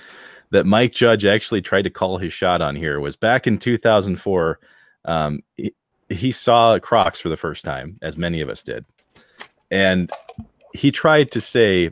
that 0.52 0.66
Mike 0.66 0.94
Judge 0.94 1.26
actually 1.26 1.62
tried 1.62 1.84
to 1.84 1.90
call 1.90 2.18
his 2.18 2.34
shot 2.34 2.62
on 2.62 2.76
here. 2.76 3.00
Was 3.00 3.16
back 3.16 3.48
in 3.48 3.58
2004. 3.58 4.60
Um, 5.06 5.42
he, 5.56 5.74
he 6.10 6.32
saw 6.32 6.78
Crocs 6.80 7.20
for 7.20 7.30
the 7.30 7.38
first 7.38 7.64
time, 7.64 7.98
as 8.02 8.18
many 8.18 8.42
of 8.42 8.50
us 8.50 8.64
did, 8.64 8.86
and 9.72 10.12
he 10.74 10.92
tried 10.92 11.32
to 11.32 11.42
say 11.42 11.92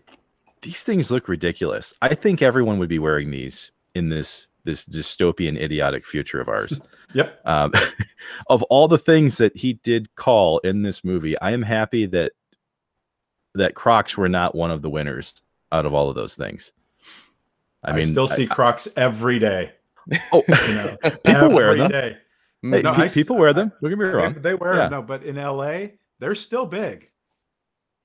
these 0.62 0.84
things 0.84 1.12
look 1.12 1.28
ridiculous. 1.28 1.94
I 2.02 2.16
think 2.16 2.42
everyone 2.42 2.80
would 2.80 2.90
be 2.90 3.00
wearing 3.00 3.32
these 3.32 3.72
in 3.96 4.10
this 4.10 4.48
this 4.64 4.86
dystopian, 4.86 5.60
idiotic 5.60 6.06
future 6.06 6.40
of 6.42 6.48
ours. 6.50 6.80
Yep. 7.14 7.40
Um, 7.46 7.72
of 8.50 8.64
all 8.64 8.90
the 8.90 8.98
things 8.98 9.38
that 9.38 9.56
he 9.56 9.74
did 9.76 10.14
call 10.16 10.60
in 10.60 10.82
this 10.82 11.06
movie, 11.06 11.40
I 11.40 11.52
am 11.52 11.62
happy 11.62 12.06
that 12.08 12.34
that 13.58 13.76
Crocs 13.76 14.18
were 14.18 14.30
not 14.30 14.56
one 14.56 14.72
of 14.72 14.82
the 14.82 14.90
winners 14.90 15.42
out 15.72 15.86
of 15.86 15.94
all 15.94 16.10
of 16.10 16.16
those 16.16 16.36
things. 16.36 16.72
I 17.84 17.92
I, 17.92 17.96
mean, 17.96 18.08
still 18.08 18.28
see 18.28 18.48
Crocs 18.48 18.88
every 18.98 19.40
day. 19.40 19.72
oh, 20.32 20.44
You 20.68 20.74
know, 20.76 20.98
people 21.24 21.50
wear 21.52 21.76
them. 21.76 21.92
day. 21.92 22.18
Hey, 22.64 22.82
No, 22.82 22.94
pe- 22.94 23.10
people 23.10 23.38
wear 23.38 23.54
them. 23.54 23.72
Don't 23.82 23.90
get 23.92 24.00
me 24.00 24.06
They, 24.06 24.12
wrong. 24.12 24.36
they 24.42 24.54
wear 24.56 24.74
Yeah. 24.76 24.80
them, 24.84 24.92
no, 24.92 25.02
but 25.04 25.24
in 25.24 25.36
LA, 25.36 25.88
they're 26.20 26.36
still 26.36 26.66
big. 26.66 27.10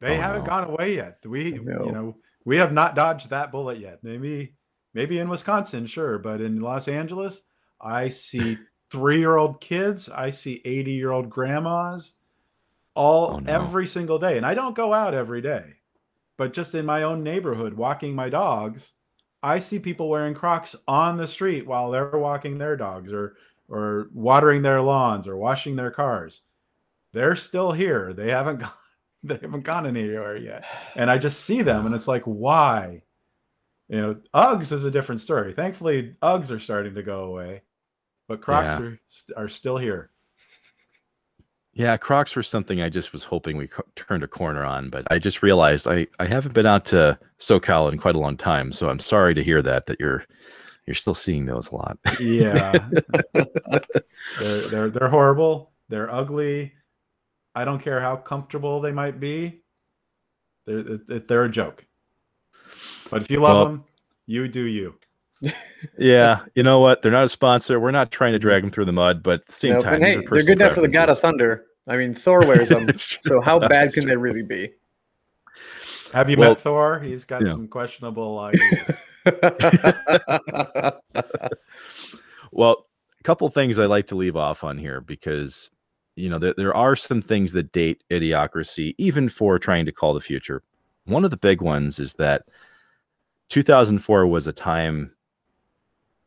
They 0.01 0.19
Oh, 0.19 0.21
haven't 0.21 0.43
no. 0.43 0.47
gone 0.47 0.65
away 0.71 0.97
yet. 0.97 1.19
We, 1.25 1.53
No. 1.53 1.85
you 1.87 1.93
know, 1.93 2.17
we 2.45 2.57
have 2.59 2.73
not 2.73 2.95
dodged 2.97 3.31
that 3.31 3.51
bullet 3.53 3.79
yet. 3.79 4.01
Maybe, 4.03 4.55
maybe 4.95 5.19
in 5.21 5.29
Wisconsin, 5.29 5.87
sure, 5.87 6.19
but 6.19 6.41
in 6.41 6.61
Los 6.61 6.89
Angeles, 6.89 7.43
I 7.81 8.09
see 8.11 8.59
three-year-old 8.91 9.61
kids. 9.61 10.09
I 10.09 10.33
see 10.33 10.61
eighty-year-old 10.65 11.31
grandmas, 11.31 12.15
all 12.95 13.35
Oh, 13.35 13.39
no. 13.41 13.47
every 13.47 13.87
single 13.87 14.19
day, 14.19 14.37
and 14.37 14.47
I 14.47 14.55
don't 14.55 14.77
go 14.77 14.93
out 14.93 15.15
every 15.15 15.41
day, 15.43 15.77
but 16.39 16.53
just 16.55 16.75
in 16.75 16.87
my 16.87 17.03
own 17.05 17.23
neighborhood, 17.23 17.75
walking 17.75 18.15
my 18.15 18.29
dogs, 18.31 18.95
I 19.43 19.59
see 19.61 19.79
people 19.81 20.09
wearing 20.11 20.35
Crocs 20.35 20.77
on 20.89 21.17
the 21.19 21.29
street 21.29 21.67
while 21.67 21.91
they're 21.91 22.11
walking 22.19 22.59
their 22.59 22.77
dogs 22.77 23.13
or 23.13 23.37
or 23.69 24.09
watering 24.13 24.63
their 24.63 24.81
lawns 24.83 25.29
or 25.29 25.37
washing 25.37 25.77
their 25.77 25.91
cars. 25.91 26.43
They're 27.13 27.37
still 27.37 27.73
here. 27.73 28.13
They 28.13 28.31
haven't 28.31 28.59
gone 28.61 28.73
they 29.25 29.37
haven't 29.37 29.63
gone 29.65 29.87
anywhere 29.87 30.37
yet. 30.37 30.65
And 30.97 31.11
I 31.11 31.19
just 31.19 31.43
see 31.43 31.63
them 31.63 31.87
and 31.87 31.95
it's 31.95 32.09
like 32.09 32.25
why? 32.25 33.03
You 33.89 33.97
know, 34.01 34.21
Uggs 34.35 34.73
is 34.73 34.85
a 34.85 34.91
different 34.91 35.21
story. 35.21 35.55
Thankfully, 35.55 36.17
Uggs 36.23 36.51
are 36.51 36.61
starting 36.61 36.95
to 36.97 37.03
go 37.05 37.25
away. 37.25 37.63
But 38.29 38.43
Crocs 38.43 38.79
Yeah. 38.79 38.81
are 38.81 39.01
are 39.37 39.51
still 39.51 39.79
here. 39.79 40.12
Yeah, 41.75 41.97
Crocs 41.97 42.37
were 42.37 42.43
something 42.43 42.83
I 42.83 42.91
just 42.91 43.13
was 43.13 43.25
hoping 43.25 43.57
we 43.57 43.67
co- 43.69 43.85
turned 43.97 44.23
a 44.23 44.29
corner 44.29 44.63
on, 44.65 44.91
but 44.91 45.07
I 45.11 45.19
just 45.19 45.43
realized 45.43 45.89
I, 45.89 46.07
I 46.19 46.27
haven't 46.27 46.53
been 46.53 46.67
out 46.67 46.85
to 46.87 47.19
SoCal 47.39 47.91
in 47.91 47.99
quite 47.99 48.15
a 48.15 48.19
long 48.21 48.37
time, 48.37 48.73
so 48.73 48.91
I'm 48.91 48.99
sorry 48.99 49.33
to 49.35 49.43
hear 49.43 49.63
that 49.63 49.87
that 49.87 49.99
you're 49.99 50.25
you're 50.87 50.95
still 50.95 51.15
seeing 51.15 51.47
those 51.47 51.71
a 51.71 51.77
lot. 51.77 51.99
Yeah. 52.21 52.73
they're, 54.39 54.61
they're 54.69 54.91
they're 54.91 55.09
horrible. 55.09 55.73
They're 55.89 56.13
ugly. 56.13 56.73
I 57.55 57.65
don't 57.65 57.81
care 57.83 58.01
how 58.01 58.17
comfortable 58.17 58.81
they 58.81 58.93
might 58.93 59.19
be. 59.21 59.63
They're 60.67 60.99
they're- 61.09 61.45
a 61.45 61.51
joke. 61.51 61.85
But 63.11 63.23
if 63.23 63.31
you 63.31 63.41
love 63.41 63.57
Well- 63.57 63.65
them, 63.67 63.85
you 64.27 64.47
do 64.49 64.65
you. 64.65 64.95
Yeah, 65.99 66.41
you 66.55 66.63
know 66.63 66.79
what? 66.81 67.03
They're 67.03 67.13
not 67.13 67.25
a 67.25 67.29
sponsor. 67.29 67.81
We're 67.81 67.91
not 67.91 68.11
trying 68.11 68.33
to 68.33 68.39
drag 68.39 68.63
them 68.63 68.71
through 68.71 68.85
the 68.87 68.93
mud, 68.93 69.23
but 69.23 69.41
at 69.41 69.47
the 69.47 69.53
same 69.53 69.73
No, 69.75 69.81
time, 69.81 70.01
hey, 70.01 70.17
they're 70.17 70.43
good 70.43 70.51
enough 70.61 70.75
for 70.75 70.81
the 70.83 70.89
God 70.89 71.09
of. 71.11 71.19
Thunder. 71.19 71.65
I 71.87 71.97
mean, 71.97 72.15
Thor 72.15 72.47
wears 72.47 72.69
them. 72.71 72.89
So 72.95 73.41
how 73.41 73.59
bad 73.59 73.71
That's 73.71 73.95
can 73.95 74.05
true. 74.05 74.11
they 74.11 74.17
really 74.17 74.43
be? 74.43 74.73
Have 76.13 76.29
you 76.31 76.37
Well- 76.37 76.51
met 76.51 76.61
Thor? 76.61 77.01
He's 77.01 77.25
got 77.25 77.43
Yeah. 77.45 77.53
some 77.53 77.67
questionable 77.69 78.39
uh, 78.39 78.53
ideas. 78.53 79.01
Well, 82.55 82.87
a 83.19 83.23
couple 83.23 83.49
things 83.49 83.79
I 83.79 83.87
like 83.87 84.07
to 84.09 84.15
leave 84.15 84.37
off 84.37 84.63
on 84.63 84.77
here 84.77 85.01
because 85.01 85.71
you 86.17 86.29
know 86.29 86.39
there, 86.39 86.53
there 86.57 86.75
are 86.75 86.95
some 86.95 87.23
things 87.23 87.53
that 87.53 87.73
date 87.73 88.05
idiocracy, 88.11 88.95
even 88.99 89.29
for 89.31 89.59
trying 89.59 89.87
to 89.87 89.93
call 89.93 90.13
the 90.13 90.21
future. 90.21 90.63
One 91.07 91.25
of 91.25 91.31
the 91.31 91.39
big 91.39 91.63
ones 91.63 91.99
is 91.99 92.13
that 92.15 92.43
2004 93.49 94.27
was 94.27 94.47
a 94.47 94.53
time 94.53 95.13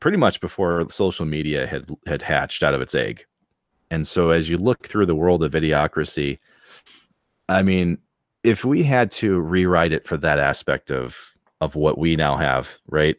pretty 0.06 0.18
much 0.20 0.40
before 0.40 0.88
social 0.92 1.26
media 1.26 1.66
had 1.66 1.90
had 2.06 2.22
hatched 2.22 2.62
out 2.62 2.76
of 2.76 2.82
its 2.82 2.94
egg. 2.94 3.26
And 3.90 4.08
so 4.08 4.30
as 4.30 4.48
you 4.48 4.56
look 4.56 4.88
through 4.88 5.08
the 5.08 5.16
world 5.16 5.42
of 5.44 5.54
idiocracy, 5.54 6.38
I 7.50 7.64
mean, 7.64 7.98
if 8.44 8.64
we 8.64 8.84
had 8.84 9.10
to 9.14 9.40
rewrite 9.40 9.94
it 9.94 10.06
for 10.06 10.16
that 10.18 10.38
aspect 10.38 10.92
of 10.92 11.34
of 11.60 11.74
what 11.74 11.98
we 11.98 12.16
now 12.16 12.38
have, 12.38 12.78
right? 12.88 13.16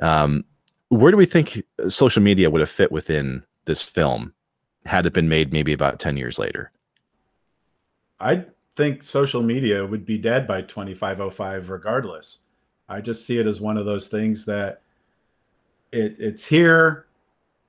Um, 0.00 0.44
where 0.88 1.12
do 1.12 1.16
we 1.16 1.24
think 1.24 1.62
social 1.86 2.20
media 2.20 2.50
would 2.50 2.62
have 2.62 2.68
fit 2.68 2.90
within 2.90 3.44
this 3.66 3.80
film 3.80 4.34
had 4.86 5.06
it 5.06 5.12
been 5.12 5.28
made 5.28 5.52
maybe 5.52 5.72
about 5.72 6.00
10 6.00 6.16
years 6.16 6.36
later? 6.36 6.72
I 8.18 8.44
think 8.74 9.04
social 9.04 9.44
media 9.44 9.86
would 9.86 10.04
be 10.04 10.18
dead 10.18 10.48
by 10.48 10.62
2505 10.62 11.70
regardless. 11.70 12.38
I 12.88 13.02
just 13.02 13.24
see 13.24 13.38
it 13.38 13.46
as 13.46 13.60
one 13.60 13.76
of 13.76 13.86
those 13.86 14.08
things 14.08 14.44
that 14.46 14.82
it 15.92 16.16
it's 16.18 16.44
here 16.46 17.06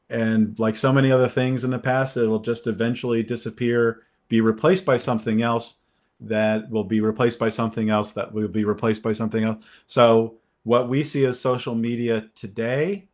and 0.09 0.57
like 0.59 0.75
so 0.75 0.91
many 0.91 1.11
other 1.11 1.29
things 1.29 1.63
in 1.63 1.71
the 1.71 1.79
past 1.79 2.17
it'll 2.17 2.39
just 2.39 2.67
eventually 2.67 3.23
disappear, 3.23 4.03
be 4.27 4.41
replaced 4.41 4.85
by 4.85 4.97
something 4.97 5.41
else 5.41 5.75
that 6.21 6.69
will 6.69 6.83
be 6.83 6.99
replaced 7.01 7.39
by 7.39 7.49
something 7.49 7.89
else 7.89 8.11
that 8.11 8.31
will 8.33 8.47
be 8.47 8.65
replaced 8.65 9.01
by 9.03 9.11
something 9.13 9.43
else. 9.43 9.63
So 9.87 10.35
what 10.63 10.89
we 10.89 11.03
see 11.03 11.25
as 11.25 11.39
social 11.39 11.75
media 11.75 12.29
today, 12.35 13.07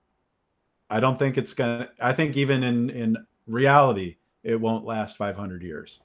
I 0.90 0.99
don't 0.99 1.19
think 1.19 1.38
it's 1.38 1.53
going 1.53 1.82
to 1.82 1.90
I 1.99 2.14
think 2.14 2.38
even 2.38 2.64
in 2.64 2.90
in 2.90 3.18
reality 3.48 4.18
it 4.44 4.60
won't 4.60 4.86
last 4.86 5.18
500 5.18 5.61
years. 5.64 5.99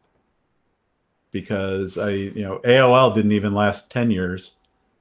because 1.33 1.97
I, 1.99 2.11
you 2.11 2.43
know, 2.43 2.61
AOL 2.65 3.15
didn't 3.15 3.33
even 3.33 3.55
last 3.55 3.91
10 3.91 4.11
years. 4.11 4.57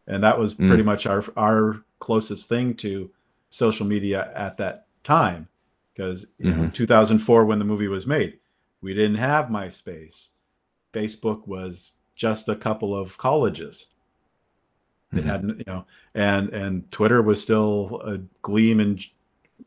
And 0.08 0.24
that 0.24 0.38
was 0.38 0.54
pretty 0.54 0.84
Mm. 0.84 0.86
much 0.86 1.06
our, 1.06 1.24
our 1.38 1.82
closest 2.00 2.50
thing 2.50 2.76
to 2.76 3.10
social 3.50 3.86
media 3.86 4.32
at 4.36 4.58
that 4.58 4.88
time. 5.04 5.48
Because, 5.94 6.28
you 6.38 6.54
know, 6.54 6.70
2004, 6.74 7.46
when 7.46 7.60
the 7.60 7.66
movie 7.66 7.88
was 7.88 8.08
made, 8.08 8.40
we 8.82 8.94
didn't 8.94 9.18
have 9.18 9.48
MySpace. 9.48 10.30
Facebook 10.94 11.48
was 11.48 11.94
just 12.16 12.48
a 12.50 12.56
couple 12.56 12.96
of 12.96 13.18
colleges. 13.18 13.88
It 15.14 15.24
Mhm. 15.24 15.26
hadn't, 15.26 15.58
you 15.58 15.64
know, 15.68 15.86
and 16.14 16.50
and 16.50 16.92
Twitter 16.92 17.22
was 17.22 17.42
still 17.42 18.02
a 18.06 18.20
gleam 18.42 18.80
in 18.80 19.00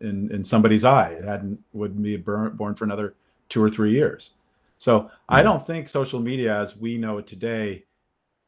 in 0.01 0.31
in 0.31 0.45
somebody's 0.45 0.85
eye. 0.85 1.11
It 1.11 1.25
hadn't 1.25 1.63
wouldn't 1.73 2.03
be 2.03 2.17
born, 2.17 2.57
born 2.57 2.75
for 2.75 2.85
another 2.85 3.15
two 3.49 3.63
or 3.63 3.71
three 3.71 3.91
years. 3.93 4.33
So 4.79 5.11
I 5.29 5.41
Mhm. 5.41 5.45
don't 5.45 5.67
think 5.67 5.89
social 5.89 6.21
media 6.21 6.57
as 6.61 6.77
we 6.77 6.97
know 6.97 7.19
it 7.19 7.27
today 7.27 7.85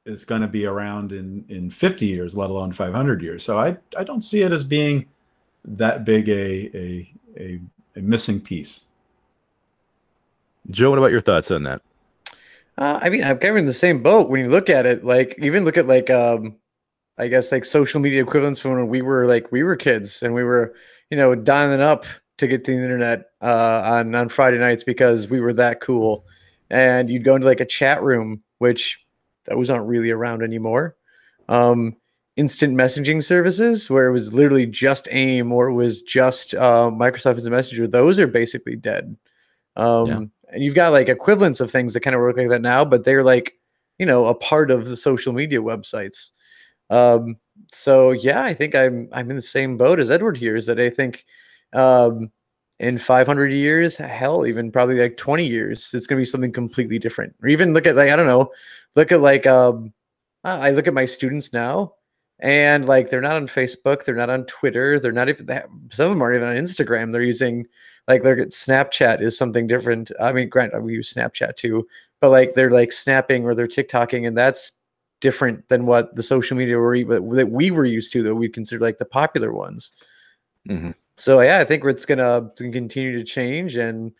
is 0.06 0.24
going 0.24 0.42
to 0.42 0.48
be 0.48 0.66
around 0.66 1.12
in 1.12 1.44
in 1.48 1.70
50 1.70 2.06
years, 2.06 2.36
let 2.36 2.50
alone 2.50 2.72
500 2.72 3.22
years. 3.22 3.42
So 3.44 3.58
I 3.58 3.76
I 3.96 4.04
don't 4.04 4.22
see 4.22 4.42
it 4.42 4.52
as 4.52 4.64
being 4.64 5.06
that 5.64 6.04
big 6.04 6.28
a 6.28 6.76
a 6.76 7.14
a, 7.36 7.60
a 7.96 8.00
missing 8.00 8.40
piece. 8.40 8.82
Joe, 10.70 10.90
what 10.90 10.98
about 10.98 11.10
your 11.10 11.20
thoughts 11.20 11.50
on 11.50 11.64
that? 11.64 11.82
Uh, 12.76 12.98
I 13.00 13.08
mean, 13.08 13.22
I'm 13.22 13.38
kind 13.38 13.52
of 13.52 13.56
in 13.56 13.66
the 13.66 13.72
same 13.72 14.02
boat 14.02 14.28
when 14.28 14.40
you 14.40 14.50
look 14.50 14.68
at 14.68 14.86
it. 14.86 15.04
Like, 15.04 15.36
even 15.40 15.64
look 15.64 15.76
at 15.76 15.86
like, 15.86 16.10
um, 16.10 16.56
I 17.18 17.28
guess 17.28 17.52
like 17.52 17.64
social 17.64 18.00
media 18.00 18.22
equivalents 18.22 18.58
from 18.58 18.72
when 18.72 18.88
we 18.88 19.02
were 19.02 19.26
like 19.26 19.52
we 19.52 19.62
were 19.62 19.76
kids 19.76 20.22
and 20.22 20.34
we 20.34 20.42
were, 20.42 20.74
you 21.10 21.16
know, 21.16 21.34
dialing 21.34 21.80
up 21.80 22.04
to 22.38 22.48
get 22.48 22.64
to 22.64 22.72
the 22.72 22.82
internet 22.82 23.30
uh, 23.40 23.82
on 23.84 24.14
on 24.14 24.28
Friday 24.28 24.58
nights 24.58 24.82
because 24.82 25.28
we 25.28 25.40
were 25.40 25.52
that 25.52 25.80
cool. 25.80 26.24
And 26.70 27.08
you'd 27.08 27.24
go 27.24 27.36
into 27.36 27.46
like 27.46 27.60
a 27.60 27.66
chat 27.66 28.02
room, 28.02 28.42
which 28.58 28.98
those 29.44 29.70
aren't 29.70 29.86
really 29.86 30.10
around 30.10 30.42
anymore. 30.42 30.96
Um, 31.48 31.96
instant 32.36 32.74
messaging 32.74 33.22
services 33.22 33.88
where 33.88 34.06
it 34.06 34.12
was 34.12 34.32
literally 34.32 34.66
just 34.66 35.08
AIM 35.10 35.52
or 35.52 35.68
it 35.68 35.74
was 35.74 36.02
just 36.02 36.54
uh, 36.54 36.90
Microsoft 36.92 37.36
as 37.36 37.46
a 37.46 37.50
messenger. 37.50 37.86
Those 37.86 38.18
are 38.18 38.26
basically 38.26 38.76
dead. 38.76 39.16
Um, 39.76 40.06
Yeah. 40.06 40.24
And 40.52 40.62
you've 40.62 40.74
got 40.74 40.92
like 40.92 41.08
equivalents 41.08 41.58
of 41.60 41.70
things 41.70 41.94
that 41.94 42.00
kind 42.00 42.14
of 42.14 42.20
work 42.20 42.36
like 42.36 42.48
that 42.48 42.62
now, 42.62 42.84
but 42.84 43.04
they're 43.04 43.24
like, 43.24 43.54
you 43.98 44.06
know, 44.06 44.26
a 44.26 44.34
part 44.34 44.70
of 44.70 44.86
the 44.86 44.96
social 44.96 45.32
media 45.32 45.60
websites. 45.60 46.30
Um, 46.90 47.38
so 47.72 48.12
yeah, 48.12 48.42
I 48.42 48.54
think 48.54 48.74
I'm 48.74 49.08
I'm 49.12 49.30
in 49.30 49.36
the 49.36 49.42
same 49.42 49.76
boat 49.76 49.98
as 49.98 50.10
Edward 50.10 50.36
here. 50.36 50.54
Is 50.54 50.66
that 50.66 50.78
I 50.78 50.90
think 50.90 51.24
um, 51.72 52.30
in 52.78 52.98
500 52.98 53.52
years, 53.52 53.96
hell, 53.96 54.46
even 54.46 54.70
probably 54.70 55.00
like 55.00 55.16
20 55.16 55.46
years, 55.46 55.90
it's 55.92 56.06
gonna 56.06 56.20
be 56.20 56.24
something 56.24 56.52
completely 56.52 56.98
different. 56.98 57.34
Or 57.42 57.48
even 57.48 57.72
look 57.72 57.86
at 57.86 57.96
like 57.96 58.10
I 58.10 58.16
don't 58.16 58.26
know, 58.26 58.52
look 58.94 59.12
at 59.12 59.20
like 59.20 59.46
um, 59.46 59.92
I 60.44 60.70
look 60.70 60.86
at 60.86 60.94
my 60.94 61.06
students 61.06 61.52
now, 61.52 61.94
and 62.44 62.86
like 62.86 63.08
they're 63.08 63.22
not 63.22 63.36
on 63.36 63.48
Facebook, 63.48 64.04
they're 64.04 64.14
not 64.14 64.28
on 64.28 64.44
Twitter, 64.44 65.00
they're 65.00 65.12
not 65.12 65.30
even 65.30 65.46
that. 65.46 65.66
Some 65.90 66.06
of 66.06 66.10
them 66.12 66.20
aren't 66.20 66.36
even 66.36 66.48
on 66.48 66.56
Instagram. 66.56 67.10
They're 67.10 67.22
using 67.22 67.66
like 68.06 68.22
they're 68.22 68.36
Snapchat 68.36 69.22
is 69.22 69.36
something 69.36 69.66
different. 69.66 70.12
I 70.20 70.30
mean, 70.32 70.50
granted, 70.50 70.82
we 70.82 70.92
use 70.92 71.14
Snapchat 71.14 71.56
too, 71.56 71.88
but 72.20 72.28
like 72.28 72.52
they're 72.52 72.70
like 72.70 72.92
snapping 72.92 73.46
or 73.46 73.54
they're 73.54 73.66
TikToking, 73.66 74.26
and 74.28 74.36
that's 74.36 74.72
different 75.22 75.66
than 75.70 75.86
what 75.86 76.14
the 76.16 76.22
social 76.22 76.54
media 76.54 76.76
were 76.76 77.02
that 77.34 77.48
we 77.50 77.70
were 77.70 77.86
used 77.86 78.12
to 78.12 78.22
that 78.22 78.34
we 78.34 78.46
consider 78.46 78.84
like 78.84 78.98
the 78.98 79.06
popular 79.06 79.50
ones. 79.50 79.92
Mhm. 80.68 80.94
So 81.16 81.40
yeah, 81.40 81.60
I 81.60 81.64
think 81.64 81.82
it's 81.86 82.04
gonna 82.04 82.50
continue 82.58 83.18
to 83.18 83.24
change, 83.24 83.76
and 83.76 84.12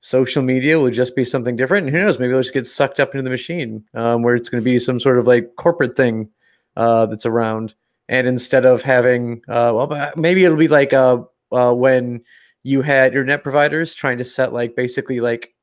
social 0.00 0.42
media 0.42 0.78
will 0.78 0.92
just 0.92 1.16
be 1.16 1.24
something 1.24 1.56
different. 1.56 1.88
And 1.88 1.96
who 1.96 2.02
knows, 2.02 2.20
maybe 2.20 2.30
it'll 2.30 2.42
just 2.42 2.54
get 2.54 2.68
sucked 2.68 3.00
up 3.00 3.14
into 3.14 3.24
the 3.24 3.30
machine, 3.30 3.84
um, 3.94 4.22
where 4.22 4.36
it's 4.36 4.48
going 4.48 4.62
to 4.62 4.64
be 4.64 4.78
some 4.78 5.00
sort 5.00 5.18
of 5.18 5.26
like 5.26 5.56
corporate 5.56 5.96
thing 5.96 6.28
uh, 6.76 7.06
that's 7.06 7.26
around. 7.26 7.74
And 8.08 8.26
instead 8.26 8.64
of 8.64 8.82
having, 8.82 9.42
uh, 9.48 9.72
well, 9.74 10.12
maybe 10.16 10.44
it'll 10.44 10.56
be 10.56 10.68
like 10.68 10.92
uh, 10.92 11.18
uh, 11.52 11.72
when 11.72 12.22
you 12.62 12.82
had 12.82 13.14
your 13.14 13.24
net 13.24 13.42
providers 13.42 13.94
trying 13.94 14.18
to 14.18 14.24
set 14.24 14.52
like 14.52 14.76
basically 14.76 15.20
like 15.20 15.54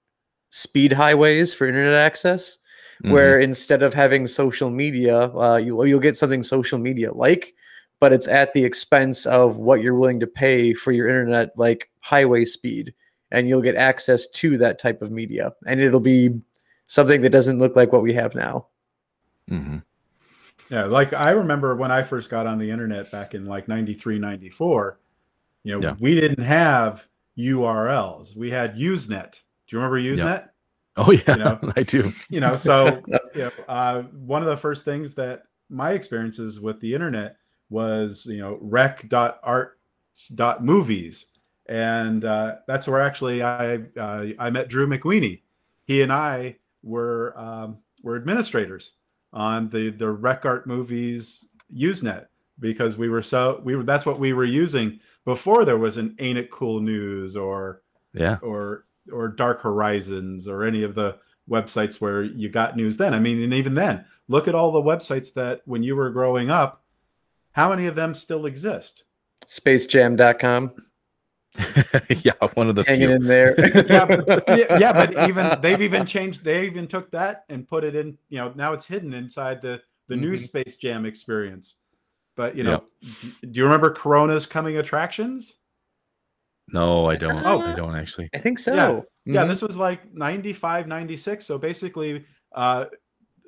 speed 0.50 0.94
highways 0.94 1.54
for 1.54 1.68
internet 1.68 1.94
access 1.94 2.58
where 3.04 3.40
instead 3.40 3.82
of 3.82 3.94
having 3.94 4.28
social 4.28 4.70
media, 4.70 5.36
uh, 5.36 5.58
you, 5.58 5.84
you'll 5.86 6.00
get 6.00 6.16
something 6.16 6.44
social 6.44 6.78
media 6.78 7.12
like, 7.14 7.54
but 8.00 8.14
it's 8.14 8.28
at 8.28 8.54
the 8.54 8.64
expense 8.64 9.26
of 9.26 9.58
what 9.58 9.82
you're 9.82 9.96
willing 9.96 10.20
to 10.20 10.28
pay 10.28 10.74
for 10.74 10.92
your 10.92 11.08
internet, 11.08 11.50
like 11.58 11.90
highway 12.02 12.46
speed, 12.46 12.94
and 13.32 13.48
you'll 13.48 13.62
get 13.62 13.76
access 13.76 14.28
to 14.28 14.58
that 14.58 14.80
type 14.80 15.02
of 15.02 15.12
media, 15.12 15.52
and 15.66 15.82
it'll 15.82 16.00
be 16.00 16.40
something 16.88 17.22
that 17.22 17.32
doesn't 17.32 17.60
look 17.60 17.76
like 17.76 17.92
what 17.92 18.04
we 18.04 18.14
have 18.14 18.36
now. 18.36 18.68
Mhm. 19.50 19.84
Yeah, 20.72 20.86
like 20.86 21.14
I 21.14 21.32
remember 21.32 21.76
when 21.76 21.92
I 21.92 22.02
first 22.02 22.30
got 22.30 22.48
on 22.48 22.58
the 22.58 22.72
internet 22.72 23.12
back 23.12 23.36
in 23.36 23.46
like 23.46 23.68
93, 23.68 24.18
94, 24.18 25.00
you 25.64 25.76
know, 25.76 25.82
Yeah. 25.82 25.96
we 26.00 26.16
didn't 26.16 26.46
have 26.46 27.06
URLs. 27.38 28.38
We 28.38 28.50
had 28.50 28.78
Usenet. 28.78 29.34
Do 29.34 29.76
you 29.76 29.80
remember 29.80 30.00
Usenet? 30.00 30.48
Oh 30.96 31.12
yeah, 31.12 31.36
know, 31.36 31.60
I 31.76 31.84
do. 31.84 32.14
You 32.30 32.40
know, 32.40 32.56
so 32.56 33.04
you 33.36 33.42
know, 33.42 33.52
uh, 33.68 34.04
one 34.04 34.42
of 34.42 34.48
the 34.48 34.56
first 34.56 34.86
things 34.86 35.14
that 35.16 35.44
my 35.70 35.92
experiences 35.92 36.62
with 36.62 36.80
the 36.80 36.94
internet 36.94 37.36
was, 37.70 38.26
you 38.26 38.40
know, 38.40 38.58
rec.arts.movies. 38.62 41.26
And 41.68 42.26
uh, 42.26 42.56
that's 42.68 42.88
where 42.88 43.02
actually 43.02 43.44
I 43.44 43.76
uh, 43.98 44.28
I 44.40 44.50
met 44.50 44.70
Drew 44.70 44.88
McWeeny. 44.88 45.42
He 45.84 46.02
and 46.02 46.14
I 46.14 46.56
were 46.82 47.38
um, 47.38 47.80
were 48.04 48.16
administrators 48.16 48.94
on 49.34 49.70
the 49.70 49.90
the 49.92 50.10
Rec 50.10 50.46
Art 50.46 50.68
Movies 50.68 51.48
Usenet 51.74 52.26
because 52.60 52.98
we 52.98 53.10
were 53.10 53.22
so 53.24 53.62
we 53.64 53.76
were 53.76 53.84
that's 53.84 54.06
what 54.06 54.20
we 54.20 54.34
were 54.34 54.46
using 54.46 55.00
before 55.26 55.66
there 55.66 55.78
was 55.78 55.98
an 55.98 56.16
Ain't 56.20 56.38
It 56.38 56.52
Cool 56.52 56.80
News 56.80 57.36
or 57.38 57.82
Yeah. 58.14 58.38
or 58.42 58.86
or 59.12 59.28
Dark 59.30 59.62
Horizons 59.62 60.48
or 60.48 60.64
any 60.64 60.84
of 60.84 60.96
the 60.96 61.18
websites 61.50 62.00
where 62.00 62.24
you 62.24 62.50
got 62.50 62.78
news 62.78 62.98
then. 62.98 63.14
I 63.14 63.20
mean, 63.20 63.42
and 63.42 63.54
even 63.54 63.74
then, 63.74 64.06
look 64.28 64.48
at 64.48 64.56
all 64.56 64.72
the 64.72 64.82
websites 64.82 65.34
that 65.34 65.62
when 65.66 65.82
you 65.84 65.96
were 65.96 66.10
growing 66.12 66.50
up, 66.50 66.84
how 67.52 67.70
many 67.70 67.88
of 67.88 67.96
them 67.96 68.14
still 68.14 68.46
exist? 68.46 69.04
Spacejam.com 69.48 70.72
yeah, 72.24 72.32
one 72.54 72.70
of 72.70 72.76
the 72.76 72.84
hanging 72.84 73.08
few. 73.08 73.16
in 73.16 73.24
there. 73.24 73.56
yeah, 73.88 74.06
but, 74.06 74.44
yeah, 74.48 74.78
yeah, 74.78 74.94
but 74.94 75.18
even 75.30 75.60
they've 75.62 75.82
even 75.82 76.06
changed. 76.06 76.44
They 76.44 76.66
even 76.66 76.88
took 76.88 77.12
that 77.12 77.44
and 77.50 77.68
put 77.68 77.84
it 77.84 77.96
in. 77.96 78.18
You 78.30 78.40
know, 78.40 78.54
now 78.56 78.74
it's 78.74 78.88
hidden 78.88 79.14
inside 79.14 79.62
the 79.62 79.82
the 80.08 80.16
new 80.16 80.34
Mhm. 80.34 80.40
Space 80.40 80.78
Jam 80.78 81.06
experience. 81.06 81.76
But 82.36 82.56
you 82.56 82.64
know, 82.64 82.84
do, 83.22 83.32
do 83.42 83.58
you 83.60 83.64
remember 83.64 83.94
Corona's 83.94 84.46
coming 84.46 84.78
attractions? 84.78 85.56
No, 86.70 87.10
I 87.10 87.18
don't. 87.18 87.46
Oh. 87.46 87.62
I 87.62 87.76
don't 87.76 87.96
actually. 87.96 88.30
I 88.34 88.38
think 88.38 88.58
so. 88.60 88.74
Yeah. 88.74 89.02
Yeah, 89.34 89.44
Mhm. 89.44 89.50
this 89.50 89.62
was 89.62 89.78
like 89.78 90.14
95, 90.14 90.88
96. 90.88 91.46
So 91.46 91.58
basically, 91.58 92.26
uh, 92.54 92.86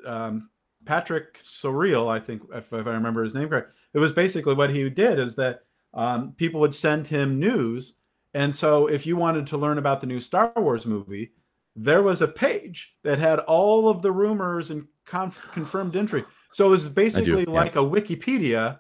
um, 0.05 0.49
Patrick 0.85 1.39
Sauriol, 1.39 2.09
I 2.11 2.19
think, 2.19 2.43
if, 2.53 2.71
if 2.71 2.85
I 2.85 2.91
remember 2.91 3.23
his 3.23 3.34
name 3.34 3.47
correct, 3.49 3.71
it 3.93 3.99
was 3.99 4.11
basically 4.11 4.53
what 4.53 4.69
he 4.69 4.88
did 4.89 5.17
is 5.17 5.35
that 5.38 5.63
um, 5.93 6.33
people 6.33 6.59
would 6.61 6.73
send 6.73 7.07
him 7.07 7.39
news. 7.39 7.95
And 8.33 8.53
so 8.53 8.87
if 8.87 9.05
you 9.05 9.15
wanted 9.15 9.47
to 9.47 9.57
learn 9.57 9.77
about 9.77 10.01
the 10.01 10.07
new 10.07 10.19
Star 10.19 10.51
Wars 10.55 10.85
movie, 10.85 11.31
there 11.75 12.01
was 12.01 12.21
a 12.21 12.27
page 12.27 12.95
that 13.03 13.19
had 13.19 13.39
all 13.39 13.89
of 13.89 14.01
the 14.01 14.11
rumors 14.11 14.71
and 14.71 14.87
conf- 15.05 15.47
confirmed 15.51 15.95
entry. 15.95 16.23
So 16.51 16.67
it 16.67 16.69
was 16.69 16.85
basically 16.87 17.45
yeah. 17.47 17.53
like 17.53 17.75
a 17.75 17.79
Wikipedia 17.79 18.79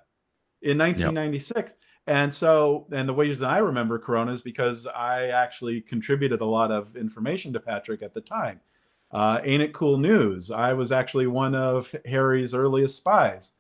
in 0.61 0.77
1996. 0.77 1.73
And 2.05 2.33
so, 2.33 2.87
and 2.91 3.07
the 3.07 3.13
ways 3.13 3.39
that 3.39 3.49
I 3.49 3.59
remember 3.59 3.97
Corona 3.97 4.33
is 4.33 4.41
because 4.41 4.85
I 4.87 5.27
actually 5.27 5.81
contributed 5.81 6.41
a 6.41 6.45
lot 6.45 6.71
of 6.71 6.95
information 6.95 7.53
to 7.53 7.59
Patrick 7.59 8.01
at 8.01 8.13
the 8.13 8.21
time. 8.21 8.59
Uh, 9.11 9.39
Ain't 9.43 9.61
it 9.61 9.73
cool 9.73 9.97
news? 9.97 10.51
I 10.51 10.73
was 10.73 10.91
actually 10.91 11.27
one 11.27 11.55
of 11.55 11.93
Harry's 12.05 12.53
earliest 12.53 12.97
spies. 12.97 13.51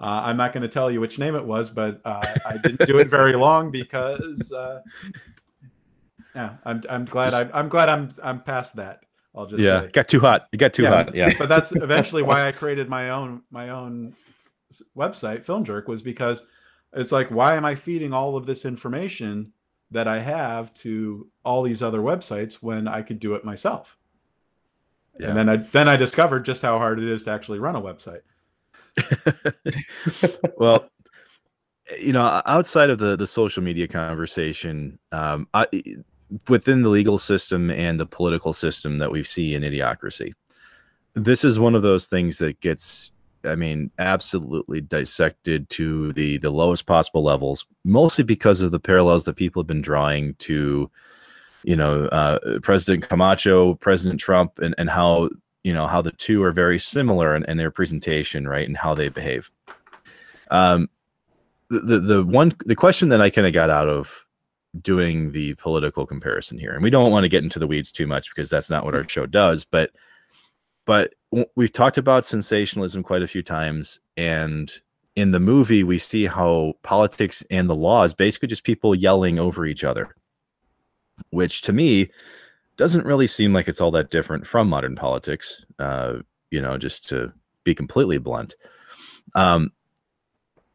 Uh, 0.00 0.22
I'm 0.24 0.36
not 0.36 0.52
going 0.52 0.62
to 0.62 0.68
tell 0.68 0.90
you 0.90 1.00
which 1.00 1.18
name 1.18 1.36
it 1.36 1.44
was, 1.44 1.70
but 1.70 2.00
uh, 2.04 2.34
I 2.44 2.56
didn't 2.58 2.86
do 2.86 2.98
it 2.98 3.08
very 3.08 3.34
long 3.34 3.70
because, 3.70 4.52
uh, 4.52 4.80
yeah, 6.34 6.56
I'm, 6.64 6.82
I'm 6.90 7.04
glad 7.04 7.32
I'm, 7.32 7.50
I'm 7.54 7.68
glad 7.68 7.88
I'm 7.88 8.10
I'm 8.22 8.40
past 8.42 8.74
that. 8.76 9.00
I'll 9.36 9.46
just 9.46 9.62
Yeah, 9.62 9.82
say. 9.82 9.88
got 9.88 10.08
too 10.08 10.18
hot. 10.20 10.48
It 10.52 10.56
got 10.56 10.74
too 10.74 10.82
Yeah. 10.82 11.04
hot. 11.04 11.14
Yeah. 11.14 11.32
but 11.38 11.48
that's 11.48 11.70
eventually 11.76 12.22
why 12.22 12.46
I 12.48 12.52
created 12.52 12.88
my 12.88 13.10
own 13.10 13.42
my 13.52 13.70
own 13.70 14.14
website, 14.96 15.44
Film 15.44 15.64
Jerk, 15.64 15.86
was 15.86 16.02
because 16.02 16.42
it's 16.92 17.12
like, 17.12 17.30
why 17.30 17.54
am 17.54 17.64
I 17.64 17.76
feeding 17.76 18.12
all 18.12 18.36
of 18.36 18.46
this 18.46 18.64
information 18.64 19.52
that 19.92 20.08
I 20.08 20.18
have 20.18 20.74
to 20.74 21.28
all 21.44 21.62
these 21.62 21.82
other 21.84 22.00
websites 22.00 22.54
when 22.54 22.88
I 22.88 23.02
could 23.02 23.20
do 23.20 23.34
it 23.34 23.44
myself? 23.44 23.96
Yeah. 25.20 25.28
And 25.28 25.36
then 25.36 25.48
I 25.48 25.56
then 25.58 25.86
I 25.88 25.96
discovered 25.96 26.44
just 26.44 26.62
how 26.62 26.78
hard 26.78 26.98
it 26.98 27.08
is 27.08 27.22
to 27.24 27.30
actually 27.30 27.60
run 27.60 27.76
a 27.76 27.80
website. 27.80 28.22
well, 30.56 30.88
you 32.00 32.12
know, 32.12 32.42
outside 32.46 32.90
of 32.90 32.98
the 32.98 33.16
the 33.16 33.26
social 33.26 33.62
media 33.62 33.88
conversation, 33.88 34.98
um, 35.12 35.48
I, 35.54 35.66
within 36.48 36.82
the 36.82 36.88
legal 36.88 37.18
system 37.18 37.70
and 37.70 38.00
the 38.00 38.06
political 38.06 38.52
system 38.52 38.98
that 38.98 39.10
we 39.10 39.22
see 39.24 39.54
in 39.54 39.62
idiocracy, 39.62 40.32
this 41.14 41.44
is 41.44 41.58
one 41.58 41.74
of 41.74 41.82
those 41.82 42.06
things 42.06 42.38
that 42.38 42.60
gets 42.60 43.12
I 43.46 43.54
mean, 43.56 43.90
absolutely 43.98 44.80
dissected 44.80 45.68
to 45.70 46.12
the 46.12 46.38
the 46.38 46.50
lowest 46.50 46.86
possible 46.86 47.22
levels, 47.22 47.66
mostly 47.84 48.24
because 48.24 48.60
of 48.60 48.70
the 48.70 48.80
parallels 48.80 49.24
that 49.24 49.36
people 49.36 49.62
have 49.62 49.66
been 49.66 49.82
drawing 49.82 50.34
to, 50.36 50.90
you 51.62 51.76
know, 51.76 52.06
uh, 52.06 52.58
President 52.60 53.08
Camacho, 53.08 53.74
President 53.74 54.20
Trump, 54.20 54.58
and 54.60 54.74
and 54.78 54.88
how 54.90 55.28
you 55.64 55.72
know 55.72 55.86
how 55.86 56.00
the 56.00 56.12
two 56.12 56.42
are 56.44 56.52
very 56.52 56.78
similar 56.78 57.34
in, 57.34 57.44
in 57.44 57.56
their 57.56 57.70
presentation, 57.70 58.46
right, 58.46 58.66
and 58.66 58.76
how 58.76 58.94
they 58.94 59.08
behave. 59.08 59.50
Um, 60.50 60.88
the 61.70 61.98
the, 61.98 62.22
one 62.22 62.54
the 62.64 62.76
question 62.76 63.08
that 63.08 63.20
I 63.20 63.30
kind 63.30 63.46
of 63.46 63.52
got 63.52 63.70
out 63.70 63.88
of 63.88 64.24
doing 64.80 65.32
the 65.32 65.54
political 65.54 66.06
comparison 66.06 66.58
here, 66.58 66.72
and 66.72 66.82
we 66.82 66.90
don't 66.90 67.10
want 67.10 67.24
to 67.24 67.28
get 67.28 67.42
into 67.42 67.58
the 67.58 67.66
weeds 67.66 67.90
too 67.90 68.06
much 68.06 68.32
because 68.32 68.50
that's 68.50 68.70
not 68.70 68.84
what 68.84 68.94
our 68.94 69.08
show 69.08 69.26
does, 69.26 69.64
but 69.64 69.90
but 70.86 71.14
we've 71.56 71.72
talked 71.72 71.98
about 71.98 72.24
sensationalism 72.24 73.02
quite 73.02 73.22
a 73.22 73.26
few 73.26 73.42
times 73.42 74.00
and 74.16 74.80
in 75.16 75.30
the 75.30 75.40
movie 75.40 75.82
we 75.82 75.98
see 75.98 76.26
how 76.26 76.74
politics 76.82 77.44
and 77.50 77.68
the 77.68 77.74
law 77.74 78.04
is 78.04 78.14
basically 78.14 78.48
just 78.48 78.64
people 78.64 78.94
yelling 78.94 79.38
over 79.38 79.66
each 79.66 79.84
other 79.84 80.14
which 81.30 81.62
to 81.62 81.72
me 81.72 82.10
doesn't 82.76 83.06
really 83.06 83.26
seem 83.26 83.52
like 83.52 83.68
it's 83.68 83.80
all 83.80 83.90
that 83.90 84.10
different 84.10 84.46
from 84.46 84.68
modern 84.68 84.96
politics 84.96 85.64
uh, 85.78 86.14
you 86.50 86.60
know 86.60 86.78
just 86.78 87.08
to 87.08 87.32
be 87.64 87.74
completely 87.74 88.18
blunt 88.18 88.54
um, 89.34 89.72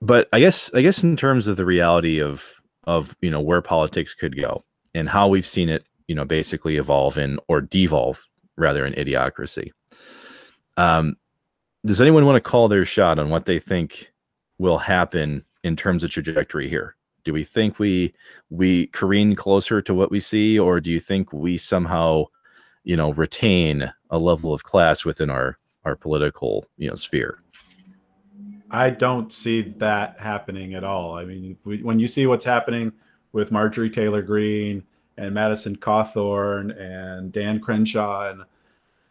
but 0.02 0.28
i 0.34 0.40
guess 0.40 0.74
i 0.74 0.82
guess 0.82 1.04
in 1.04 1.16
terms 1.16 1.48
of 1.48 1.58
the 1.58 1.66
reality 1.66 2.20
of 2.22 2.54
of 2.86 3.16
you 3.22 3.30
know 3.30 3.42
where 3.42 3.62
politics 3.62 4.14
could 4.14 4.36
go 4.36 4.64
and 4.96 5.10
how 5.10 5.28
we've 5.28 5.46
seen 5.46 5.70
it 5.70 5.88
you 6.08 6.16
know 6.16 6.26
basically 6.26 6.78
evolve 6.78 7.18
in 7.18 7.40
or 7.48 7.62
devolve 7.62 8.26
rather 8.58 8.86
in 8.86 8.94
idiocracy 8.94 9.72
um, 10.78 11.18
does 11.86 12.02
anyone 12.02 12.26
want 12.26 12.36
to 12.36 12.50
call 12.50 12.68
their 12.68 12.86
shot 12.86 13.20
on 13.20 13.30
what 13.30 13.46
they 13.46 13.60
think 13.60 14.12
will 14.58 14.78
happen 14.78 15.44
in 15.64 15.76
terms 15.76 16.04
of 16.04 16.10
trajectory 16.10 16.70
here? 16.70 16.96
Do 17.24 17.34
we 17.34 17.44
think 17.44 17.80
we 17.80 18.14
we 18.50 18.88
careen 18.88 19.36
closer 19.36 19.82
to 19.82 19.94
what 19.94 20.12
we 20.12 20.20
see, 20.20 20.58
or 20.58 20.80
do 20.80 20.92
you 20.92 21.00
think 21.00 21.34
we 21.34 21.58
somehow, 21.58 22.26
you 22.84 22.96
know, 22.96 23.12
retain 23.14 23.92
a 24.10 24.18
level 24.18 24.54
of 24.54 24.64
class 24.64 25.06
within 25.06 25.30
our 25.30 25.58
our 25.86 25.96
political 25.96 26.66
you 26.78 26.90
know 26.90 26.96
sphere? 26.96 27.44
I 28.72 28.92
don't 28.92 29.32
see 29.32 29.62
that 29.78 30.20
happening 30.20 30.76
at 30.76 30.84
all. 30.84 31.16
I 31.18 31.26
mean, 31.26 31.58
we, 31.64 31.82
when 31.82 32.00
you 32.00 32.08
see 32.08 32.28
what's 32.28 32.46
happening 32.46 32.92
with 33.32 33.52
Marjorie 33.52 33.90
Taylor 33.90 34.22
Greene 34.22 34.84
and 35.18 35.34
Madison 35.34 35.76
Cawthorn 35.76 36.72
and 36.80 37.32
Dan 37.32 37.60
Crenshaw 37.60 38.30
and 38.30 38.44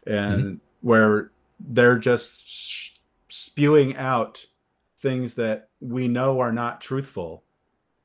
and 0.07 0.43
mm-hmm. 0.43 0.55
where 0.87 1.31
they're 1.61 1.99
just 1.99 2.99
spewing 3.29 3.97
out 3.97 4.45
things 5.03 5.35
that 5.35 5.69
we 5.81 6.09
know 6.09 6.41
are 6.41 6.53
not 6.53 6.81
truthful 6.81 7.45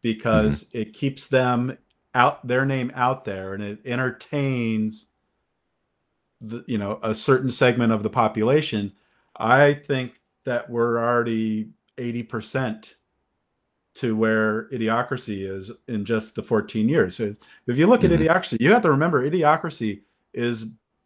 because 0.04 0.66
mm-hmm. 0.66 0.82
it 0.82 0.94
keeps 0.94 1.28
them 1.28 1.76
out 2.14 2.46
their 2.48 2.66
name 2.66 2.92
out 2.94 3.26
there 3.26 3.56
and 3.56 3.64
it 3.64 3.80
entertains 3.86 5.08
the, 6.42 6.64
you 6.68 6.78
know 6.78 7.00
a 7.02 7.16
certain 7.16 7.50
segment 7.50 7.92
of 7.92 8.04
the 8.04 8.10
population 8.10 8.94
i 9.38 9.74
think 9.74 10.22
that 10.46 10.70
we're 10.70 11.00
already 11.00 11.70
80% 11.98 12.96
to 13.96 14.16
where 14.16 14.68
idiocracy 14.70 15.50
is 15.50 15.72
in 15.88 16.06
just 16.06 16.36
the 16.36 16.44
14 16.44 16.88
years 16.88 17.16
so 17.16 17.34
if 17.66 17.78
you 17.78 17.88
look 17.88 18.02
mm-hmm. 18.02 18.14
at 18.14 18.20
idiocracy 18.20 18.58
you 18.60 18.72
have 18.72 18.84
to 18.84 18.92
remember 18.92 19.28
idiocracy 19.28 20.02
is 20.34 20.66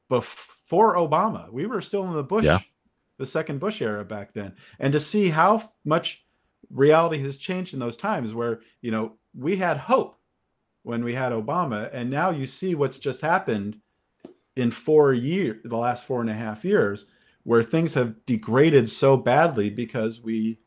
before 0.09 0.95
Obama. 0.95 1.51
We 1.51 1.65
were 1.65 1.81
still 1.81 2.05
in 2.05 2.13
the 2.13 2.23
Bush, 2.23 2.45
yeah. 2.45 2.59
the 3.17 3.25
second 3.25 3.59
Bush 3.59 3.81
era 3.81 4.03
back 4.05 4.33
then. 4.33 4.53
And 4.79 4.93
to 4.93 4.99
see 4.99 5.29
how 5.29 5.71
much 5.85 6.25
reality 6.69 7.21
has 7.23 7.37
changed 7.37 7.73
in 7.73 7.79
those 7.79 7.97
times 7.97 8.33
where, 8.33 8.61
you 8.81 8.91
know, 8.91 9.13
we 9.35 9.55
had 9.55 9.77
hope 9.77 10.19
when 10.83 11.03
we 11.03 11.13
had 11.13 11.31
Obama. 11.31 11.89
And 11.93 12.09
now 12.09 12.29
you 12.29 12.45
see 12.45 12.75
what's 12.75 12.99
just 12.99 13.21
happened 13.21 13.79
in 14.55 14.71
four 14.71 15.13
years, 15.13 15.61
the 15.63 15.77
last 15.77 16.05
four 16.05 16.21
and 16.21 16.29
a 16.29 16.33
half 16.33 16.65
years, 16.65 17.05
where 17.43 17.63
things 17.63 17.93
have 17.93 18.25
degraded 18.25 18.89
so 18.89 19.15
badly 19.15 19.69
because 19.69 20.21
we 20.21 20.59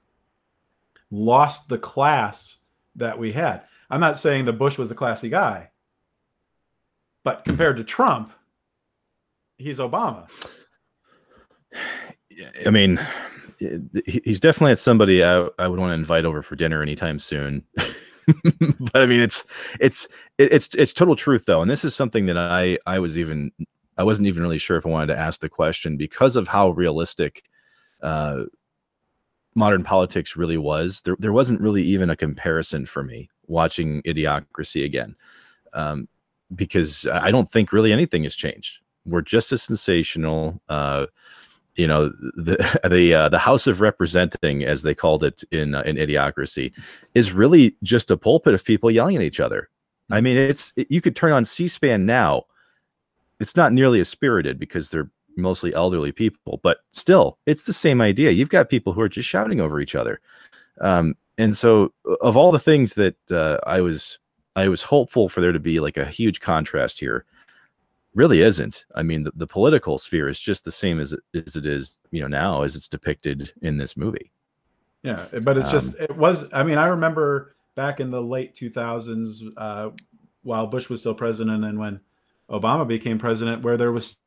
lost 1.10 1.68
the 1.68 1.78
class 1.78 2.58
that 2.96 3.18
we 3.18 3.32
had. 3.32 3.62
I'm 3.90 4.00
not 4.00 4.18
saying 4.18 4.44
the 4.44 4.52
Bush 4.52 4.78
was 4.78 4.90
a 4.90 4.94
classy 4.94 5.28
guy, 5.28 5.70
but 7.24 7.44
compared 7.44 7.76
to 7.78 7.84
Trump, 7.84 8.32
he's 9.58 9.78
Obama. 9.78 10.28
I 12.66 12.70
mean, 12.70 13.04
he's 14.06 14.40
definitely 14.40 14.76
somebody 14.76 15.24
I, 15.24 15.48
I 15.58 15.68
would 15.68 15.78
want 15.78 15.90
to 15.90 15.94
invite 15.94 16.24
over 16.24 16.42
for 16.42 16.56
dinner 16.56 16.82
anytime 16.82 17.18
soon. 17.18 17.62
but 17.76 19.02
I 19.02 19.06
mean, 19.06 19.20
it's 19.20 19.44
it's 19.80 20.08
it's 20.38 20.74
it's 20.74 20.92
total 20.92 21.16
truth 21.16 21.46
though, 21.46 21.62
and 21.62 21.70
this 21.70 21.84
is 21.84 21.94
something 21.94 22.26
that 22.26 22.38
I 22.38 22.78
I 22.86 22.98
was 22.98 23.18
even 23.18 23.50
I 23.96 24.02
wasn't 24.02 24.28
even 24.28 24.42
really 24.42 24.58
sure 24.58 24.76
if 24.76 24.86
I 24.86 24.90
wanted 24.90 25.08
to 25.08 25.18
ask 25.18 25.40
the 25.40 25.48
question 25.48 25.96
because 25.96 26.36
of 26.36 26.48
how 26.48 26.70
realistic 26.70 27.44
uh, 28.02 28.44
modern 29.54 29.84
politics 29.84 30.36
really 30.36 30.58
was. 30.58 31.02
There 31.02 31.16
there 31.18 31.32
wasn't 31.32 31.60
really 31.60 31.82
even 31.82 32.10
a 32.10 32.16
comparison 32.16 32.86
for 32.86 33.02
me 33.02 33.28
watching 33.46 34.02
Idiocracy 34.02 34.84
again, 34.84 35.16
um, 35.72 36.08
because 36.54 37.06
I 37.12 37.30
don't 37.30 37.50
think 37.50 37.72
really 37.72 37.92
anything 37.92 38.22
has 38.22 38.34
changed 38.34 38.80
We're 39.04 39.22
just 39.22 39.52
as 39.52 39.62
sensational. 39.62 40.60
Uh, 40.68 41.06
you 41.80 41.86
know, 41.86 42.10
the 42.36 42.80
the 42.90 43.14
uh, 43.14 43.28
the 43.28 43.38
House 43.38 43.66
of 43.66 43.80
Representing, 43.80 44.64
as 44.64 44.82
they 44.82 44.94
called 44.94 45.24
it 45.24 45.42
in 45.50 45.74
uh, 45.74 45.82
in 45.82 45.96
Idiocracy, 45.96 46.74
is 47.14 47.32
really 47.32 47.74
just 47.82 48.10
a 48.10 48.16
pulpit 48.16 48.54
of 48.54 48.64
people 48.64 48.90
yelling 48.90 49.16
at 49.16 49.22
each 49.22 49.40
other. 49.40 49.68
I 50.10 50.16
mm-hmm. 50.16 50.24
mean, 50.24 50.36
it's 50.36 50.72
it, 50.76 50.90
you 50.90 51.00
could 51.00 51.16
turn 51.16 51.32
on 51.32 51.44
C-SPAN 51.44 52.04
now. 52.04 52.44
It's 53.40 53.56
not 53.56 53.72
nearly 53.72 54.00
as 54.00 54.08
spirited 54.08 54.58
because 54.58 54.90
they're 54.90 55.10
mostly 55.36 55.72
elderly 55.74 56.12
people, 56.12 56.60
but 56.62 56.78
still, 56.90 57.38
it's 57.46 57.62
the 57.62 57.72
same 57.72 58.02
idea. 58.02 58.30
You've 58.30 58.50
got 58.50 58.68
people 58.68 58.92
who 58.92 59.00
are 59.00 59.08
just 59.08 59.28
shouting 59.28 59.60
over 59.60 59.80
each 59.80 59.94
other. 59.94 60.20
Um, 60.82 61.14
and 61.38 61.56
so, 61.56 61.94
of 62.20 62.36
all 62.36 62.52
the 62.52 62.58
things 62.58 62.94
that 62.94 63.16
uh, 63.30 63.56
I 63.66 63.80
was 63.80 64.18
I 64.54 64.68
was 64.68 64.82
hopeful 64.82 65.30
for 65.30 65.40
there 65.40 65.52
to 65.52 65.60
be 65.60 65.80
like 65.80 65.96
a 65.96 66.04
huge 66.04 66.40
contrast 66.40 67.00
here 67.00 67.24
really 68.14 68.40
isn't. 68.40 68.84
I 68.94 69.02
mean, 69.02 69.24
the, 69.24 69.32
the 69.34 69.46
political 69.46 69.98
sphere 69.98 70.28
is 70.28 70.38
just 70.38 70.64
the 70.64 70.72
same 70.72 71.00
as 71.00 71.12
it, 71.12 71.20
as 71.46 71.56
it 71.56 71.66
is, 71.66 71.98
you 72.10 72.20
know, 72.20 72.28
now 72.28 72.62
as 72.62 72.76
it's 72.76 72.88
depicted 72.88 73.52
in 73.62 73.78
this 73.78 73.96
movie. 73.96 74.32
Yeah, 75.02 75.26
but 75.42 75.56
it's 75.56 75.70
just 75.70 75.88
um, 75.88 75.96
it 76.00 76.16
was. 76.16 76.44
I 76.52 76.62
mean, 76.62 76.76
I 76.76 76.88
remember 76.88 77.56
back 77.74 78.00
in 78.00 78.10
the 78.10 78.20
late 78.20 78.54
2000s, 78.54 79.40
uh, 79.56 79.90
while 80.42 80.66
Bush 80.66 80.90
was 80.90 81.00
still 81.00 81.14
president, 81.14 81.64
and 81.64 81.78
when 81.78 82.00
Obama 82.50 82.86
became 82.86 83.18
president, 83.18 83.62
where 83.62 83.78
there 83.78 83.92
was 83.92 84.18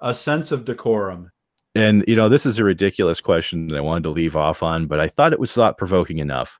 a 0.00 0.14
sense 0.14 0.50
of 0.50 0.64
decorum. 0.64 1.30
And 1.74 2.04
you 2.08 2.16
know, 2.16 2.28
this 2.28 2.44
is 2.44 2.58
a 2.58 2.64
ridiculous 2.64 3.20
question 3.20 3.68
that 3.68 3.76
I 3.76 3.80
wanted 3.80 4.02
to 4.02 4.10
leave 4.10 4.34
off 4.34 4.62
on, 4.62 4.86
but 4.86 4.98
I 4.98 5.08
thought 5.08 5.32
it 5.32 5.40
was 5.40 5.52
thought 5.52 5.78
provoking 5.78 6.18
enough. 6.18 6.58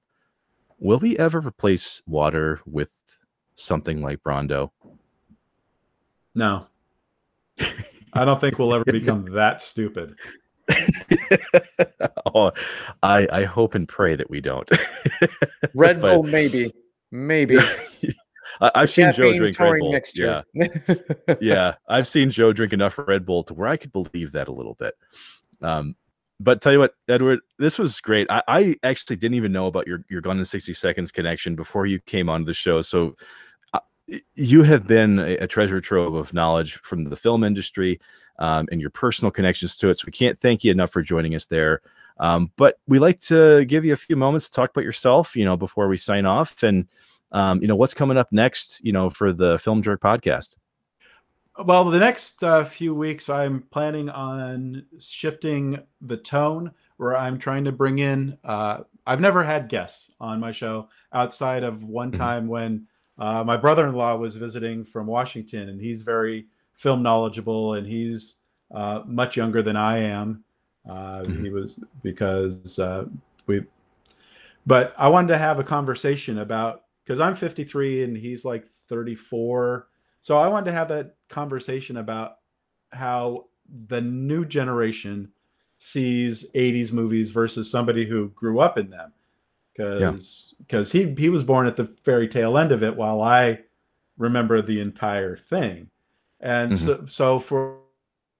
Will 0.78 0.98
we 0.98 1.18
ever 1.18 1.40
replace 1.40 2.02
water 2.06 2.60
with 2.64 3.02
something 3.56 4.02
like 4.02 4.22
Brawndo? 4.22 4.70
No. 6.34 6.66
I 8.14 8.24
don't 8.24 8.40
think 8.40 8.58
we'll 8.58 8.74
ever 8.74 8.84
become 8.84 9.24
that 9.32 9.62
stupid. 9.62 10.16
oh, 12.34 12.52
I 13.02 13.28
I 13.32 13.44
hope 13.44 13.74
and 13.74 13.88
pray 13.88 14.14
that 14.16 14.30
we 14.30 14.40
don't. 14.40 14.70
Red 15.74 16.00
Bull, 16.00 16.22
maybe, 16.22 16.72
maybe. 17.10 17.58
I, 18.60 18.80
have 18.80 18.90
seen 18.90 19.12
Joe 19.12 19.34
drink 19.34 19.58
Red 19.58 19.80
Bull. 19.80 19.92
Next 19.92 20.18
year. 20.18 20.44
Yeah, 20.54 20.94
yeah. 21.40 21.74
I've 21.88 22.06
seen 22.06 22.30
Joe 22.30 22.52
drink 22.52 22.72
enough 22.72 22.98
Red 22.98 23.26
Bull 23.26 23.42
to 23.44 23.54
where 23.54 23.68
I 23.68 23.76
could 23.76 23.92
believe 23.92 24.32
that 24.32 24.48
a 24.48 24.52
little 24.52 24.74
bit. 24.74 24.94
Um, 25.60 25.96
but 26.38 26.60
tell 26.60 26.72
you 26.72 26.78
what, 26.78 26.94
Edward, 27.08 27.40
this 27.58 27.78
was 27.78 28.00
great. 28.00 28.26
I, 28.30 28.42
I 28.48 28.76
actually 28.82 29.16
didn't 29.16 29.34
even 29.34 29.52
know 29.52 29.66
about 29.66 29.86
your 29.86 30.04
your 30.08 30.20
Gone 30.20 30.38
in 30.38 30.44
sixty 30.44 30.74
seconds 30.74 31.10
connection 31.10 31.56
before 31.56 31.86
you 31.86 31.98
came 32.00 32.28
on 32.28 32.44
the 32.44 32.54
show. 32.54 32.82
So 32.82 33.16
you 34.34 34.62
have 34.62 34.86
been 34.86 35.18
a, 35.18 35.36
a, 35.38 35.46
treasure 35.46 35.80
trove 35.80 36.14
of 36.14 36.34
knowledge 36.34 36.74
from 36.82 37.04
the 37.04 37.16
film 37.16 37.44
industry 37.44 38.00
um, 38.38 38.66
and 38.70 38.80
your 38.80 38.90
personal 38.90 39.30
connections 39.30 39.76
to 39.78 39.90
it. 39.90 39.98
So 39.98 40.04
we 40.06 40.12
can't 40.12 40.38
thank 40.38 40.64
you 40.64 40.70
enough 40.70 40.90
for 40.90 41.02
joining 41.02 41.34
us 41.34 41.46
there. 41.46 41.80
Um, 42.18 42.50
but 42.56 42.78
we 42.86 42.98
like 42.98 43.20
to 43.20 43.64
give 43.64 43.84
you 43.84 43.92
a 43.92 43.96
few 43.96 44.16
moments 44.16 44.46
to 44.46 44.52
talk 44.52 44.70
about 44.70 44.84
yourself, 44.84 45.34
you 45.36 45.44
know, 45.44 45.56
before 45.56 45.88
we 45.88 45.96
sign 45.96 46.26
off, 46.26 46.62
and 46.62 46.86
um, 47.32 47.62
you 47.62 47.68
know 47.68 47.76
what's 47.76 47.94
coming 47.94 48.18
up 48.18 48.30
next, 48.30 48.80
you 48.84 48.92
know, 48.92 49.08
for 49.08 49.32
the 49.32 49.58
Film 49.58 49.82
Jerk 49.82 50.00
podcast. 50.00 50.50
Well, 51.64 51.84
the 51.84 51.98
next 51.98 52.42
uh, 52.44 52.64
few 52.64 52.94
weeks, 52.94 53.28
I'm 53.28 53.62
planning 53.70 54.08
on 54.08 54.86
shifting 54.98 55.78
the 56.00 56.16
tone, 56.16 56.72
where 56.96 57.16
I'm 57.16 57.38
trying 57.38 57.64
to 57.64 57.72
bring 57.72 57.98
in. 57.98 58.38
Uh, 58.44 58.80
I've 59.06 59.20
never 59.20 59.42
had 59.42 59.68
guests 59.68 60.10
on 60.20 60.40
my 60.40 60.52
show 60.52 60.88
outside 61.12 61.62
of 61.62 61.84
one 61.84 62.10
mm-hmm. 62.10 62.20
time 62.20 62.46
when 62.46 62.86
uh, 63.18 63.44
my 63.44 63.56
brother-in-law 63.56 64.16
was 64.16 64.36
visiting 64.36 64.84
from 64.84 65.06
Washington, 65.06 65.68
and 65.68 65.80
he's 65.80 66.02
very 66.02 66.46
film 66.72 67.02
knowledgeable, 67.02 67.74
and 67.74 67.86
he's 67.86 68.36
uh, 68.74 69.02
much 69.06 69.36
younger 69.36 69.62
than 69.62 69.76
I 69.76 69.98
am. 69.98 70.44
Uh, 70.88 71.22
Mhm. 71.22 71.42
He 71.44 71.50
was 71.50 71.84
because 72.02 72.78
uh, 72.78 73.06
we, 73.46 73.64
but 74.66 74.94
I 74.98 75.08
wanted 75.08 75.28
to 75.28 75.38
have 75.38 75.58
a 75.58 75.64
conversation 75.64 76.38
about 76.38 76.84
because 77.04 77.20
I'm 77.20 77.36
53 77.36 78.04
and 78.04 78.16
he's 78.16 78.44
like 78.44 78.66
34. 78.88 79.88
So 80.20 80.38
I 80.38 80.48
wanted 80.48 80.66
to 80.66 80.72
have 80.72 80.88
that 80.88 81.16
conversation 81.28 81.98
about 81.98 82.38
how 82.92 83.46
the 83.88 84.00
new 84.00 84.44
generation 84.44 85.30
sees 85.78 86.46
80s 86.54 86.92
movies 86.92 87.30
versus 87.30 87.70
somebody 87.70 88.04
who 88.04 88.28
grew 88.30 88.60
up 88.60 88.78
in 88.78 88.88
them 88.88 89.12
because 89.76 90.54
because 90.58 90.92
he 90.92 91.14
he 91.18 91.28
was 91.28 91.42
born 91.42 91.66
at 91.66 91.76
the 91.76 91.86
fairy 91.86 92.28
tale 92.28 92.58
end 92.58 92.72
of 92.72 92.82
it 92.82 92.94
while 92.96 93.22
I 93.22 93.60
remember 94.18 94.62
the 94.62 94.80
entire 94.80 95.36
thing 95.36 95.88
and 96.40 96.76
so 96.78 97.04
so 97.06 97.38
for 97.38 97.78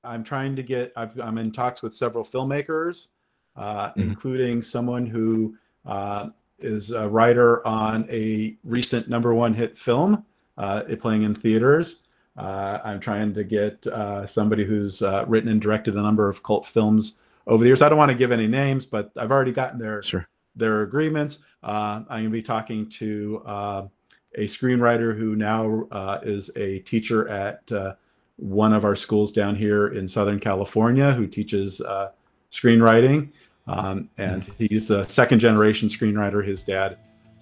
I'm 0.04 0.24
trying 0.24 0.56
to 0.56 0.62
get 0.62 0.92
I've, 0.96 1.18
I'm 1.20 1.38
in 1.38 1.52
talks 1.52 1.82
with 1.82 1.94
several 1.94 2.24
filmmakers 2.24 3.08
uh, 3.56 3.90
Mhm. 3.92 3.96
including 3.96 4.62
someone 4.62 5.06
who 5.06 5.56
uh, 5.86 6.30
is 6.58 6.90
a 6.90 7.08
writer 7.08 7.66
on 7.66 8.06
a 8.10 8.56
recent 8.64 9.08
number 9.08 9.34
one 9.34 9.54
hit 9.54 9.76
film 9.78 10.24
uh, 10.58 10.82
it 10.88 11.00
playing 11.00 11.22
in 11.22 11.34
theaters 11.34 12.04
uh, 12.36 12.78
I'm 12.82 12.98
trying 12.98 13.34
to 13.34 13.44
get 13.44 13.86
uh, 13.86 14.26
somebody 14.26 14.64
who's 14.64 15.02
uh, 15.02 15.24
written 15.28 15.50
and 15.50 15.60
directed 15.60 15.96
a 15.96 16.02
number 16.02 16.28
of 16.30 16.42
cult 16.42 16.64
films 16.64 17.20
over 17.46 17.62
the 17.62 17.68
years. 17.68 17.82
I 17.82 17.90
don't 17.90 17.98
want 17.98 18.10
to 18.10 18.16
give 18.16 18.32
any 18.32 18.46
names, 18.46 18.86
but 18.86 19.10
I've 19.18 19.30
already 19.30 19.52
gotten 19.52 19.78
their 19.78 20.02
Sure. 20.02 20.26
Their 20.56 20.82
agreements. 20.82 21.38
Uh, 21.62 22.02
I'm 22.08 22.22
going 22.22 22.24
to 22.24 22.30
be 22.30 22.42
talking 22.42 22.88
to 22.90 23.42
uh, 23.46 23.86
a 24.34 24.44
screenwriter 24.46 25.16
who 25.16 25.36
now 25.36 25.84
uh, 25.90 26.20
is 26.22 26.50
a 26.56 26.80
teacher 26.80 27.28
at 27.28 27.70
uh, 27.72 27.94
one 28.36 28.72
of 28.72 28.84
our 28.84 28.96
schools 28.96 29.32
down 29.32 29.54
here 29.54 29.88
in 29.88 30.08
Southern 30.08 30.40
California, 30.40 31.12
who 31.12 31.26
teaches 31.26 31.80
uh, 31.82 32.10
screenwriting, 32.50 33.30
um, 33.66 34.08
and 34.18 34.44
he's 34.58 34.90
a 34.90 35.08
second 35.08 35.38
generation 35.38 35.88
screenwriter. 35.88 36.44
His 36.44 36.64
dad 36.64 36.98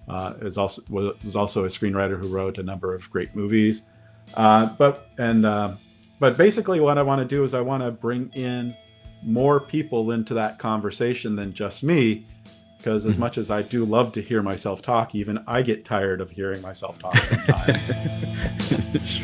uh, 0.07 0.33
is 0.41 0.57
also 0.57 0.81
was 0.89 1.35
also 1.35 1.65
a 1.65 1.67
screenwriter 1.67 2.19
who 2.19 2.27
wrote 2.27 2.57
a 2.57 2.63
number 2.63 2.93
of 2.93 3.09
great 3.09 3.35
movies. 3.35 3.83
Uh, 4.35 4.67
but 4.77 5.09
and 5.17 5.45
uh, 5.45 5.73
but 6.19 6.37
basically, 6.37 6.79
what 6.79 6.97
I 6.97 7.01
want 7.01 7.19
to 7.19 7.25
do 7.25 7.43
is 7.43 7.53
I 7.53 7.61
want 7.61 7.83
to 7.83 7.91
bring 7.91 8.29
in 8.33 8.75
more 9.23 9.59
people 9.59 10.11
into 10.11 10.33
that 10.33 10.59
conversation 10.59 11.35
than 11.35 11.53
just 11.53 11.83
me, 11.83 12.25
because 12.81 13.05
as 13.05 13.15
Mhm. 13.15 13.19
much 13.19 13.37
as 13.37 13.51
I 13.51 13.61
do 13.61 13.85
love 13.85 14.11
to 14.13 14.21
hear 14.23 14.41
myself 14.41 14.81
talk, 14.81 15.13
even 15.13 15.39
I 15.45 15.61
get 15.61 15.85
tired 15.85 16.19
of 16.19 16.31
hearing 16.31 16.63
myself 16.63 16.97
talk 16.97 17.15
sometimes. 17.25 17.91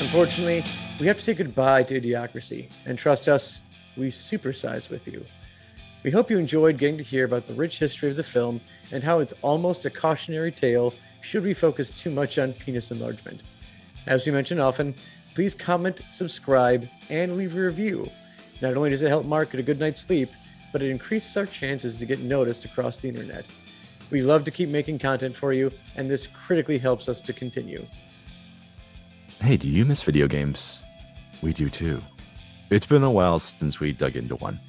Unfortunately, 0.00 0.64
we 0.98 1.06
have 1.06 1.18
to 1.18 1.22
say 1.22 1.34
goodbye 1.34 1.82
to 1.84 2.00
Idiocracy, 2.00 2.70
and 2.86 2.98
trust 2.98 3.28
us, 3.28 3.60
we 3.96 4.10
supersize 4.10 4.88
with 4.90 5.06
you. 5.06 5.24
We 6.02 6.10
hope 6.10 6.30
you 6.30 6.38
enjoyed 6.38 6.78
getting 6.78 6.96
to 6.98 7.04
hear 7.04 7.24
about 7.26 7.46
the 7.46 7.52
rich 7.54 7.78
history 7.78 8.08
of 8.10 8.16
the 8.16 8.22
film 8.22 8.60
and 8.90 9.04
how 9.04 9.18
it's 9.20 9.34
almost 9.42 9.84
a 9.84 9.90
cautionary 9.90 10.50
tale 10.50 10.94
should 11.20 11.44
we 11.44 11.54
focus 11.54 11.90
too 11.90 12.10
much 12.10 12.38
on 12.38 12.52
penis 12.52 12.90
enlargement. 12.90 13.42
As 14.06 14.24
we 14.26 14.32
mention 14.32 14.58
often, 14.58 14.94
please 15.34 15.54
comment, 15.54 16.00
subscribe, 16.10 16.88
and 17.08 17.36
leave 17.36 17.56
a 17.56 17.60
review. 17.60 18.10
Not 18.60 18.76
only 18.76 18.90
does 18.90 19.02
it 19.02 19.08
help 19.08 19.24
Mark 19.24 19.50
get 19.50 19.60
a 19.60 19.64
good 19.64 19.78
night's 19.78 20.00
sleep, 20.00 20.30
but 20.72 20.82
it 20.82 20.90
increases 20.90 21.36
our 21.36 21.46
chances 21.46 21.98
to 21.98 22.06
get 22.06 22.20
noticed 22.20 22.64
across 22.64 22.98
the 22.98 23.08
internet. 23.08 23.46
We 24.10 24.22
love 24.22 24.44
to 24.44 24.50
keep 24.50 24.68
making 24.68 24.98
content 24.98 25.36
for 25.36 25.52
you, 25.52 25.70
and 25.96 26.10
this 26.10 26.26
critically 26.26 26.78
helps 26.78 27.08
us 27.08 27.20
to 27.22 27.32
continue. 27.32 27.86
Hey, 29.40 29.56
do 29.56 29.68
you 29.68 29.84
miss 29.84 30.02
video 30.02 30.26
games? 30.26 30.82
We 31.42 31.52
do 31.52 31.68
too. 31.68 32.02
It's 32.70 32.86
been 32.86 33.04
a 33.04 33.10
while 33.10 33.38
since 33.38 33.80
we 33.80 33.92
dug 33.92 34.16
into 34.16 34.36
one. 34.36 34.60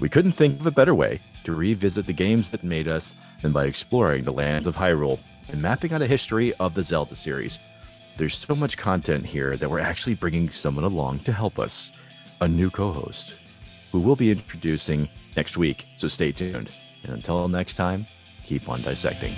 We 0.00 0.08
couldn't 0.08 0.32
think 0.32 0.60
of 0.60 0.66
a 0.66 0.70
better 0.70 0.94
way 0.94 1.20
to 1.44 1.52
revisit 1.52 2.06
the 2.06 2.12
games 2.12 2.50
that 2.50 2.64
made 2.64 2.88
us 2.88 3.14
than 3.42 3.52
by 3.52 3.64
exploring 3.66 4.24
the 4.24 4.32
lands 4.32 4.66
of 4.66 4.76
Hyrule 4.76 5.18
and 5.50 5.60
mapping 5.60 5.92
out 5.92 6.02
a 6.02 6.06
history 6.06 6.52
of 6.54 6.74
the 6.74 6.82
Zelda 6.82 7.14
series. 7.14 7.60
There's 8.16 8.36
so 8.36 8.54
much 8.54 8.76
content 8.76 9.26
here 9.26 9.56
that 9.56 9.68
we're 9.68 9.80
actually 9.80 10.14
bringing 10.14 10.50
someone 10.50 10.84
along 10.84 11.20
to 11.20 11.32
help 11.32 11.58
us, 11.58 11.90
a 12.40 12.48
new 12.48 12.70
co 12.70 12.92
host, 12.92 13.38
who 13.92 13.98
we'll 13.98 14.16
be 14.16 14.30
introducing 14.30 15.08
next 15.36 15.56
week, 15.56 15.86
so 15.96 16.08
stay 16.08 16.32
tuned. 16.32 16.70
And 17.02 17.12
until 17.12 17.48
next 17.48 17.74
time, 17.74 18.06
keep 18.44 18.68
on 18.68 18.82
dissecting. 18.82 19.34